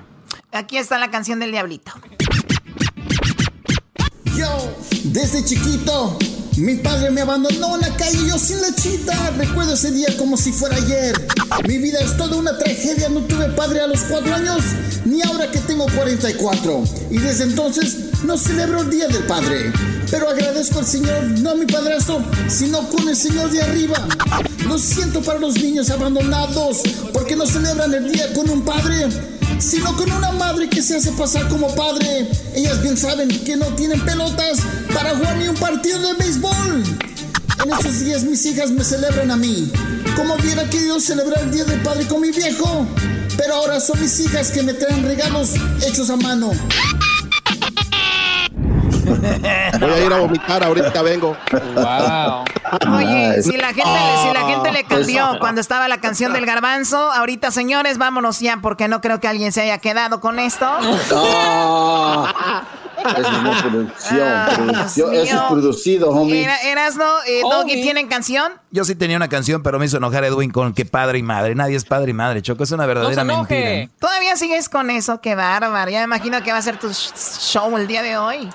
Aquí 0.53 0.77
está 0.77 0.97
la 0.97 1.11
canción 1.11 1.39
del 1.39 1.51
Diablito. 1.51 1.91
Yo, 4.37 4.47
desde 5.03 5.43
chiquito, 5.43 6.17
mi 6.57 6.75
padre 6.75 7.11
me 7.11 7.21
abandonó 7.21 7.75
en 7.75 7.81
la 7.81 7.95
calle 7.95 8.19
yo 8.27 8.37
sin 8.37 8.61
lechita. 8.61 9.31
Recuerdo 9.37 9.73
ese 9.73 9.91
día 9.91 10.09
como 10.17 10.35
si 10.35 10.51
fuera 10.51 10.75
ayer. 10.75 11.27
Mi 11.67 11.77
vida 11.77 11.99
es 11.99 12.17
toda 12.17 12.35
una 12.35 12.57
tragedia. 12.57 13.09
No 13.09 13.21
tuve 13.21 13.49
padre 13.49 13.81
a 13.81 13.87
los 13.87 14.01
cuatro 14.01 14.33
años, 14.33 14.61
ni 15.05 15.21
ahora 15.21 15.49
que 15.49 15.59
tengo 15.59 15.85
44. 15.95 16.83
Y 17.09 17.17
desde 17.17 17.45
entonces 17.45 17.97
no 18.23 18.37
celebro 18.37 18.81
el 18.81 18.89
Día 18.89 19.07
del 19.07 19.23
Padre. 19.25 19.71
Pero 20.09 20.29
agradezco 20.29 20.79
al 20.79 20.85
Señor, 20.85 21.23
no 21.39 21.51
a 21.51 21.55
mi 21.55 21.65
padrastro, 21.65 22.23
sino 22.49 22.87
con 22.89 23.07
el 23.07 23.15
Señor 23.15 23.49
de 23.49 23.61
arriba. 23.61 24.07
Lo 24.67 24.77
siento 24.77 25.21
para 25.21 25.39
los 25.39 25.55
niños 25.55 25.89
abandonados, 25.89 26.81
porque 27.13 27.35
no 27.35 27.45
celebran 27.45 27.93
el 27.93 28.11
día 28.11 28.33
con 28.33 28.49
un 28.49 28.63
padre 28.63 29.07
sino 29.61 29.95
con 29.95 30.11
una 30.11 30.31
madre 30.31 30.67
que 30.67 30.81
se 30.81 30.97
hace 30.97 31.11
pasar 31.11 31.47
como 31.47 31.73
padre. 31.75 32.27
Ellas 32.55 32.81
bien 32.81 32.97
saben 32.97 33.29
que 33.29 33.55
no 33.55 33.67
tienen 33.75 34.01
pelotas 34.01 34.59
para 34.93 35.15
jugar 35.15 35.37
ni 35.37 35.47
un 35.47 35.55
partido 35.55 35.99
de 35.99 36.13
béisbol. 36.13 36.83
En 37.63 37.71
esos 37.71 37.99
días 37.99 38.23
mis 38.23 38.43
hijas 38.45 38.71
me 38.71 38.83
celebran 38.83 39.29
a 39.29 39.37
mí, 39.37 39.71
como 40.15 40.33
hubiera 40.33 40.67
querido 40.69 40.99
celebrar 40.99 41.43
el 41.43 41.51
Día 41.51 41.63
del 41.65 41.79
Padre 41.81 42.07
con 42.07 42.21
mi 42.21 42.31
viejo. 42.31 42.87
Pero 43.37 43.55
ahora 43.55 43.79
son 43.79 44.01
mis 44.01 44.19
hijas 44.19 44.51
que 44.51 44.63
me 44.63 44.73
traen 44.73 45.03
regalos 45.03 45.51
hechos 45.85 46.09
a 46.09 46.15
mano. 46.15 46.51
Voy 49.79 49.89
a 49.91 50.05
ir 50.05 50.13
a 50.13 50.17
vomitar, 50.19 50.63
ahorita 50.63 51.01
vengo. 51.01 51.37
Wow. 51.75 52.43
Oye, 52.95 53.41
si 53.43 53.57
la 53.57 53.67
gente, 53.67 53.83
si 54.23 54.33
la 54.33 54.45
gente 54.47 54.71
le 54.71 54.83
cambió 54.83 55.25
Ah, 55.25 55.37
cuando 55.39 55.61
estaba 55.61 55.87
la 55.87 55.99
canción 55.99 56.33
del 56.33 56.45
garbanzo, 56.45 57.11
ahorita 57.11 57.51
señores, 57.51 57.97
vámonos 57.97 58.39
ya 58.39 58.57
porque 58.61 58.87
no 58.87 59.01
creo 59.01 59.19
que 59.19 59.27
alguien 59.27 59.51
se 59.51 59.61
haya 59.61 59.77
quedado 59.77 60.19
con 60.21 60.39
esto. 60.39 60.67
Ah, 61.13 62.63
eso 63.19 63.31
no 63.41 63.51
es 63.51 63.61
producción, 63.63 64.21
Ah, 64.21 64.49
producción. 64.55 65.13
Eso 65.15 65.35
es 65.35 65.41
producido, 65.49 66.09
homie. 66.11 66.43
Era- 66.43 66.61
Erasno, 66.61 67.05
eh, 67.27 67.41
Doggy, 67.41 67.81
¿tienen 67.81 68.07
canción? 68.07 68.51
Yo 68.71 68.83
sí 68.85 68.95
tenía 68.95 69.17
una 69.17 69.27
canción, 69.27 69.63
pero 69.63 69.79
me 69.79 69.85
hizo 69.85 69.97
enojar 69.97 70.23
Edwin 70.23 70.51
con 70.51 70.73
que 70.73 70.85
padre 70.85 71.17
y 71.19 71.23
madre. 71.23 71.55
Nadie 71.55 71.75
es 71.77 71.83
padre 71.85 72.11
y 72.11 72.13
madre, 72.13 72.41
Choco. 72.41 72.63
Es 72.63 72.71
una 72.71 72.85
verdadera 72.85 73.23
mentira. 73.23 73.89
Todavía 73.99 74.35
sigues 74.35 74.69
con 74.69 74.89
eso, 74.91 75.19
qué 75.21 75.35
bárbaro. 75.35 75.89
Ya 75.91 75.99
me 75.99 76.05
imagino 76.05 76.41
que 76.43 76.51
va 76.51 76.59
a 76.59 76.61
ser 76.61 76.77
tu 76.77 76.87
sh- 76.89 77.39
show 77.39 77.75
el 77.77 77.87
día 77.87 78.01
de 78.03 78.17
hoy. 78.17 78.49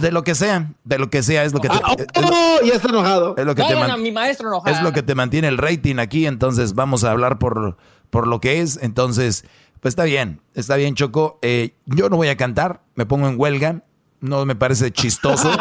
De 0.00 0.10
lo 0.12 0.24
que 0.24 0.34
sea, 0.34 0.72
de 0.84 0.98
lo 0.98 1.10
que 1.10 1.22
sea, 1.22 1.44
es 1.44 1.52
lo 1.52 1.60
que 1.60 1.68
te, 1.68 1.74
Ah, 1.82 1.94
es, 1.96 2.06
Oh, 2.24 2.58
ya 2.64 2.74
está 2.74 2.88
enojado. 2.88 3.34
es 3.36 3.44
lo 3.44 3.54
que 3.54 3.62
te 3.64 3.74
a 3.74 3.96
mi 3.96 4.12
maestro 4.12 4.48
enojado. 4.48 4.74
es 4.76 4.82
lo 4.82 4.92
que 4.92 5.02
te 5.02 5.14
mantiene 5.14 5.48
el 5.48 5.58
rating 5.58 5.96
aquí, 5.98 6.26
entonces 6.26 6.74
vamos 6.74 7.04
a 7.04 7.10
hablar 7.10 7.38
por, 7.38 7.76
por 8.10 8.26
lo 8.26 8.40
que 8.40 8.60
es. 8.60 8.78
Entonces, 8.82 9.44
pues 9.80 9.92
está 9.92 10.04
bien, 10.04 10.40
está 10.54 10.76
bien, 10.76 10.94
Choco. 10.94 11.38
Eh, 11.42 11.74
yo 11.86 12.08
no 12.08 12.16
voy 12.16 12.28
a 12.28 12.36
cantar, 12.36 12.82
me 12.94 13.06
pongo 13.06 13.28
en 13.28 13.38
huelga, 13.38 13.82
no 14.20 14.44
me 14.46 14.54
parece 14.54 14.90
chistoso. 14.90 15.50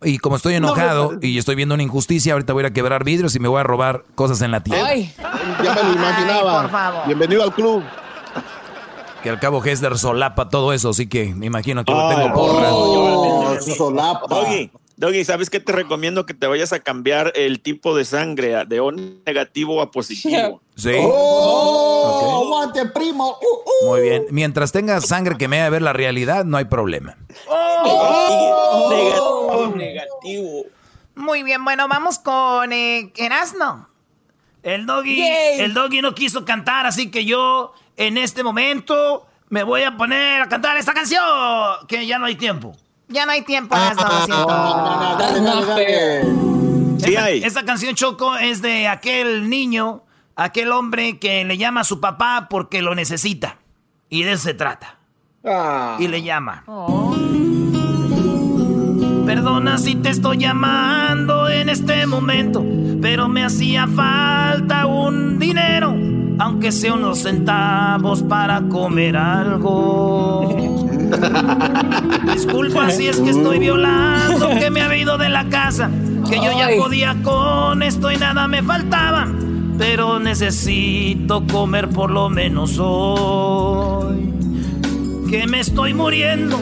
Y 0.00 0.18
como 0.18 0.36
estoy 0.36 0.54
enojado 0.54 1.18
y 1.20 1.38
estoy 1.38 1.56
viendo 1.56 1.74
una 1.74 1.82
injusticia, 1.82 2.32
ahorita 2.34 2.52
voy 2.52 2.64
a 2.64 2.72
quebrar 2.72 3.02
vidrios 3.02 3.34
y 3.34 3.40
me 3.40 3.48
voy 3.48 3.58
a 3.58 3.64
robar 3.64 4.04
cosas 4.14 4.42
en 4.42 4.52
la 4.52 4.62
tienda. 4.62 4.94
Ya 4.94 5.74
me 5.74 5.82
lo 5.82 5.92
imaginaba. 5.92 6.62
por 6.62 6.70
favor. 6.70 7.06
Bienvenido 7.06 7.42
al 7.42 7.52
club. 7.52 7.82
Que 9.22 9.30
al 9.30 9.40
cabo 9.40 9.64
Hessler 9.64 9.98
solapa 9.98 10.48
todo 10.48 10.72
eso, 10.72 10.90
así 10.90 11.08
que 11.08 11.34
me 11.34 11.46
imagino 11.46 11.84
que 11.84 11.92
lo 11.92 12.08
tengo 12.08 12.22
Ay, 12.22 12.30
porra. 12.32 12.68
Oh, 12.70 13.56
solapa. 13.60 14.26
Doggy, 14.28 14.70
Doggy, 14.96 15.24
¿sabes 15.24 15.50
qué 15.50 15.60
te 15.60 15.72
recomiendo? 15.72 16.26
Que 16.26 16.34
te 16.34 16.46
vayas 16.46 16.72
a 16.72 16.80
cambiar 16.80 17.32
el 17.36 17.60
tipo 17.60 17.96
de 17.96 18.04
sangre 18.04 18.64
de 18.66 18.80
O 18.80 18.90
negativo 18.92 19.80
a 19.80 19.90
positivo. 19.90 20.60
Sí. 20.78 20.92
¡Oh! 20.96 22.44
¡Aguante, 22.44 22.86
primo! 22.86 23.36
Uh, 23.42 23.86
uh. 23.86 23.90
Muy 23.90 24.02
bien. 24.02 24.26
Mientras 24.30 24.70
tenga 24.70 25.00
sangre 25.00 25.36
que 25.36 25.48
me 25.48 25.60
haga 25.60 25.70
ver 25.70 25.82
la 25.82 25.92
realidad, 25.92 26.44
no 26.44 26.56
hay 26.56 26.66
problema. 26.66 27.16
Negativo, 28.88 29.74
negativo. 29.74 30.64
Muy 31.16 31.42
bien, 31.42 31.64
bueno, 31.64 31.88
vamos 31.88 32.20
con 32.20 32.72
eh, 32.72 33.12
Erasno. 33.16 33.88
El 34.62 34.86
doggy, 34.86 35.20
el 35.20 35.74
doggy 35.74 36.00
no 36.00 36.14
quiso 36.14 36.44
cantar, 36.44 36.86
así 36.86 37.10
que 37.10 37.24
yo 37.24 37.72
en 37.98 38.16
este 38.16 38.42
momento 38.42 39.26
me 39.50 39.64
voy 39.64 39.82
a 39.82 39.96
poner 39.96 40.40
a 40.40 40.48
cantar 40.48 40.76
esta 40.76 40.94
canción, 40.94 41.20
que 41.88 42.06
ya 42.06 42.18
no 42.18 42.26
hay 42.26 42.36
tiempo. 42.36 42.74
Ya 43.08 43.26
no 43.26 43.32
hay 43.32 43.42
tiempo, 43.42 43.74
Erasno, 43.74 44.04
lo 44.04 44.24
siento. 44.24 44.46
Dale, 44.46 45.40
dale, 45.40 45.66
dale. 45.66 46.48
Sí 46.98 47.10
esta, 47.10 47.24
hay. 47.24 47.42
esta 47.42 47.64
canción 47.64 47.94
Choco 47.94 48.36
es 48.36 48.62
de 48.62 48.86
aquel 48.86 49.48
niño, 49.48 50.04
aquel 50.36 50.72
hombre 50.72 51.18
que 51.18 51.44
le 51.44 51.56
llama 51.56 51.80
a 51.80 51.84
su 51.84 52.00
papá 52.00 52.46
porque 52.48 52.82
lo 52.82 52.94
necesita. 52.94 53.58
Y 54.08 54.22
de 54.22 54.32
eso 54.32 54.44
se 54.44 54.54
trata. 54.54 54.98
Ah. 55.44 55.96
Y 55.98 56.08
le 56.08 56.22
llama. 56.22 56.64
Perdona 59.26 59.78
si 59.78 59.94
te 59.96 60.10
estoy 60.10 60.38
llamando 60.38 61.48
en 61.48 61.68
este 61.68 62.06
momento, 62.06 62.64
pero 63.02 63.28
me 63.28 63.44
hacía 63.44 63.86
falta 63.86 64.86
un 64.86 65.38
dinero, 65.38 65.94
aunque 66.38 66.72
sea 66.72 66.94
unos 66.94 67.18
centavos 67.18 68.22
para 68.22 68.62
comer 68.62 69.16
algo. 69.16 70.56
Disculpa 72.34 72.90
si 72.90 73.08
es 73.08 73.20
que 73.20 73.30
estoy 73.30 73.58
violando, 73.58 74.50
que 74.58 74.70
me 74.70 74.82
ha 74.82 74.96
ido 74.96 75.18
de 75.18 75.28
la 75.28 75.48
casa, 75.48 75.90
que 76.28 76.36
yo 76.36 76.52
ya 76.52 76.68
podía 76.78 77.16
con 77.22 77.82
esto 77.82 78.10
y 78.12 78.16
nada 78.16 78.46
me 78.46 78.62
faltaba, 78.62 79.26
pero 79.78 80.18
necesito 80.18 81.44
comer 81.46 81.88
por 81.88 82.10
lo 82.10 82.28
menos 82.28 82.78
hoy 82.78 84.28
que 85.28 85.46
me 85.46 85.60
estoy 85.60 85.92
muriendo, 85.92 86.58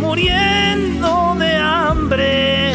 muriendo 0.00 1.36
de 1.38 1.56
hambre. 1.56 2.72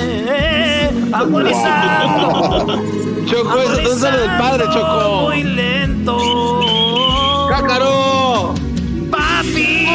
Agonizando. 1.11 2.81
Choco, 3.25 3.59
eso 3.61 3.97
sale 3.97 4.17
del 4.17 4.37
padre, 4.37 4.65
Choco. 4.73 5.21
Muy 5.29 5.43
lento. 5.43 6.17
¡Cácaro! 7.49 8.53
Papi, 9.09 9.87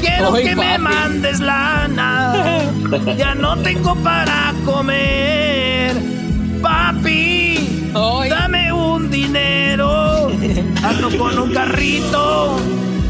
quiero 0.00 0.34
Ay, 0.34 0.44
que 0.44 0.56
me 0.56 0.78
mandes 0.78 1.40
lana. 1.40 2.60
Ya 3.16 3.34
no 3.34 3.56
tengo 3.56 3.96
para 3.96 4.52
comer. 4.64 5.92
Papi, 6.62 7.90
dame 8.28 8.72
un 8.72 9.10
dinero. 9.10 10.28
Ando 10.82 11.10
con 11.18 11.38
un 11.38 11.52
carrito 11.52 12.56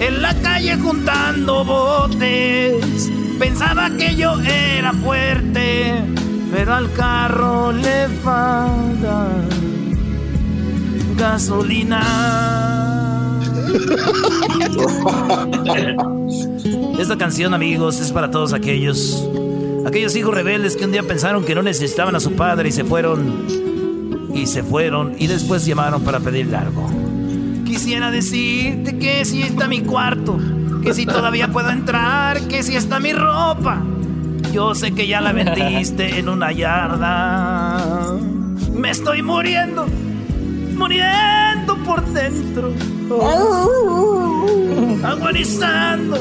en 0.01 0.23
la 0.23 0.35
calle 0.37 0.77
juntando 0.77 1.65
botes. 1.65 3.11
Pensaba 3.39 3.91
que 3.91 4.15
yo 4.15 4.41
era 4.41 4.93
fuerte, 4.93 6.03
pero 6.55 6.73
al 6.73 6.91
carro 6.93 7.73
le 7.73 8.09
falta 8.23 9.27
gasolina. 11.17 12.01
Esta 17.01 17.19
canción, 17.19 17.55
amigos, 17.55 17.99
es 17.99 18.13
para 18.13 18.31
todos 18.31 18.53
aquellos, 18.53 19.29
aquellos 19.85 20.15
hijos 20.15 20.33
rebeldes 20.33 20.77
que 20.77 20.85
un 20.85 20.93
día 20.93 21.03
pensaron 21.03 21.45
que 21.45 21.57
no 21.57 21.63
necesitaban 21.65 22.15
a 22.15 22.21
su 22.21 22.35
padre 22.35 22.69
y 22.69 22.73
se 22.73 22.85
fueron, 22.85 23.49
y 24.33 24.47
se 24.47 24.63
fueron, 24.63 25.17
y 25.19 25.27
después 25.27 25.67
llamaron 25.67 26.05
para 26.05 26.21
pedirle 26.21 26.57
algo. 26.57 26.89
Quisiera 27.65 28.13
decirte 28.13 28.97
que 28.97 29.25
si 29.25 29.43
está 29.43 29.67
mi 29.67 29.81
cuarto, 29.81 30.39
que 30.85 30.95
si 30.95 31.05
todavía 31.05 31.51
puedo 31.51 31.71
entrar, 31.71 32.43
que 32.43 32.63
si 32.63 32.77
está 32.77 33.01
mi 33.01 33.13
ropa. 33.13 33.83
Yo 34.55 34.73
sé 34.73 34.93
que 34.93 35.09
ya 35.09 35.21
la 35.21 35.33
vendiste 35.41 36.21
en 36.21 36.29
una 36.29 36.53
yarda. 36.53 38.17
Me 38.73 38.91
estoy 38.91 39.21
muriendo, 39.21 39.85
muriendo 40.77 41.77
por 41.79 42.07
dentro. 42.07 42.73
Agonizando. 45.05 46.19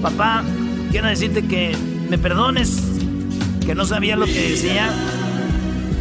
Papá, 0.00 0.44
quiero 0.92 1.08
decirte 1.08 1.44
que 1.48 1.76
me 2.08 2.16
perdones, 2.16 2.80
que 3.66 3.74
no 3.74 3.84
sabía 3.84 4.14
lo 4.14 4.26
que 4.26 4.50
decía, 4.50 4.88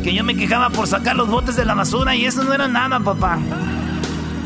que 0.04 0.14
yo 0.14 0.24
me 0.24 0.36
quejaba 0.36 0.70
por 0.70 0.86
sacar 0.86 1.16
los 1.16 1.28
botes 1.28 1.56
de 1.56 1.66
la 1.66 1.74
basura 1.74 2.16
y 2.16 2.26
eso 2.26 2.44
no 2.44 2.54
era 2.54 2.68
nada, 2.68 3.00
papá. 3.00 3.40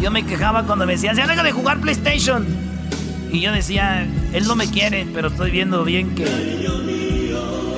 Yo 0.02 0.10
me 0.12 0.26
quejaba 0.26 0.64
cuando 0.64 0.86
me 0.86 0.94
decían, 0.94 1.18
ya 1.18 1.28
deja 1.28 1.44
de 1.44 1.52
jugar 1.52 1.82
PlayStation. 1.82 2.46
Y 3.34 3.42
yo 3.42 3.52
decía, 3.52 4.08
él 4.34 4.48
no 4.48 4.56
me 4.56 4.70
quiere, 4.70 5.08
pero 5.14 5.28
estoy 5.28 5.52
viendo 5.52 5.84
bien 5.84 6.16
que 6.16 6.24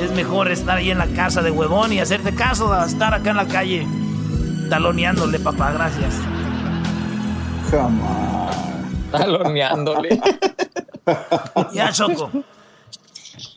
es 0.01 0.11
mejor 0.11 0.51
estar 0.51 0.77
ahí 0.77 0.91
en 0.91 0.97
la 0.97 1.07
casa 1.07 1.41
de 1.41 1.51
huevón 1.51 1.93
y 1.93 1.99
hacerte 1.99 2.35
caso 2.35 2.73
a 2.73 2.85
estar 2.85 3.13
acá 3.13 3.31
en 3.31 3.37
la 3.37 3.47
calle 3.47 3.87
taloneándole, 4.69 5.39
papá, 5.39 5.71
gracias. 5.71 6.15
Taloneándole. 9.11 10.21
Ya, 11.73 11.91
Choco. 11.91 12.31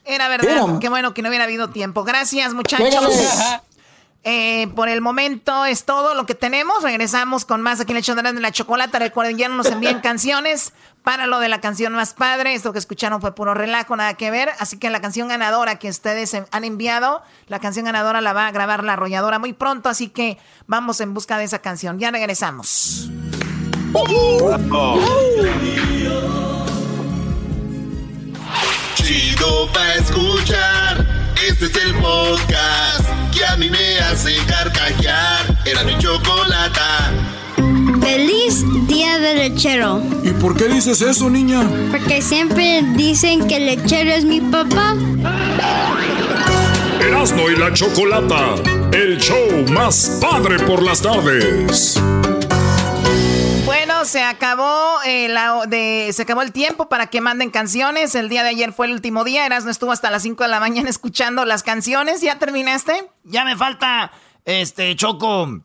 Era 0.05 0.29
verdad. 0.29 0.51
Era. 0.51 0.79
Qué 0.81 0.89
bueno 0.89 1.15
que 1.15 1.23
no 1.23 1.29
hubiera 1.29 1.45
habido 1.45 1.71
tiempo. 1.71 2.03
Gracias, 2.03 2.55
muchachos. 2.55 3.09
Eh, 4.29 4.67
por 4.75 4.89
el 4.89 5.03
momento 5.03 5.65
es 5.65 5.85
todo 5.85 6.15
lo 6.15 6.27
que 6.27 6.35
tenemos. 6.35 6.83
Regresamos 6.83 7.45
con 7.45 7.63
más 7.63 7.79
aquí 7.79 7.93
en 7.93 7.99
el 7.99 8.03
show 8.03 8.17
de 8.17 8.33
la 8.41 8.51
chocolata. 8.51 8.99
Recuerden, 8.99 9.39
ya 9.39 9.49
no 9.49 9.55
nos 9.55 9.69
envían 9.69 10.01
canciones 10.03 10.73
para 11.05 11.29
lo 11.29 11.39
de 11.39 11.49
la 11.49 11.61
canción 11.61 11.93
más 11.93 12.13
padre. 12.13 12.53
Esto 12.55 12.73
que 12.73 12.81
escucharon 12.81 13.21
fue 13.21 13.37
puro 13.37 13.55
relajo, 13.55 13.95
nada 13.95 14.15
que 14.15 14.33
ver. 14.33 14.51
Así 14.59 14.79
que 14.81 14.91
la 14.91 15.01
canción 15.01 15.29
ganadora 15.29 15.77
que 15.77 15.89
ustedes 15.89 16.35
em- 16.35 16.45
han 16.51 16.65
enviado, 16.65 17.23
la 17.47 17.61
canción 17.61 17.85
ganadora 17.85 18.21
la 18.21 18.33
va 18.33 18.49
a 18.49 18.51
grabar 18.51 18.83
la 18.83 18.95
arrolladora 18.95 19.39
muy 19.39 19.53
pronto. 19.53 19.89
Así 19.89 20.09
que 20.09 20.39
vamos 20.67 21.01
en 21.01 21.15
busca 21.15 21.39
de 21.39 21.45
esa 21.45 21.61
canción. 21.61 22.01
Ya 22.01 22.11
regresamos. 22.11 23.09
Chido 28.97 29.73
pa' 29.73 29.95
escuchar. 29.95 31.16
Este 31.45 31.67
es 31.67 31.77
el 31.77 31.95
podcast 31.95 33.09
que 33.33 33.45
a 33.45 33.57
mí 33.57 33.69
me 33.69 33.99
hace 33.99 34.37
carcajear. 34.47 35.59
Era 35.65 35.85
mi 35.85 35.97
chocolata. 35.99 37.13
Feliz 38.01 38.65
Día 38.87 39.19
del 39.19 39.39
Lechero. 39.39 40.03
¿Y 40.23 40.31
por 40.31 40.57
qué 40.57 40.69
dices 40.69 41.03
eso, 41.03 41.29
niña? 41.29 41.63
Porque 41.91 42.23
siempre 42.23 42.83
dicen 42.95 43.47
que 43.47 43.57
el 43.57 43.67
lechero 43.67 44.13
es 44.13 44.25
mi 44.25 44.41
papá. 44.41 44.95
Erasmo 47.01 47.51
y 47.51 47.57
la 47.57 47.73
Chocolata, 47.73 48.55
el 48.93 49.19
show 49.19 49.67
más 49.73 50.19
padre 50.21 50.59
por 50.61 50.83
las 50.83 51.03
tardes. 51.03 52.01
Bueno, 53.67 54.05
se 54.05 54.23
acabó 54.23 55.03
eh, 55.05 55.29
la, 55.29 55.67
de, 55.67 56.11
se 56.13 56.23
acabó 56.23 56.43
el 56.43 56.53
tiempo 56.53 56.89
para 56.89 57.09
que 57.09 57.21
manden 57.21 57.51
canciones. 57.51 58.15
El 58.15 58.29
día 58.29 58.45
de 58.45 58.51
ayer 58.51 58.73
fue 58.73 58.87
el 58.87 58.93
último 58.93 59.25
día. 59.25 59.45
Erasmo 59.45 59.73
estuvo 59.73 59.91
hasta 59.91 60.09
las 60.09 60.23
5 60.23 60.45
de 60.45 60.49
la 60.49 60.61
mañana 60.61 60.89
escuchando 60.89 61.45
las 61.45 61.65
canciones. 61.65 62.21
¿Ya 62.21 62.39
terminaste? 62.39 63.11
Ya 63.25 63.45
me 63.45 63.57
falta, 63.57 64.13
este, 64.45 64.95
Choco, 64.95 65.63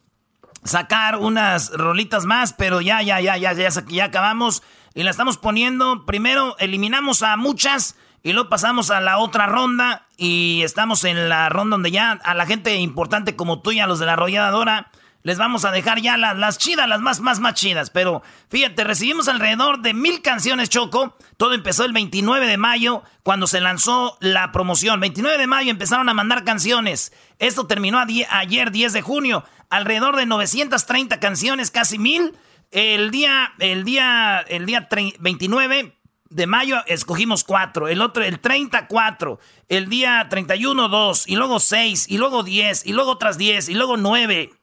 sacar 0.63 1.17
unas 1.17 1.69
rolitas 1.73 2.25
más, 2.25 2.53
pero 2.53 2.81
ya, 2.81 3.03
ya, 3.03 3.21
ya, 3.21 3.37
ya, 3.37 3.53
ya, 3.53 3.69
ya 3.69 4.05
acabamos. 4.05 4.63
Y 4.95 5.03
la 5.03 5.11
estamos 5.11 5.37
poniendo. 5.37 6.07
Primero 6.07 6.57
eliminamos 6.57 7.21
a 7.21 7.37
muchas 7.37 7.97
y 8.23 8.33
luego 8.33 8.49
pasamos 8.49 8.89
a 8.89 8.99
la 8.99 9.19
otra 9.19 9.45
ronda. 9.45 10.07
Y 10.17 10.63
estamos 10.63 11.03
en 11.03 11.29
la 11.29 11.49
ronda 11.49 11.75
donde 11.75 11.91
ya 11.91 12.13
a 12.13 12.33
la 12.33 12.47
gente 12.47 12.75
importante 12.77 13.35
como 13.35 13.61
tú 13.61 13.73
y 13.73 13.79
a 13.79 13.85
los 13.85 13.99
de 13.99 14.07
la 14.07 14.13
arrolladora 14.13 14.89
les 15.23 15.37
vamos 15.37 15.65
a 15.65 15.71
dejar 15.71 16.01
ya 16.01 16.17
las, 16.17 16.57
chidas, 16.57 16.87
las 16.87 16.99
más, 17.01 17.19
más, 17.19 17.39
más 17.39 17.53
chidas. 17.53 17.89
Pero 17.89 18.21
fíjate, 18.49 18.83
recibimos 18.83 19.27
alrededor 19.27 19.81
de 19.81 19.93
mil 19.93 20.21
canciones, 20.21 20.69
Choco. 20.69 21.15
Todo 21.37 21.53
empezó 21.53 21.85
el 21.85 21.93
29 21.93 22.47
de 22.47 22.57
mayo, 22.57 23.03
cuando 23.23 23.47
se 23.47 23.61
lanzó 23.61 24.17
la 24.19 24.51
promoción. 24.51 24.99
29 24.99 25.37
de 25.37 25.47
mayo 25.47 25.71
empezaron 25.71 26.09
a 26.09 26.13
mandar 26.13 26.43
canciones. 26.43 27.13
Esto 27.39 27.67
terminó 27.67 27.99
a 27.99 28.07
ayer, 28.29 28.71
10 28.71 28.93
de 28.93 29.01
junio. 29.01 29.43
Alrededor 29.69 30.15
de 30.15 30.25
930 30.25 31.19
canciones, 31.19 31.71
casi 31.71 31.97
mil. 31.97 32.35
El 32.71 33.11
día, 33.11 33.53
el 33.59 33.83
día, 33.83 34.39
el 34.47 34.65
día 34.65 34.87
tre- 34.89 35.15
29 35.19 35.97
de 36.29 36.47
mayo 36.47 36.77
escogimos 36.87 37.43
cuatro, 37.43 37.89
el 37.89 38.01
otro, 38.01 38.23
el 38.23 38.39
34, 38.39 39.37
el 39.67 39.89
día 39.89 40.27
31, 40.29 40.87
dos, 40.87 41.27
y 41.27 41.35
luego 41.35 41.59
seis, 41.59 42.05
y 42.09 42.17
luego 42.17 42.43
10, 42.43 42.85
y 42.85 42.93
luego 42.93 43.11
otras 43.11 43.37
10, 43.37 43.67
y 43.67 43.73
luego 43.73 43.97
9. 43.97 44.53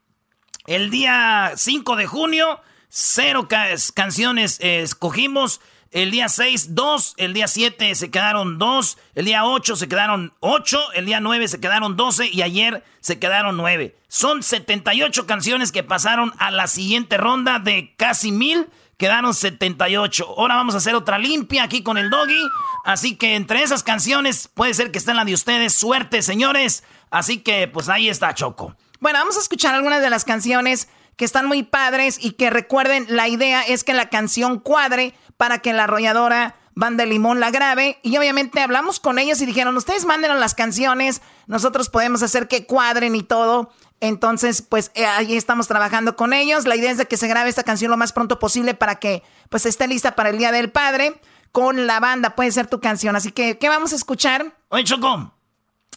El 0.69 0.91
día 0.91 1.53
5 1.57 1.97
de 1.97 2.07
junio, 2.07 2.61
cero 2.91 3.49
ca- 3.49 3.69
canciones 3.95 4.59
escogimos. 4.61 5.63
El 5.93 6.11
día 6.11 6.29
6, 6.29 6.75
2. 6.75 7.15
El 7.17 7.33
día 7.33 7.49
7 7.49 7.95
se 7.95 8.11
quedaron 8.11 8.59
2. 8.59 8.99
El 9.15 9.25
día 9.25 9.47
8 9.47 9.77
se 9.77 9.89
quedaron 9.89 10.35
8. 10.41 10.93
El 10.93 11.07
día 11.07 11.21
9 11.21 11.49
se 11.49 11.59
quedaron 11.59 11.97
12. 11.97 12.29
Y 12.31 12.43
ayer 12.43 12.85
se 13.01 13.19
quedaron 13.19 13.57
9. 13.57 13.97
Son 14.09 14.43
78 14.43 15.27
canciones 15.27 15.73
que 15.73 15.83
pasaron 15.83 16.35
a 16.39 16.51
la 16.51 16.67
siguiente 16.67 17.17
ronda 17.17 17.59
de 17.61 17.95
casi 17.97 18.31
mil. 18.31 18.69
Quedaron 18.99 19.33
78. 19.33 20.35
Ahora 20.37 20.57
vamos 20.57 20.75
a 20.75 20.79
hacer 20.79 20.95
otra 20.95 21.17
limpia 21.19 21.63
aquí 21.63 21.83
con 21.83 21.97
el 21.97 22.11
doggy. 22.11 22.43
Así 22.85 23.17
que 23.17 23.37
entre 23.37 23.63
esas 23.63 23.83
canciones 23.83 24.49
puede 24.53 24.75
ser 24.75 24.91
que 24.93 24.99
estén 24.99 25.17
la 25.17 25.25
de 25.25 25.33
ustedes. 25.33 25.73
Suerte, 25.73 26.21
señores. 26.21 26.85
Así 27.11 27.39
que 27.39 27.69
pues 27.69 27.89
ahí 27.89 28.11
está 28.11 28.35
Choco. 28.35 28.77
Bueno, 29.01 29.19
vamos 29.19 29.37
a 29.37 29.41
escuchar 29.41 29.75
algunas 29.75 30.03
de 30.03 30.11
las 30.11 30.25
canciones 30.25 30.89
que 31.17 31.25
están 31.25 31.47
muy 31.47 31.63
padres 31.63 32.19
y 32.21 32.33
que 32.33 32.51
recuerden, 32.51 33.07
la 33.09 33.29
idea 33.29 33.63
es 33.63 33.85
que 33.85 33.95
la 33.95 34.09
canción 34.09 34.59
cuadre 34.59 35.15
para 35.37 35.59
que 35.59 35.73
la 35.73 35.85
arrolladora 35.85 36.57
Van 36.79 36.97
de 36.97 37.07
Limón 37.07 37.41
La 37.41 37.51
Grave. 37.51 37.99
Y 38.05 38.17
obviamente 38.19 38.61
hablamos 38.61 39.01
con 39.01 39.19
ellos 39.19 39.41
y 39.41 39.47
dijeron, 39.47 39.77
ustedes 39.77 40.05
mándenos 40.05 40.39
las 40.39 40.55
canciones, 40.55 41.23
nosotros 41.49 41.89
podemos 41.89 42.23
hacer 42.23 42.47
que 42.47 42.67
cuadren 42.67 43.17
y 43.17 43.25
todo. 43.25 43.73
Entonces, 43.99 44.63
pues 44.63 44.93
eh, 44.95 45.05
ahí 45.05 45.37
estamos 45.37 45.67
trabajando 45.67 46.15
con 46.15 46.33
ellos. 46.33 46.67
La 46.67 46.77
idea 46.77 46.93
es 46.93 46.99
de 46.99 47.07
que 47.07 47.17
se 47.17 47.27
grabe 47.27 47.49
esta 47.51 47.65
canción 47.65 47.91
lo 47.91 47.97
más 47.97 48.13
pronto 48.13 48.39
posible 48.39 48.75
para 48.75 49.01
que 49.01 49.25
pues 49.49 49.67
esté 49.67 49.89
lista 49.89 50.15
para 50.15 50.31
el 50.31 50.39
Día 50.39 50.53
del 50.53 50.71
Padre. 50.71 51.21
Con 51.51 51.89
la 51.89 51.99
banda 51.99 52.37
puede 52.37 52.53
ser 52.53 52.69
tu 52.69 52.79
canción. 52.79 53.17
Así 53.17 53.33
que, 53.33 53.59
¿qué 53.59 53.69
vamos 53.69 53.93
a 53.93 53.97
escuchar? 53.97 54.55
Oye, 54.69 54.85
Choco, 54.85 55.35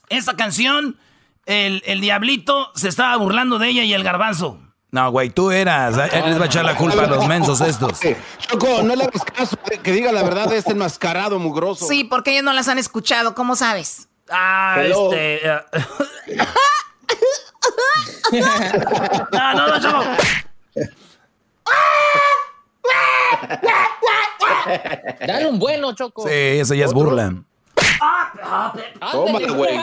esta 0.10 0.36
canción, 0.36 0.98
el, 1.46 1.82
el 1.86 2.02
diablito 2.02 2.72
se 2.76 2.88
estaba 2.90 3.16
burlando 3.18 3.60
de 3.60 3.70
ella 3.70 3.84
y 3.84 3.94
el 3.94 4.04
garbanzo. 4.04 4.60
No, 4.92 5.10
güey, 5.10 5.30
tú 5.30 5.52
eras. 5.52 5.96
Él 6.14 6.24
les 6.26 6.38
va 6.40 6.44
a 6.44 6.48
echar 6.48 6.66
la 6.66 6.76
culpa 6.76 7.04
a 7.04 7.08
los 7.08 7.26
mensos 7.26 7.62
estos. 7.62 7.98
Choco, 8.40 8.84
no 8.84 8.94
le 8.96 9.06
hagas 9.06 9.24
caso. 9.24 9.58
eh, 9.72 9.78
Que 9.82 9.94
diga 9.94 10.12
la 10.12 10.22
verdad, 10.22 10.52
es 10.52 10.68
enmascarado, 10.68 11.40
mugroso. 11.40 11.88
Sí, 11.88 12.04
porque 12.04 12.32
ellos 12.32 12.44
no 12.44 12.52
las 12.52 12.68
han 12.68 12.78
escuchado. 12.78 13.34
¿Cómo 13.34 13.56
sabes? 13.56 14.10
Ah, 14.30 14.76
Hello. 14.80 15.14
este. 15.14 15.48
eh, 15.48 15.60
no, 19.32 19.54
no, 19.54 19.68
no, 19.68 19.80
Choco. 19.82 20.04
Dale 25.26 25.48
un 25.48 25.60
bueno, 25.60 25.94
Choco. 25.94 26.24
Sí, 26.28 26.34
eso 26.34 26.74
ya 26.74 26.86
es 26.86 26.94
burla. 26.94 27.34
Tómate, 29.12 29.50
güey. 29.52 29.80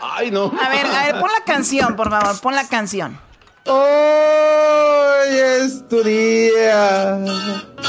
Ay, 0.00 0.30
no. 0.30 0.52
A 0.62 0.68
ver, 0.68 0.86
a 0.86 1.04
ver, 1.06 1.20
pon 1.20 1.30
la 1.36 1.44
canción, 1.44 1.96
por 1.96 2.10
favor. 2.10 2.40
Pon 2.40 2.54
la 2.54 2.68
canción. 2.68 3.18
Hoy 3.66 5.28
es 5.36 5.88
tu 5.88 6.02
día, 6.02 7.18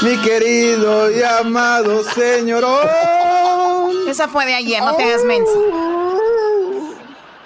mi 0.02 0.16
querido 0.18 1.10
y 1.10 1.22
amado 1.22 2.02
señorón. 2.02 2.88
Esa 4.08 4.26
fue 4.28 4.44
de 4.46 4.54
ayer, 4.54 4.82
no 4.82 4.96
te 4.96 5.04
hagas 5.04 5.24
menso. 5.24 5.52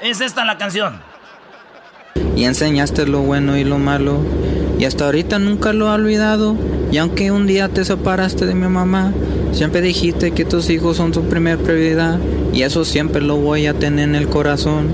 Es 0.01 0.20
esta 0.20 0.44
la 0.44 0.56
canción. 0.59 1.01
y 2.34 2.44
enseñaste 2.44 3.06
lo 3.06 3.20
bueno 3.20 3.56
y 3.56 3.64
lo 3.64 3.78
malo. 3.78 4.20
Y 4.83 4.85
hasta 4.85 5.05
ahorita 5.05 5.39
nunca 5.39 5.73
lo 5.73 5.87
he 5.87 5.91
olvidado. 5.91 6.57
Y 6.91 6.97
aunque 6.97 7.31
un 7.31 7.47
día 7.47 7.69
te 7.69 7.85
separaste 7.85 8.47
de 8.47 8.57
mi 8.57 8.67
mamá, 8.67 9.13
siempre 9.53 9.81
dijiste 9.81 10.33
que 10.33 10.45
tus 10.45 10.71
hijos 10.71 10.97
son 10.97 11.13
tu 11.13 11.23
primer 11.23 11.59
prioridad. 11.59 12.19
Y 12.53 12.63
eso 12.63 12.85
siempre 12.85 13.23
lo 13.23 13.37
voy 13.37 13.67
a 13.67 13.75
tener 13.75 14.09
en 14.09 14.17
el 14.17 14.27
corazón. 14.27 14.89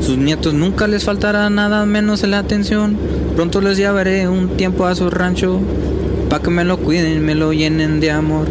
Sus 0.00 0.18
nietos 0.18 0.54
nunca 0.54 0.88
les 0.88 1.04
faltará 1.04 1.48
nada 1.50 1.86
menos 1.86 2.24
en 2.24 2.32
la 2.32 2.40
atención. 2.40 2.96
Pronto 3.36 3.60
les 3.60 3.76
llevaré 3.76 4.26
un 4.26 4.56
tiempo 4.56 4.86
a 4.86 4.96
su 4.96 5.08
rancho. 5.08 5.60
Pa' 6.28 6.42
que 6.42 6.50
me 6.50 6.64
lo 6.64 6.78
cuiden 6.78 7.18
y 7.18 7.20
me 7.20 7.36
lo 7.36 7.52
llenen 7.52 8.00
de 8.00 8.10
amor. 8.10 8.48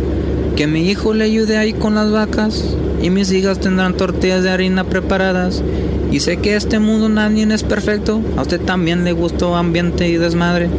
Que 0.55 0.67
mi 0.67 0.89
hijo 0.89 1.13
le 1.13 1.25
ayude 1.25 1.57
ahí 1.57 1.73
con 1.73 1.95
las 1.95 2.09
vacas. 2.13 2.63
Y 3.01 3.09
mis 3.09 3.31
hijas 3.31 3.59
tendrán 3.59 3.95
tortillas 3.95 4.43
de 4.43 4.49
harina 4.49 4.83
preparadas. 4.83 5.63
Y 6.11 6.19
sé 6.21 6.37
que 6.37 6.55
este 6.55 6.79
mundo 6.79 7.09
nadie 7.09 7.47
es 7.53 7.63
perfecto. 7.63 8.21
A 8.37 8.41
usted 8.41 8.59
también 8.61 9.03
le 9.03 9.11
gustó 9.11 9.55
ambiente 9.55 10.07
y 10.07 10.17
desmadre. 10.17 10.69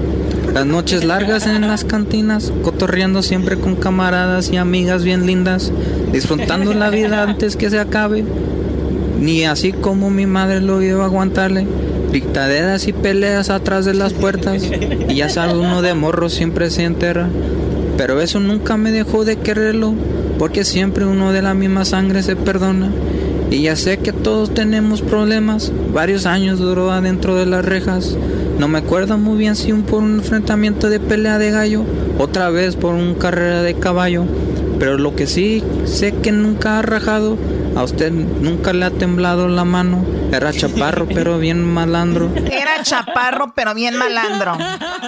Las 0.52 0.64
noches 0.66 1.04
largas 1.04 1.46
en 1.46 1.60
las 1.60 1.84
cantinas, 1.84 2.52
cotorreando 2.62 3.22
siempre 3.22 3.58
con 3.58 3.76
camaradas 3.76 4.50
y 4.50 4.56
amigas 4.56 5.04
bien 5.04 5.26
lindas, 5.26 5.70
disfrutando 6.12 6.72
la 6.72 6.88
vida 6.90 7.22
antes 7.28 7.56
que 7.56 7.70
se 7.70 7.78
acabe. 7.78 8.24
Ni 9.20 9.44
así 9.44 9.72
como 9.72 10.10
mi 10.10 10.26
madre 10.26 10.60
lo 10.60 10.80
iba 10.82 11.02
a 11.02 11.06
aguantarle. 11.06 11.66
Dictaderas 12.12 12.88
y 12.88 12.94
peleas 12.94 13.50
atrás 13.50 13.84
de 13.84 13.94
las 13.94 14.14
puertas. 14.14 14.62
Y 15.08 15.14
ya 15.14 15.28
sabe, 15.28 15.58
uno 15.58 15.82
de 15.82 15.94
morro 15.94 16.30
siempre 16.30 16.70
se 16.70 16.84
enterra. 16.84 17.28
Pero 17.98 18.20
eso 18.20 18.40
nunca 18.40 18.76
me 18.76 18.92
dejó 18.92 19.24
de 19.24 19.36
quererlo, 19.36 19.92
porque 20.38 20.64
siempre 20.64 21.04
uno 21.04 21.32
de 21.32 21.42
la 21.42 21.54
misma 21.54 21.84
sangre 21.84 22.22
se 22.22 22.36
perdona. 22.36 22.90
Y 23.50 23.62
ya 23.62 23.76
sé 23.76 23.98
que 23.98 24.12
todos 24.12 24.52
tenemos 24.52 25.00
problemas, 25.00 25.72
varios 25.92 26.26
años 26.26 26.58
duró 26.58 26.90
adentro 26.90 27.34
de 27.34 27.46
las 27.46 27.64
rejas. 27.64 28.16
No 28.58 28.68
me 28.68 28.78
acuerdo 28.78 29.18
muy 29.18 29.38
bien 29.38 29.56
si 29.56 29.72
un 29.72 29.82
por 29.82 30.02
un 30.02 30.16
enfrentamiento 30.16 30.90
de 30.90 31.00
pelea 31.00 31.38
de 31.38 31.50
gallo, 31.50 31.84
otra 32.18 32.50
vez 32.50 32.76
por 32.76 32.94
una 32.94 33.18
carrera 33.18 33.62
de 33.62 33.74
caballo. 33.74 34.26
Pero 34.78 34.98
lo 34.98 35.16
que 35.16 35.26
sí 35.26 35.62
sé 35.86 36.14
que 36.14 36.30
nunca 36.30 36.78
ha 36.78 36.82
rajado, 36.82 37.38
a 37.74 37.82
usted 37.82 38.12
nunca 38.12 38.72
le 38.72 38.84
ha 38.84 38.90
temblado 38.90 39.48
la 39.48 39.64
mano. 39.64 40.04
Era 40.30 40.52
chaparro 40.52 41.06
pero 41.14 41.38
bien 41.38 41.64
malandro. 41.64 42.30
Era 42.36 42.82
chaparro, 42.82 43.52
pero 43.54 43.74
bien 43.74 43.96
malandro. 43.96 44.56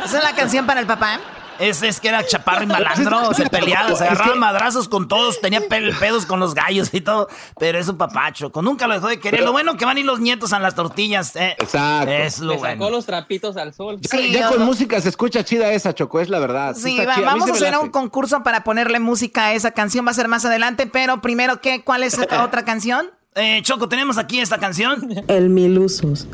¿Esa 0.05 0.19
es 0.19 0.25
la 0.25 0.35
canción 0.35 0.67
para 0.67 0.81
el 0.81 0.87
papá? 0.87 1.21
Es, 1.61 1.83
es 1.83 2.01
que 2.01 2.09
era 2.09 2.25
chaparro 2.27 2.65
y 2.65 2.67
malandro, 2.67 3.35
se 3.35 3.47
peleaba, 3.51 3.95
se 3.95 4.05
agarraban 4.05 4.39
madrazos 4.39 4.89
con 4.89 5.07
todos, 5.09 5.41
tenía 5.41 5.61
pedos 5.69 6.25
con 6.27 6.41
los 6.41 6.55
gallos 6.55 6.89
y 6.93 7.01
todo, 7.03 7.29
pero 7.59 7.79
es 7.79 7.87
un 7.89 7.99
papacho, 7.99 8.51
con 8.51 8.65
nunca 8.65 8.87
lo 8.87 8.95
dejó 8.95 9.09
de 9.09 9.21
querer. 9.21 9.43
Lo 9.43 9.53
bueno 9.53 9.77
que 9.77 9.85
van 9.85 9.97
a 9.97 10.01
ir 10.01 10.07
los 10.07 10.21
nietos 10.21 10.53
a 10.53 10.59
las 10.59 10.75
tortillas, 10.75 11.37
eh. 11.37 11.55
Exacto. 11.59 12.11
Es 12.11 12.39
lo 12.41 12.53
Le 12.55 12.59
sacó 12.61 12.77
bueno. 12.79 12.91
los 12.97 13.07
trapitos 13.07 13.57
al 13.57 13.75
sol. 13.75 13.99
Ya, 14.01 14.19
ya 14.21 14.49
con 14.49 14.63
música 14.65 15.01
se 15.01 15.11
escucha 15.11 15.45
chida 15.45 15.71
esa, 15.73 15.95
Choco, 15.95 16.19
es 16.21 16.29
la 16.31 16.39
verdad. 16.39 16.75
Sí, 16.77 16.97
va- 16.99 17.21
vamos 17.25 17.45
sí 17.45 17.51
a 17.51 17.53
me 17.53 17.59
hacer 17.59 17.79
un 17.79 17.91
concurso 17.91 18.43
para 18.43 18.65
ponerle 18.65 18.99
música 18.99 19.47
a 19.47 19.53
esa 19.55 19.73
canción. 19.73 20.07
Va 20.07 20.13
a 20.13 20.15
ser 20.15 20.29
más 20.29 20.45
adelante, 20.45 20.87
pero 20.87 21.21
primero, 21.21 21.61
¿qué? 21.61 21.85
¿cuál 21.85 22.03
es 22.03 22.15
esta 22.19 22.43
otra 22.45 22.65
canción? 22.65 23.11
Eh, 23.35 23.61
Choco, 23.63 23.89
tenemos 23.89 24.19
aquí 24.19 24.41
esta 24.41 24.59
canción. 24.59 25.07
El 25.29 25.51
mil 25.51 25.79
usos. 25.79 26.27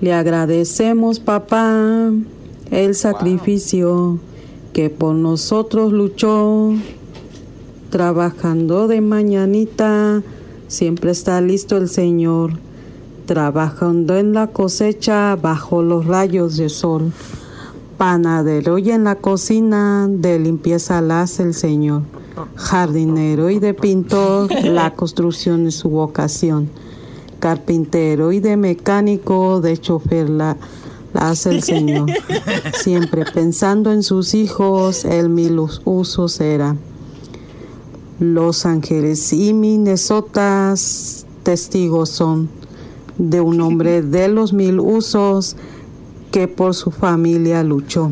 Le 0.00 0.12
agradecemos, 0.14 1.18
papá, 1.18 2.10
el 2.70 2.94
sacrificio 2.94 4.18
que 4.78 4.90
por 4.90 5.16
nosotros 5.16 5.92
luchó. 5.92 6.72
Trabajando 7.90 8.86
de 8.86 9.00
mañanita, 9.00 10.22
siempre 10.68 11.10
está 11.10 11.40
listo 11.40 11.76
el 11.76 11.88
Señor. 11.88 12.52
Trabajando 13.26 14.16
en 14.16 14.34
la 14.34 14.46
cosecha 14.46 15.34
bajo 15.34 15.82
los 15.82 16.06
rayos 16.06 16.56
de 16.56 16.68
sol. 16.68 17.12
Panadero 17.96 18.78
y 18.78 18.92
en 18.92 19.02
la 19.02 19.16
cocina, 19.16 20.06
de 20.08 20.38
limpieza 20.38 21.00
la 21.00 21.22
hace 21.22 21.42
el 21.42 21.54
Señor. 21.54 22.02
Jardinero 22.54 23.50
y 23.50 23.58
de 23.58 23.74
pintor, 23.74 24.48
la 24.64 24.94
construcción 24.94 25.66
es 25.66 25.74
su 25.74 25.90
vocación. 25.90 26.70
Carpintero 27.40 28.30
y 28.30 28.38
de 28.38 28.56
mecánico, 28.56 29.60
de 29.60 29.76
chofer 29.76 30.30
la, 30.30 30.56
la 31.14 31.30
hace 31.30 31.50
el 31.50 31.62
Señor. 31.62 32.10
Siempre 32.82 33.24
pensando 33.24 33.92
en 33.92 34.02
sus 34.02 34.34
hijos, 34.34 35.04
el 35.04 35.28
mil 35.28 35.58
us- 35.58 35.80
usos 35.84 36.40
era. 36.40 36.76
Los 38.20 38.66
ángeles 38.66 39.32
y 39.32 39.54
Minnesotas 39.54 41.24
testigos 41.44 42.10
son 42.10 42.50
de 43.16 43.40
un 43.40 43.60
hombre 43.60 44.02
de 44.02 44.28
los 44.28 44.52
mil 44.52 44.80
usos 44.80 45.56
que 46.32 46.48
por 46.48 46.74
su 46.74 46.90
familia 46.90 47.62
luchó. 47.62 48.10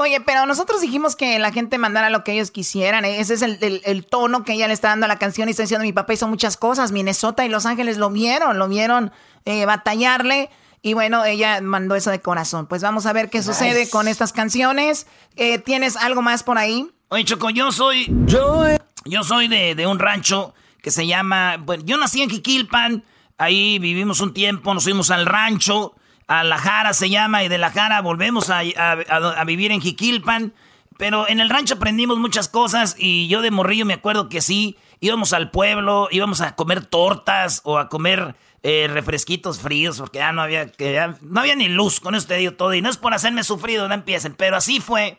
Oye, 0.00 0.20
pero 0.24 0.46
nosotros 0.46 0.80
dijimos 0.80 1.16
que 1.16 1.40
la 1.40 1.50
gente 1.50 1.76
mandara 1.76 2.08
lo 2.08 2.22
que 2.22 2.32
ellos 2.32 2.52
quisieran. 2.52 3.04
¿eh? 3.04 3.18
Ese 3.18 3.34
es 3.34 3.42
el, 3.42 3.58
el- 3.60 3.82
el 3.84 4.06
tono 4.06 4.44
que 4.44 4.52
ella 4.52 4.68
le 4.68 4.74
está 4.74 4.88
dando 4.88 5.06
a 5.06 5.08
la 5.08 5.18
canción 5.18 5.48
y 5.48 5.50
está 5.50 5.64
diciendo 5.64 5.84
mi 5.84 5.92
papá 5.92 6.12
hizo 6.12 6.28
muchas 6.28 6.56
cosas. 6.56 6.92
Minnesota 6.92 7.44
y 7.44 7.48
Los 7.48 7.66
Ángeles 7.66 7.98
lo 7.98 8.08
vieron, 8.10 8.58
lo 8.60 8.68
vieron 8.68 9.10
eh, 9.44 9.66
batallarle. 9.66 10.50
Y 10.82 10.94
bueno, 10.94 11.24
ella 11.24 11.60
mandó 11.60 11.94
eso 11.96 12.10
de 12.10 12.20
corazón. 12.20 12.66
Pues 12.66 12.82
vamos 12.82 13.06
a 13.06 13.12
ver 13.12 13.30
qué 13.30 13.42
sucede 13.42 13.90
con 13.90 14.06
estas 14.08 14.32
canciones. 14.32 15.06
Eh, 15.36 15.58
¿Tienes 15.58 15.96
algo 15.96 16.22
más 16.22 16.42
por 16.42 16.58
ahí? 16.58 16.88
Oye, 17.08 17.24
Choco, 17.24 17.50
yo 17.50 17.72
soy. 17.72 18.06
Yo, 18.26 18.64
yo 19.04 19.22
soy 19.24 19.48
de, 19.48 19.74
de 19.74 19.86
un 19.86 19.98
rancho 19.98 20.54
que 20.82 20.90
se 20.90 21.06
llama. 21.06 21.56
Bueno, 21.58 21.82
yo 21.86 21.96
nací 21.96 22.22
en 22.22 22.30
Jiquilpan. 22.30 23.02
Ahí 23.38 23.78
vivimos 23.78 24.20
un 24.20 24.32
tiempo, 24.34 24.72
nos 24.74 24.84
fuimos 24.84 25.10
al 25.10 25.26
rancho. 25.26 25.94
A 26.26 26.44
La 26.44 26.58
Jara 26.58 26.92
se 26.92 27.08
llama, 27.08 27.42
y 27.42 27.48
de 27.48 27.56
La 27.56 27.70
Jara 27.70 28.00
volvemos 28.02 28.50
a, 28.50 28.58
a- 28.58 28.92
a- 29.08 29.40
a 29.40 29.44
vivir 29.44 29.72
en 29.72 29.80
Jiquilpan. 29.80 30.52
Pero 30.98 31.28
en 31.28 31.38
el 31.40 31.48
rancho 31.48 31.74
aprendimos 31.74 32.18
muchas 32.18 32.48
cosas 32.48 32.96
y 32.98 33.28
yo 33.28 33.40
de 33.40 33.50
morrillo 33.52 33.86
me 33.86 33.94
acuerdo 33.94 34.28
que 34.28 34.40
sí, 34.40 34.76
íbamos 35.00 35.32
al 35.32 35.50
pueblo, 35.52 36.08
íbamos 36.10 36.40
a 36.40 36.56
comer 36.56 36.84
tortas 36.84 37.60
o 37.64 37.78
a 37.78 37.88
comer 37.88 38.34
eh, 38.70 38.86
refresquitos 38.88 39.60
fríos 39.60 39.98
porque 39.98 40.18
ya 40.18 40.32
no 40.32 40.42
había, 40.42 40.66
que 40.70 40.92
ya 40.92 41.16
no 41.22 41.40
había 41.40 41.54
ni 41.56 41.68
luz, 41.68 42.00
con 42.00 42.14
eso 42.14 42.26
te 42.26 42.34
digo 42.36 42.52
todo. 42.52 42.74
Y 42.74 42.82
no 42.82 42.90
es 42.90 42.96
por 42.98 43.14
hacerme 43.14 43.42
sufrido, 43.44 43.88
no 43.88 43.94
empiecen, 43.94 44.34
pero 44.34 44.56
así 44.56 44.80
fue. 44.80 45.16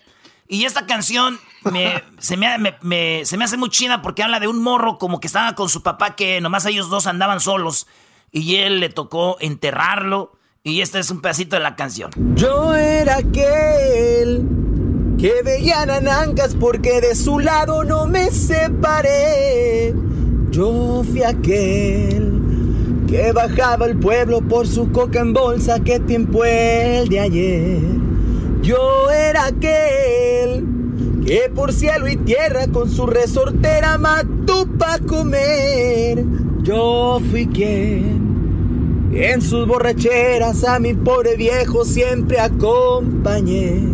Y 0.48 0.66
esta 0.66 0.86
canción 0.86 1.40
me, 1.72 2.04
se, 2.20 2.38
me, 2.38 2.58
me- 2.60 2.76
me- 2.82 3.22
se 3.26 3.38
me 3.38 3.46
hace 3.46 3.58
muy 3.58 3.70
chida 3.70 4.02
porque 4.02 4.22
habla 4.24 4.40
de 4.40 4.48
un 4.48 4.62
morro 4.62 4.98
como 4.98 5.20
que 5.20 5.28
estaba 5.28 5.56
con 5.56 5.68
su 5.70 5.82
papá 5.82 6.16
que 6.16 6.42
nomás 6.42 6.66
ellos 6.66 6.90
dos 6.90 7.08
andaban 7.08 7.40
solos 7.40 7.88
y 8.32 8.58
él 8.58 8.80
le 8.80 8.90
tocó 8.90 9.38
enterrarlo. 9.40 10.34
Y 10.62 10.82
este 10.82 11.00
es 11.00 11.10
un 11.10 11.22
pedacito 11.22 11.56
de 11.56 11.62
la 11.64 11.76
canción. 11.76 12.12
Yo 12.36 12.76
era 12.76 13.16
aquel 13.18 14.44
que 15.18 15.42
veía 15.44 15.86
nanancas 15.86 16.54
porque 16.56 17.00
de 17.02 17.16
su 17.16 17.40
lado 17.40 17.84
no 17.86 18.06
me 18.08 18.30
separé. 18.30 19.94
Yo 20.52 21.04
fui 21.10 21.24
aquel 21.24 22.49
que 23.10 23.32
bajaba 23.32 23.88
el 23.88 23.98
pueblo 23.98 24.40
por 24.42 24.68
su 24.68 24.92
coca 24.92 25.22
en 25.22 25.34
bolsa. 25.34 25.80
¿Qué 25.80 26.00
tiempo 26.00 26.46
el 26.46 27.10
de 27.10 27.20
ayer? 27.20 27.80
Yo 28.62 29.10
era 29.10 29.48
aquel 29.48 30.64
que 31.26 31.50
por 31.54 31.74
cielo 31.74 32.08
y 32.08 32.18
tierra 32.18 32.68
con 32.68 32.88
su 32.88 33.08
resortera 33.08 33.98
mató 33.98 34.68
pa' 34.78 35.00
comer. 35.00 36.24
Yo 36.62 37.20
fui 37.32 37.48
quien 37.48 38.30
en 39.12 39.42
sus 39.42 39.68
borracheras 39.68 40.64
a 40.64 40.80
mi 40.80 40.94
pobre 40.94 41.36
viejo 41.36 41.86
siempre 41.86 42.40
acompañé. 42.40 43.88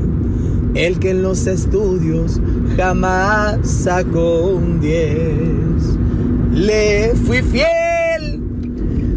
El 0.73 0.99
que 0.99 1.11
en 1.11 1.23
los 1.23 1.47
estudios 1.47 2.41
jamás 2.75 3.59
sacó 3.63 4.47
un 4.47 4.81
10. 4.81 6.51
Le 6.51 7.15
fui 7.15 7.41
fiel. 7.41 8.04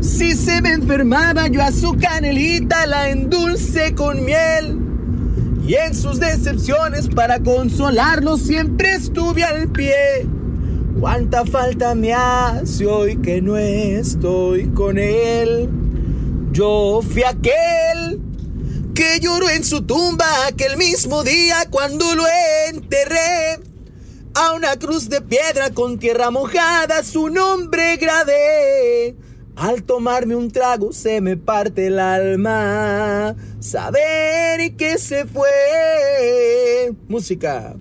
Si 0.08 0.34
se 0.34 0.62
me 0.62 0.72
enfermaba 0.72 1.48
yo 1.48 1.62
a 1.62 1.70
su 1.70 1.92
canelita 1.92 2.86
la 2.86 3.10
endulce 3.10 3.94
con 3.94 4.24
miel. 4.24 4.78
Y 5.66 5.74
en 5.74 5.94
sus 5.94 6.18
decepciones 6.18 7.08
para 7.08 7.40
consolarlo 7.40 8.38
siempre 8.38 8.94
estuve 8.94 9.44
al 9.44 9.70
pie. 9.70 10.26
Cuánta 10.98 11.44
falta 11.44 11.94
me 11.94 12.14
hace 12.14 12.86
hoy 12.86 13.18
que 13.18 13.42
no 13.42 13.58
estoy 13.58 14.68
con 14.70 14.98
él. 14.98 15.68
Yo 16.52 17.00
fui 17.02 17.22
aquel 17.22 18.20
que 18.94 19.20
lloró 19.20 19.50
en 19.50 19.62
su 19.62 19.82
tumba 19.82 20.24
aquel 20.48 20.78
mismo 20.78 21.22
día 21.22 21.66
cuando 21.70 22.14
lo 22.14 22.24
enterré. 22.70 23.60
A 24.34 24.54
una 24.54 24.74
cruz 24.76 25.10
de 25.10 25.20
piedra 25.20 25.70
con 25.70 25.98
tierra 25.98 26.30
mojada 26.30 27.04
su 27.04 27.28
nombre 27.28 27.98
grabé. 27.98 29.27
Al 29.58 29.82
tomarme 29.82 30.36
un 30.36 30.52
trago 30.52 30.92
se 30.92 31.20
me 31.20 31.36
parte 31.36 31.88
el 31.88 31.98
alma. 31.98 33.34
Saber 33.58 34.76
que 34.76 34.98
se 34.98 35.26
fue. 35.26 36.92
Música. 37.08 37.74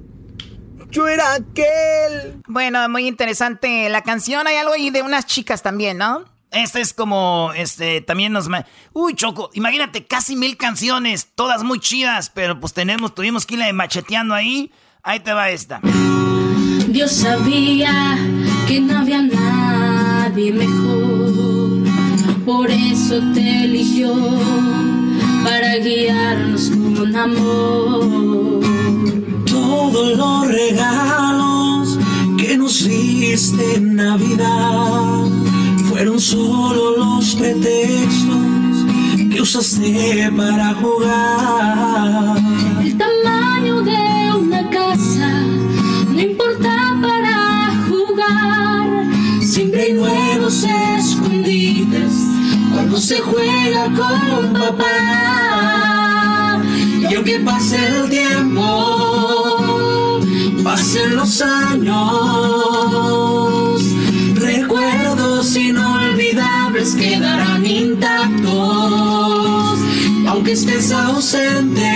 Yo 0.89 1.07
era 1.07 1.35
aquel. 1.35 2.41
Bueno, 2.47 2.89
muy 2.89 3.07
interesante 3.07 3.89
la 3.89 4.01
canción. 4.01 4.47
Hay 4.47 4.55
algo 4.55 4.73
ahí 4.73 4.89
de 4.89 5.03
unas 5.03 5.27
chicas 5.27 5.61
también, 5.61 5.99
¿no? 5.99 6.25
Este 6.49 6.81
es 6.81 6.93
como, 6.93 7.51
este, 7.55 8.01
también 8.01 8.31
nos... 8.31 8.47
Uy, 8.93 9.13
Choco, 9.13 9.51
imagínate, 9.53 10.07
casi 10.07 10.35
mil 10.35 10.57
canciones, 10.57 11.27
todas 11.35 11.63
muy 11.63 11.79
chidas, 11.79 12.31
pero 12.31 12.59
pues 12.59 12.73
tenemos, 12.73 13.13
tuvimos 13.13 13.45
que 13.45 13.55
irle 13.55 13.71
macheteando 13.73 14.33
ahí. 14.33 14.71
Ahí 15.03 15.19
te 15.19 15.33
va 15.33 15.51
esta. 15.51 15.81
Dios 16.87 17.11
sabía 17.11 18.17
que 18.67 18.79
no 18.79 18.97
había 18.99 19.21
nadie 19.21 20.51
mejor, 20.53 21.06
por 22.47 22.71
eso 22.71 23.21
te 23.33 23.65
eligió 23.65 24.15
para 25.43 25.75
guiarnos 25.79 26.71
con 26.95 27.13
amor. 27.13 28.61
Todos 29.45 30.17
los 30.17 30.47
regalos 30.47 31.99
que 32.37 32.57
nos 32.57 32.87
diste 32.87 33.75
en 33.75 33.95
Navidad 33.97 35.25
fueron 35.89 36.21
solo 36.21 36.97
los 36.97 37.35
pretextos 37.35 38.77
que 39.29 39.41
usaste 39.41 40.31
para 40.37 40.73
jugar. 40.75 42.37
El 42.81 42.97
tamaño 42.97 43.81
de 43.81 44.31
una 44.39 44.69
casa 44.69 45.29
no 46.13 46.21
importa 46.21 46.97
para 47.01 47.73
jugar. 47.89 49.05
Siempre 49.41 49.81
hay 49.81 49.93
nuevos 49.93 50.63
escondites 50.63 51.26
cuando 52.87 53.05
se 53.05 53.19
juega 53.19 53.83
con 53.85 54.53
papá. 54.53 56.61
Y 57.09 57.15
aunque 57.15 57.39
pase 57.41 57.75
el 57.85 58.09
tiempo, 58.09 60.21
pasen 60.63 61.17
los 61.17 61.41
años, 61.41 61.91
recuerdos 64.35 65.53
inolvidables 65.57 66.95
quedarán 66.95 67.65
intactos. 67.65 68.53
Aunque 70.29 70.53
estés 70.53 70.93
ausente, 70.93 71.91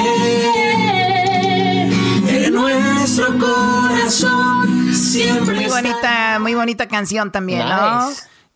en 2.28 2.54
nuestro 2.54 3.38
corazón 3.38 4.94
siempre 4.94 5.56
Muy 5.56 5.68
bonita, 5.68 6.38
muy 6.42 6.54
bonita 6.54 6.90
canción 6.90 7.32
también, 7.32 7.66
¿no? 7.68 8.10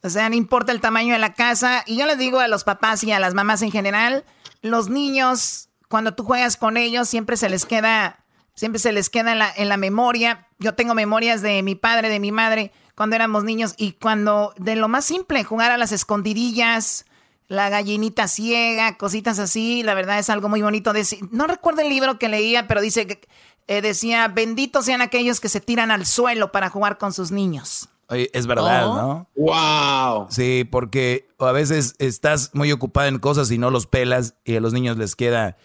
O 0.05 0.09
sea, 0.09 0.29
no 0.29 0.35
importa 0.35 0.71
el 0.71 0.81
tamaño 0.81 1.13
de 1.13 1.19
la 1.19 1.33
casa. 1.33 1.83
Y 1.87 1.97
yo 1.97 2.05
les 2.05 2.19
digo 2.19 2.39
a 2.39 2.47
los 2.47 2.63
papás 2.63 3.03
y 3.03 3.11
a 3.11 3.19
las 3.19 3.33
mamás 3.33 3.63
en 3.63 3.71
general, 3.71 4.23
los 4.61 4.87
niños, 4.87 5.69
cuando 5.89 6.13
tú 6.13 6.23
juegas 6.23 6.57
con 6.57 6.77
ellos, 6.77 7.09
siempre 7.09 7.37
se 7.37 7.49
les 7.49 7.65
queda, 7.65 8.23
siempre 8.53 8.77
se 8.79 8.91
les 8.91 9.09
queda 9.09 9.31
en 9.31 9.39
la, 9.39 9.51
en 9.55 9.67
la 9.67 9.77
memoria. 9.77 10.47
Yo 10.59 10.75
tengo 10.75 10.93
memorias 10.93 11.41
de 11.41 11.63
mi 11.63 11.73
padre, 11.73 12.09
de 12.09 12.19
mi 12.19 12.31
madre, 12.31 12.71
cuando 12.93 13.15
éramos 13.15 13.43
niños 13.43 13.73
y 13.77 13.93
cuando, 13.93 14.53
de 14.57 14.75
lo 14.75 14.87
más 14.87 15.05
simple, 15.05 15.43
jugar 15.43 15.71
a 15.71 15.77
las 15.77 15.91
escondidillas, 15.91 17.05
la 17.47 17.69
gallinita 17.69 18.27
ciega, 18.27 18.97
cositas 18.97 19.39
así, 19.39 19.81
la 19.81 19.95
verdad 19.95 20.19
es 20.19 20.29
algo 20.29 20.49
muy 20.49 20.61
bonito. 20.61 20.93
No 21.31 21.47
recuerdo 21.47 21.81
el 21.81 21.89
libro 21.89 22.19
que 22.19 22.29
leía, 22.29 22.67
pero 22.67 22.79
dice 22.79 23.07
que 23.07 23.27
eh, 23.67 23.81
decía, 23.81 24.27
benditos 24.27 24.85
sean 24.85 25.01
aquellos 25.01 25.39
que 25.39 25.49
se 25.49 25.61
tiran 25.61 25.89
al 25.89 26.05
suelo 26.05 26.51
para 26.51 26.69
jugar 26.69 26.99
con 26.99 27.11
sus 27.11 27.31
niños. 27.31 27.89
Es 28.09 28.45
verdad, 28.47 28.87
Oh. 28.87 28.95
¿no? 28.95 29.29
¡Wow! 29.35 30.27
Sí, 30.29 30.63
porque 30.69 31.27
a 31.39 31.51
veces 31.51 31.95
estás 31.99 32.51
muy 32.53 32.71
ocupado 32.71 33.07
en 33.07 33.19
cosas 33.19 33.49
y 33.51 33.57
no 33.57 33.71
los 33.71 33.87
pelas 33.87 34.35
y 34.45 34.55
a 34.55 34.61
los 34.61 34.73
niños 34.73 34.97
les 34.97 35.15
queda 35.15 35.57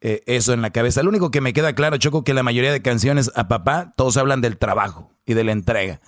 eh, 0.00 0.22
eso 0.26 0.52
en 0.52 0.62
la 0.62 0.70
cabeza. 0.70 1.02
Lo 1.02 1.08
único 1.10 1.30
que 1.30 1.40
me 1.40 1.52
queda 1.52 1.74
claro, 1.74 1.96
Choco, 1.96 2.24
que 2.24 2.34
la 2.34 2.42
mayoría 2.42 2.72
de 2.72 2.82
canciones 2.82 3.30
a 3.34 3.48
papá, 3.48 3.94
todos 3.96 4.16
hablan 4.16 4.40
del 4.40 4.58
trabajo 4.58 5.10
y 5.26 5.34
de 5.34 5.44
la 5.44 5.52
entrega. 5.52 6.00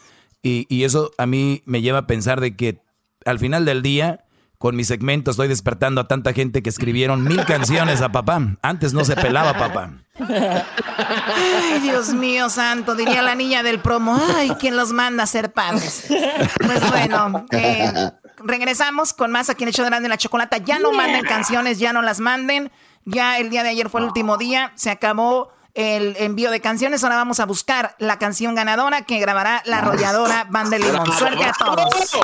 Y, 0.42 0.66
y 0.68 0.84
eso 0.84 1.10
a 1.18 1.26
mí 1.26 1.62
me 1.66 1.82
lleva 1.82 1.98
a 2.00 2.06
pensar 2.06 2.40
de 2.40 2.56
que 2.56 2.80
al 3.24 3.38
final 3.38 3.64
del 3.64 3.82
día, 3.82 4.25
con 4.58 4.76
mi 4.76 4.84
segmento, 4.84 5.30
estoy 5.30 5.48
despertando 5.48 6.00
a 6.00 6.08
tanta 6.08 6.32
gente 6.32 6.62
que 6.62 6.70
escribieron 6.70 7.24
mil 7.24 7.44
canciones 7.44 8.00
a 8.00 8.10
papá. 8.10 8.40
Antes 8.62 8.92
no 8.92 9.04
se 9.04 9.16
pelaba 9.16 9.54
papá. 9.54 9.90
Ay, 10.18 11.80
Dios 11.82 12.14
mío 12.14 12.48
santo, 12.48 12.94
diría 12.94 13.22
la 13.22 13.34
niña 13.34 13.62
del 13.62 13.80
promo. 13.80 14.18
Ay, 14.36 14.50
¿quién 14.58 14.76
los 14.76 14.92
manda 14.92 15.24
a 15.24 15.26
ser 15.26 15.52
padres? 15.52 16.06
Pues 16.08 16.90
bueno, 16.90 17.46
eh, 17.50 17.92
regresamos 18.38 19.12
con 19.12 19.30
más 19.30 19.50
aquí 19.50 19.64
en 19.64 19.70
de 19.70 19.84
Grande 19.84 20.08
la 20.08 20.16
Chocolata. 20.16 20.58
Ya 20.58 20.78
no 20.78 20.92
manden 20.92 21.24
canciones, 21.24 21.78
ya 21.78 21.92
no 21.92 22.02
las 22.02 22.20
manden. 22.20 22.70
Ya 23.04 23.38
el 23.38 23.50
día 23.50 23.62
de 23.62 23.68
ayer 23.68 23.88
fue 23.88 24.00
el 24.00 24.06
último 24.08 24.36
día, 24.36 24.72
se 24.74 24.90
acabó 24.90 25.52
el 25.76 26.16
envío 26.18 26.50
de 26.50 26.60
canciones. 26.60 27.04
Ahora 27.04 27.14
vamos 27.16 27.38
a 27.38 27.46
buscar 27.46 27.94
la 27.98 28.18
canción 28.18 28.54
ganadora 28.54 29.02
que 29.02 29.20
grabará 29.20 29.62
la 29.66 29.78
arrolladora 29.78 30.46
Banda 30.50 30.78
de 30.78 30.84
Limón. 30.84 31.12
Suerte 31.12 31.44
a 31.44 31.52
todos. 31.52 32.16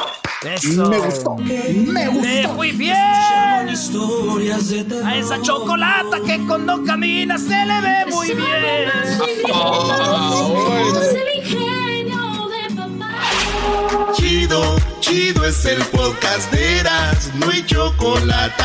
Eso. 0.43 0.89
Me 0.89 0.99
gustó. 0.99 1.37
Me 1.37 2.09
gustó. 2.09 2.27
Le 2.27 2.49
fui 2.49 2.73
fiel 2.73 2.97
a 2.97 3.65
esa 5.17 5.41
chocolata 5.41 6.19
que 6.27 6.45
cuando 6.47 6.83
camina 6.85 7.39
se 7.39 7.65
le 7.65 7.81
ve 7.81 8.07
muy 8.11 8.35
bien. 8.35 8.91
Chido, 14.15 14.77
chido 15.01 15.45
es 15.45 15.65
el 15.67 15.85
podcast 15.87 16.53
de 16.53 16.81
Eras, 16.81 17.31
no 17.35 17.51
hay 17.51 17.65
chocolate. 17.65 18.65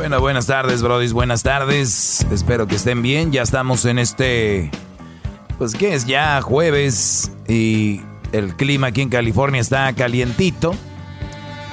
Bueno, 0.00 0.18
buenas 0.18 0.46
tardes, 0.46 0.80
brodis, 0.80 1.12
buenas 1.12 1.42
tardes. 1.42 2.26
Espero 2.32 2.66
que 2.66 2.76
estén 2.76 3.02
bien. 3.02 3.32
Ya 3.32 3.42
estamos 3.42 3.84
en 3.84 3.98
este, 3.98 4.70
pues 5.58 5.74
qué 5.74 5.92
es 5.92 6.06
ya 6.06 6.40
jueves 6.40 7.30
y 7.46 8.00
el 8.32 8.56
clima 8.56 8.86
aquí 8.86 9.02
en 9.02 9.10
California 9.10 9.60
está 9.60 9.92
calientito. 9.92 10.74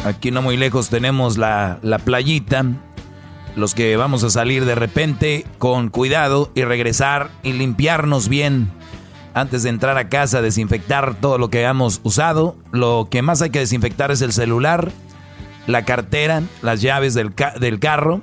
Aquí 0.03 0.31
no 0.31 0.41
muy 0.41 0.57
lejos 0.57 0.89
tenemos 0.89 1.37
la, 1.37 1.79
la 1.81 1.99
playita. 1.99 2.65
Los 3.55 3.73
que 3.73 3.95
vamos 3.95 4.25
a 4.25 4.29
salir 4.29 4.65
de 4.65 4.75
repente 4.75 5.45
con 5.57 5.87
cuidado 5.87 6.51
y 6.53 6.65
regresar 6.65 7.29
y 7.43 7.53
limpiarnos 7.53 8.27
bien 8.27 8.69
antes 9.33 9.63
de 9.63 9.69
entrar 9.69 9.97
a 9.97 10.09
casa, 10.09 10.41
desinfectar 10.41 11.15
todo 11.15 11.37
lo 11.37 11.49
que 11.49 11.59
hayamos 11.59 12.01
usado. 12.03 12.57
Lo 12.73 13.07
que 13.09 13.21
más 13.21 13.41
hay 13.41 13.51
que 13.51 13.59
desinfectar 13.59 14.11
es 14.11 14.21
el 14.21 14.33
celular, 14.33 14.91
la 15.68 15.85
cartera, 15.85 16.41
las 16.61 16.81
llaves 16.81 17.14
del, 17.14 17.35
ca- 17.35 17.53
del 17.60 17.80
carro, 17.80 18.22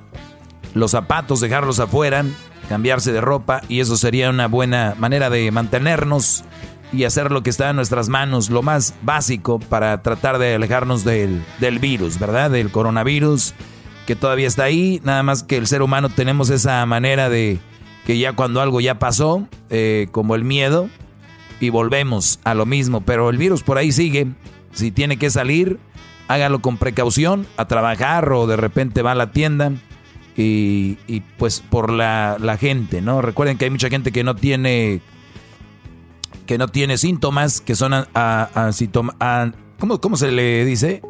los 0.75 0.91
zapatos, 0.91 1.41
dejarlos 1.41 1.79
afuera, 1.79 2.25
cambiarse 2.69 3.12
de 3.12 3.21
ropa 3.21 3.61
y 3.69 3.81
eso 3.81 3.97
sería 3.97 4.31
una 4.31 4.49
buena 4.49 4.95
manera 4.99 5.31
de 5.31 5.51
mantenernos 5.51 6.45
y 6.93 7.05
hacer 7.05 7.31
lo 7.31 7.43
que 7.43 7.51
está 7.51 7.71
en 7.71 7.77
nuestras 7.77 8.09
manos, 8.09 8.51
lo 8.51 8.62
más 8.62 8.95
básico 9.03 9.59
para 9.59 10.01
tratar 10.03 10.39
de 10.39 10.55
alejarnos 10.55 11.05
del, 11.05 11.43
del 11.61 11.79
virus, 11.79 12.19
¿verdad? 12.19 12.51
Del 12.51 12.71
coronavirus 12.71 13.53
que 14.07 14.16
todavía 14.16 14.47
está 14.47 14.65
ahí, 14.65 15.01
nada 15.05 15.23
más 15.23 15.43
que 15.43 15.57
el 15.57 15.66
ser 15.66 15.83
humano 15.83 16.09
tenemos 16.09 16.51
esa 16.51 16.85
manera 16.87 17.29
de 17.29 17.59
que 18.07 18.19
ya 18.19 18.33
cuando 18.35 18.61
algo 18.61 18.81
ya 18.81 18.99
pasó, 18.99 19.49
eh, 19.71 20.09
como 20.12 20.35
el 20.35 20.45
miedo, 20.45 20.89
y 21.59 21.71
volvemos 21.71 22.39
a 22.45 22.55
lo 22.55 22.66
mismo, 22.66 23.01
pero 23.01 23.31
el 23.31 23.39
virus 23.39 23.62
por 23.62 23.79
ahí 23.79 23.93
sigue, 23.93 24.27
si 24.73 24.91
tiene 24.91 25.16
que 25.16 25.31
salir, 25.31 25.79
hágalo 26.29 26.61
con 26.61 26.77
precaución, 26.77 27.47
a 27.57 27.67
trabajar 27.67 28.33
o 28.33 28.47
de 28.47 28.57
repente 28.57 29.03
va 29.03 29.13
a 29.13 29.17
la 29.17 29.31
tienda. 29.33 29.73
Y, 30.37 30.97
pues 31.39 31.61
por 31.61 31.93
la, 31.93 32.57
gente, 32.59 33.01
¿no? 33.01 33.23
Recuerden 33.23 33.57
que 33.57 33.67
hay 33.67 33.71
mucha 33.71 33.89
gente 33.89 34.11
que 34.11 34.25
no 34.25 34.35
tiene 34.35 35.01
que 36.47 36.59
no 36.59 36.69
tiene 36.69 36.99
síntomas, 36.99 37.61
que 37.61 37.75
son 37.75 37.95
asintomáticos. 38.15 39.61
¿cómo, 39.79 40.01
¿Cómo 40.01 40.17
se 40.17 40.31
le 40.31 40.65
dice? 40.65 41.03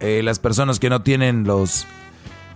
Eh, 0.00 0.20
las 0.22 0.38
personas 0.38 0.78
que 0.78 0.90
no 0.90 1.02
tienen 1.02 1.44
los, 1.44 1.86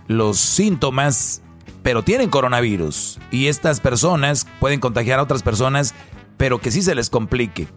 los 0.07 0.37
síntomas, 0.37 1.41
pero 1.83 2.03
tienen 2.03 2.29
coronavirus. 2.29 3.19
Y 3.31 3.47
estas 3.47 3.79
personas 3.79 4.45
pueden 4.59 4.79
contagiar 4.79 5.19
a 5.19 5.23
otras 5.23 5.41
personas, 5.41 5.95
pero 6.37 6.59
que 6.59 6.71
sí 6.71 6.81
se 6.81 6.95
les 6.95 7.09
complique. 7.09 7.67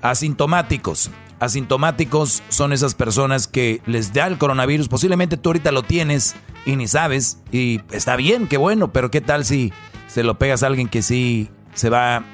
Asintomáticos. 0.00 1.10
Asintomáticos 1.40 2.42
son 2.48 2.72
esas 2.72 2.94
personas 2.94 3.46
que 3.46 3.80
les 3.86 4.12
da 4.12 4.26
el 4.26 4.38
coronavirus. 4.38 4.88
Posiblemente 4.88 5.36
tú 5.36 5.50
ahorita 5.50 5.72
lo 5.72 5.82
tienes 5.82 6.34
y 6.66 6.76
ni 6.76 6.88
sabes. 6.88 7.38
Y 7.52 7.80
está 7.90 8.16
bien, 8.16 8.48
qué 8.48 8.56
bueno, 8.56 8.92
pero 8.92 9.10
qué 9.10 9.20
tal 9.20 9.44
si 9.44 9.72
se 10.08 10.24
lo 10.24 10.38
pegas 10.38 10.62
a 10.62 10.66
alguien 10.66 10.88
que 10.88 11.02
sí 11.02 11.48
se 11.74 11.90
va 11.90 12.24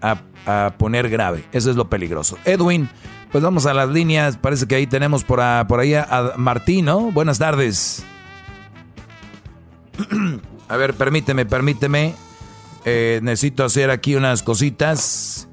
a, 0.00 0.22
a 0.46 0.74
poner 0.76 1.08
grave. 1.08 1.44
Eso 1.52 1.70
es 1.70 1.76
lo 1.76 1.88
peligroso. 1.88 2.36
Edwin, 2.44 2.88
pues 3.30 3.44
vamos 3.44 3.66
a 3.66 3.74
las 3.74 3.88
líneas. 3.88 4.36
Parece 4.36 4.66
que 4.66 4.74
ahí 4.74 4.86
tenemos 4.86 5.24
por, 5.24 5.40
por 5.66 5.80
ahí 5.80 5.94
a 5.94 6.32
Martín, 6.36 6.86
¿no? 6.86 7.12
Buenas 7.12 7.38
tardes. 7.38 8.04
a 10.68 10.76
ver, 10.76 10.94
permíteme, 10.94 11.46
permíteme. 11.46 12.14
Eh, 12.84 13.20
necesito 13.22 13.64
hacer 13.64 13.90
aquí 13.90 14.14
unas 14.14 14.42
cositas. 14.42 15.48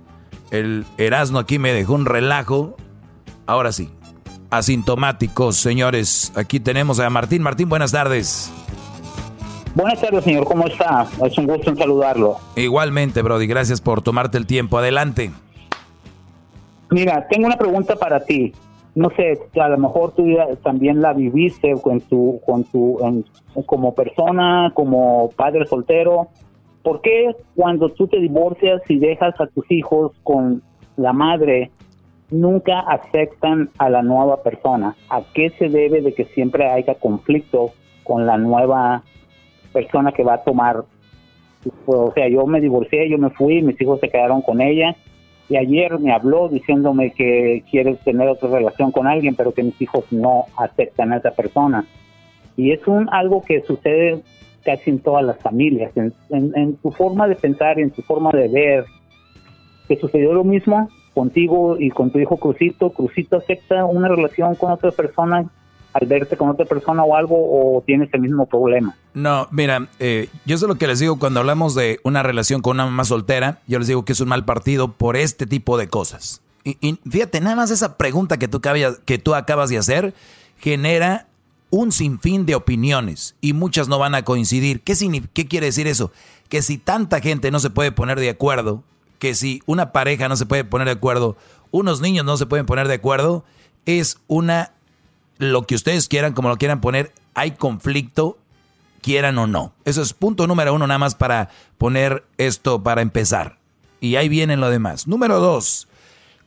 El 0.52 0.86
Erasmo 0.98 1.40
aquí 1.40 1.60
me 1.60 1.74
dejó 1.74 1.94
un 1.94 2.06
relajo. 2.06 2.78
Ahora 3.46 3.72
sí. 3.72 3.90
Asintomáticos, 4.50 5.58
señores. 5.58 6.32
Aquí 6.36 6.60
tenemos 6.60 7.00
a 7.00 7.10
Martín. 7.10 7.42
Martín, 7.42 7.70
buenas 7.70 7.92
tardes. 7.92 8.52
Buenas 9.76 10.00
tardes, 10.00 10.24
señor. 10.24 10.46
¿Cómo 10.46 10.68
está? 10.68 11.08
Es 11.26 11.38
un 11.38 11.48
gusto 11.48 11.70
en 11.70 11.78
saludarlo. 11.78 12.38
Igualmente, 12.56 13.22
Brody. 13.22 13.48
Gracias 13.48 13.82
por 13.82 14.02
tomarte 14.02 14.38
el 14.38 14.48
tiempo. 14.48 14.78
Adelante. 14.78 15.32
Mira, 16.90 17.28
tengo 17.28 17.48
una 17.48 17.58
pregunta 17.58 17.96
para 17.96 18.24
ti. 18.24 18.54
No 18.96 19.10
sé, 19.10 19.38
a 19.60 19.68
lo 19.68 19.78
mejor 19.78 20.14
tú 20.14 20.26
también 20.64 21.02
la 21.02 21.12
viviste 21.12 21.74
con 21.82 22.00
tu, 22.00 22.40
con 22.46 22.64
tu, 22.64 22.98
como 23.66 23.94
persona, 23.94 24.72
como 24.74 25.30
padre 25.36 25.66
soltero. 25.66 26.30
¿Por 26.82 27.02
qué 27.02 27.36
cuando 27.56 27.90
tú 27.90 28.08
te 28.08 28.20
divorcias 28.22 28.82
y 28.88 28.98
dejas 28.98 29.34
a 29.42 29.48
tus 29.48 29.70
hijos 29.70 30.14
con 30.24 30.64
la 30.96 31.12
madre, 31.12 31.72
nunca 32.30 32.80
aceptan 32.80 33.70
a 33.78 33.90
la 33.90 34.02
nueva 34.02 34.42
persona? 34.44 34.96
¿A 35.10 35.22
qué 35.34 35.52
se 35.52 35.70
debe 35.70 36.02
de 36.02 36.14
que 36.14 36.26
siempre 36.26 36.70
haya 36.70 36.96
conflicto 36.96 37.72
con 38.04 38.26
la 38.26 38.38
nueva 38.38 39.04
persona 39.74 40.12
que 40.12 40.24
va 40.24 40.36
a 40.36 40.44
tomar? 40.44 40.84
o 41.88 42.12
sea, 42.14 42.28
yo 42.28 42.46
me 42.46 42.62
divorcié, 42.62 43.10
yo 43.10 43.18
me 43.18 43.32
fui, 43.32 43.64
mis 43.64 43.80
hijos 43.82 44.00
se 44.00 44.10
quedaron 44.10 44.44
con 44.44 44.62
ella 44.62 44.96
y 45.50 45.58
ayer 45.58 46.00
me 46.00 46.12
habló 46.12 46.50
diciéndome 46.50 47.12
que 47.12 47.64
quiere 47.70 47.96
tener 47.96 48.28
otra 48.28 48.50
relación 48.50 48.92
con 48.92 49.08
alguien, 49.08 49.36
pero 49.36 49.54
que 49.54 49.64
mis 49.64 49.80
hijos 49.82 50.06
no 50.12 50.46
aceptan 50.58 51.14
a 51.14 51.18
esa 51.18 51.32
persona. 51.32 51.86
Y 52.58 52.72
es 52.72 52.88
un 52.88 53.10
algo 53.12 53.42
que 53.42 53.62
sucede 53.62 54.22
casi 54.64 54.90
en 54.90 55.00
todas 55.00 55.24
las 55.24 55.38
familias, 55.40 55.92
en, 55.96 56.14
en, 56.32 56.76
tu 56.78 56.92
forma 56.92 57.28
de 57.28 57.36
pensar, 57.36 57.80
en 57.80 57.92
tu 57.92 58.02
forma 58.02 58.32
de 58.32 58.48
ver. 58.48 58.86
¿Que 59.88 59.98
sucedió 59.98 60.34
lo 60.34 60.44
mismo 60.44 60.90
contigo 61.16 61.78
y 61.80 61.90
con 61.90 62.12
tu 62.12 62.20
hijo 62.20 62.38
Crucito? 62.38 62.92
¿Crucito 62.92 63.38
acepta 63.38 63.86
una 63.86 64.08
relación 64.08 64.54
con 64.54 64.72
otra 64.72 64.92
persona 64.92 65.50
al 65.96 66.08
verte 66.08 66.36
con 66.36 66.50
otra 66.50 66.66
persona 66.66 67.06
o 67.06 67.16
algo 67.16 67.36
o 67.38 67.82
tienes 67.82 68.14
el 68.14 68.20
mismo 68.20 68.46
problema? 68.46 68.96
No, 69.14 69.48
mira, 69.50 69.88
eh, 70.00 70.28
yo 70.46 70.58
sé 70.58 70.68
lo 70.68 70.76
que 70.76 70.88
les 70.88 71.00
digo 71.00 71.18
cuando 71.18 71.40
hablamos 71.40 71.74
de 71.74 72.00
una 72.04 72.22
relación 72.22 72.62
con 72.62 72.76
una 72.76 72.86
mamá 72.86 73.06
soltera, 73.06 73.60
yo 73.66 73.80
les 73.80 73.88
digo 73.88 74.04
que 74.04 74.12
es 74.12 74.20
un 74.20 74.28
mal 74.28 74.44
partido 74.44 74.92
por 74.92 75.16
este 75.16 75.48
tipo 75.48 75.78
de 75.78 75.88
cosas. 75.88 76.42
Y, 76.66 77.00
fíjate, 77.10 77.40
nada 77.42 77.56
más 77.56 77.72
esa 77.72 77.96
pregunta 77.96 78.38
que 78.38 78.48
tú, 78.48 79.36
acabas 79.36 79.70
de 79.70 79.78
hacer 79.78 80.14
genera 80.58 81.28
un 81.70 81.92
sinfín 81.92 82.46
de 82.46 82.56
opiniones 82.56 83.36
y 83.40 83.54
muchas 83.54 83.88
no 83.88 84.00
van 84.00 84.16
a 84.16 84.24
coincidir. 84.24 84.82
¿Qué, 84.82 84.96
¿Qué 85.34 85.48
quiere 85.48 85.68
decir 85.68 85.88
eso? 85.88 86.12
Que 86.50 86.62
si 86.62 86.78
tanta 86.78 87.22
gente 87.22 87.52
no 87.52 87.60
se 87.60 87.70
puede 87.70 87.92
poner 87.92 88.20
de 88.20 88.32
acuerdo, 88.32 88.84
que 89.20 89.36
si 89.36 89.62
una 89.66 89.92
pareja 89.92 90.28
no 90.30 90.36
se 90.36 90.46
puede 90.46 90.64
poner 90.64 90.88
de 90.88 90.94
acuerdo, 90.94 91.38
unos 91.72 92.02
niños 92.02 92.26
no 92.26 92.38
se 92.38 92.46
pueden 92.46 92.66
poner 92.66 92.88
de 92.88 92.96
acuerdo, 92.96 93.44
es 93.86 94.20
una 94.28 94.72
lo 95.38 95.64
que 95.64 95.76
ustedes 95.76 96.08
quieran, 96.08 96.34
como 96.34 96.50
lo 96.50 96.58
quieran 96.58 96.82
poner, 96.82 97.14
hay 97.34 97.52
conflicto, 97.52 98.38
quieran 99.02 99.38
o 99.38 99.48
no. 99.48 99.74
Eso 99.84 100.02
es 100.02 100.14
punto 100.14 100.48
número 100.48 100.74
uno, 100.74 100.88
nada 100.88 100.98
más 100.98 101.16
para 101.16 101.50
poner 101.78 102.24
esto 102.38 102.82
para 102.84 103.02
empezar. 103.02 103.58
Y 104.00 104.16
ahí 104.16 104.30
viene 104.30 104.58
lo 104.58 104.70
demás. 104.70 105.08
Número 105.08 105.40
dos, 105.40 105.88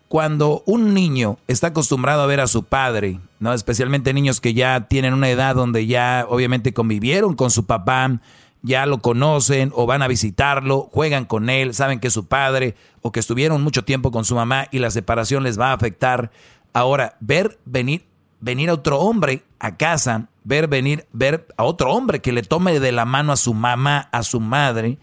cuando 0.09 0.63
un 0.67 0.95
niño 0.95 1.39
está 1.47 1.69
acostumbrado 1.69 2.23
a 2.23 2.27
ver 2.27 2.41
a 2.41 2.47
su 2.47 2.65
padre, 2.65 3.21
¿no? 3.41 3.53
especialmente 3.53 4.15
niños 4.15 4.41
que 4.41 4.55
ya 4.55 4.89
tienen 4.89 5.13
una 5.13 5.29
edad 5.29 5.55
donde 5.55 5.87
ya 5.87 6.27
obviamente 6.29 6.73
convivieron 6.73 7.35
con 7.35 7.51
su 7.51 7.67
papá, 7.67 8.21
ya 8.63 8.87
lo 8.87 8.99
conocen 8.99 9.73
o 9.75 9.87
van 9.87 10.03
a 10.03 10.09
visitarlo, 10.09 10.89
juegan 10.93 11.25
con 11.25 11.51
él, 11.51 11.75
saben 11.75 12.01
que 12.01 12.09
es 12.09 12.15
su 12.15 12.27
padre 12.27 12.75
o 13.03 13.13
que 13.13 13.21
estuvieron 13.21 13.63
mucho 13.63 13.85
tiempo 13.85 14.11
con 14.11 14.25
su 14.25 14.35
mamá 14.35 14.67
y 14.71 14.79
la 14.79 14.91
separación 14.91 15.43
les 15.43 15.59
va 15.59 15.71
a 15.71 15.75
afectar. 15.75 16.31
Ahora, 16.73 17.17
ver 17.21 17.59
venir 17.65 18.09
venir 18.41 18.71
a 18.71 18.75
otro 18.75 19.01
hombre 19.01 19.43
a 19.59 19.77
casa, 19.77 20.29
ver 20.45 20.69
venir, 20.69 21.07
ver 21.13 21.47
a 21.57 21.65
otro 21.65 21.93
hombre 21.93 22.21
que 22.21 22.33
le 22.33 22.43
tome 22.43 22.81
de 22.81 22.93
la 22.93 23.05
mano 23.05 23.33
a 23.33 23.37
su 23.37 23.55
mamá, 23.55 24.09
a 24.13 24.23
su 24.23 24.41
madre, 24.41 24.99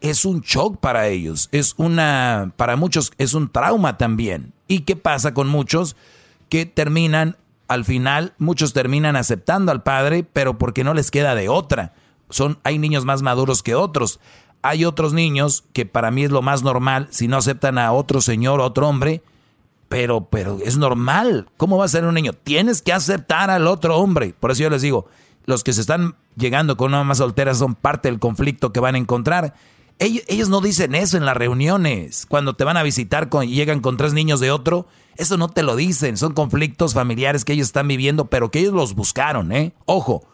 es 0.00 0.24
un 0.24 0.40
shock 0.40 0.78
para 0.78 1.08
ellos, 1.08 1.48
es 1.52 1.74
una, 1.76 2.52
para 2.56 2.76
muchos 2.76 3.12
es 3.18 3.34
un 3.34 3.50
trauma 3.50 3.96
también. 3.98 4.52
¿Y 4.68 4.80
qué 4.80 4.96
pasa 4.96 5.34
con 5.34 5.48
muchos 5.48 5.96
que 6.48 6.66
terminan, 6.66 7.36
al 7.68 7.84
final, 7.84 8.34
muchos 8.38 8.72
terminan 8.72 9.16
aceptando 9.16 9.72
al 9.72 9.82
padre, 9.82 10.24
pero 10.32 10.58
porque 10.58 10.84
no 10.84 10.94
les 10.94 11.10
queda 11.10 11.34
de 11.34 11.48
otra? 11.48 11.94
Son, 12.30 12.58
hay 12.64 12.78
niños 12.78 13.04
más 13.04 13.22
maduros 13.22 13.62
que 13.62 13.74
otros. 13.74 14.20
Hay 14.62 14.84
otros 14.84 15.12
niños 15.12 15.64
que 15.72 15.86
para 15.86 16.10
mí 16.10 16.24
es 16.24 16.30
lo 16.30 16.42
más 16.42 16.62
normal, 16.62 17.08
si 17.10 17.28
no 17.28 17.36
aceptan 17.36 17.78
a 17.78 17.92
otro 17.92 18.20
señor 18.20 18.60
otro 18.60 18.88
hombre, 18.88 19.22
pero, 19.88 20.28
pero 20.28 20.58
es 20.64 20.76
normal. 20.76 21.48
¿Cómo 21.56 21.78
va 21.78 21.84
a 21.84 21.88
ser 21.88 22.04
un 22.04 22.14
niño? 22.14 22.32
Tienes 22.32 22.82
que 22.82 22.92
aceptar 22.92 23.50
al 23.50 23.66
otro 23.66 23.96
hombre. 23.98 24.34
Por 24.38 24.50
eso 24.50 24.64
yo 24.64 24.70
les 24.70 24.82
digo, 24.82 25.06
los 25.44 25.62
que 25.62 25.72
se 25.72 25.80
están 25.80 26.16
llegando 26.36 26.76
con 26.76 26.88
una 26.88 26.98
mamá 26.98 27.14
soltera 27.14 27.54
son 27.54 27.74
parte 27.74 28.08
del 28.08 28.18
conflicto 28.18 28.72
que 28.72 28.80
van 28.80 28.96
a 28.96 28.98
encontrar. 28.98 29.54
Ellos, 29.98 30.50
no 30.50 30.60
dicen 30.60 30.94
eso 30.94 31.16
en 31.16 31.24
las 31.24 31.36
reuniones. 31.36 32.26
Cuando 32.26 32.54
te 32.54 32.64
van 32.64 32.76
a 32.76 32.82
visitar 32.82 33.30
y 33.44 33.54
llegan 33.54 33.80
con 33.80 33.96
tres 33.96 34.12
niños 34.12 34.40
de 34.40 34.50
otro, 34.50 34.86
eso 35.16 35.38
no 35.38 35.48
te 35.48 35.62
lo 35.62 35.74
dicen. 35.74 36.18
Son 36.18 36.34
conflictos 36.34 36.92
familiares 36.92 37.44
que 37.44 37.54
ellos 37.54 37.68
están 37.68 37.88
viviendo, 37.88 38.26
pero 38.26 38.50
que 38.50 38.58
ellos 38.58 38.74
los 38.74 38.94
buscaron, 38.94 39.52
¿eh? 39.52 39.72
Ojo, 39.86 40.24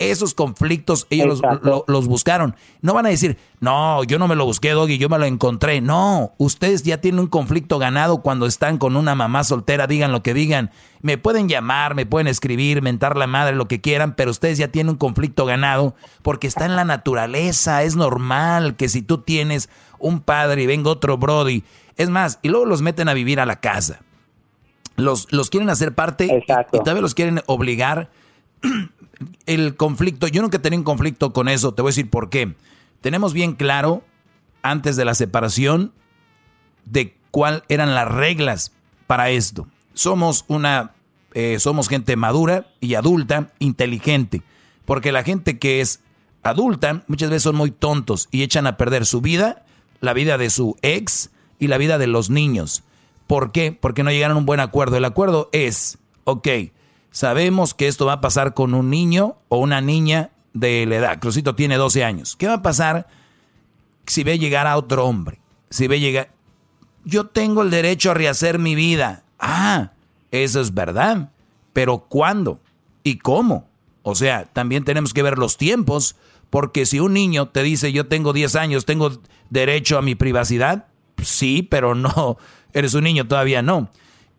esos 0.00 0.32
conflictos 0.32 1.06
ellos 1.10 1.42
los, 1.86 2.06
buscaron. 2.08 2.56
No 2.80 2.94
van 2.94 3.04
a 3.04 3.10
decir, 3.10 3.36
no, 3.60 4.02
yo 4.02 4.18
no 4.18 4.28
me 4.28 4.34
lo 4.34 4.46
busqué, 4.46 4.70
Doggy, 4.70 4.96
yo 4.96 5.10
me 5.10 5.18
lo 5.18 5.26
encontré. 5.26 5.82
No, 5.82 6.32
ustedes 6.38 6.82
ya 6.82 7.02
tienen 7.02 7.20
un 7.20 7.26
conflicto 7.26 7.78
ganado 7.78 8.22
cuando 8.22 8.46
están 8.46 8.78
con 8.78 8.96
una 8.96 9.14
mamá 9.14 9.44
soltera, 9.44 9.86
digan 9.86 10.10
lo 10.10 10.22
que 10.22 10.32
digan. 10.32 10.70
Me 11.02 11.18
pueden 11.18 11.50
llamar, 11.50 11.94
me 11.94 12.06
pueden 12.06 12.28
escribir, 12.28 12.80
mentar 12.80 13.16
la 13.18 13.26
madre, 13.26 13.54
lo 13.54 13.68
que 13.68 13.82
quieran, 13.82 14.14
pero 14.16 14.30
ustedes 14.30 14.56
ya 14.56 14.68
tienen 14.68 14.90
un 14.90 14.96
conflicto 14.96 15.44
ganado 15.44 15.94
porque 16.22 16.46
está 16.46 16.64
en 16.64 16.76
la 16.76 16.86
naturaleza. 16.86 17.82
Es 17.82 17.94
normal 17.94 18.76
que 18.76 18.88
si 18.88 19.02
tú 19.02 19.18
tienes 19.18 19.68
un 19.98 20.20
padre 20.20 20.62
y 20.62 20.66
venga 20.66 20.90
otro 20.90 21.18
Brody, 21.18 21.62
es 21.96 22.08
más, 22.08 22.38
y 22.40 22.48
luego 22.48 22.64
los 22.64 22.80
meten 22.80 23.10
a 23.10 23.14
vivir 23.14 23.38
a 23.38 23.44
la 23.44 23.60
casa. 23.60 24.00
Los, 24.96 25.30
los 25.30 25.50
quieren 25.50 25.68
hacer 25.68 25.94
parte 25.94 26.24
y, 26.26 26.52
y 26.72 26.78
todavía 26.78 27.02
los 27.02 27.14
quieren 27.14 27.42
obligar 27.46 28.10
el 29.46 29.76
conflicto, 29.76 30.26
yo 30.28 30.42
nunca 30.42 30.60
tenido 30.60 30.80
un 30.80 30.84
conflicto 30.84 31.32
con 31.32 31.48
eso, 31.48 31.74
te 31.74 31.82
voy 31.82 31.90
a 31.90 31.92
decir 31.92 32.10
por 32.10 32.30
qué. 32.30 32.54
Tenemos 33.00 33.32
bien 33.32 33.54
claro, 33.54 34.04
antes 34.62 34.96
de 34.96 35.04
la 35.04 35.14
separación, 35.14 35.92
de 36.84 37.16
cuáles 37.30 37.62
eran 37.68 37.94
las 37.94 38.08
reglas 38.08 38.72
para 39.06 39.30
esto. 39.30 39.66
Somos 39.94 40.44
una, 40.48 40.92
eh, 41.34 41.58
somos 41.58 41.88
gente 41.88 42.16
madura 42.16 42.68
y 42.80 42.94
adulta, 42.94 43.52
inteligente, 43.58 44.42
porque 44.84 45.12
la 45.12 45.22
gente 45.22 45.58
que 45.58 45.80
es 45.80 46.00
adulta, 46.42 47.04
muchas 47.06 47.30
veces 47.30 47.42
son 47.42 47.56
muy 47.56 47.70
tontos 47.70 48.28
y 48.30 48.42
echan 48.42 48.66
a 48.66 48.76
perder 48.76 49.06
su 49.06 49.20
vida, 49.20 49.64
la 50.00 50.12
vida 50.12 50.38
de 50.38 50.50
su 50.50 50.76
ex 50.82 51.30
y 51.58 51.68
la 51.68 51.78
vida 51.78 51.98
de 51.98 52.06
los 52.06 52.30
niños. 52.30 52.82
¿Por 53.26 53.52
qué? 53.52 53.72
Porque 53.72 54.02
no 54.02 54.10
llegaron 54.10 54.36
a 54.36 54.40
un 54.40 54.46
buen 54.46 54.60
acuerdo. 54.60 54.96
El 54.96 55.04
acuerdo 55.04 55.50
es, 55.52 55.98
ok, 56.24 56.48
sabemos 57.10 57.74
que 57.74 57.88
esto 57.88 58.06
va 58.06 58.14
a 58.14 58.20
pasar 58.20 58.54
con 58.54 58.74
un 58.74 58.90
niño 58.90 59.36
o 59.48 59.58
una 59.58 59.80
niña 59.80 60.30
de 60.52 60.86
la 60.86 60.96
edad. 60.96 61.18
Crucito 61.20 61.54
tiene 61.54 61.76
12 61.76 62.04
años. 62.04 62.36
¿Qué 62.36 62.46
va 62.46 62.54
a 62.54 62.62
pasar 62.62 63.06
si 64.06 64.24
ve 64.24 64.38
llegar 64.38 64.66
a 64.66 64.76
otro 64.76 65.06
hombre? 65.06 65.40
Si 65.70 65.86
ve 65.86 66.00
llegar... 66.00 66.32
Yo 67.04 67.26
tengo 67.26 67.62
el 67.62 67.70
derecho 67.70 68.10
a 68.10 68.14
rehacer 68.14 68.58
mi 68.58 68.74
vida. 68.74 69.24
Ah, 69.38 69.92
eso 70.30 70.60
es 70.60 70.74
verdad. 70.74 71.30
Pero 71.72 71.98
¿cuándo? 72.08 72.60
¿Y 73.02 73.18
cómo? 73.18 73.68
O 74.02 74.14
sea, 74.14 74.46
también 74.52 74.84
tenemos 74.84 75.14
que 75.14 75.22
ver 75.22 75.38
los 75.38 75.56
tiempos, 75.56 76.16
porque 76.48 76.86
si 76.86 77.00
un 77.00 77.12
niño 77.12 77.48
te 77.48 77.62
dice 77.62 77.92
yo 77.92 78.06
tengo 78.06 78.32
10 78.32 78.56
años, 78.56 78.86
tengo 78.86 79.12
derecho 79.50 79.98
a 79.98 80.02
mi 80.02 80.14
privacidad, 80.14 80.86
sí, 81.22 81.62
pero 81.62 81.94
no, 81.94 82.38
eres 82.72 82.94
un 82.94 83.04
niño, 83.04 83.26
todavía 83.26 83.62
no. 83.62 83.90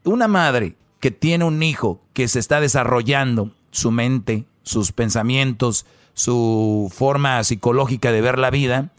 Una 0.04 0.28
madre 0.28 0.76
que 1.02 1.12
tiene 1.12 1.44
un 1.44 1.62
hijo 1.62 2.00
que 2.14 2.30
se 2.30 2.40
está 2.40 2.62
desarrollando 2.62 3.52
su 3.72 3.92
mente, 3.92 4.46
sus 4.64 4.92
pensamientos, 4.94 5.86
su 6.14 6.92
forma 6.96 7.44
psicológica 7.44 8.12
de 8.12 8.22
ver 8.22 8.38
la 8.38 8.52
vida, 8.52 8.92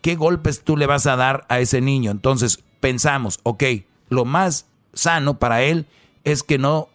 ¿qué 0.00 0.16
golpes 0.16 0.64
tú 0.64 0.76
le 0.76 0.86
vas 0.86 1.06
a 1.06 1.14
dar 1.16 1.44
a 1.48 1.60
ese 1.60 1.80
niño? 1.80 2.10
Entonces 2.10 2.64
pensamos, 2.80 3.38
ok, 3.42 3.64
lo 4.08 4.24
más 4.24 4.66
sano 4.94 5.38
para 5.38 5.62
él 5.62 5.86
es 6.24 6.42
que 6.42 6.58
no 6.58 6.88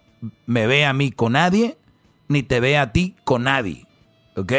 me 0.47 0.65
vea 0.65 0.89
a 0.89 0.93
mí 0.93 1.11
con 1.11 1.33
nadie, 1.33 1.77
ni 2.27 2.41
te 2.41 2.59
vea 2.59 2.81
a 2.81 2.91
ti 2.91 3.15
con 3.23 3.43
nadie, 3.43 3.85
¿ok? 4.35 4.53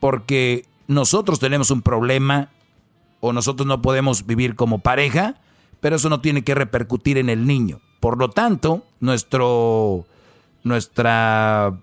Porque 0.00 0.66
nosotros 0.86 1.40
tenemos 1.40 1.70
un 1.70 1.80
problema 1.80 2.50
o 3.20 3.32
nosotros 3.32 3.66
no 3.66 3.80
podemos 3.80 4.26
vivir 4.26 4.54
como 4.54 4.80
pareja, 4.80 5.40
pero 5.80 5.96
eso 5.96 6.10
no 6.10 6.20
tiene 6.20 6.44
que 6.44 6.54
repercutir 6.54 7.16
en 7.16 7.30
el 7.30 7.46
niño. 7.46 7.80
Por 8.00 8.18
lo 8.18 8.30
tanto, 8.30 8.82
nuestro, 9.00 10.06
nuestra, 10.64 11.74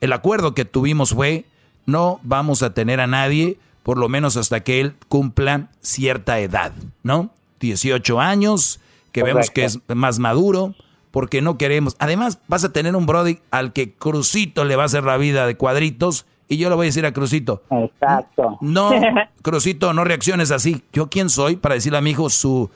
el 0.00 0.12
acuerdo 0.12 0.54
que 0.54 0.64
tuvimos 0.64 1.10
fue 1.10 1.44
no 1.86 2.20
vamos 2.22 2.62
a 2.62 2.72
tener 2.72 3.00
a 3.00 3.06
nadie 3.06 3.58
por 3.82 3.98
lo 3.98 4.08
menos 4.08 4.36
hasta 4.36 4.60
que 4.60 4.80
él 4.80 4.94
cumpla 5.08 5.68
cierta 5.80 6.38
edad, 6.38 6.72
¿no? 7.02 7.30
18 7.60 8.20
años, 8.20 8.80
que 9.12 9.22
vemos 9.22 9.50
que 9.50 9.64
es 9.64 9.80
más 9.88 10.18
maduro, 10.18 10.74
porque 11.10 11.42
no 11.42 11.58
queremos. 11.58 11.96
Además, 11.98 12.40
vas 12.46 12.64
a 12.64 12.72
tener 12.72 12.94
un 12.94 13.06
Brody 13.06 13.40
al 13.50 13.72
que 13.72 13.92
Crucito 13.92 14.64
le 14.64 14.76
va 14.76 14.84
a 14.84 14.86
hacer 14.86 15.04
la 15.04 15.16
vida 15.16 15.46
de 15.46 15.56
cuadritos. 15.56 16.26
Y 16.48 16.56
yo 16.56 16.68
le 16.68 16.74
voy 16.74 16.86
a 16.86 16.88
decir 16.88 17.06
a 17.06 17.12
Crucito. 17.12 17.62
Exacto. 17.70 18.58
No, 18.60 18.90
Crucito, 19.42 19.92
no 19.92 20.04
reacciones 20.04 20.50
así. 20.50 20.82
¿Yo 20.92 21.08
quién 21.08 21.28
soy 21.28 21.56
para 21.56 21.74
decirle 21.74 21.98
a 21.98 22.00
mi 22.00 22.10
hijo 22.10 22.28
su 22.28 22.70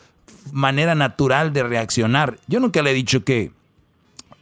manera 0.52 0.94
natural 0.94 1.52
de 1.52 1.62
reaccionar? 1.62 2.38
Yo 2.46 2.60
nunca 2.60 2.82
le 2.82 2.90
he 2.90 2.94
dicho 2.94 3.24
que, 3.24 3.52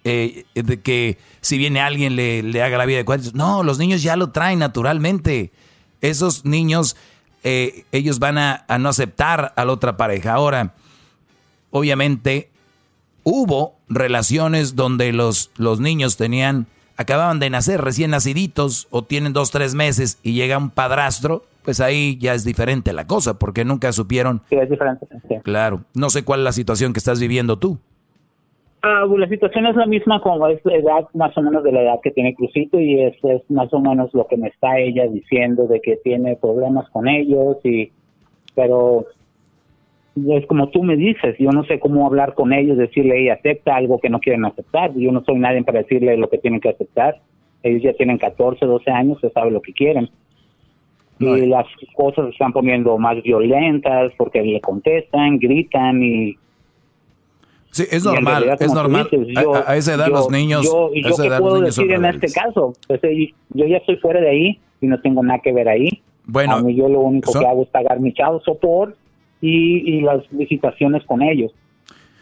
eh, 0.05 0.45
de 0.55 0.81
que 0.81 1.19
si 1.41 1.59
viene 1.59 1.81
alguien 1.81 2.16
le, 2.16 2.43
le, 2.43 2.62
haga 2.62 2.79
la 2.79 2.87
vida 2.87 2.99
de 2.99 3.05
cuadritos. 3.05 3.35
No, 3.35 3.62
los 3.62 3.79
niños 3.79 4.03
ya 4.03 4.16
lo 4.16 4.31
traen 4.31 4.59
naturalmente. 4.59 5.53
Esos 6.01 6.45
niños, 6.45 6.97
eh, 7.45 7.85
ellos 7.93 8.19
van 8.19 8.39
a, 8.39 8.65
a 8.69 8.79
no 8.79 8.89
aceptar 8.89 9.53
a 9.57 9.65
la 9.65 9.73
otra 9.73 9.97
pareja. 9.97 10.35
Ahora, 10.35 10.74
obviamente, 11.70 12.51
hubo 13.24 13.77
relaciones 13.89 14.77
donde 14.77 15.12
los, 15.12 15.51
los 15.57 15.81
niños 15.81 16.16
tenían, 16.16 16.66
acababan 16.97 17.39
de 17.39 17.51
nacer 17.51 17.81
recién 17.81 18.11
naciditos 18.11 18.89
o 18.91 19.03
tienen 19.05 19.33
dos, 19.33 19.51
tres 19.51 19.74
meses 19.74 20.19
y 20.23 20.33
llega 20.33 20.59
un 20.59 20.70
padrastro, 20.70 21.45
pues 21.64 21.80
ahí 21.80 22.18
ya 22.18 22.34
es 22.34 22.44
diferente 22.44 22.93
la 22.93 23.06
cosa, 23.06 23.39
porque 23.39 23.64
nunca 23.64 23.93
supieron. 23.93 24.43
Sí, 24.48 24.56
es 24.56 24.68
diferente. 24.68 25.06
sí. 25.06 25.36
Claro. 25.43 25.82
No 25.94 26.10
sé 26.10 26.24
cuál 26.24 26.40
es 26.40 26.44
la 26.44 26.52
situación 26.52 26.93
que 26.93 26.98
estás 26.98 27.20
viviendo 27.20 27.59
tú. 27.59 27.78
Ah, 28.84 29.05
la 29.16 29.28
situación 29.28 29.66
es 29.66 29.76
la 29.76 29.86
misma 29.86 30.20
como 30.20 30.44
es 30.48 30.60
la 30.64 30.74
edad 30.74 31.09
más 31.14 31.36
o 31.39 31.43
menos 31.43 31.62
de 31.62 31.70
la 31.70 31.82
edad 31.82 32.01
que 32.02 32.10
tiene 32.10 32.34
Crucito 32.34 32.80
y 32.80 33.01
es, 33.01 33.14
es 33.22 33.48
más 33.48 33.72
o 33.72 33.78
menos 33.78 34.12
lo 34.12 34.26
que 34.26 34.36
me 34.36 34.48
está 34.48 34.76
ella 34.76 35.06
diciendo 35.06 35.68
de 35.68 35.80
que 35.80 35.98
tiene 36.02 36.34
problemas 36.34 36.90
con 36.90 37.06
ellos 37.06 37.59
y 37.62 37.93
pero 38.56 39.06
es 40.16 40.47
como 40.47 40.68
tú 40.70 40.82
me 40.82 40.97
dices, 40.97 41.36
yo 41.39 41.51
no 41.51 41.64
sé 41.64 41.78
cómo 41.78 42.06
hablar 42.06 42.34
con 42.34 42.52
ellos, 42.52 42.76
decirle, 42.76 43.22
ella 43.22 43.34
acepta 43.34 43.76
algo 43.76 44.01
que 44.01 44.10
no 44.10 44.18
quieren 44.18 44.44
aceptar, 44.44 44.93
yo 44.94 45.12
no 45.12 45.22
soy 45.24 45.36
nadie 45.36 45.62
para 45.62 45.82
decirle 45.82 46.16
lo 46.16 46.28
que 46.28 46.39
tienen 46.39 46.60
que 46.60 46.70
aceptar, 46.70 47.20
ellos 47.62 47.82
ya 47.82 47.93
tienen 47.94 48.18
14, 48.18 48.66
12 48.66 48.90
años, 48.90 49.20
se 49.20 49.30
sabe 49.30 49.52
lo 49.52 49.62
que 49.62 49.72
quieren. 49.72 50.10
No, 51.23 51.36
y 51.36 51.47
las 51.47 51.66
cosas 51.94 52.27
se 52.27 52.31
están 52.32 52.53
poniendo 52.53 52.97
más 52.99 53.23
violentas 53.23 54.12
porque 54.16 54.43
le 54.43 54.61
contestan, 54.61 55.39
gritan 55.39 56.03
y... 56.03 56.36
Sí, 57.70 57.85
es 57.90 58.05
normal, 58.05 58.43
realidad, 58.44 58.62
es 58.62 58.74
normal. 58.74 59.09
dices, 59.11 59.36
A- 59.39 59.43
yo- 59.43 59.55
a, 59.55 59.70
a 59.70 59.77
esa 59.77 59.94
edad 59.94 60.07
yo- 60.09 60.12
los 60.12 60.31
niños... 60.31 60.65
Yo, 60.65 60.90
¿Y 60.93 61.01
a 61.01 61.09
yo 61.09 61.15
esa 61.15 61.23
qué 61.23 61.28
puedo 61.39 61.61
decir 61.61 61.85
en 61.90 62.03
rebeldes. 62.03 62.24
este 62.32 62.40
caso? 62.40 62.74
Pues, 62.86 63.03
eh, 63.05 63.32
yo 63.51 63.66
ya 63.66 63.78
estoy 63.78 63.97
fuera 63.97 64.20
de 64.20 64.28
ahí 64.28 64.61
y 64.81 64.86
no 64.86 65.01
tengo 65.01 65.23
nada 65.23 65.39
que 65.40 65.53
ver 65.53 65.69
ahí. 65.69 65.89
Bueno, 66.27 66.55
a 66.57 66.62
mí 66.62 66.74
yo 66.74 66.89
lo 66.89 67.01
único 67.01 67.32
son- 67.32 67.43
que 67.43 67.49
hago 67.49 67.62
es 67.62 67.69
pagar 67.69 67.99
mi 68.01 68.12
chavo 68.12 68.40
sopor 68.43 68.94
y, 69.40 69.97
y 69.97 70.01
las 70.03 70.23
visitaciones 70.31 71.03
con 71.05 71.23
ellos. 71.23 71.51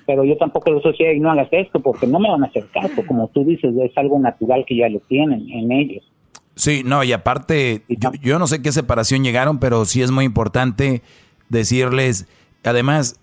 Pero 0.06 0.24
yo 0.24 0.36
tampoco 0.36 0.72
les 0.72 0.82
decía, 0.82 1.12
y 1.12 1.20
no 1.20 1.30
hagas 1.30 1.48
esto 1.52 1.80
porque 1.80 2.06
no 2.06 2.18
me 2.18 2.28
van 2.30 2.42
a 2.42 2.46
hacer 2.46 2.66
caso. 2.72 3.02
Como 3.06 3.28
tú 3.28 3.44
dices, 3.44 3.74
es 3.76 3.96
algo 3.98 4.18
natural 4.18 4.64
que 4.66 4.76
ya 4.76 4.88
lo 4.88 5.00
tienen 5.00 5.48
en 5.50 5.70
ellos. 5.72 6.04
Sí, 6.60 6.82
no, 6.84 7.02
y 7.02 7.14
aparte, 7.14 7.84
yo, 7.88 8.12
yo 8.20 8.38
no 8.38 8.46
sé 8.46 8.60
qué 8.60 8.70
separación 8.70 9.24
llegaron, 9.24 9.58
pero 9.60 9.86
sí 9.86 10.02
es 10.02 10.10
muy 10.10 10.26
importante 10.26 11.02
decirles, 11.48 12.26
además, 12.62 13.16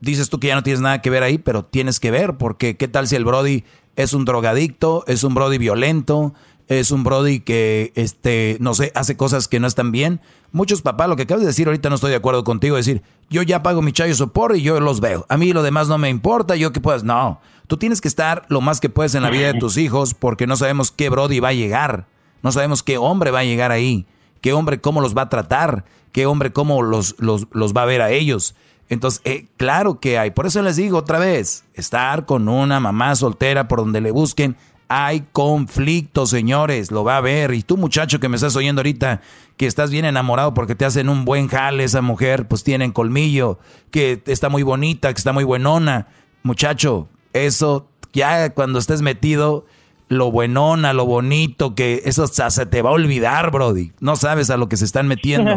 dices 0.00 0.28
tú 0.28 0.38
que 0.38 0.48
ya 0.48 0.56
no 0.56 0.62
tienes 0.62 0.82
nada 0.82 1.00
que 1.00 1.08
ver 1.08 1.22
ahí, 1.22 1.38
pero 1.38 1.64
tienes 1.64 2.00
que 2.00 2.10
ver, 2.10 2.36
porque 2.36 2.76
qué 2.76 2.86
tal 2.86 3.08
si 3.08 3.16
el 3.16 3.24
Brody 3.24 3.64
es 3.96 4.12
un 4.12 4.26
drogadicto, 4.26 5.04
es 5.06 5.24
un 5.24 5.32
Brody 5.32 5.56
violento, 5.56 6.34
es 6.68 6.90
un 6.90 7.02
Brody 7.02 7.40
que, 7.40 7.92
este, 7.94 8.58
no 8.60 8.74
sé, 8.74 8.92
hace 8.94 9.16
cosas 9.16 9.48
que 9.48 9.58
no 9.58 9.66
están 9.66 9.90
bien. 9.90 10.20
Muchos 10.52 10.82
papás, 10.82 11.08
lo 11.08 11.16
que 11.16 11.22
acabas 11.22 11.40
de 11.40 11.46
decir 11.46 11.66
ahorita 11.66 11.88
no 11.88 11.94
estoy 11.94 12.10
de 12.10 12.16
acuerdo 12.16 12.44
contigo, 12.44 12.76
decir, 12.76 13.00
yo 13.30 13.40
ya 13.40 13.62
pago 13.62 13.80
mi 13.80 13.92
chayo 13.92 14.14
sopor 14.14 14.54
y 14.54 14.60
yo 14.60 14.78
los 14.80 15.00
veo. 15.00 15.24
A 15.30 15.38
mí 15.38 15.54
lo 15.54 15.62
demás 15.62 15.88
no 15.88 15.96
me 15.96 16.10
importa, 16.10 16.56
yo 16.56 16.72
que 16.72 16.80
puedas. 16.80 17.04
No, 17.04 17.40
tú 17.68 17.78
tienes 17.78 18.02
que 18.02 18.08
estar 18.08 18.44
lo 18.50 18.60
más 18.60 18.80
que 18.80 18.90
puedes 18.90 19.14
en 19.14 19.22
la 19.22 19.30
vida 19.30 19.50
de 19.50 19.58
tus 19.58 19.78
hijos 19.78 20.12
porque 20.12 20.46
no 20.46 20.58
sabemos 20.58 20.90
qué 20.90 21.08
Brody 21.08 21.40
va 21.40 21.48
a 21.48 21.54
llegar. 21.54 22.04
No 22.42 22.52
sabemos 22.52 22.82
qué 22.82 22.98
hombre 22.98 23.30
va 23.30 23.40
a 23.40 23.44
llegar 23.44 23.72
ahí, 23.72 24.06
qué 24.40 24.52
hombre 24.52 24.80
cómo 24.80 25.00
los 25.00 25.16
va 25.16 25.22
a 25.22 25.28
tratar, 25.28 25.84
qué 26.12 26.26
hombre 26.26 26.52
cómo 26.52 26.82
los, 26.82 27.16
los, 27.18 27.46
los 27.52 27.74
va 27.74 27.82
a 27.82 27.86
ver 27.86 28.02
a 28.02 28.10
ellos. 28.10 28.54
Entonces, 28.88 29.22
eh, 29.24 29.46
claro 29.56 30.00
que 30.00 30.18
hay. 30.18 30.32
Por 30.32 30.46
eso 30.46 30.62
les 30.62 30.76
digo 30.76 30.98
otra 30.98 31.18
vez, 31.18 31.64
estar 31.74 32.26
con 32.26 32.48
una 32.48 32.80
mamá 32.80 33.14
soltera 33.14 33.68
por 33.68 33.78
donde 33.78 34.00
le 34.00 34.10
busquen, 34.10 34.56
hay 34.88 35.24
conflicto, 35.30 36.26
señores, 36.26 36.90
lo 36.90 37.04
va 37.04 37.16
a 37.16 37.20
ver. 37.20 37.54
Y 37.54 37.62
tú, 37.62 37.76
muchacho 37.76 38.18
que 38.18 38.28
me 38.28 38.34
estás 38.34 38.56
oyendo 38.56 38.80
ahorita, 38.80 39.20
que 39.56 39.66
estás 39.66 39.92
bien 39.92 40.04
enamorado 40.04 40.52
porque 40.52 40.74
te 40.74 40.84
hacen 40.84 41.08
un 41.08 41.24
buen 41.24 41.46
jale 41.46 41.84
esa 41.84 42.02
mujer, 42.02 42.48
pues 42.48 42.64
tienen 42.64 42.90
colmillo, 42.90 43.60
que 43.92 44.20
está 44.26 44.48
muy 44.48 44.64
bonita, 44.64 45.12
que 45.14 45.18
está 45.18 45.32
muy 45.32 45.44
buenona. 45.44 46.08
Muchacho, 46.42 47.08
eso 47.32 47.86
ya 48.12 48.50
cuando 48.50 48.80
estés 48.80 49.00
metido, 49.00 49.64
lo 50.10 50.32
buenona, 50.32 50.92
lo 50.92 51.06
bonito, 51.06 51.76
que 51.76 52.02
eso 52.04 52.26
se 52.26 52.66
te 52.66 52.82
va 52.82 52.90
a 52.90 52.94
olvidar, 52.94 53.52
Brody. 53.52 53.92
No 54.00 54.16
sabes 54.16 54.50
a 54.50 54.56
lo 54.56 54.68
que 54.68 54.76
se 54.76 54.84
están 54.84 55.08
metiendo. 55.08 55.54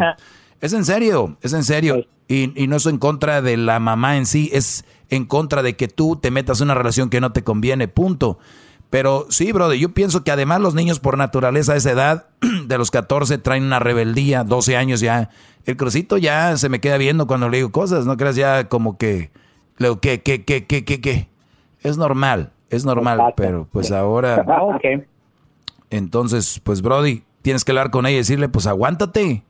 Es 0.60 0.72
en 0.72 0.86
serio, 0.86 1.36
es 1.42 1.52
en 1.52 1.62
serio. 1.62 2.06
Y, 2.26 2.58
y 2.58 2.68
no 2.68 2.76
es 2.76 2.86
en 2.86 2.96
contra 2.96 3.42
de 3.42 3.58
la 3.58 3.80
mamá 3.80 4.16
en 4.16 4.24
sí, 4.24 4.48
es 4.54 4.86
en 5.10 5.26
contra 5.26 5.62
de 5.62 5.76
que 5.76 5.88
tú 5.88 6.16
te 6.16 6.30
metas 6.30 6.60
en 6.60 6.68
una 6.68 6.74
relación 6.74 7.10
que 7.10 7.20
no 7.20 7.32
te 7.32 7.44
conviene, 7.44 7.86
punto. 7.86 8.38
Pero 8.88 9.26
sí, 9.28 9.52
brother, 9.52 9.76
yo 9.76 9.92
pienso 9.92 10.24
que 10.24 10.30
además 10.30 10.62
los 10.62 10.74
niños 10.74 11.00
por 11.00 11.18
naturaleza 11.18 11.74
a 11.74 11.76
esa 11.76 11.90
edad, 11.90 12.26
de 12.66 12.78
los 12.78 12.90
14, 12.90 13.36
traen 13.36 13.64
una 13.64 13.78
rebeldía, 13.78 14.42
12 14.42 14.76
años 14.78 15.00
ya. 15.00 15.28
El 15.66 15.76
crucito 15.76 16.16
ya 16.16 16.56
se 16.56 16.70
me 16.70 16.80
queda 16.80 16.96
viendo 16.96 17.26
cuando 17.26 17.50
le 17.50 17.58
digo 17.58 17.70
cosas, 17.70 18.06
¿no 18.06 18.16
creas? 18.16 18.36
Ya 18.36 18.68
como 18.68 18.96
que, 18.96 19.32
lo 19.76 20.00
que, 20.00 20.22
que, 20.22 20.44
que, 20.44 20.64
que, 20.64 20.86
que, 20.86 21.00
que. 21.02 21.28
Es 21.82 21.98
normal, 21.98 22.53
es 22.74 22.84
normal, 22.84 23.34
pero 23.36 23.68
pues 23.72 23.90
ahora... 23.92 24.44
Ah, 24.48 24.62
ok. 24.62 25.04
Entonces, 25.90 26.60
pues 26.64 26.82
Brody, 26.82 27.22
tienes 27.42 27.64
que 27.64 27.72
hablar 27.72 27.90
con 27.90 28.06
ella 28.06 28.14
y 28.14 28.18
decirle, 28.18 28.48
pues 28.48 28.66
aguántate. 28.66 29.42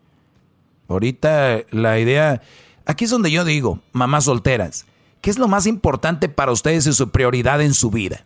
Ahorita 0.88 1.60
la 1.70 1.98
idea, 1.98 2.42
aquí 2.86 3.04
es 3.04 3.10
donde 3.10 3.30
yo 3.30 3.44
digo, 3.44 3.78
mamás 3.92 4.24
solteras, 4.24 4.86
¿qué 5.22 5.30
es 5.30 5.38
lo 5.38 5.48
más 5.48 5.66
importante 5.66 6.28
para 6.28 6.52
ustedes 6.52 6.86
y 6.86 6.92
su 6.92 7.10
prioridad 7.10 7.62
en 7.62 7.72
su 7.74 7.90
vida? 7.90 8.24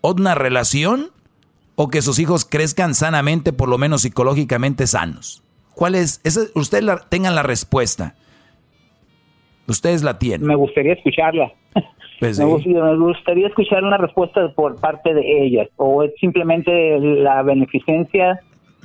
¿Una 0.00 0.34
relación 0.34 1.10
o 1.74 1.88
que 1.88 2.02
sus 2.02 2.18
hijos 2.18 2.44
crezcan 2.44 2.94
sanamente, 2.94 3.52
por 3.52 3.68
lo 3.68 3.78
menos 3.78 4.02
psicológicamente 4.02 4.86
sanos? 4.86 5.42
¿Cuál 5.74 5.94
es? 5.94 6.20
Esa, 6.22 6.42
ustedes 6.54 6.84
la- 6.84 6.98
tengan 7.08 7.34
la 7.34 7.42
respuesta. 7.42 8.14
Ustedes 9.66 10.02
la 10.02 10.18
tienen. 10.18 10.46
Me 10.46 10.54
gustaría 10.56 10.92
escucharla. 10.92 11.52
Pues 12.22 12.38
me, 12.38 12.44
sí. 12.60 12.72
gustaría, 12.98 13.48
escuchar 13.48 13.82
una 13.82 13.96
respuesta 13.96 14.48
por 14.54 14.76
parte 14.80 15.12
de 15.12 15.42
ellas. 15.44 15.68
O 15.74 16.04
es 16.04 16.12
simplemente 16.20 17.00
la 17.00 17.42
beneficencia 17.42 18.38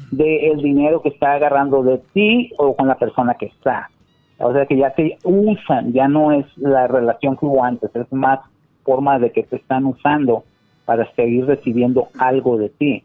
del 0.10 0.58
dinero 0.64 1.04
que 1.04 1.10
está 1.10 1.34
agarrando 1.34 1.84
de 1.84 2.00
ti 2.16 2.50
o 2.58 2.76
con 2.76 2.88
la 2.88 2.96
persona 2.96 3.36
que 3.36 3.46
está. 3.46 3.92
O 4.40 4.52
sea 4.54 4.66
que 4.66 4.76
ya 4.76 4.90
te 4.90 5.20
usan, 5.24 5.94
ya 5.94 6.08
no 6.08 6.32
es 6.32 6.48
la 6.58 6.88
relación 6.88 7.38
que 7.38 7.46
hubo 7.46 7.64
antes, 7.64 7.96
es 7.96 8.12
más 8.12 8.40
forma 8.84 9.20
de 9.20 9.32
que 9.32 9.44
te 9.44 9.58
están 9.58 9.86
usando 9.86 10.44
para 10.86 11.06
seguir 11.14 11.46
recibiendo 11.46 12.08
algo 12.18 12.58
de 12.58 12.70
ti, 12.70 13.04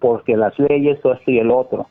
porque 0.00 0.36
las 0.36 0.58
leyes, 0.58 0.96
esto 0.96 1.16
y 1.28 1.38
el 1.38 1.52
otro. 1.52 1.86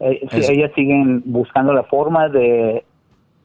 Eh, 0.00 0.26
Es- 0.32 0.48
ellas 0.50 0.72
siguen 0.74 1.22
buscando 1.24 1.72
la 1.72 1.84
forma 1.84 2.28
de 2.28 2.82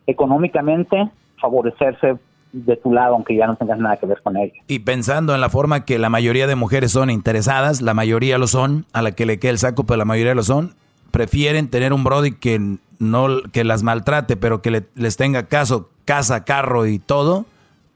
económicamente 0.07 1.11
favorecerse 1.39 2.15
de 2.53 2.77
tu 2.77 2.93
lado, 2.93 3.15
aunque 3.15 3.35
ya 3.35 3.47
no 3.47 3.55
tengas 3.55 3.77
nada 3.79 3.97
que 3.97 4.05
ver 4.05 4.21
con 4.21 4.37
ellos. 4.37 4.55
Y 4.67 4.79
pensando 4.79 5.35
en 5.35 5.41
la 5.41 5.49
forma 5.49 5.83
que 5.85 5.99
la 5.99 6.09
mayoría 6.09 6.47
de 6.47 6.55
mujeres 6.55 6.91
son 6.91 7.09
interesadas, 7.09 7.81
la 7.81 7.93
mayoría 7.93 8.37
lo 8.37 8.47
son, 8.47 8.85
a 8.93 9.01
la 9.01 9.11
que 9.11 9.25
le 9.25 9.39
queda 9.39 9.51
el 9.51 9.57
saco, 9.59 9.83
pero 9.85 9.97
la 9.97 10.05
mayoría 10.05 10.35
lo 10.35 10.43
son, 10.43 10.75
prefieren 11.11 11.67
tener 11.69 11.93
un 11.93 12.03
Brody 12.03 12.31
que 12.31 12.77
no 12.99 13.27
que 13.51 13.63
las 13.63 13.83
maltrate, 13.83 14.37
pero 14.37 14.61
que 14.61 14.71
le- 14.71 14.83
les 14.95 15.17
tenga 15.17 15.47
caso, 15.47 15.89
casa, 16.05 16.45
carro 16.45 16.85
y 16.85 16.99
todo, 16.99 17.45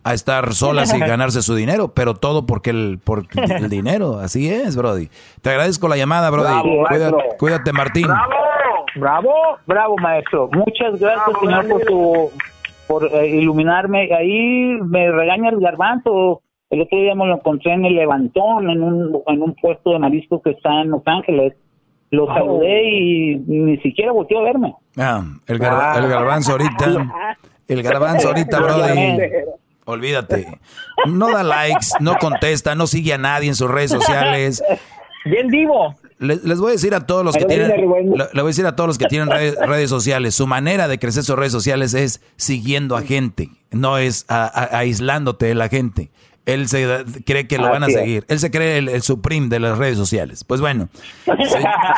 a 0.03 0.13
estar 0.13 0.53
solas 0.53 0.93
y 0.93 0.99
ganarse 0.99 1.41
su 1.41 1.53
dinero, 1.55 1.89
pero 1.89 2.15
todo 2.15 2.45
porque 2.45 2.71
el, 2.71 2.99
por 3.03 3.25
el 3.35 3.69
dinero, 3.69 4.19
así 4.19 4.49
es, 4.49 4.75
Brody. 4.75 5.09
Te 5.41 5.51
agradezco 5.51 5.88
la 5.88 5.97
llamada, 5.97 6.29
Brody. 6.29 6.47
Bravo, 6.49 6.85
Cuídate, 6.89 7.23
cuídate, 7.38 7.73
Martín. 7.73 8.07
Bravo, 8.95 9.31
bravo 9.67 9.95
maestro. 9.97 10.49
Muchas 10.51 10.99
gracias 10.99 11.38
señor 11.39 11.67
por 11.67 11.81
tu 11.81 12.31
por 12.88 13.05
eh, 13.14 13.27
iluminarme. 13.27 14.09
Ahí 14.14 14.77
me 14.84 15.11
regaña 15.11 15.49
el 15.49 15.59
garbanzo. 15.59 16.41
El 16.69 16.81
otro 16.81 16.97
día 16.99 17.15
me 17.15 17.26
lo 17.27 17.35
encontré 17.35 17.73
en 17.73 17.85
el 17.85 17.95
Levantón, 17.95 18.69
en 18.69 18.81
un, 18.84 19.22
en 19.27 19.41
un 19.41 19.55
puesto 19.55 19.91
de 19.93 19.99
marisco 19.99 20.41
que 20.41 20.51
está 20.51 20.81
en 20.81 20.89
Los 20.91 21.01
Ángeles. 21.05 21.53
Lo 22.09 22.23
Oh. 22.26 22.34
saludé 22.34 22.84
y 22.89 23.35
ni 23.35 23.77
siquiera 23.80 24.11
volteó 24.14 24.39
a 24.39 24.43
verme. 24.43 24.73
Ah, 24.97 25.23
el, 25.47 25.59
gar- 25.59 25.97
el 26.03 26.07
garbanzo 26.09 26.53
ahorita. 26.53 27.38
El 27.68 27.84
garbanzo 27.84 28.30
ahorita, 28.30 28.59
Brody. 28.61 29.18
Olvídate. 29.85 30.47
No 31.05 31.30
da 31.31 31.43
likes, 31.43 31.88
no 31.99 32.15
contesta, 32.18 32.76
no 32.76 32.88
sigue 32.88 33.14
a 33.14 33.18
nadie 33.18 33.49
en 33.49 33.55
sus 33.55 33.69
redes 33.69 33.91
sociales. 33.91 34.64
Bien 35.26 35.47
vivo. 35.47 35.93
Les, 36.19 36.44
les 36.44 36.60
voy 36.60 36.69
a 36.69 36.72
decir 36.73 36.95
a 36.95 37.06
todos 37.06 37.23
los 37.23 37.35
que 37.35 37.45
tienen, 37.45 37.69
le, 37.69 37.77
le 38.34 38.41
voy 38.41 38.41
a 38.41 38.45
decir 38.45 38.65
a 38.65 38.76
todos 38.76 38.88
los 38.88 38.98
que 38.98 39.06
tienen 39.06 39.30
redes, 39.30 39.56
redes 39.68 39.89
sociales, 39.89 40.34
su 40.34 40.48
manera 40.48 40.88
de 40.88 40.98
crecer 40.98 41.23
sus 41.23 41.35
redes 41.35 41.52
sociales 41.52 41.94
es 41.94 42.22
siguiendo 42.38 42.95
a 42.98 43.02
gente, 43.03 43.52
no 43.72 43.98
es 43.99 44.26
a- 44.27 44.45
a- 44.45 44.77
aislándote 44.80 45.45
de 45.45 45.56
la 45.56 45.69
gente. 45.69 46.10
Él 46.48 46.68
se 46.69 47.03
cree 47.26 47.45
que 47.45 47.57
lo 47.57 47.69
van 47.69 47.84
a 47.84 47.88
seguir. 47.88 48.23
Él 48.30 48.39
se 48.39 48.49
cree 48.49 48.77
el, 48.77 48.88
el 48.88 49.02
supreme 49.02 49.49
de 49.49 49.60
las 49.60 49.77
redes 49.77 49.98
sociales. 49.98 50.44
Pues 50.45 50.61
bueno, 50.61 50.88
se- 51.26 51.30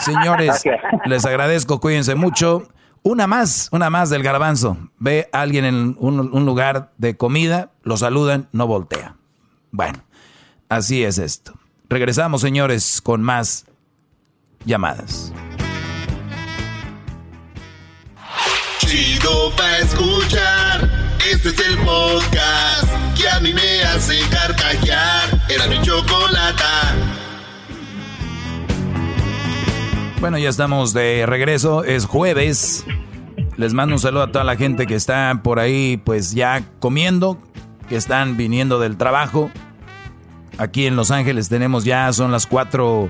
señores, 0.12 0.64
les 1.06 1.24
agradezco, 1.26 1.80
cuídense 1.80 2.16
mucho. 2.16 2.68
Una 3.04 3.28
más, 3.28 3.70
una 3.72 3.90
más 3.92 4.10
del 4.10 4.24
garbanzo. 4.24 4.76
Ve 4.98 5.30
a 5.32 5.42
alguien 5.42 5.66
en 5.66 5.96
un, 6.00 6.20
un 6.34 6.46
lugar 6.46 6.92
de 6.98 7.16
comida, 7.16 7.70
lo 7.84 7.96
saludan, 7.96 8.50
no 8.52 8.66
voltea. 8.68 9.16
Bueno, 9.72 10.00
así 10.68 11.04
es 11.04 11.20
esto. 11.20 11.54
Regresamos, 11.88 12.42
señores, 12.42 13.02
con 13.02 13.22
más 13.22 13.66
llamadas. 14.66 15.34
Chido 18.80 19.52
pa' 19.56 19.78
escuchar. 19.78 20.90
Este 21.32 21.50
es 21.50 21.60
el 21.60 21.78
podcast 21.80 22.92
que 23.16 23.30
a 23.30 23.40
mí 23.40 23.54
me 23.54 23.84
hace 23.84 24.20
carcajear. 24.30 25.42
Era 25.50 25.68
mi 25.68 25.82
chocolata. 25.82 26.96
Bueno, 30.20 30.38
ya 30.38 30.50
estamos 30.50 30.94
de 30.94 31.26
regreso. 31.26 31.84
Es 31.84 32.06
jueves. 32.06 32.86
Les 33.58 33.74
mando 33.74 33.96
un 33.96 34.00
saludo 34.00 34.24
a 34.24 34.32
toda 34.32 34.44
la 34.44 34.56
gente 34.56 34.88
que 34.88 34.96
está 34.96 35.42
por 35.44 35.60
ahí, 35.60 35.98
pues 35.98 36.32
ya 36.32 36.64
comiendo, 36.80 37.38
que 37.90 37.96
están 37.96 38.38
viniendo 38.38 38.80
del 38.80 38.98
trabajo. 38.98 39.52
Aquí 40.58 40.88
en 40.88 40.96
Los 40.96 41.12
Ángeles 41.12 41.48
tenemos 41.50 41.84
ya, 41.86 42.12
son 42.12 42.32
las 42.32 42.48
4, 42.48 43.10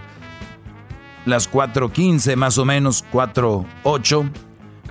las 1.30 1.52
4.15 1.52 2.36
más 2.36 2.58
o 2.58 2.66
menos, 2.66 3.06
4.08, 3.12 4.32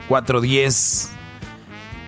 4.10. 0.08 1.08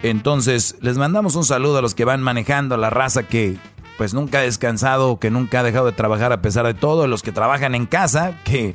Entonces, 0.02 0.77
les 0.81 0.97
mandamos 0.97 1.36
un 1.36 1.44
saludo 1.44 1.78
a 1.78 1.82
los 1.82 1.94
que 1.94 2.05
van 2.05 2.23
manejando, 2.23 2.74
a 2.74 2.78
la 2.78 2.90
raza 2.90 3.24
que 3.24 3.59
pues 3.98 4.15
nunca 4.15 4.39
ha 4.39 4.43
descansado, 4.43 5.19
que 5.19 5.31
nunca 5.31 5.61
ha 5.61 5.62
dejado 5.62 5.85
de 5.85 5.93
trabajar 5.93 6.32
a 6.32 6.40
pesar 6.40 6.65
de 6.65 6.73
todo, 6.73 7.07
los 7.07 7.23
que 7.23 7.32
trabajan 7.32 7.74
en 7.74 7.85
casa, 7.85 8.35
que 8.44 8.74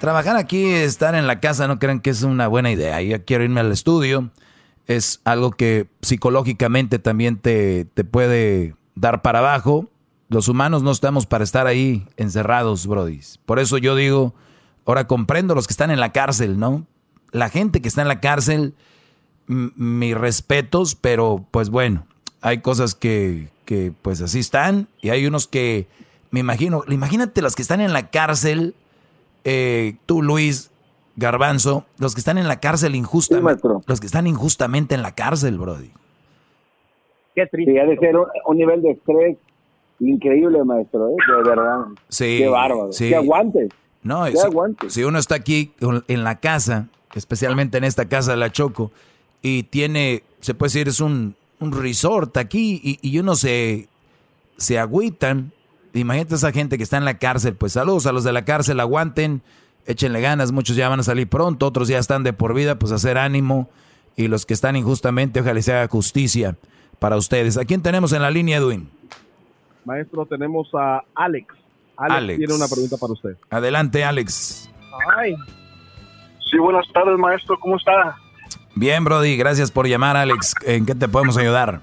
trabajar 0.00 0.34
aquí, 0.36 0.64
estar 0.64 1.14
en 1.14 1.28
la 1.28 1.38
casa, 1.38 1.68
no 1.68 1.78
crean 1.78 2.00
que 2.00 2.10
es 2.10 2.24
una 2.24 2.48
buena 2.48 2.72
idea. 2.72 3.00
Yo 3.00 3.24
quiero 3.24 3.44
irme 3.44 3.60
al 3.60 3.70
estudio. 3.70 4.30
Es 4.88 5.20
algo 5.22 5.52
que 5.52 5.86
psicológicamente 6.02 6.98
también 6.98 7.36
te, 7.36 7.84
te 7.84 8.02
puede 8.02 8.74
dar 8.96 9.22
para 9.22 9.38
abajo. 9.38 9.88
Los 10.28 10.48
humanos 10.48 10.82
no 10.82 10.90
estamos 10.90 11.26
para 11.26 11.44
estar 11.44 11.68
ahí 11.68 12.08
encerrados, 12.16 12.88
brodis. 12.88 13.38
Por 13.46 13.60
eso 13.60 13.78
yo 13.78 13.94
digo, 13.94 14.34
ahora 14.86 15.06
comprendo 15.06 15.54
los 15.54 15.66
que 15.66 15.72
están 15.72 15.90
en 15.90 16.00
la 16.00 16.12
cárcel, 16.12 16.58
¿no? 16.58 16.86
La 17.32 17.48
gente 17.48 17.80
que 17.80 17.88
está 17.88 18.02
en 18.02 18.08
la 18.08 18.20
cárcel, 18.20 18.74
mis 19.46 20.16
respetos, 20.16 20.94
pero 20.94 21.44
pues 21.50 21.70
bueno, 21.70 22.06
hay 22.40 22.58
cosas 22.58 22.94
que, 22.94 23.48
que 23.64 23.92
pues 24.02 24.20
así 24.20 24.38
están 24.40 24.88
y 25.00 25.10
hay 25.10 25.26
unos 25.26 25.46
que, 25.46 25.86
me 26.30 26.40
imagino, 26.40 26.82
imagínate 26.88 27.42
los 27.42 27.54
que 27.54 27.62
están 27.62 27.80
en 27.80 27.92
la 27.92 28.10
cárcel, 28.10 28.74
eh, 29.44 29.96
tú 30.06 30.22
Luis 30.22 30.70
Garbanzo, 31.16 31.84
los 31.98 32.14
que 32.14 32.20
están 32.20 32.38
en 32.38 32.48
la 32.48 32.60
cárcel 32.60 32.94
injustamente, 32.94 33.68
los 33.86 34.00
que 34.00 34.06
están 34.06 34.26
injustamente 34.26 34.94
en 34.94 35.02
la 35.02 35.14
cárcel, 35.14 35.58
Brody. 35.58 35.90
Qué 37.34 37.46
triste. 37.46 37.72
Sí, 37.72 37.78
ha 37.78 37.84
de 37.86 37.96
ser 37.96 38.16
un, 38.16 38.26
un 38.46 38.56
nivel 38.56 38.82
de 38.82 38.90
estrés 38.92 39.36
increíble, 40.00 40.64
maestro, 40.64 41.08
¿eh? 41.10 41.14
de 41.28 41.48
verdad. 41.48 41.78
Sí, 42.08 42.38
Qué 42.38 42.48
bárbaro. 42.48 42.92
sí. 42.92 43.08
Qué 43.08 43.16
aguante. 43.16 43.68
No, 44.02 44.24
Qué 44.24 44.32
si, 44.32 44.38
aguante. 44.46 44.90
si 44.90 45.04
uno 45.04 45.18
está 45.18 45.34
aquí 45.34 45.72
en 45.80 46.24
la 46.24 46.40
casa, 46.40 46.88
especialmente 47.14 47.78
en 47.78 47.84
esta 47.84 48.08
casa 48.08 48.30
de 48.32 48.38
la 48.38 48.50
Choco, 48.50 48.92
y 49.42 49.64
tiene, 49.64 50.22
se 50.40 50.54
puede 50.54 50.68
decir, 50.68 50.88
es 50.88 51.00
un, 51.00 51.34
un 51.58 51.72
resort 51.72 52.36
aquí, 52.36 52.80
y, 52.82 52.98
y 53.02 53.18
uno 53.18 53.36
se, 53.36 53.88
se 54.56 54.78
agüitan. 54.78 55.52
Imagínate 55.92 56.34
a 56.34 56.36
esa 56.36 56.52
gente 56.52 56.76
que 56.76 56.84
está 56.84 56.96
en 56.96 57.04
la 57.04 57.18
cárcel, 57.18 57.54
pues 57.54 57.72
saludos 57.72 58.06
a 58.06 58.12
los 58.12 58.24
de 58.24 58.32
la 58.32 58.44
cárcel, 58.44 58.80
aguanten, 58.80 59.42
échenle 59.86 60.20
ganas, 60.20 60.52
muchos 60.52 60.76
ya 60.76 60.88
van 60.88 61.00
a 61.00 61.02
salir 61.02 61.28
pronto, 61.28 61.66
otros 61.66 61.88
ya 61.88 61.98
están 61.98 62.22
de 62.22 62.32
por 62.32 62.54
vida, 62.54 62.78
pues 62.78 62.92
hacer 62.92 63.18
ánimo, 63.18 63.68
y 64.16 64.28
los 64.28 64.46
que 64.46 64.54
están 64.54 64.76
injustamente, 64.76 65.40
ojalá 65.40 65.60
se 65.62 65.72
haga 65.72 65.88
justicia 65.88 66.56
para 66.98 67.16
ustedes. 67.16 67.56
¿A 67.56 67.64
quién 67.64 67.82
tenemos 67.82 68.12
en 68.12 68.22
la 68.22 68.30
línea, 68.30 68.58
Edwin? 68.58 68.88
Maestro, 69.84 70.26
tenemos 70.26 70.68
a 70.74 71.02
Alex. 71.14 71.54
Alex, 72.00 72.16
Alex. 72.16 72.38
tiene 72.38 72.54
una 72.54 72.66
pregunta 72.68 72.96
para 72.96 73.12
usted. 73.12 73.36
Adelante, 73.50 74.04
Alex. 74.04 74.70
Ay. 75.18 75.34
Sí, 76.50 76.56
buenas 76.58 76.90
tardes, 76.92 77.18
maestro. 77.18 77.58
¿Cómo 77.60 77.76
está? 77.76 78.16
Bien, 78.74 79.04
Brody, 79.04 79.36
gracias 79.36 79.70
por 79.70 79.86
llamar, 79.86 80.16
Alex. 80.16 80.54
¿En 80.64 80.86
qué 80.86 80.94
te 80.94 81.08
podemos 81.08 81.36
ayudar? 81.36 81.80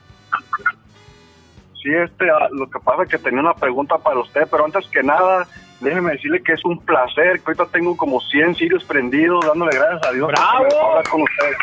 Sí, 1.82 1.90
este, 1.94 2.30
ah, 2.30 2.48
lo 2.52 2.68
que 2.70 2.80
pasa 2.80 3.04
es 3.04 3.10
que 3.10 3.18
tenía 3.20 3.42
una 3.42 3.54
pregunta 3.54 3.98
para 4.00 4.20
usted, 4.20 4.48
pero 4.50 4.66
antes 4.66 4.88
que 4.88 5.04
nada, 5.04 5.48
déjeme 5.80 6.14
decirle 6.14 6.42
que 6.42 6.54
es 6.54 6.66
un 6.66 6.80
placer, 6.84 7.40
que 7.40 7.44
ahorita 7.52 7.68
tengo 7.68 7.96
como 7.96 8.20
100 8.20 8.56
sirios 8.56 8.84
prendidos, 8.86 9.46
dándole 9.46 9.78
gracias 9.78 10.08
a 10.08 10.12
Dios 10.14 10.28
¡Bravo! 10.30 10.68
por 10.68 10.86
hablar 10.90 11.08
con 11.10 11.22
usted. 11.22 11.58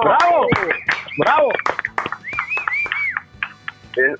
¡Bravo! 0.02 0.46
¡Bravo! 1.18 1.48
Eh, 3.98 4.16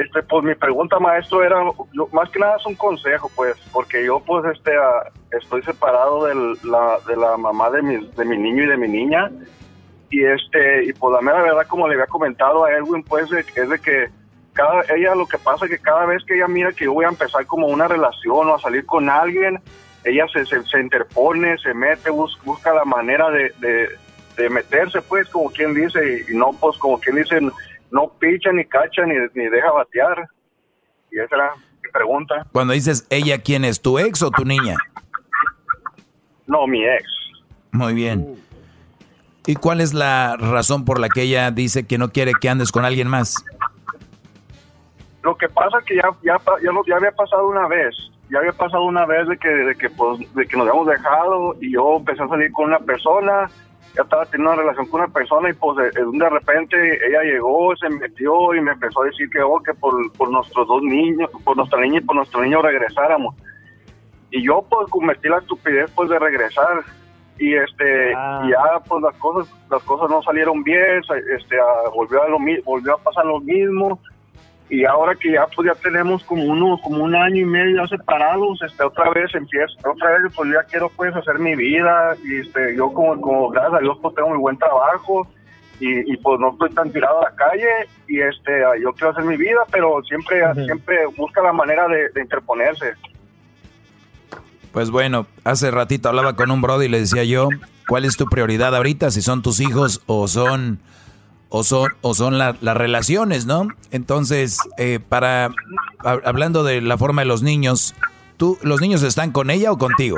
Este, 0.00 0.22
pues 0.22 0.42
mi 0.44 0.54
pregunta, 0.54 0.98
maestro, 0.98 1.42
era, 1.44 1.62
yo- 1.92 2.08
más 2.12 2.30
que 2.30 2.38
nada 2.38 2.56
es 2.56 2.64
un 2.64 2.76
consejo, 2.76 3.30
pues, 3.34 3.54
porque 3.72 4.04
yo, 4.04 4.20
pues, 4.24 4.44
este, 4.56 4.72
ah, 4.74 5.04
estoy 5.32 5.62
separado 5.64 6.24
del- 6.24 6.56
la, 6.62 6.98
de 7.06 7.16
la 7.16 7.36
mamá 7.36 7.68
de 7.70 7.82
mi, 7.82 8.06
de 8.16 8.24
mi 8.24 8.38
niño 8.38 8.64
y 8.64 8.68
de 8.68 8.76
mi 8.78 8.88
niña, 8.88 9.30
y 10.10 10.24
este, 10.24 10.84
y 10.84 10.92
pues 10.94 11.12
la 11.14 11.20
mera 11.20 11.42
verdad, 11.42 11.66
como 11.68 11.88
le 11.88 11.94
había 11.94 12.06
comentado 12.06 12.64
a 12.64 12.72
Edwin, 12.72 13.02
pues, 13.02 13.28
de- 13.30 13.44
es 13.54 13.68
de 13.68 13.78
que 13.80 14.06
cada, 14.54 14.82
ella 14.94 15.14
lo 15.14 15.26
que 15.26 15.38
pasa 15.38 15.64
es 15.66 15.70
que 15.72 15.78
cada 15.78 16.06
vez 16.06 16.22
que 16.24 16.36
ella 16.36 16.48
mira 16.48 16.72
que 16.72 16.84
yo 16.84 16.94
voy 16.94 17.04
a 17.04 17.08
empezar 17.08 17.44
como 17.46 17.66
una 17.66 17.86
relación 17.88 18.48
o 18.48 18.54
a 18.54 18.60
salir 18.60 18.86
con 18.86 19.10
alguien, 19.10 19.58
ella 20.04 20.26
se, 20.32 20.44
se, 20.46 20.80
interpone, 20.80 21.56
se 21.58 21.74
mete, 21.74 22.08
bus- 22.10 22.38
busca 22.44 22.72
la 22.72 22.84
manera 22.84 23.30
de, 23.30 23.52
de, 23.58 23.88
de 24.36 24.48
meterse, 24.50 25.02
pues, 25.02 25.28
como 25.28 25.50
quien 25.50 25.74
dice, 25.74 26.24
y 26.30 26.34
no, 26.36 26.50
pues, 26.60 26.78
como 26.78 26.98
quien 26.98 27.16
dice, 27.16 27.38
no 27.92 28.08
picha, 28.18 28.50
ni 28.52 28.64
cacha, 28.64 29.02
ni, 29.06 29.14
ni 29.34 29.48
deja 29.48 29.70
batear. 29.70 30.28
Y 31.12 31.18
esa 31.20 31.36
era 31.36 31.50
mi 31.82 31.90
pregunta. 31.92 32.46
Cuando 32.52 32.72
dices 32.72 33.06
ella, 33.10 33.38
¿quién 33.38 33.64
es? 33.64 33.80
¿Tu 33.80 33.98
ex 34.00 34.22
o 34.22 34.30
tu 34.30 34.44
niña? 34.44 34.76
No, 36.46 36.66
mi 36.66 36.84
ex. 36.84 37.04
Muy 37.70 37.94
bien. 37.94 38.36
¿Y 39.46 39.54
cuál 39.56 39.80
es 39.80 39.92
la 39.94 40.36
razón 40.38 40.84
por 40.84 40.98
la 41.00 41.08
que 41.08 41.22
ella 41.22 41.50
dice 41.50 41.86
que 41.86 41.98
no 41.98 42.10
quiere 42.10 42.32
que 42.40 42.48
andes 42.48 42.70
con 42.72 42.84
alguien 42.84 43.08
más? 43.08 43.44
Lo 45.22 45.36
que 45.36 45.48
pasa 45.48 45.78
es 45.78 45.84
que 45.84 45.96
ya, 45.96 46.08
ya, 46.22 46.36
ya, 46.62 46.72
lo- 46.72 46.84
ya 46.86 46.96
había 46.96 47.12
pasado 47.12 47.46
una 47.48 47.68
vez. 47.68 47.94
ya 48.30 48.38
había 48.38 48.52
pasado 48.52 48.84
una 48.84 49.04
vez 49.04 49.28
de 49.28 49.36
que, 49.36 49.48
de 49.48 49.74
que, 49.76 49.90
pues, 49.90 50.18
de 50.34 50.46
que 50.46 50.56
nos 50.56 50.66
habíamos 50.66 50.86
dejado 50.88 51.54
y 51.60 51.72
yo 51.74 51.98
empecé 51.98 52.22
a 52.22 52.28
salir 52.28 52.50
con 52.52 52.66
una 52.66 52.78
persona, 52.78 53.50
ya 53.94 54.02
estaba 54.02 54.24
teniendo 54.26 54.52
una 54.52 54.62
relación 54.62 54.86
con 54.86 55.00
una 55.00 55.12
persona 55.12 55.50
y 55.50 55.52
pues 55.54 55.76
de, 55.76 56.02
de 56.02 56.30
repente 56.30 56.76
ella 57.06 57.22
llegó, 57.22 57.74
se 57.76 57.88
metió 57.90 58.54
y 58.54 58.60
me 58.60 58.72
empezó 58.72 59.02
a 59.02 59.06
decir 59.06 59.28
que, 59.30 59.40
oh, 59.42 59.62
que 59.62 59.74
por, 59.74 59.94
por 60.12 60.30
nuestros 60.30 60.66
dos 60.66 60.82
niños, 60.82 61.30
por 61.44 61.56
nuestra 61.56 61.80
niña 61.80 61.98
y 61.98 62.02
por 62.02 62.16
nuestro 62.16 62.42
niño 62.42 62.62
regresáramos. 62.62 63.34
Y 64.30 64.42
yo 64.46 64.64
pues 64.68 64.88
cometí 64.90 65.28
la 65.28 65.38
estupidez 65.38 65.90
pues 65.94 66.08
de 66.08 66.18
regresar 66.18 66.82
y 67.38 67.54
este 67.54 68.14
Ah. 68.14 68.42
y 68.44 68.50
ya 68.50 68.80
pues 68.88 69.02
las 69.02 69.14
cosas 69.16 69.52
las 69.70 69.82
cosas 69.82 70.10
no 70.10 70.22
salieron 70.22 70.62
bien 70.62 71.00
este 71.34 71.58
ah, 71.58 71.88
volvió 71.94 72.22
a 72.22 72.28
lo 72.28 72.38
volvió 72.64 72.94
a 72.94 72.98
pasar 72.98 73.24
lo 73.24 73.40
mismo 73.40 73.98
y 74.72 74.86
ahora 74.86 75.14
que 75.14 75.30
ya 75.30 75.46
pues 75.54 75.68
ya 75.68 75.74
tenemos 75.82 76.24
como 76.24 76.44
uno 76.44 76.80
como 76.82 77.04
un 77.04 77.14
año 77.14 77.42
y 77.42 77.44
medio 77.44 77.82
ya 77.82 77.88
separados 77.88 78.58
este 78.62 78.82
otra 78.82 79.10
vez 79.10 79.28
empiezo 79.34 79.74
otra 79.84 80.18
vez 80.18 80.32
pues 80.34 80.50
ya 80.50 80.62
quiero 80.62 80.88
pues 80.96 81.14
hacer 81.14 81.38
mi 81.38 81.54
vida 81.54 82.16
y 82.24 82.36
este 82.36 82.74
yo 82.74 82.90
como 82.90 83.20
como 83.20 83.50
gracias 83.50 83.74
a 83.74 83.80
Dios 83.80 83.98
pues 84.00 84.14
tengo 84.14 84.30
muy 84.30 84.38
buen 84.38 84.56
trabajo 84.56 85.28
y, 85.78 86.10
y, 86.10 86.16
pues 86.16 86.40
no 86.40 86.52
estoy 86.52 86.70
tan 86.70 86.90
tirado 86.90 87.20
a 87.20 87.30
la 87.30 87.36
calle 87.36 87.68
y 88.08 88.20
este 88.20 88.62
yo 88.82 88.92
quiero 88.94 89.10
hacer 89.10 89.24
mi 89.24 89.36
vida 89.36 89.60
pero 89.70 90.02
siempre 90.04 90.40
siempre 90.64 91.04
busca 91.18 91.42
la 91.42 91.52
manera 91.52 91.86
de, 91.88 92.08
de 92.08 92.22
interponerse 92.22 92.94
Pues 94.72 94.90
bueno, 94.90 95.26
hace 95.44 95.70
ratito 95.70 96.08
hablaba 96.08 96.34
con 96.34 96.50
un 96.50 96.62
brother 96.62 96.88
y 96.88 96.90
le 96.90 97.00
decía 97.00 97.24
yo, 97.24 97.50
¿cuál 97.88 98.06
es 98.06 98.16
tu 98.16 98.24
prioridad 98.24 98.74
ahorita? 98.74 99.10
Si 99.10 99.20
son 99.20 99.42
tus 99.42 99.60
hijos 99.60 100.02
o 100.06 100.28
son 100.28 100.78
o 101.54 101.62
son 101.64 101.90
o 102.00 102.14
son 102.14 102.38
la- 102.38 102.56
las 102.62 102.76
relaciones, 102.76 103.44
¿no? 103.44 103.68
Entonces, 103.90 104.56
eh, 104.78 105.00
para 105.06 105.50
hab- 105.98 106.22
hablando 106.24 106.64
de 106.64 106.80
la 106.80 106.96
forma 106.96 107.20
de 107.22 107.26
los 107.26 107.42
niños, 107.42 107.94
¿tú 108.38 108.58
los 108.62 108.80
niños 108.80 109.02
están 109.02 109.32
con 109.32 109.50
ella 109.50 109.70
o 109.70 109.76
contigo? 109.76 110.16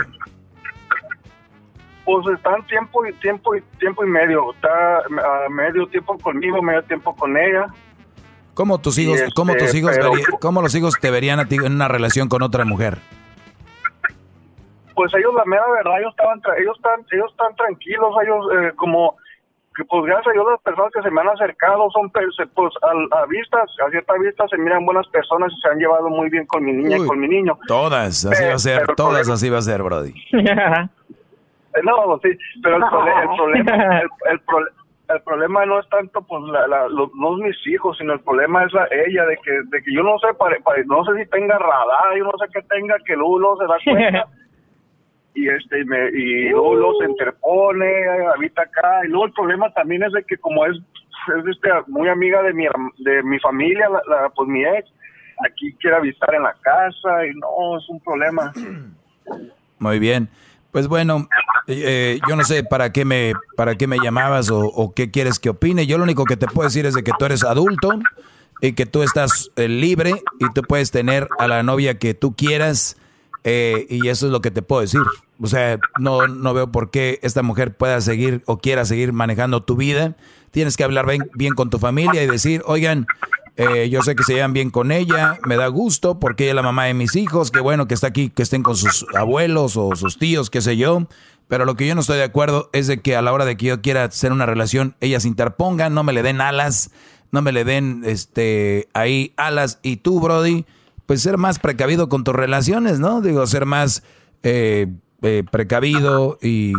Pues 2.05 2.27
están 2.37 2.65
tiempo 2.67 3.05
y 3.07 3.13
tiempo 3.15 3.57
y 3.57 3.63
tiempo 3.81 4.05
y 4.05 4.09
medio. 4.09 4.53
Está 4.53 4.99
a 4.99 5.49
medio 5.51 5.87
tiempo 5.89 6.19
conmigo, 6.19 6.63
medio 6.63 6.83
tiempo 6.85 7.15
con 7.17 7.37
ella. 7.37 7.67
¿Cómo 8.53 8.79
tus 8.79 8.99
hijos, 8.99 9.17
este, 9.19 9.33
cómo 9.35 9.55
tus 9.57 9.75
hijos 9.75 9.93
pero- 9.97 10.13
vería- 10.13 10.27
cómo 10.41 10.63
los 10.63 10.75
hijos 10.75 10.95
te 11.01 11.11
verían 11.11 11.41
a 11.41 11.47
ti 11.47 11.57
en 11.57 11.73
una 11.73 11.89
relación 11.89 12.29
con 12.29 12.43
otra 12.43 12.65
mujer? 12.65 12.99
Pues 14.95 15.13
ellos, 15.15 15.33
la 15.35 15.45
mera 15.47 15.65
verdad, 15.75 15.99
ellos 15.99 16.13
estaban, 16.17 16.41
ellos 16.61 16.77
están, 16.77 17.01
ellos 17.11 17.31
están 17.33 17.57
tranquilos, 17.57 18.15
ellos 18.23 18.47
eh, 18.53 18.73
como 18.77 19.17
que 19.77 19.85
pues 19.85 20.05
gracias 20.05 20.29
a 20.29 20.33
Dios 20.33 20.47
las 20.51 20.61
personas 20.63 20.93
que 20.93 21.03
se 21.03 21.11
me 21.11 21.21
han 21.21 21.29
acercado 21.29 21.91
son 21.91 22.11
se- 22.37 22.47
pues 22.49 22.73
al- 22.83 23.09
a, 23.11 23.27
vistas, 23.27 23.69
a 23.85 23.91
cierta 23.91 24.15
vista 24.15 24.47
se 24.49 24.57
miran 24.59 24.85
buenas 24.87 25.07
personas 25.09 25.53
y 25.53 25.61
se 25.61 25.69
han 25.69 25.79
llevado 25.79 26.09
muy 26.11 26.31
bien 26.31 26.47
con 26.47 26.65
mi 26.65 26.73
niña 26.73 26.97
y 26.97 27.07
con 27.09 27.19
mi 27.21 27.29
niño. 27.29 27.59
Todas, 27.67 28.25
así 28.25 28.45
va 28.45 28.55
a 28.55 28.59
ser, 28.59 28.87
todas 28.97 29.29
así 29.29 29.51
va 29.51 29.59
a 29.59 29.63
ser, 29.63 29.83
Brody. 29.83 30.13
No, 31.83 32.19
sí, 32.23 32.31
pero 32.63 32.77
el, 32.77 32.83
prole- 32.85 33.23
el 33.23 33.29
problema, 33.37 33.99
el, 34.01 34.09
el 34.31 34.41
prole- 34.45 34.71
el 35.09 35.21
problema 35.23 35.67
no 35.67 35.81
es 35.81 35.89
tanto 35.89 36.23
pues 36.23 36.43
la, 36.45 36.67
la- 36.69 36.89
los, 36.89 37.13
no 37.15 37.37
es 37.37 37.43
mis 37.43 37.67
hijos, 37.67 37.99
sino 37.99 38.13
el 38.13 38.21
problema 38.21 38.65
es 38.65 38.73
la, 38.73 38.87
ella 38.93 39.27
de 39.27 39.37
que 39.39 39.51
de 39.65 39.83
que 39.83 39.93
yo 39.93 40.03
no 40.05 40.17
sé, 40.21 40.29
pare- 40.39 40.61
pare- 40.61 40.85
no 40.87 41.05
sé 41.05 41.21
si 41.23 41.29
tenga 41.31 41.59
radar, 41.59 42.17
yo 42.17 42.25
no 42.25 42.33
sé 42.39 42.47
qué 42.55 42.63
tenga, 42.69 42.95
que 43.05 43.15
luego, 43.17 43.39
luego 43.41 43.57
se 43.59 43.65
da 43.67 43.77
cuenta 43.85 44.27
y 45.35 45.49
este 45.49 45.81
y, 45.81 45.85
me, 45.85 46.09
y 46.11 46.49
luego, 46.51 46.75
luego 46.77 46.99
se 47.01 47.11
interpone, 47.11 47.87
habita 48.35 48.63
acá 48.63 49.01
y 49.05 49.09
luego 49.09 49.27
el 49.27 49.33
problema 49.33 49.73
también 49.73 50.03
es 50.05 50.13
de 50.13 50.23
que 50.25 50.37
como 50.39 50.65
es 50.67 50.77
es 50.77 51.47
este 51.47 51.69
muy 51.89 52.09
amiga 52.09 52.43
de 52.43 52.53
mi 52.53 52.67
de 52.99 53.23
mi 53.23 53.39
familia, 53.41 53.89
la, 53.89 54.29
pues 54.31 54.49
mi 54.49 54.65
ex 54.65 54.89
aquí 55.45 55.75
quiere 55.81 56.01
visitar 56.01 56.35
en 56.35 56.43
la 56.43 56.55
casa 56.61 57.27
y 57.27 57.35
no 57.35 57.79
es 57.79 57.89
un 57.89 58.01
problema. 58.01 58.53
Muy 59.79 59.99
bien. 59.99 60.29
Pues 60.71 60.89
bueno, 60.89 61.29
eh, 61.67 62.19
yo 62.29 62.37
no 62.37 62.43
sé 62.45 62.65
para 62.65 62.93
qué 62.93 63.05
me 63.05 63.33
para 63.57 63.77
qué 63.77 63.87
me 63.87 63.99
llamabas 63.99 64.51
o, 64.51 64.61
o 64.61 64.93
qué 64.93 65.11
quieres 65.11 65.39
que 65.39 65.51
opine. 65.51 65.87
Yo 65.87 65.99
lo 65.99 66.05
único 66.05 66.25
que 66.25 66.37
te 66.37 66.47
puedo 66.47 66.69
decir 66.69 66.87
es 66.87 66.95
de 66.95 67.05
que 67.05 67.13
tú 67.19 67.25
eres 67.25 67.45
adulto 67.45 67.91
y 68.61 68.73
que 68.73 68.87
tú 68.87 69.03
estás 69.03 69.51
eh, 69.57 69.69
libre 69.69 70.13
y 70.41 70.53
tú 70.53 70.63
puedes 70.63 70.91
tener 70.91 71.29
a 71.39 71.47
la 71.49 71.63
novia 71.63 71.99
que 71.99 72.15
tú 72.15 72.35
quieras 72.35 72.97
eh, 73.45 73.87
y 73.91 74.09
eso 74.09 74.27
es 74.27 74.33
lo 74.33 74.41
que 74.41 74.51
te 74.51 74.63
puedo 74.63 74.81
decir. 74.81 75.01
O 75.41 75.47
sea, 75.47 75.79
no, 75.99 76.27
no 76.27 76.55
veo 76.55 76.73
por 76.73 76.91
qué 76.91 77.21
esta 77.23 77.43
mujer 77.43 77.77
pueda 77.77 78.01
seguir 78.01 78.43
o 78.47 78.59
quiera 78.59 78.85
seguir 78.85 79.13
manejando 79.13 79.63
tu 79.63 79.77
vida. 79.77 80.17
Tienes 80.51 80.77
que 80.77 80.85
hablar 80.85 81.07
bien, 81.07 81.31
bien 81.35 81.55
con 81.55 81.69
tu 81.69 81.79
familia 81.79 82.23
y 82.23 82.27
decir, 82.27 82.63
oigan, 82.67 83.07
eh, 83.57 83.89
yo 83.91 84.03
sé 84.03 84.17
que 84.17 84.25
se 84.25 84.35
llevan 84.35 84.53
bien 84.53 84.71
con 84.71 84.91
ella, 84.91 85.39
me 85.45 85.57
da 85.57 85.69
gusto 85.69 86.19
porque 86.19 86.45
ella 86.45 86.53
es 86.53 86.57
la 86.57 86.63
mamá 86.63 86.87
de 86.87 86.95
mis 86.95 87.15
hijos, 87.15 87.51
qué 87.51 87.61
bueno 87.61 87.87
que 87.87 87.95
está 87.95 88.09
aquí, 88.09 88.31
que 88.31 88.43
estén 88.43 88.63
con 88.63 88.77
sus 88.77 89.07
abuelos 89.15 89.77
o 89.77 89.95
sus 89.95 90.19
tíos, 90.19 90.51
qué 90.51 90.61
sé 90.61 90.77
yo. 90.77 91.07
Pero 91.47 91.67
lo 91.67 91.77
que 91.77 91.87
yo 91.87 91.95
no 91.95 92.01
estoy 92.01 92.17
de 92.17 92.25
acuerdo 92.25 92.71
es 92.73 92.87
de 92.87 93.01
que 93.01 93.15
a 93.17 93.23
la 93.23 93.33
hora 93.33 93.45
de 93.45 93.57
que 93.57 93.67
yo 93.67 93.83
quiera 93.83 94.05
hacer 94.05 94.33
una 94.33 94.47
relación, 94.47 94.97
ellas 95.01 95.27
interpongan, 95.27 95.93
no 95.93 96.03
me 96.03 96.15
le 96.15 96.23
den 96.23 96.41
alas, 96.41 96.91
no 97.31 97.43
me 97.43 97.53
le 97.53 97.65
den 97.65 98.03
este 98.07 98.89
ahí 98.95 99.35
alas. 99.37 99.79
Y 99.83 99.99
tú, 99.99 100.21
Brody, 100.21 100.65
pues 101.07 101.23
ser 101.23 101.39
más 101.39 101.59
precavido 101.59 102.09
con 102.09 102.25
tus 102.25 102.35
relaciones, 102.35 103.01
¿no? 103.01 103.21
Digo, 103.21 103.47
ser 103.47 103.67
más 103.67 104.03
eh, 104.43 104.89
eh, 105.23 105.45
precavido 105.51 106.39
y 106.43 106.73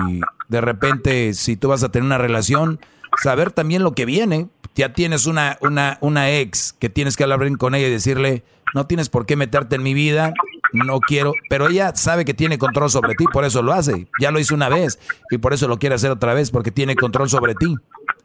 de 0.49 0.61
repente, 0.61 1.33
si 1.33 1.55
tú 1.55 1.69
vas 1.69 1.83
a 1.83 1.89
tener 1.89 2.05
una 2.05 2.17
relación, 2.17 2.79
saber 3.21 3.51
también 3.51 3.83
lo 3.83 3.93
que 3.93 4.05
viene. 4.05 4.49
Ya 4.75 4.93
tienes 4.93 5.25
una, 5.25 5.57
una, 5.61 5.97
una 6.01 6.29
ex 6.31 6.73
que 6.73 6.89
tienes 6.89 7.15
que 7.15 7.23
hablar 7.23 7.39
con 7.57 7.75
ella 7.75 7.87
y 7.87 7.91
decirle, 7.91 8.43
no 8.73 8.87
tienes 8.87 9.09
por 9.09 9.25
qué 9.25 9.37
meterte 9.37 9.77
en 9.77 9.83
mi 9.83 9.93
vida, 9.93 10.33
no 10.73 10.99
quiero, 10.99 11.33
pero 11.49 11.69
ella 11.69 11.95
sabe 11.95 12.25
que 12.25 12.33
tiene 12.33 12.57
control 12.57 12.89
sobre 12.89 13.15
ti, 13.15 13.23
por 13.31 13.45
eso 13.45 13.61
lo 13.61 13.71
hace. 13.71 14.07
Ya 14.19 14.31
lo 14.31 14.39
hizo 14.39 14.53
una 14.53 14.67
vez 14.67 14.99
y 15.31 15.37
por 15.37 15.53
eso 15.53 15.69
lo 15.69 15.79
quiere 15.79 15.95
hacer 15.95 16.11
otra 16.11 16.33
vez, 16.33 16.51
porque 16.51 16.71
tiene 16.71 16.95
control 16.95 17.29
sobre 17.29 17.55
ti. 17.55 17.73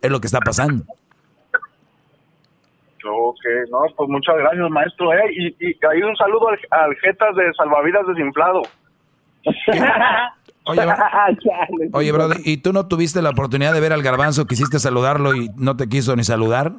Es 0.02 0.10
lo 0.10 0.20
que 0.20 0.26
está 0.26 0.40
pasando. 0.40 0.84
Ok, 3.08 3.38
no, 3.70 3.78
pues 3.96 4.08
muchas 4.10 4.36
gracias, 4.36 4.70
maestro. 4.70 5.12
Eh, 5.12 5.32
y, 5.32 5.46
y 5.70 5.76
hay 5.90 6.02
un 6.02 6.16
saludo 6.16 6.48
al, 6.48 6.58
al 6.70 6.94
Jetas 6.96 7.34
de 7.36 7.52
Salvavidas 7.54 8.06
Desinflado. 8.08 8.62
Oye, 10.64 10.82
Oye, 11.92 12.12
brother, 12.12 12.38
¿y 12.44 12.58
tú 12.58 12.72
no 12.72 12.86
tuviste 12.88 13.22
la 13.22 13.30
oportunidad 13.30 13.72
de 13.72 13.80
ver 13.80 13.92
al 13.92 14.02
garbanzo? 14.02 14.46
Quisiste 14.46 14.78
saludarlo 14.78 15.34
y 15.34 15.48
no 15.56 15.76
te 15.76 15.88
quiso 15.88 16.14
ni 16.16 16.24
saludar. 16.24 16.72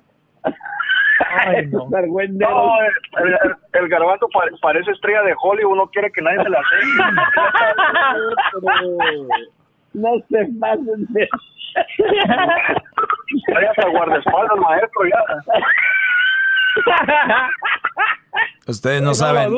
no. 2.31 2.75
el, 3.23 3.33
el- 3.33 3.55
el 3.73 3.87
garbanzo 3.89 4.27
pare- 4.33 4.51
parece 4.61 4.91
estrella 4.91 5.21
de 5.23 5.33
Hollywood, 5.41 5.77
no 5.77 5.87
quiere 5.87 6.11
que 6.11 6.21
nadie 6.21 6.43
se 6.43 6.49
la 6.49 6.61
No 9.93 10.09
se 10.29 10.45
pasen 10.59 11.05
de... 11.09 11.27
Vaya 13.53 13.71
a 13.77 13.89
guardaespaldas, 13.89 14.57
maestro, 14.59 15.01
ya. 15.05 15.19
Ustedes 18.67 19.01
no 19.01 19.13
saben. 19.13 19.53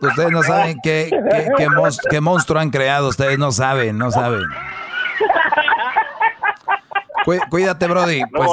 Ustedes 0.00 0.30
no 0.30 0.42
saben 0.42 0.78
qué, 0.82 1.08
qué, 1.10 1.48
qué 1.56 1.68
mos- 1.70 2.00
qué 2.10 2.20
monstruo 2.20 2.60
han 2.60 2.70
creado. 2.70 3.08
Ustedes 3.08 3.38
no 3.38 3.52
saben, 3.52 3.96
no 3.98 4.10
saben. 4.10 4.42
Cuí- 7.24 7.40
Cuídate, 7.48 7.86
Brody. 7.86 8.22
Pues, 8.32 8.50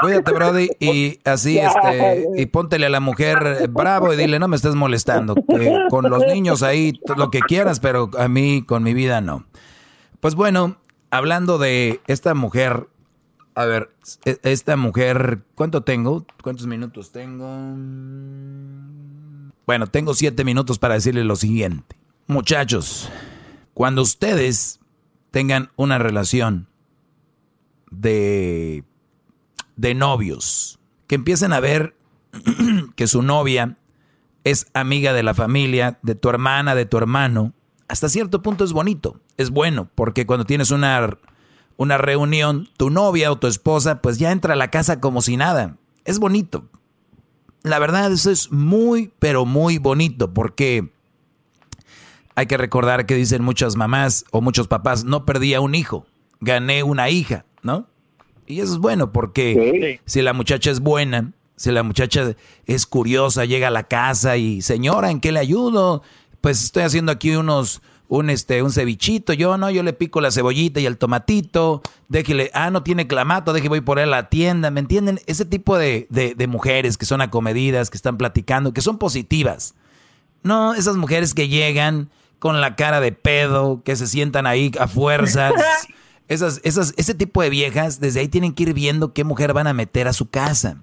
cuídate, 0.00 0.32
Brody. 0.32 0.68
Y 0.80 1.20
así, 1.24 1.58
este, 1.58 2.24
y 2.36 2.46
póntele 2.46 2.86
a 2.86 2.90
la 2.90 3.00
mujer 3.00 3.68
bravo 3.68 4.12
y 4.12 4.16
dile, 4.16 4.38
no 4.40 4.48
me 4.48 4.56
estés 4.56 4.74
molestando. 4.74 5.34
que 5.36 5.86
con 5.90 6.10
los 6.10 6.24
niños 6.26 6.62
ahí, 6.64 6.98
lo 7.16 7.30
que 7.30 7.40
quieras, 7.40 7.78
pero 7.78 8.10
a 8.18 8.26
mí, 8.28 8.64
con 8.66 8.82
mi 8.82 8.92
vida, 8.94 9.20
no. 9.20 9.44
Pues 10.20 10.34
bueno, 10.34 10.76
hablando 11.10 11.58
de 11.58 12.00
esta 12.06 12.34
mujer, 12.34 12.88
a 13.54 13.64
ver, 13.66 13.90
e- 14.24 14.38
esta 14.42 14.76
mujer, 14.76 15.44
¿cuánto 15.54 15.82
tengo? 15.82 16.26
¿Cuántos 16.42 16.66
minutos 16.66 17.12
tengo? 17.12 17.46
Bueno, 19.66 19.86
tengo 19.86 20.14
siete 20.14 20.44
minutos 20.44 20.78
para 20.78 20.94
decirles 20.94 21.24
lo 21.24 21.36
siguiente. 21.36 21.96
Muchachos, 22.26 23.08
cuando 23.74 24.02
ustedes 24.02 24.80
tengan 25.30 25.70
una 25.76 25.98
relación 25.98 26.68
de, 27.90 28.84
de 29.76 29.94
novios, 29.94 30.78
que 31.06 31.14
empiecen 31.14 31.52
a 31.52 31.60
ver 31.60 31.94
que 32.96 33.06
su 33.06 33.22
novia 33.22 33.76
es 34.44 34.66
amiga 34.74 35.12
de 35.12 35.22
la 35.22 35.34
familia, 35.34 35.98
de 36.02 36.14
tu 36.14 36.28
hermana, 36.28 36.74
de 36.74 36.86
tu 36.86 36.96
hermano, 36.96 37.52
hasta 37.88 38.08
cierto 38.08 38.42
punto 38.42 38.64
es 38.64 38.72
bonito, 38.72 39.20
es 39.36 39.50
bueno, 39.50 39.88
porque 39.94 40.26
cuando 40.26 40.44
tienes 40.44 40.70
una, 40.70 41.18
una 41.76 41.98
reunión, 41.98 42.68
tu 42.76 42.90
novia 42.90 43.32
o 43.32 43.38
tu 43.38 43.46
esposa, 43.46 44.02
pues 44.02 44.18
ya 44.18 44.30
entra 44.30 44.52
a 44.52 44.56
la 44.56 44.70
casa 44.70 45.00
como 45.00 45.22
si 45.22 45.36
nada. 45.36 45.76
Es 46.04 46.18
bonito. 46.18 46.68
La 47.62 47.78
verdad, 47.78 48.12
eso 48.12 48.30
es 48.30 48.52
muy, 48.52 49.12
pero 49.18 49.44
muy 49.44 49.78
bonito, 49.78 50.32
porque 50.32 50.92
hay 52.34 52.46
que 52.46 52.56
recordar 52.56 53.06
que 53.06 53.14
dicen 53.14 53.42
muchas 53.42 53.74
mamás 53.74 54.24
o 54.30 54.40
muchos 54.40 54.68
papás, 54.68 55.04
no 55.04 55.24
perdí 55.24 55.54
a 55.54 55.60
un 55.60 55.74
hijo, 55.74 56.06
gané 56.40 56.82
una 56.82 57.10
hija, 57.10 57.46
¿no? 57.62 57.88
Y 58.46 58.60
eso 58.60 58.74
es 58.74 58.78
bueno, 58.78 59.12
porque 59.12 60.00
si 60.04 60.22
la 60.22 60.32
muchacha 60.32 60.70
es 60.70 60.80
buena, 60.80 61.32
si 61.56 61.72
la 61.72 61.82
muchacha 61.82 62.34
es 62.66 62.86
curiosa, 62.86 63.44
llega 63.44 63.68
a 63.68 63.72
la 63.72 63.88
casa 63.88 64.36
y, 64.36 64.62
señora, 64.62 65.10
¿en 65.10 65.20
qué 65.20 65.32
le 65.32 65.40
ayudo? 65.40 66.02
Pues 66.40 66.62
estoy 66.64 66.82
haciendo 66.82 67.12
aquí 67.12 67.34
unos, 67.34 67.82
un 68.08 68.30
este, 68.30 68.62
un 68.62 68.72
cevichito, 68.72 69.32
yo 69.32 69.56
no, 69.58 69.70
yo 69.70 69.82
le 69.82 69.92
pico 69.92 70.20
la 70.20 70.30
cebollita 70.30 70.80
y 70.80 70.86
el 70.86 70.98
tomatito, 70.98 71.82
déjele, 72.08 72.50
ah, 72.54 72.70
no 72.70 72.82
tiene 72.82 73.06
clamato, 73.06 73.52
déjele 73.52 73.68
voy 73.68 73.80
por 73.80 73.98
él 73.98 74.12
a 74.12 74.16
la 74.22 74.28
tienda, 74.28 74.70
¿me 74.70 74.80
entienden? 74.80 75.20
Ese 75.26 75.44
tipo 75.44 75.76
de, 75.76 76.06
de, 76.10 76.34
de 76.34 76.46
mujeres 76.46 76.96
que 76.96 77.06
son 77.06 77.20
acomedidas, 77.20 77.90
que 77.90 77.96
están 77.96 78.16
platicando, 78.16 78.72
que 78.72 78.80
son 78.80 78.98
positivas. 78.98 79.74
No, 80.42 80.74
esas 80.74 80.96
mujeres 80.96 81.34
que 81.34 81.48
llegan 81.48 82.10
con 82.38 82.60
la 82.60 82.76
cara 82.76 83.00
de 83.00 83.12
pedo, 83.12 83.82
que 83.84 83.96
se 83.96 84.06
sientan 84.06 84.46
ahí 84.46 84.72
a 84.78 84.88
fuerzas. 84.88 85.52
Esas, 86.28 86.60
esas, 86.62 86.92
ese 86.98 87.14
tipo 87.14 87.40
de 87.40 87.48
viejas, 87.48 88.00
desde 88.00 88.20
ahí 88.20 88.28
tienen 88.28 88.52
que 88.52 88.64
ir 88.64 88.74
viendo 88.74 89.14
qué 89.14 89.24
mujer 89.24 89.54
van 89.54 89.66
a 89.66 89.72
meter 89.72 90.06
a 90.08 90.12
su 90.12 90.28
casa. 90.28 90.82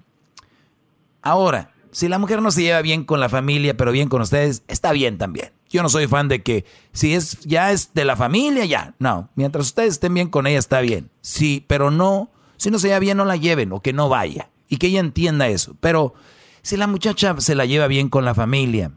Ahora, 1.22 1.70
si 1.90 2.08
la 2.08 2.18
mujer 2.18 2.42
no 2.42 2.50
se 2.50 2.62
lleva 2.62 2.82
bien 2.82 3.04
con 3.04 3.20
la 3.20 3.28
familia, 3.28 3.76
pero 3.76 3.92
bien 3.92 4.08
con 4.08 4.22
ustedes, 4.22 4.62
está 4.68 4.92
bien 4.92 5.18
también. 5.18 5.52
Yo 5.68 5.82
no 5.82 5.88
soy 5.88 6.06
fan 6.06 6.28
de 6.28 6.42
que 6.42 6.64
si 6.92 7.14
es 7.14 7.40
ya 7.40 7.72
es 7.72 7.92
de 7.94 8.04
la 8.04 8.16
familia, 8.16 8.64
ya. 8.64 8.94
No, 8.98 9.30
mientras 9.34 9.66
ustedes 9.66 9.94
estén 9.94 10.14
bien 10.14 10.28
con 10.28 10.46
ella, 10.46 10.58
está 10.58 10.80
bien. 10.80 11.10
Sí, 11.20 11.64
pero 11.66 11.90
no, 11.90 12.30
si 12.56 12.70
no 12.70 12.78
se 12.78 12.88
lleva 12.88 13.00
bien, 13.00 13.16
no 13.16 13.24
la 13.24 13.36
lleven 13.36 13.72
o 13.72 13.80
que 13.80 13.92
no 13.92 14.08
vaya. 14.08 14.50
Y 14.68 14.78
que 14.78 14.88
ella 14.88 15.00
entienda 15.00 15.48
eso. 15.48 15.76
Pero 15.80 16.14
si 16.62 16.76
la 16.76 16.86
muchacha 16.86 17.40
se 17.40 17.54
la 17.54 17.64
lleva 17.66 17.86
bien 17.86 18.08
con 18.08 18.24
la 18.24 18.34
familia, 18.34 18.92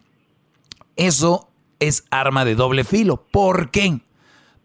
eso 0.95 1.49
es 1.79 2.05
arma 2.11 2.45
de 2.45 2.55
doble 2.55 2.83
filo. 2.83 3.25
¿Por 3.31 3.71
qué? 3.71 4.01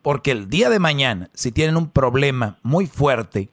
Porque 0.02 0.32
el 0.32 0.48
día 0.48 0.68
de 0.68 0.78
mañana, 0.78 1.30
si 1.34 1.52
tienen 1.52 1.76
un 1.76 1.88
problema 1.88 2.58
muy 2.62 2.86
fuerte, 2.86 3.50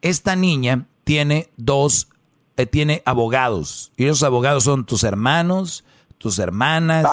esta 0.00 0.34
niña 0.34 0.88
tiene 1.04 1.50
dos, 1.56 2.08
eh, 2.56 2.66
tiene 2.66 3.02
abogados. 3.04 3.92
Y 3.96 4.04
esos 4.04 4.22
abogados 4.22 4.64
son 4.64 4.84
tus 4.84 5.04
hermanos, 5.04 5.84
tus 6.18 6.38
hermanas, 6.38 7.06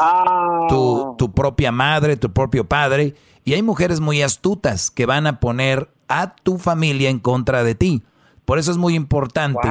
tu, 0.70 1.16
tu 1.18 1.32
propia 1.32 1.72
madre, 1.72 2.18
tu 2.18 2.32
propio 2.32 2.68
padre. 2.68 3.16
Y 3.44 3.54
hay 3.54 3.64
mujeres 3.64 4.00
muy 4.00 4.22
astutas 4.22 4.92
que 4.92 5.06
van 5.06 5.28
a 5.28 5.40
poner 5.40 5.90
a 6.08 6.36
tu 6.36 6.58
familia 6.58 7.10
en 7.10 7.20
contra 7.20 7.64
de 7.64 7.76
ti. 7.76 8.04
Por 8.46 8.58
eso 8.58 8.72
es 8.72 8.78
muy 8.78 8.96
importante. 8.96 9.70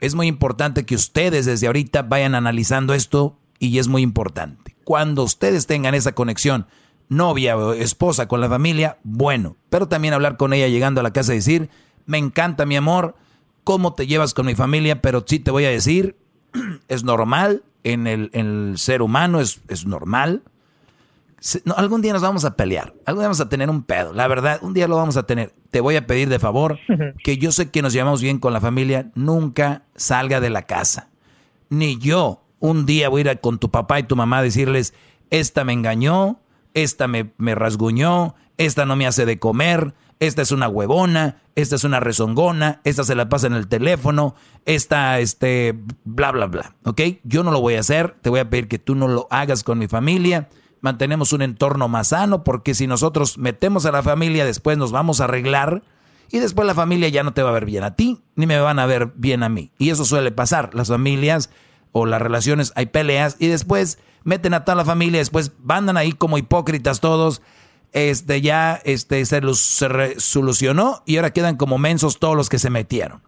Es 0.00 0.14
muy 0.14 0.28
importante 0.28 0.86
que 0.86 0.94
ustedes 0.94 1.44
desde 1.44 1.66
ahorita 1.66 2.02
vayan 2.02 2.36
analizando 2.36 2.94
esto 2.94 3.36
y 3.58 3.78
es 3.78 3.88
muy 3.88 4.02
importante. 4.02 4.76
Cuando 4.84 5.24
ustedes 5.24 5.66
tengan 5.66 5.94
esa 5.94 6.12
conexión 6.12 6.66
novia 7.08 7.56
o 7.56 7.72
esposa 7.72 8.28
con 8.28 8.40
la 8.40 8.48
familia, 8.48 8.98
bueno, 9.02 9.56
pero 9.70 9.88
también 9.88 10.14
hablar 10.14 10.36
con 10.36 10.52
ella 10.52 10.68
llegando 10.68 11.00
a 11.00 11.02
la 11.02 11.12
casa 11.12 11.32
y 11.32 11.38
decir, 11.38 11.68
me 12.06 12.18
encanta 12.18 12.64
mi 12.64 12.76
amor, 12.76 13.16
cómo 13.64 13.94
te 13.94 14.06
llevas 14.06 14.34
con 14.34 14.46
mi 14.46 14.54
familia, 14.54 15.00
pero 15.02 15.24
sí 15.26 15.38
te 15.38 15.50
voy 15.50 15.64
a 15.64 15.70
decir, 15.70 16.16
es 16.88 17.04
normal, 17.04 17.62
en 17.84 18.06
el, 18.06 18.30
en 18.32 18.70
el 18.70 18.78
ser 18.78 19.02
humano 19.02 19.40
es, 19.40 19.60
es 19.68 19.86
normal. 19.86 20.42
No, 21.64 21.74
algún 21.74 22.02
día 22.02 22.12
nos 22.12 22.22
vamos 22.22 22.44
a 22.44 22.54
pelear, 22.54 22.94
algún 23.04 23.22
día 23.22 23.26
vamos 23.26 23.40
a 23.40 23.48
tener 23.48 23.68
un 23.68 23.82
pedo, 23.82 24.12
la 24.12 24.28
verdad, 24.28 24.60
un 24.62 24.74
día 24.74 24.86
lo 24.86 24.94
vamos 24.94 25.16
a 25.16 25.24
tener. 25.24 25.52
Te 25.72 25.80
voy 25.80 25.96
a 25.96 26.06
pedir 26.06 26.28
de 26.28 26.38
favor 26.38 26.78
que 27.24 27.36
yo 27.36 27.50
sé 27.50 27.70
que 27.70 27.82
nos 27.82 27.92
llevamos 27.92 28.22
bien 28.22 28.38
con 28.38 28.52
la 28.52 28.60
familia, 28.60 29.10
nunca 29.16 29.82
salga 29.96 30.38
de 30.40 30.50
la 30.50 30.62
casa. 30.62 31.08
Ni 31.68 31.98
yo 31.98 32.44
un 32.60 32.86
día 32.86 33.08
voy 33.08 33.20
a 33.20 33.22
ir 33.22 33.28
a- 33.30 33.36
con 33.36 33.58
tu 33.58 33.72
papá 33.72 33.98
y 33.98 34.04
tu 34.04 34.14
mamá 34.14 34.38
a 34.38 34.42
decirles, 34.42 34.94
esta 35.30 35.64
me 35.64 35.72
engañó, 35.72 36.38
esta 36.74 37.08
me, 37.08 37.32
me 37.38 37.56
rasguñó, 37.56 38.36
esta 38.56 38.84
no 38.86 38.94
me 38.94 39.08
hace 39.08 39.26
de 39.26 39.40
comer, 39.40 39.94
esta 40.22 40.40
es 40.40 40.52
una 40.52 40.68
huevona, 40.68 41.42
esta 41.56 41.74
es 41.74 41.82
una 41.82 41.98
rezongona, 41.98 42.80
esta 42.84 43.02
se 43.02 43.16
la 43.16 43.28
pasa 43.28 43.48
en 43.48 43.54
el 43.54 43.66
teléfono, 43.66 44.36
esta, 44.66 45.18
este, 45.18 45.76
bla, 46.04 46.30
bla, 46.30 46.46
bla. 46.46 46.76
¿Ok? 46.84 47.00
Yo 47.24 47.42
no 47.42 47.50
lo 47.50 47.60
voy 47.60 47.74
a 47.74 47.80
hacer, 47.80 48.14
te 48.22 48.30
voy 48.30 48.38
a 48.38 48.48
pedir 48.48 48.68
que 48.68 48.78
tú 48.78 48.94
no 48.94 49.08
lo 49.08 49.26
hagas 49.30 49.64
con 49.64 49.80
mi 49.80 49.88
familia. 49.88 50.48
Mantenemos 50.80 51.32
un 51.32 51.42
entorno 51.42 51.88
más 51.88 52.08
sano, 52.08 52.44
porque 52.44 52.74
si 52.74 52.86
nosotros 52.86 53.36
metemos 53.36 53.84
a 53.84 53.90
la 53.90 54.04
familia, 54.04 54.44
después 54.44 54.78
nos 54.78 54.92
vamos 54.92 55.20
a 55.20 55.24
arreglar 55.24 55.82
y 56.30 56.38
después 56.38 56.68
la 56.68 56.74
familia 56.74 57.08
ya 57.08 57.24
no 57.24 57.34
te 57.34 57.42
va 57.42 57.50
a 57.50 57.54
ver 57.54 57.66
bien 57.66 57.82
a 57.82 57.96
ti, 57.96 58.22
ni 58.36 58.46
me 58.46 58.60
van 58.60 58.78
a 58.78 58.86
ver 58.86 59.12
bien 59.16 59.42
a 59.42 59.48
mí. 59.48 59.72
Y 59.76 59.90
eso 59.90 60.04
suele 60.04 60.30
pasar. 60.30 60.72
Las 60.72 60.86
familias 60.86 61.50
o 61.90 62.06
las 62.06 62.22
relaciones, 62.22 62.72
hay 62.76 62.86
peleas 62.86 63.34
y 63.40 63.48
después 63.48 63.98
meten 64.22 64.54
a 64.54 64.64
toda 64.64 64.76
la 64.76 64.84
familia, 64.84 65.18
después 65.18 65.50
andan 65.66 65.96
ahí 65.96 66.12
como 66.12 66.38
hipócritas 66.38 67.00
todos. 67.00 67.42
Este 67.92 68.40
ya 68.40 68.80
este, 68.84 69.24
se, 69.26 69.40
los- 69.40 69.60
se 69.60 69.88
re- 69.88 70.20
solucionó 70.20 71.02
y 71.06 71.16
ahora 71.16 71.32
quedan 71.32 71.56
como 71.56 71.78
mensos 71.78 72.18
todos 72.18 72.36
los 72.36 72.48
que 72.48 72.58
se 72.58 72.70
metieron. 72.70 73.22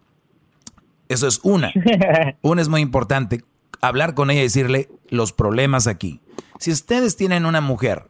Eso 1.07 1.27
es 1.27 1.39
una. 1.43 1.71
Una 2.41 2.61
es 2.61 2.67
muy 2.69 2.81
importante. 2.81 3.43
Hablar 3.81 4.15
con 4.15 4.31
ella 4.31 4.39
y 4.41 4.45
decirle 4.45 4.89
los 5.09 5.33
problemas 5.33 5.85
aquí. 5.85 6.19
Si 6.59 6.71
ustedes 6.71 7.15
tienen 7.15 7.45
una 7.45 7.61
mujer 7.61 8.09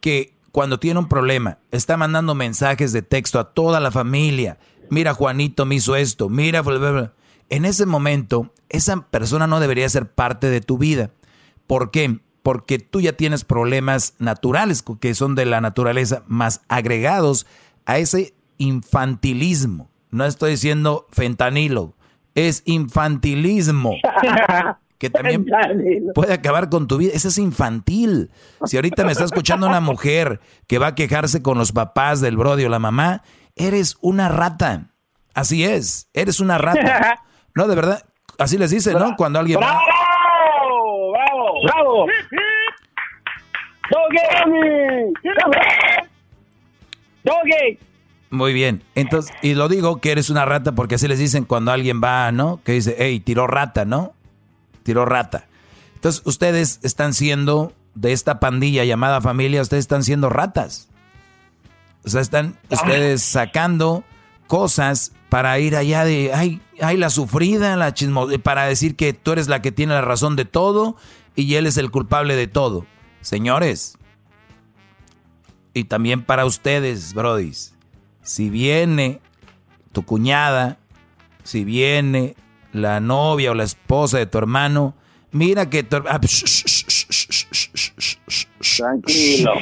que 0.00 0.34
cuando 0.50 0.78
tiene 0.80 0.98
un 0.98 1.08
problema 1.08 1.58
está 1.70 1.96
mandando 1.96 2.34
mensajes 2.34 2.92
de 2.92 3.02
texto 3.02 3.38
a 3.38 3.52
toda 3.52 3.78
la 3.80 3.90
familia, 3.92 4.58
mira 4.90 5.14
Juanito 5.14 5.64
me 5.66 5.76
hizo 5.76 5.94
esto, 5.96 6.28
mira, 6.28 6.62
bla, 6.62 6.78
bla, 6.78 6.90
bla", 6.90 7.12
en 7.50 7.64
ese 7.64 7.86
momento 7.86 8.52
esa 8.68 9.02
persona 9.02 9.46
no 9.46 9.60
debería 9.60 9.88
ser 9.88 10.10
parte 10.10 10.48
de 10.50 10.60
tu 10.60 10.78
vida. 10.78 11.10
¿Por 11.68 11.90
qué? 11.92 12.18
Porque 12.44 12.78
tú 12.78 13.00
ya 13.00 13.14
tienes 13.14 13.42
problemas 13.42 14.16
naturales 14.18 14.84
que 15.00 15.14
son 15.14 15.34
de 15.34 15.46
la 15.46 15.62
naturaleza 15.62 16.24
más 16.26 16.60
agregados 16.68 17.46
a 17.86 17.96
ese 17.96 18.34
infantilismo. 18.58 19.90
No 20.10 20.26
estoy 20.26 20.52
diciendo 20.52 21.06
fentanilo, 21.10 21.94
es 22.34 22.62
infantilismo. 22.66 23.94
Que 24.96 25.10
también 25.10 25.44
puede 26.14 26.32
acabar 26.32 26.70
con 26.70 26.86
tu 26.86 26.96
vida. 26.96 27.10
Ese 27.12 27.28
es 27.28 27.36
infantil. 27.36 28.30
Si 28.64 28.76
ahorita 28.76 29.04
me 29.04 29.12
está 29.12 29.24
escuchando 29.24 29.66
una 29.66 29.80
mujer 29.80 30.40
que 30.66 30.78
va 30.78 30.86
a 30.86 30.94
quejarse 30.94 31.42
con 31.42 31.58
los 31.58 31.72
papás 31.72 32.22
del 32.22 32.38
brody 32.38 32.64
o 32.64 32.68
la 32.70 32.78
mamá, 32.78 33.22
eres 33.56 33.98
una 34.00 34.30
rata. 34.30 34.92
Así 35.34 35.64
es, 35.64 36.08
eres 36.14 36.40
una 36.40 36.58
rata. 36.58 37.20
No, 37.56 37.68
de 37.68 37.76
verdad, 37.76 38.04
así 38.38 38.58
les 38.58 38.70
dicen, 38.70 38.98
¿no? 38.98 39.14
Cuando 39.16 39.38
alguien 39.38 39.60
va... 39.60 39.78
¡Bravo! 41.64 42.06
¡Doggy! 43.90 44.18
¡Doggy! 47.24 47.78
Muy 48.30 48.52
bien. 48.52 48.82
Entonces, 48.94 49.34
y 49.42 49.54
lo 49.54 49.68
digo 49.68 50.00
que 50.00 50.12
eres 50.12 50.28
una 50.28 50.44
rata 50.44 50.72
porque 50.72 50.96
así 50.96 51.06
les 51.08 51.18
dicen 51.18 51.44
cuando 51.44 51.70
alguien 51.72 52.02
va, 52.02 52.32
¿no? 52.32 52.60
Que 52.64 52.72
dice, 52.72 52.96
hey, 52.98 53.20
tiró 53.20 53.46
rata, 53.46 53.84
¿no? 53.84 54.12
Tiró 54.82 55.04
rata. 55.04 55.46
Entonces, 55.94 56.22
ustedes 56.24 56.80
están 56.82 57.14
siendo, 57.14 57.72
de 57.94 58.12
esta 58.12 58.40
pandilla 58.40 58.84
llamada 58.84 59.20
familia, 59.20 59.62
ustedes 59.62 59.84
están 59.84 60.02
siendo 60.02 60.28
ratas. 60.28 60.88
O 62.04 62.08
sea, 62.08 62.20
están 62.20 62.58
ustedes 62.70 63.22
sacando 63.22 64.04
cosas 64.46 65.12
para 65.30 65.58
ir 65.58 65.76
allá 65.76 66.04
de, 66.04 66.32
ay, 66.34 66.60
ay, 66.80 66.96
la 66.96 67.08
sufrida, 67.08 67.76
la 67.76 67.94
chismo, 67.94 68.28
para 68.42 68.66
decir 68.66 68.96
que 68.96 69.12
tú 69.12 69.32
eres 69.32 69.48
la 69.48 69.62
que 69.62 69.72
tiene 69.72 69.94
la 69.94 70.02
razón 70.02 70.36
de 70.36 70.44
todo 70.44 70.96
y 71.36 71.54
él 71.54 71.66
es 71.66 71.76
el 71.76 71.90
culpable 71.90 72.36
de 72.36 72.46
todo. 72.46 72.86
Señores, 73.20 73.98
y 75.72 75.84
también 75.84 76.22
para 76.22 76.46
ustedes, 76.46 77.14
brodis, 77.14 77.74
si 78.22 78.48
viene 78.48 79.20
tu 79.92 80.04
cuñada, 80.04 80.78
si 81.42 81.64
viene 81.64 82.36
la 82.72 83.00
novia 83.00 83.50
o 83.50 83.54
la 83.54 83.64
esposa 83.64 84.18
de 84.18 84.26
tu 84.26 84.38
hermano, 84.38 84.94
mira 85.32 85.68
que 85.68 85.82
tu... 85.82 86.02
Tranquilo. 88.76 89.52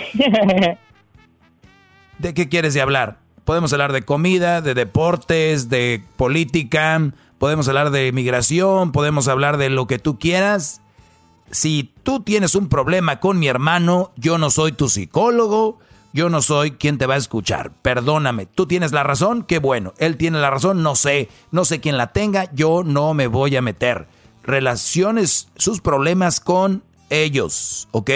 ¿De 2.18 2.34
qué 2.34 2.48
quieres 2.48 2.76
hablar? 2.76 3.20
Podemos 3.44 3.72
hablar 3.72 3.92
de 3.92 4.02
comida, 4.02 4.60
de 4.60 4.74
deportes, 4.74 5.68
de 5.68 6.04
política, 6.16 7.12
podemos 7.38 7.66
hablar 7.68 7.90
de 7.90 8.12
migración, 8.12 8.92
podemos 8.92 9.28
hablar 9.28 9.56
de 9.56 9.70
lo 9.70 9.86
que 9.86 9.98
tú 9.98 10.18
quieras, 10.18 10.81
si 11.52 11.92
tú 12.02 12.20
tienes 12.20 12.54
un 12.54 12.68
problema 12.68 13.20
con 13.20 13.38
mi 13.38 13.46
hermano, 13.46 14.12
yo 14.16 14.38
no 14.38 14.50
soy 14.50 14.72
tu 14.72 14.88
psicólogo, 14.88 15.78
yo 16.14 16.30
no 16.30 16.40
soy 16.40 16.72
quien 16.72 16.96
te 16.96 17.04
va 17.04 17.14
a 17.14 17.18
escuchar. 17.18 17.72
Perdóname, 17.82 18.46
tú 18.46 18.66
tienes 18.66 18.92
la 18.92 19.02
razón, 19.02 19.42
qué 19.42 19.58
bueno. 19.58 19.92
Él 19.98 20.16
tiene 20.16 20.40
la 20.40 20.50
razón, 20.50 20.82
no 20.82 20.96
sé, 20.96 21.28
no 21.50 21.66
sé 21.66 21.80
quién 21.80 21.98
la 21.98 22.12
tenga, 22.12 22.50
yo 22.54 22.82
no 22.84 23.12
me 23.12 23.26
voy 23.26 23.54
a 23.54 23.62
meter. 23.62 24.08
Relaciones 24.42 25.48
sus 25.56 25.82
problemas 25.82 26.40
con 26.40 26.84
ellos, 27.10 27.86
¿ok? 27.90 28.10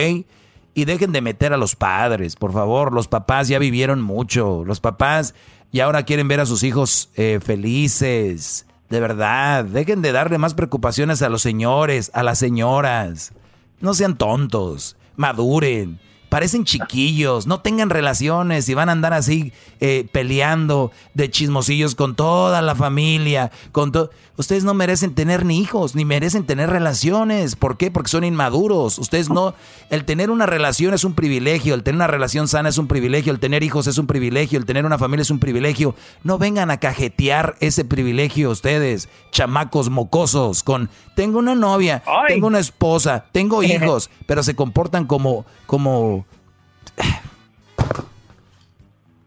Y 0.73 0.85
dejen 0.87 1.13
de 1.13 1.21
meter 1.21 1.53
a 1.53 1.59
los 1.59 1.77
padres, 1.77 2.37
por 2.37 2.55
favor. 2.55 2.93
Los 2.93 3.07
papás 3.07 3.49
ya 3.49 3.59
vivieron 3.59 4.01
mucho. 4.01 4.65
Los 4.65 4.81
papás 4.81 5.35
y 5.73 5.81
ahora 5.81 6.05
quieren 6.05 6.27
ver 6.27 6.41
a 6.41 6.47
sus 6.47 6.63
hijos 6.63 7.11
eh, 7.17 7.39
felices. 7.45 8.67
De 8.89 9.01
verdad, 9.01 9.65
dejen 9.65 10.01
de 10.03 10.13
darle 10.13 10.39
más 10.39 10.55
preocupaciones 10.55 11.21
a 11.23 11.29
los 11.29 11.43
señores, 11.43 12.11
a 12.15 12.23
las 12.23 12.39
señoras. 12.39 13.33
No 13.81 13.95
sean 13.95 14.17
tontos, 14.17 14.97
maduren, 15.17 15.99
parecen 16.29 16.65
chiquillos, 16.65 17.47
no 17.47 17.61
tengan 17.61 17.91
relaciones 17.91 18.69
y 18.69 18.75
van 18.75 18.89
a 18.89 18.93
andar 18.93 19.13
así 19.13 19.53
eh, 19.81 20.09
peleando 20.13 20.93
de 21.15 21.31
chismosillos 21.31 21.95
con 21.95 22.15
toda 22.15 22.63
la 22.63 22.75
familia. 22.75 23.51
Con 23.73 23.91
to- 23.93 24.11
Ustedes 24.37 24.65
no 24.65 24.75
merecen 24.75 25.15
tener 25.15 25.45
ni 25.45 25.59
hijos, 25.59 25.95
ni 25.95 26.05
merecen 26.05 26.45
tener 26.45 26.69
relaciones. 26.69 27.57
¿Por 27.57 27.77
qué? 27.77 27.91
Porque 27.91 28.11
son 28.11 28.25
inmaduros. 28.25 28.99
Ustedes 28.99 29.31
no... 29.31 29.55
El 29.89 30.05
tener 30.05 30.31
una 30.31 30.47
relación 30.47 30.95
es 30.95 31.05
un 31.05 31.15
privilegio, 31.15 31.75
el 31.75 31.83
tener 31.83 31.97
una 31.97 32.07
relación 32.07 32.49
sana 32.49 32.69
es 32.69 32.79
un 32.79 32.87
privilegio, 32.87 33.33
el 33.33 33.41
tener 33.41 33.63
hijos 33.63 33.87
es 33.87 33.99
un 33.99 34.07
privilegio, 34.07 34.59
el 34.59 34.67
tener 34.67 34.85
una 34.85 34.99
familia 34.99 35.23
es 35.23 35.31
un 35.31 35.39
privilegio. 35.39 35.95
No 36.23 36.39
vengan 36.39 36.71
a 36.71 36.79
cajetear 36.79 37.57
ese 37.61 37.85
privilegio 37.85 38.51
ustedes, 38.51 39.09
chamacos 39.31 39.91
mocosos, 39.91 40.63
con... 40.63 40.91
Tengo 41.15 41.39
una 41.39 41.55
novia, 41.55 42.03
tengo 42.29 42.47
una 42.47 42.59
esposa, 42.59 43.25
tengo 43.33 43.63
hijos, 43.63 44.11
pero 44.27 44.43
se 44.43 44.55
comportan 44.55 45.07
como... 45.07 45.47
como 45.67 46.27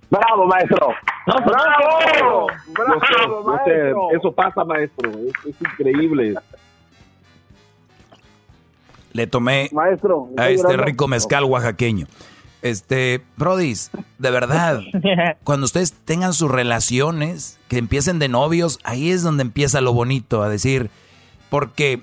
Bravo, 0.10 0.46
maestro. 0.48 0.88
¡Bravo! 1.28 2.48
Bravo, 2.68 3.44
No 3.44 3.58
sé, 3.64 3.72
maestro. 3.74 4.12
eso 4.18 4.32
pasa, 4.32 4.64
maestro. 4.66 5.10
Es, 5.12 5.34
es 5.46 5.62
increíble. 5.62 6.36
le 9.14 9.28
tomé 9.28 9.70
Maestro. 9.72 10.30
a 10.38 10.50
¿está 10.50 10.70
este 10.72 10.78
rico 10.78 11.08
mezcal 11.08 11.44
oaxaqueño. 11.46 12.08
Este, 12.62 13.24
Brodis, 13.38 13.90
de 14.18 14.32
verdad, 14.32 14.82
cuando 15.44 15.66
ustedes 15.66 15.94
tengan 15.94 16.34
sus 16.34 16.52
relaciones, 16.52 17.58
que 17.70 17.78
empiecen 17.78 18.20
de 18.20 18.28
novios, 18.28 18.80
ahí 18.84 19.12
es 19.12 19.24
donde 19.24 19.44
empieza 19.44 19.80
lo 19.82 19.94
bonito, 19.94 20.44
a 20.44 20.50
decir, 20.50 20.90
porque 21.50 22.02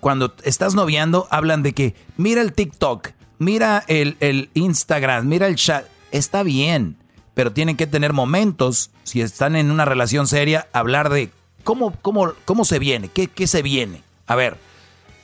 cuando 0.00 0.32
estás 0.42 0.74
noviando, 0.74 1.26
hablan 1.30 1.62
de 1.62 1.74
que 1.74 1.94
mira 2.16 2.40
el 2.40 2.52
TikTok, 2.54 3.08
mira 3.38 3.84
el, 3.88 4.16
el 4.20 4.48
Instagram, 4.54 5.26
mira 5.28 5.46
el 5.46 5.56
chat, 5.56 5.84
está 6.12 6.42
bien, 6.42 6.96
pero 7.40 7.54
tienen 7.54 7.78
que 7.78 7.86
tener 7.86 8.12
momentos, 8.12 8.90
si 9.02 9.22
están 9.22 9.56
en 9.56 9.70
una 9.70 9.86
relación 9.86 10.26
seria, 10.26 10.68
hablar 10.74 11.08
de 11.08 11.30
cómo, 11.64 11.94
cómo, 12.02 12.34
cómo 12.44 12.66
se 12.66 12.78
viene, 12.78 13.08
qué, 13.08 13.28
qué 13.28 13.46
se 13.46 13.62
viene. 13.62 14.02
A 14.26 14.34
ver, 14.34 14.58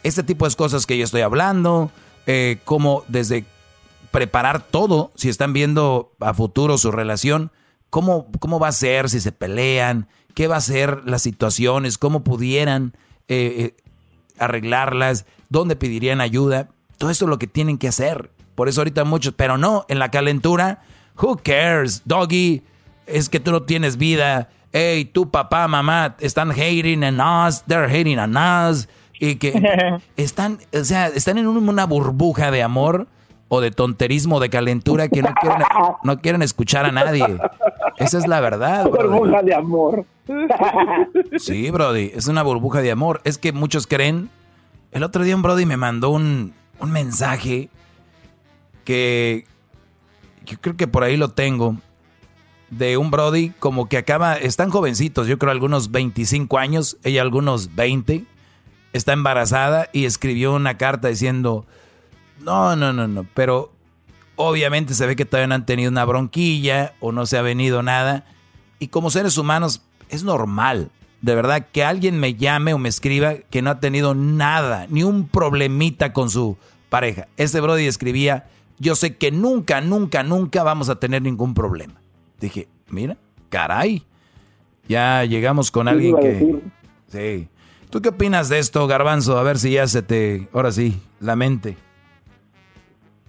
este 0.02 0.22
tipo 0.22 0.48
de 0.48 0.54
cosas 0.54 0.86
que 0.86 0.96
yo 0.96 1.04
estoy 1.04 1.20
hablando, 1.20 1.90
eh, 2.26 2.56
cómo 2.64 3.04
desde 3.08 3.44
preparar 4.12 4.62
todo, 4.62 5.10
si 5.14 5.28
están 5.28 5.52
viendo 5.52 6.14
a 6.20 6.32
futuro 6.32 6.78
su 6.78 6.90
relación, 6.90 7.52
cómo, 7.90 8.28
cómo 8.38 8.58
va 8.58 8.68
a 8.68 8.72
ser 8.72 9.10
si 9.10 9.20
se 9.20 9.32
pelean, 9.32 10.08
qué 10.32 10.48
va 10.48 10.56
a 10.56 10.62
ser 10.62 11.02
las 11.04 11.20
situaciones, 11.20 11.98
cómo 11.98 12.24
pudieran 12.24 12.96
eh, 13.28 13.74
eh, 13.76 13.76
arreglarlas, 14.38 15.26
dónde 15.50 15.76
pedirían 15.76 16.22
ayuda, 16.22 16.70
todo 16.96 17.10
eso 17.10 17.26
es 17.26 17.28
lo 17.28 17.38
que 17.38 17.46
tienen 17.46 17.76
que 17.76 17.88
hacer. 17.88 18.30
Por 18.54 18.70
eso 18.70 18.80
ahorita 18.80 19.04
muchos, 19.04 19.34
pero 19.36 19.58
no, 19.58 19.84
en 19.90 19.98
la 19.98 20.10
calentura, 20.10 20.82
who 21.20 21.36
cares, 21.36 22.02
doggy, 22.04 22.62
es 23.06 23.28
que 23.28 23.40
tú 23.40 23.52
no 23.52 23.62
tienes 23.62 23.96
vida, 23.96 24.48
hey, 24.72 25.04
tu 25.04 25.30
papá, 25.30 25.66
mamá, 25.68 26.16
están 26.20 26.50
hating 26.50 27.02
on 27.04 27.20
us, 27.20 27.62
they're 27.66 27.88
hating 27.88 28.18
on 28.18 28.36
us, 28.36 28.88
y 29.18 29.36
que 29.36 29.52
están, 30.16 30.58
o 30.72 30.84
sea, 30.84 31.06
están 31.08 31.38
en 31.38 31.46
un- 31.46 31.68
una 31.68 31.86
burbuja 31.86 32.50
de 32.50 32.62
amor 32.62 33.06
o 33.48 33.60
de 33.60 33.70
tonterismo, 33.70 34.40
de 34.40 34.50
calentura 34.50 35.08
que 35.08 35.22
no 35.22 35.32
quieren, 35.40 35.62
no 36.02 36.18
quieren 36.20 36.42
escuchar 36.42 36.84
a 36.84 36.90
nadie. 36.92 37.24
Esa 37.96 38.18
es 38.18 38.26
la 38.26 38.40
verdad. 38.40 38.86
Burbuja 38.88 39.42
de 39.42 39.54
amor. 39.54 40.04
Sí, 41.38 41.70
Brody, 41.70 42.10
es 42.14 42.26
una 42.26 42.42
burbuja 42.42 42.80
de 42.82 42.90
amor. 42.90 43.20
Es 43.22 43.38
que 43.38 43.52
muchos 43.52 43.86
creen. 43.86 44.28
El 44.90 45.04
otro 45.04 45.22
día 45.22 45.36
un 45.36 45.42
Brody 45.42 45.64
me 45.64 45.76
mandó 45.76 46.10
un, 46.10 46.54
un 46.80 46.90
mensaje 46.90 47.68
que 48.84 49.46
yo 50.46 50.60
creo 50.60 50.76
que 50.76 50.86
por 50.86 51.04
ahí 51.04 51.16
lo 51.16 51.30
tengo. 51.30 51.76
De 52.70 52.96
un 52.96 53.12
Brody 53.12 53.50
como 53.60 53.88
que 53.88 53.96
acaba, 53.96 54.34
están 54.36 54.70
jovencitos, 54.70 55.28
yo 55.28 55.38
creo 55.38 55.52
algunos 55.52 55.92
25 55.92 56.58
años, 56.58 56.96
ella 57.04 57.22
algunos 57.22 57.76
20, 57.76 58.24
está 58.92 59.12
embarazada 59.12 59.88
y 59.92 60.04
escribió 60.04 60.52
una 60.52 60.76
carta 60.76 61.06
diciendo, 61.06 61.64
no, 62.40 62.74
no, 62.74 62.92
no, 62.92 63.06
no, 63.06 63.24
pero 63.34 63.72
obviamente 64.34 64.94
se 64.94 65.06
ve 65.06 65.14
que 65.14 65.24
todavía 65.24 65.46
no 65.46 65.54
han 65.54 65.66
tenido 65.66 65.90
una 65.90 66.04
bronquilla 66.04 66.94
o 67.00 67.12
no 67.12 67.26
se 67.26 67.38
ha 67.38 67.42
venido 67.42 67.84
nada. 67.84 68.24
Y 68.78 68.88
como 68.88 69.10
seres 69.10 69.38
humanos 69.38 69.82
es 70.08 70.24
normal, 70.24 70.90
de 71.22 71.34
verdad, 71.34 71.66
que 71.72 71.82
alguien 71.82 72.20
me 72.20 72.34
llame 72.34 72.74
o 72.74 72.78
me 72.78 72.88
escriba 72.88 73.34
que 73.50 73.62
no 73.62 73.70
ha 73.70 73.80
tenido 73.80 74.14
nada, 74.14 74.86
ni 74.90 75.02
un 75.02 75.28
problemita 75.28 76.12
con 76.12 76.30
su 76.30 76.56
pareja. 76.88 77.26
Ese 77.36 77.60
Brody 77.60 77.86
escribía, 77.86 78.46
yo 78.78 78.94
sé 78.94 79.16
que 79.16 79.30
nunca, 79.30 79.80
nunca, 79.80 80.22
nunca 80.22 80.62
vamos 80.62 80.88
a 80.88 80.98
tener 80.98 81.22
ningún 81.22 81.54
problema. 81.54 81.94
Dije, 82.40 82.68
mira, 82.90 83.16
caray, 83.48 84.02
ya 84.88 85.24
llegamos 85.24 85.70
con 85.70 85.86
¿Qué 85.86 85.90
alguien 85.90 86.16
que... 86.16 86.60
Sí. 87.08 87.48
¿Tú 87.90 88.02
qué 88.02 88.10
opinas 88.10 88.48
de 88.48 88.58
esto, 88.58 88.86
Garbanzo? 88.86 89.38
A 89.38 89.42
ver 89.42 89.58
si 89.58 89.72
ya 89.72 89.86
se 89.86 90.02
te, 90.02 90.48
ahora 90.52 90.72
sí, 90.72 91.00
la 91.20 91.36
mente. 91.36 91.76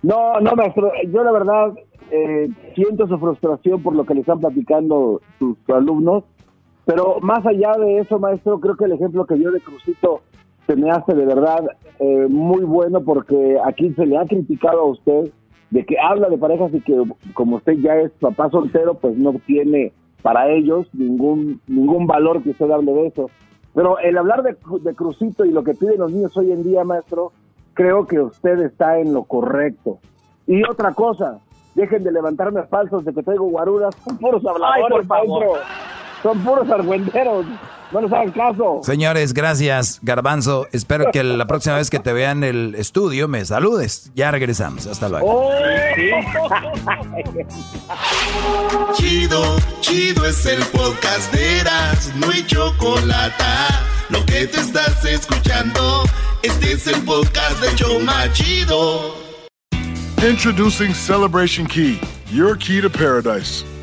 No, 0.01 0.39
no, 0.41 0.55
maestro. 0.55 0.91
Yo 1.11 1.23
la 1.23 1.31
verdad 1.31 1.73
eh, 2.11 2.49
siento 2.75 3.07
su 3.07 3.17
frustración 3.17 3.81
por 3.83 3.95
lo 3.95 4.05
que 4.05 4.13
le 4.13 4.21
están 4.21 4.39
platicando 4.39 5.21
sus 5.39 5.57
alumnos. 5.69 6.23
Pero 6.85 7.19
más 7.21 7.45
allá 7.45 7.73
de 7.77 7.99
eso, 7.99 8.17
maestro, 8.17 8.59
creo 8.59 8.77
que 8.77 8.85
el 8.85 8.93
ejemplo 8.93 9.25
que 9.25 9.35
dio 9.35 9.51
de 9.51 9.59
Crucito 9.59 10.21
se 10.67 10.75
me 10.75 10.91
hace 10.91 11.15
de 11.15 11.25
verdad 11.25 11.65
eh, 11.99 12.27
muy 12.29 12.63
bueno 12.63 13.01
porque 13.01 13.57
aquí 13.65 13.93
se 13.93 14.05
le 14.05 14.17
ha 14.17 14.25
criticado 14.25 14.81
a 14.81 14.85
usted 14.85 15.31
de 15.71 15.85
que 15.85 15.95
habla 15.99 16.29
de 16.29 16.37
parejas 16.37 16.73
y 16.73 16.81
que 16.81 17.01
como 17.33 17.57
usted 17.57 17.73
ya 17.79 17.95
es 17.95 18.11
papá 18.19 18.49
soltero, 18.49 18.95
pues 18.95 19.17
no 19.17 19.33
tiene 19.45 19.93
para 20.21 20.49
ellos 20.49 20.87
ningún 20.93 21.61
ningún 21.67 22.05
valor 22.07 22.43
que 22.43 22.51
usted 22.51 22.69
hable 22.69 22.93
de 22.93 23.07
eso. 23.07 23.29
Pero 23.73 23.99
el 23.99 24.17
hablar 24.17 24.43
de, 24.43 24.55
de 24.81 24.95
Crucito 24.95 25.45
y 25.45 25.51
lo 25.51 25.63
que 25.63 25.73
piden 25.73 25.99
los 25.99 26.11
niños 26.11 26.35
hoy 26.35 26.51
en 26.51 26.63
día, 26.63 26.83
maestro, 26.83 27.31
creo 27.73 28.05
que 28.05 28.19
usted 28.19 28.59
está 28.61 28.99
en 28.99 29.13
lo 29.13 29.23
correcto. 29.23 29.99
Y 30.47 30.63
otra 30.63 30.93
cosa, 30.93 31.39
dejen 31.75 32.03
de 32.03 32.11
levantarme 32.11 32.63
falsos 32.63 33.05
de 33.05 33.13
que 33.13 33.21
traigo 33.21 33.45
guaruras, 33.45 33.95
puros 34.19 34.43
habladores, 34.45 34.83
Ay, 34.83 34.89
por 34.91 35.05
favor. 35.05 35.45
maestro. 35.45 35.86
Son 36.23 36.39
puros 36.43 36.69
argüenderos, 36.69 37.45
no 37.91 38.01
les 38.01 38.11
hagan 38.11 38.31
caso. 38.31 38.81
Señores, 38.83 39.33
gracias, 39.33 39.99
Garbanzo. 40.01 40.67
Espero 40.71 41.11
que 41.11 41.23
la 41.23 41.45
próxima 41.47 41.75
vez 41.75 41.89
que 41.89 41.99
te 41.99 42.11
vean 42.11 42.43
en 42.43 42.55
el 42.55 42.75
estudio 42.75 43.27
me 43.27 43.45
saludes. 43.45 44.11
Ya 44.15 44.31
regresamos. 44.31 44.87
Hasta 44.87 45.09
luego. 45.09 45.27
Oh. 45.29 45.51
Chido, 48.93 49.57
chido 49.81 50.25
es 50.25 50.45
el 50.45 50.63
podcast 50.65 51.31
de 51.33 51.59
Eras, 51.59 52.11
no 52.15 52.29
hay 52.29 52.45
chocolate. 52.45 53.43
Lo 54.09 54.25
que 54.25 54.47
te 54.47 54.59
estás 54.59 55.03
escuchando, 55.05 56.03
este 56.41 56.73
es 56.73 56.87
el 56.87 57.01
podcast 57.03 57.61
de 57.61 57.75
Choma 57.75 58.31
Chido. 58.33 59.15
Introducing 60.27 60.93
Celebration 60.93 61.67
Key, 61.67 61.99
your 62.31 62.57
key 62.57 62.81
to 62.81 62.89
paradise. 62.89 63.63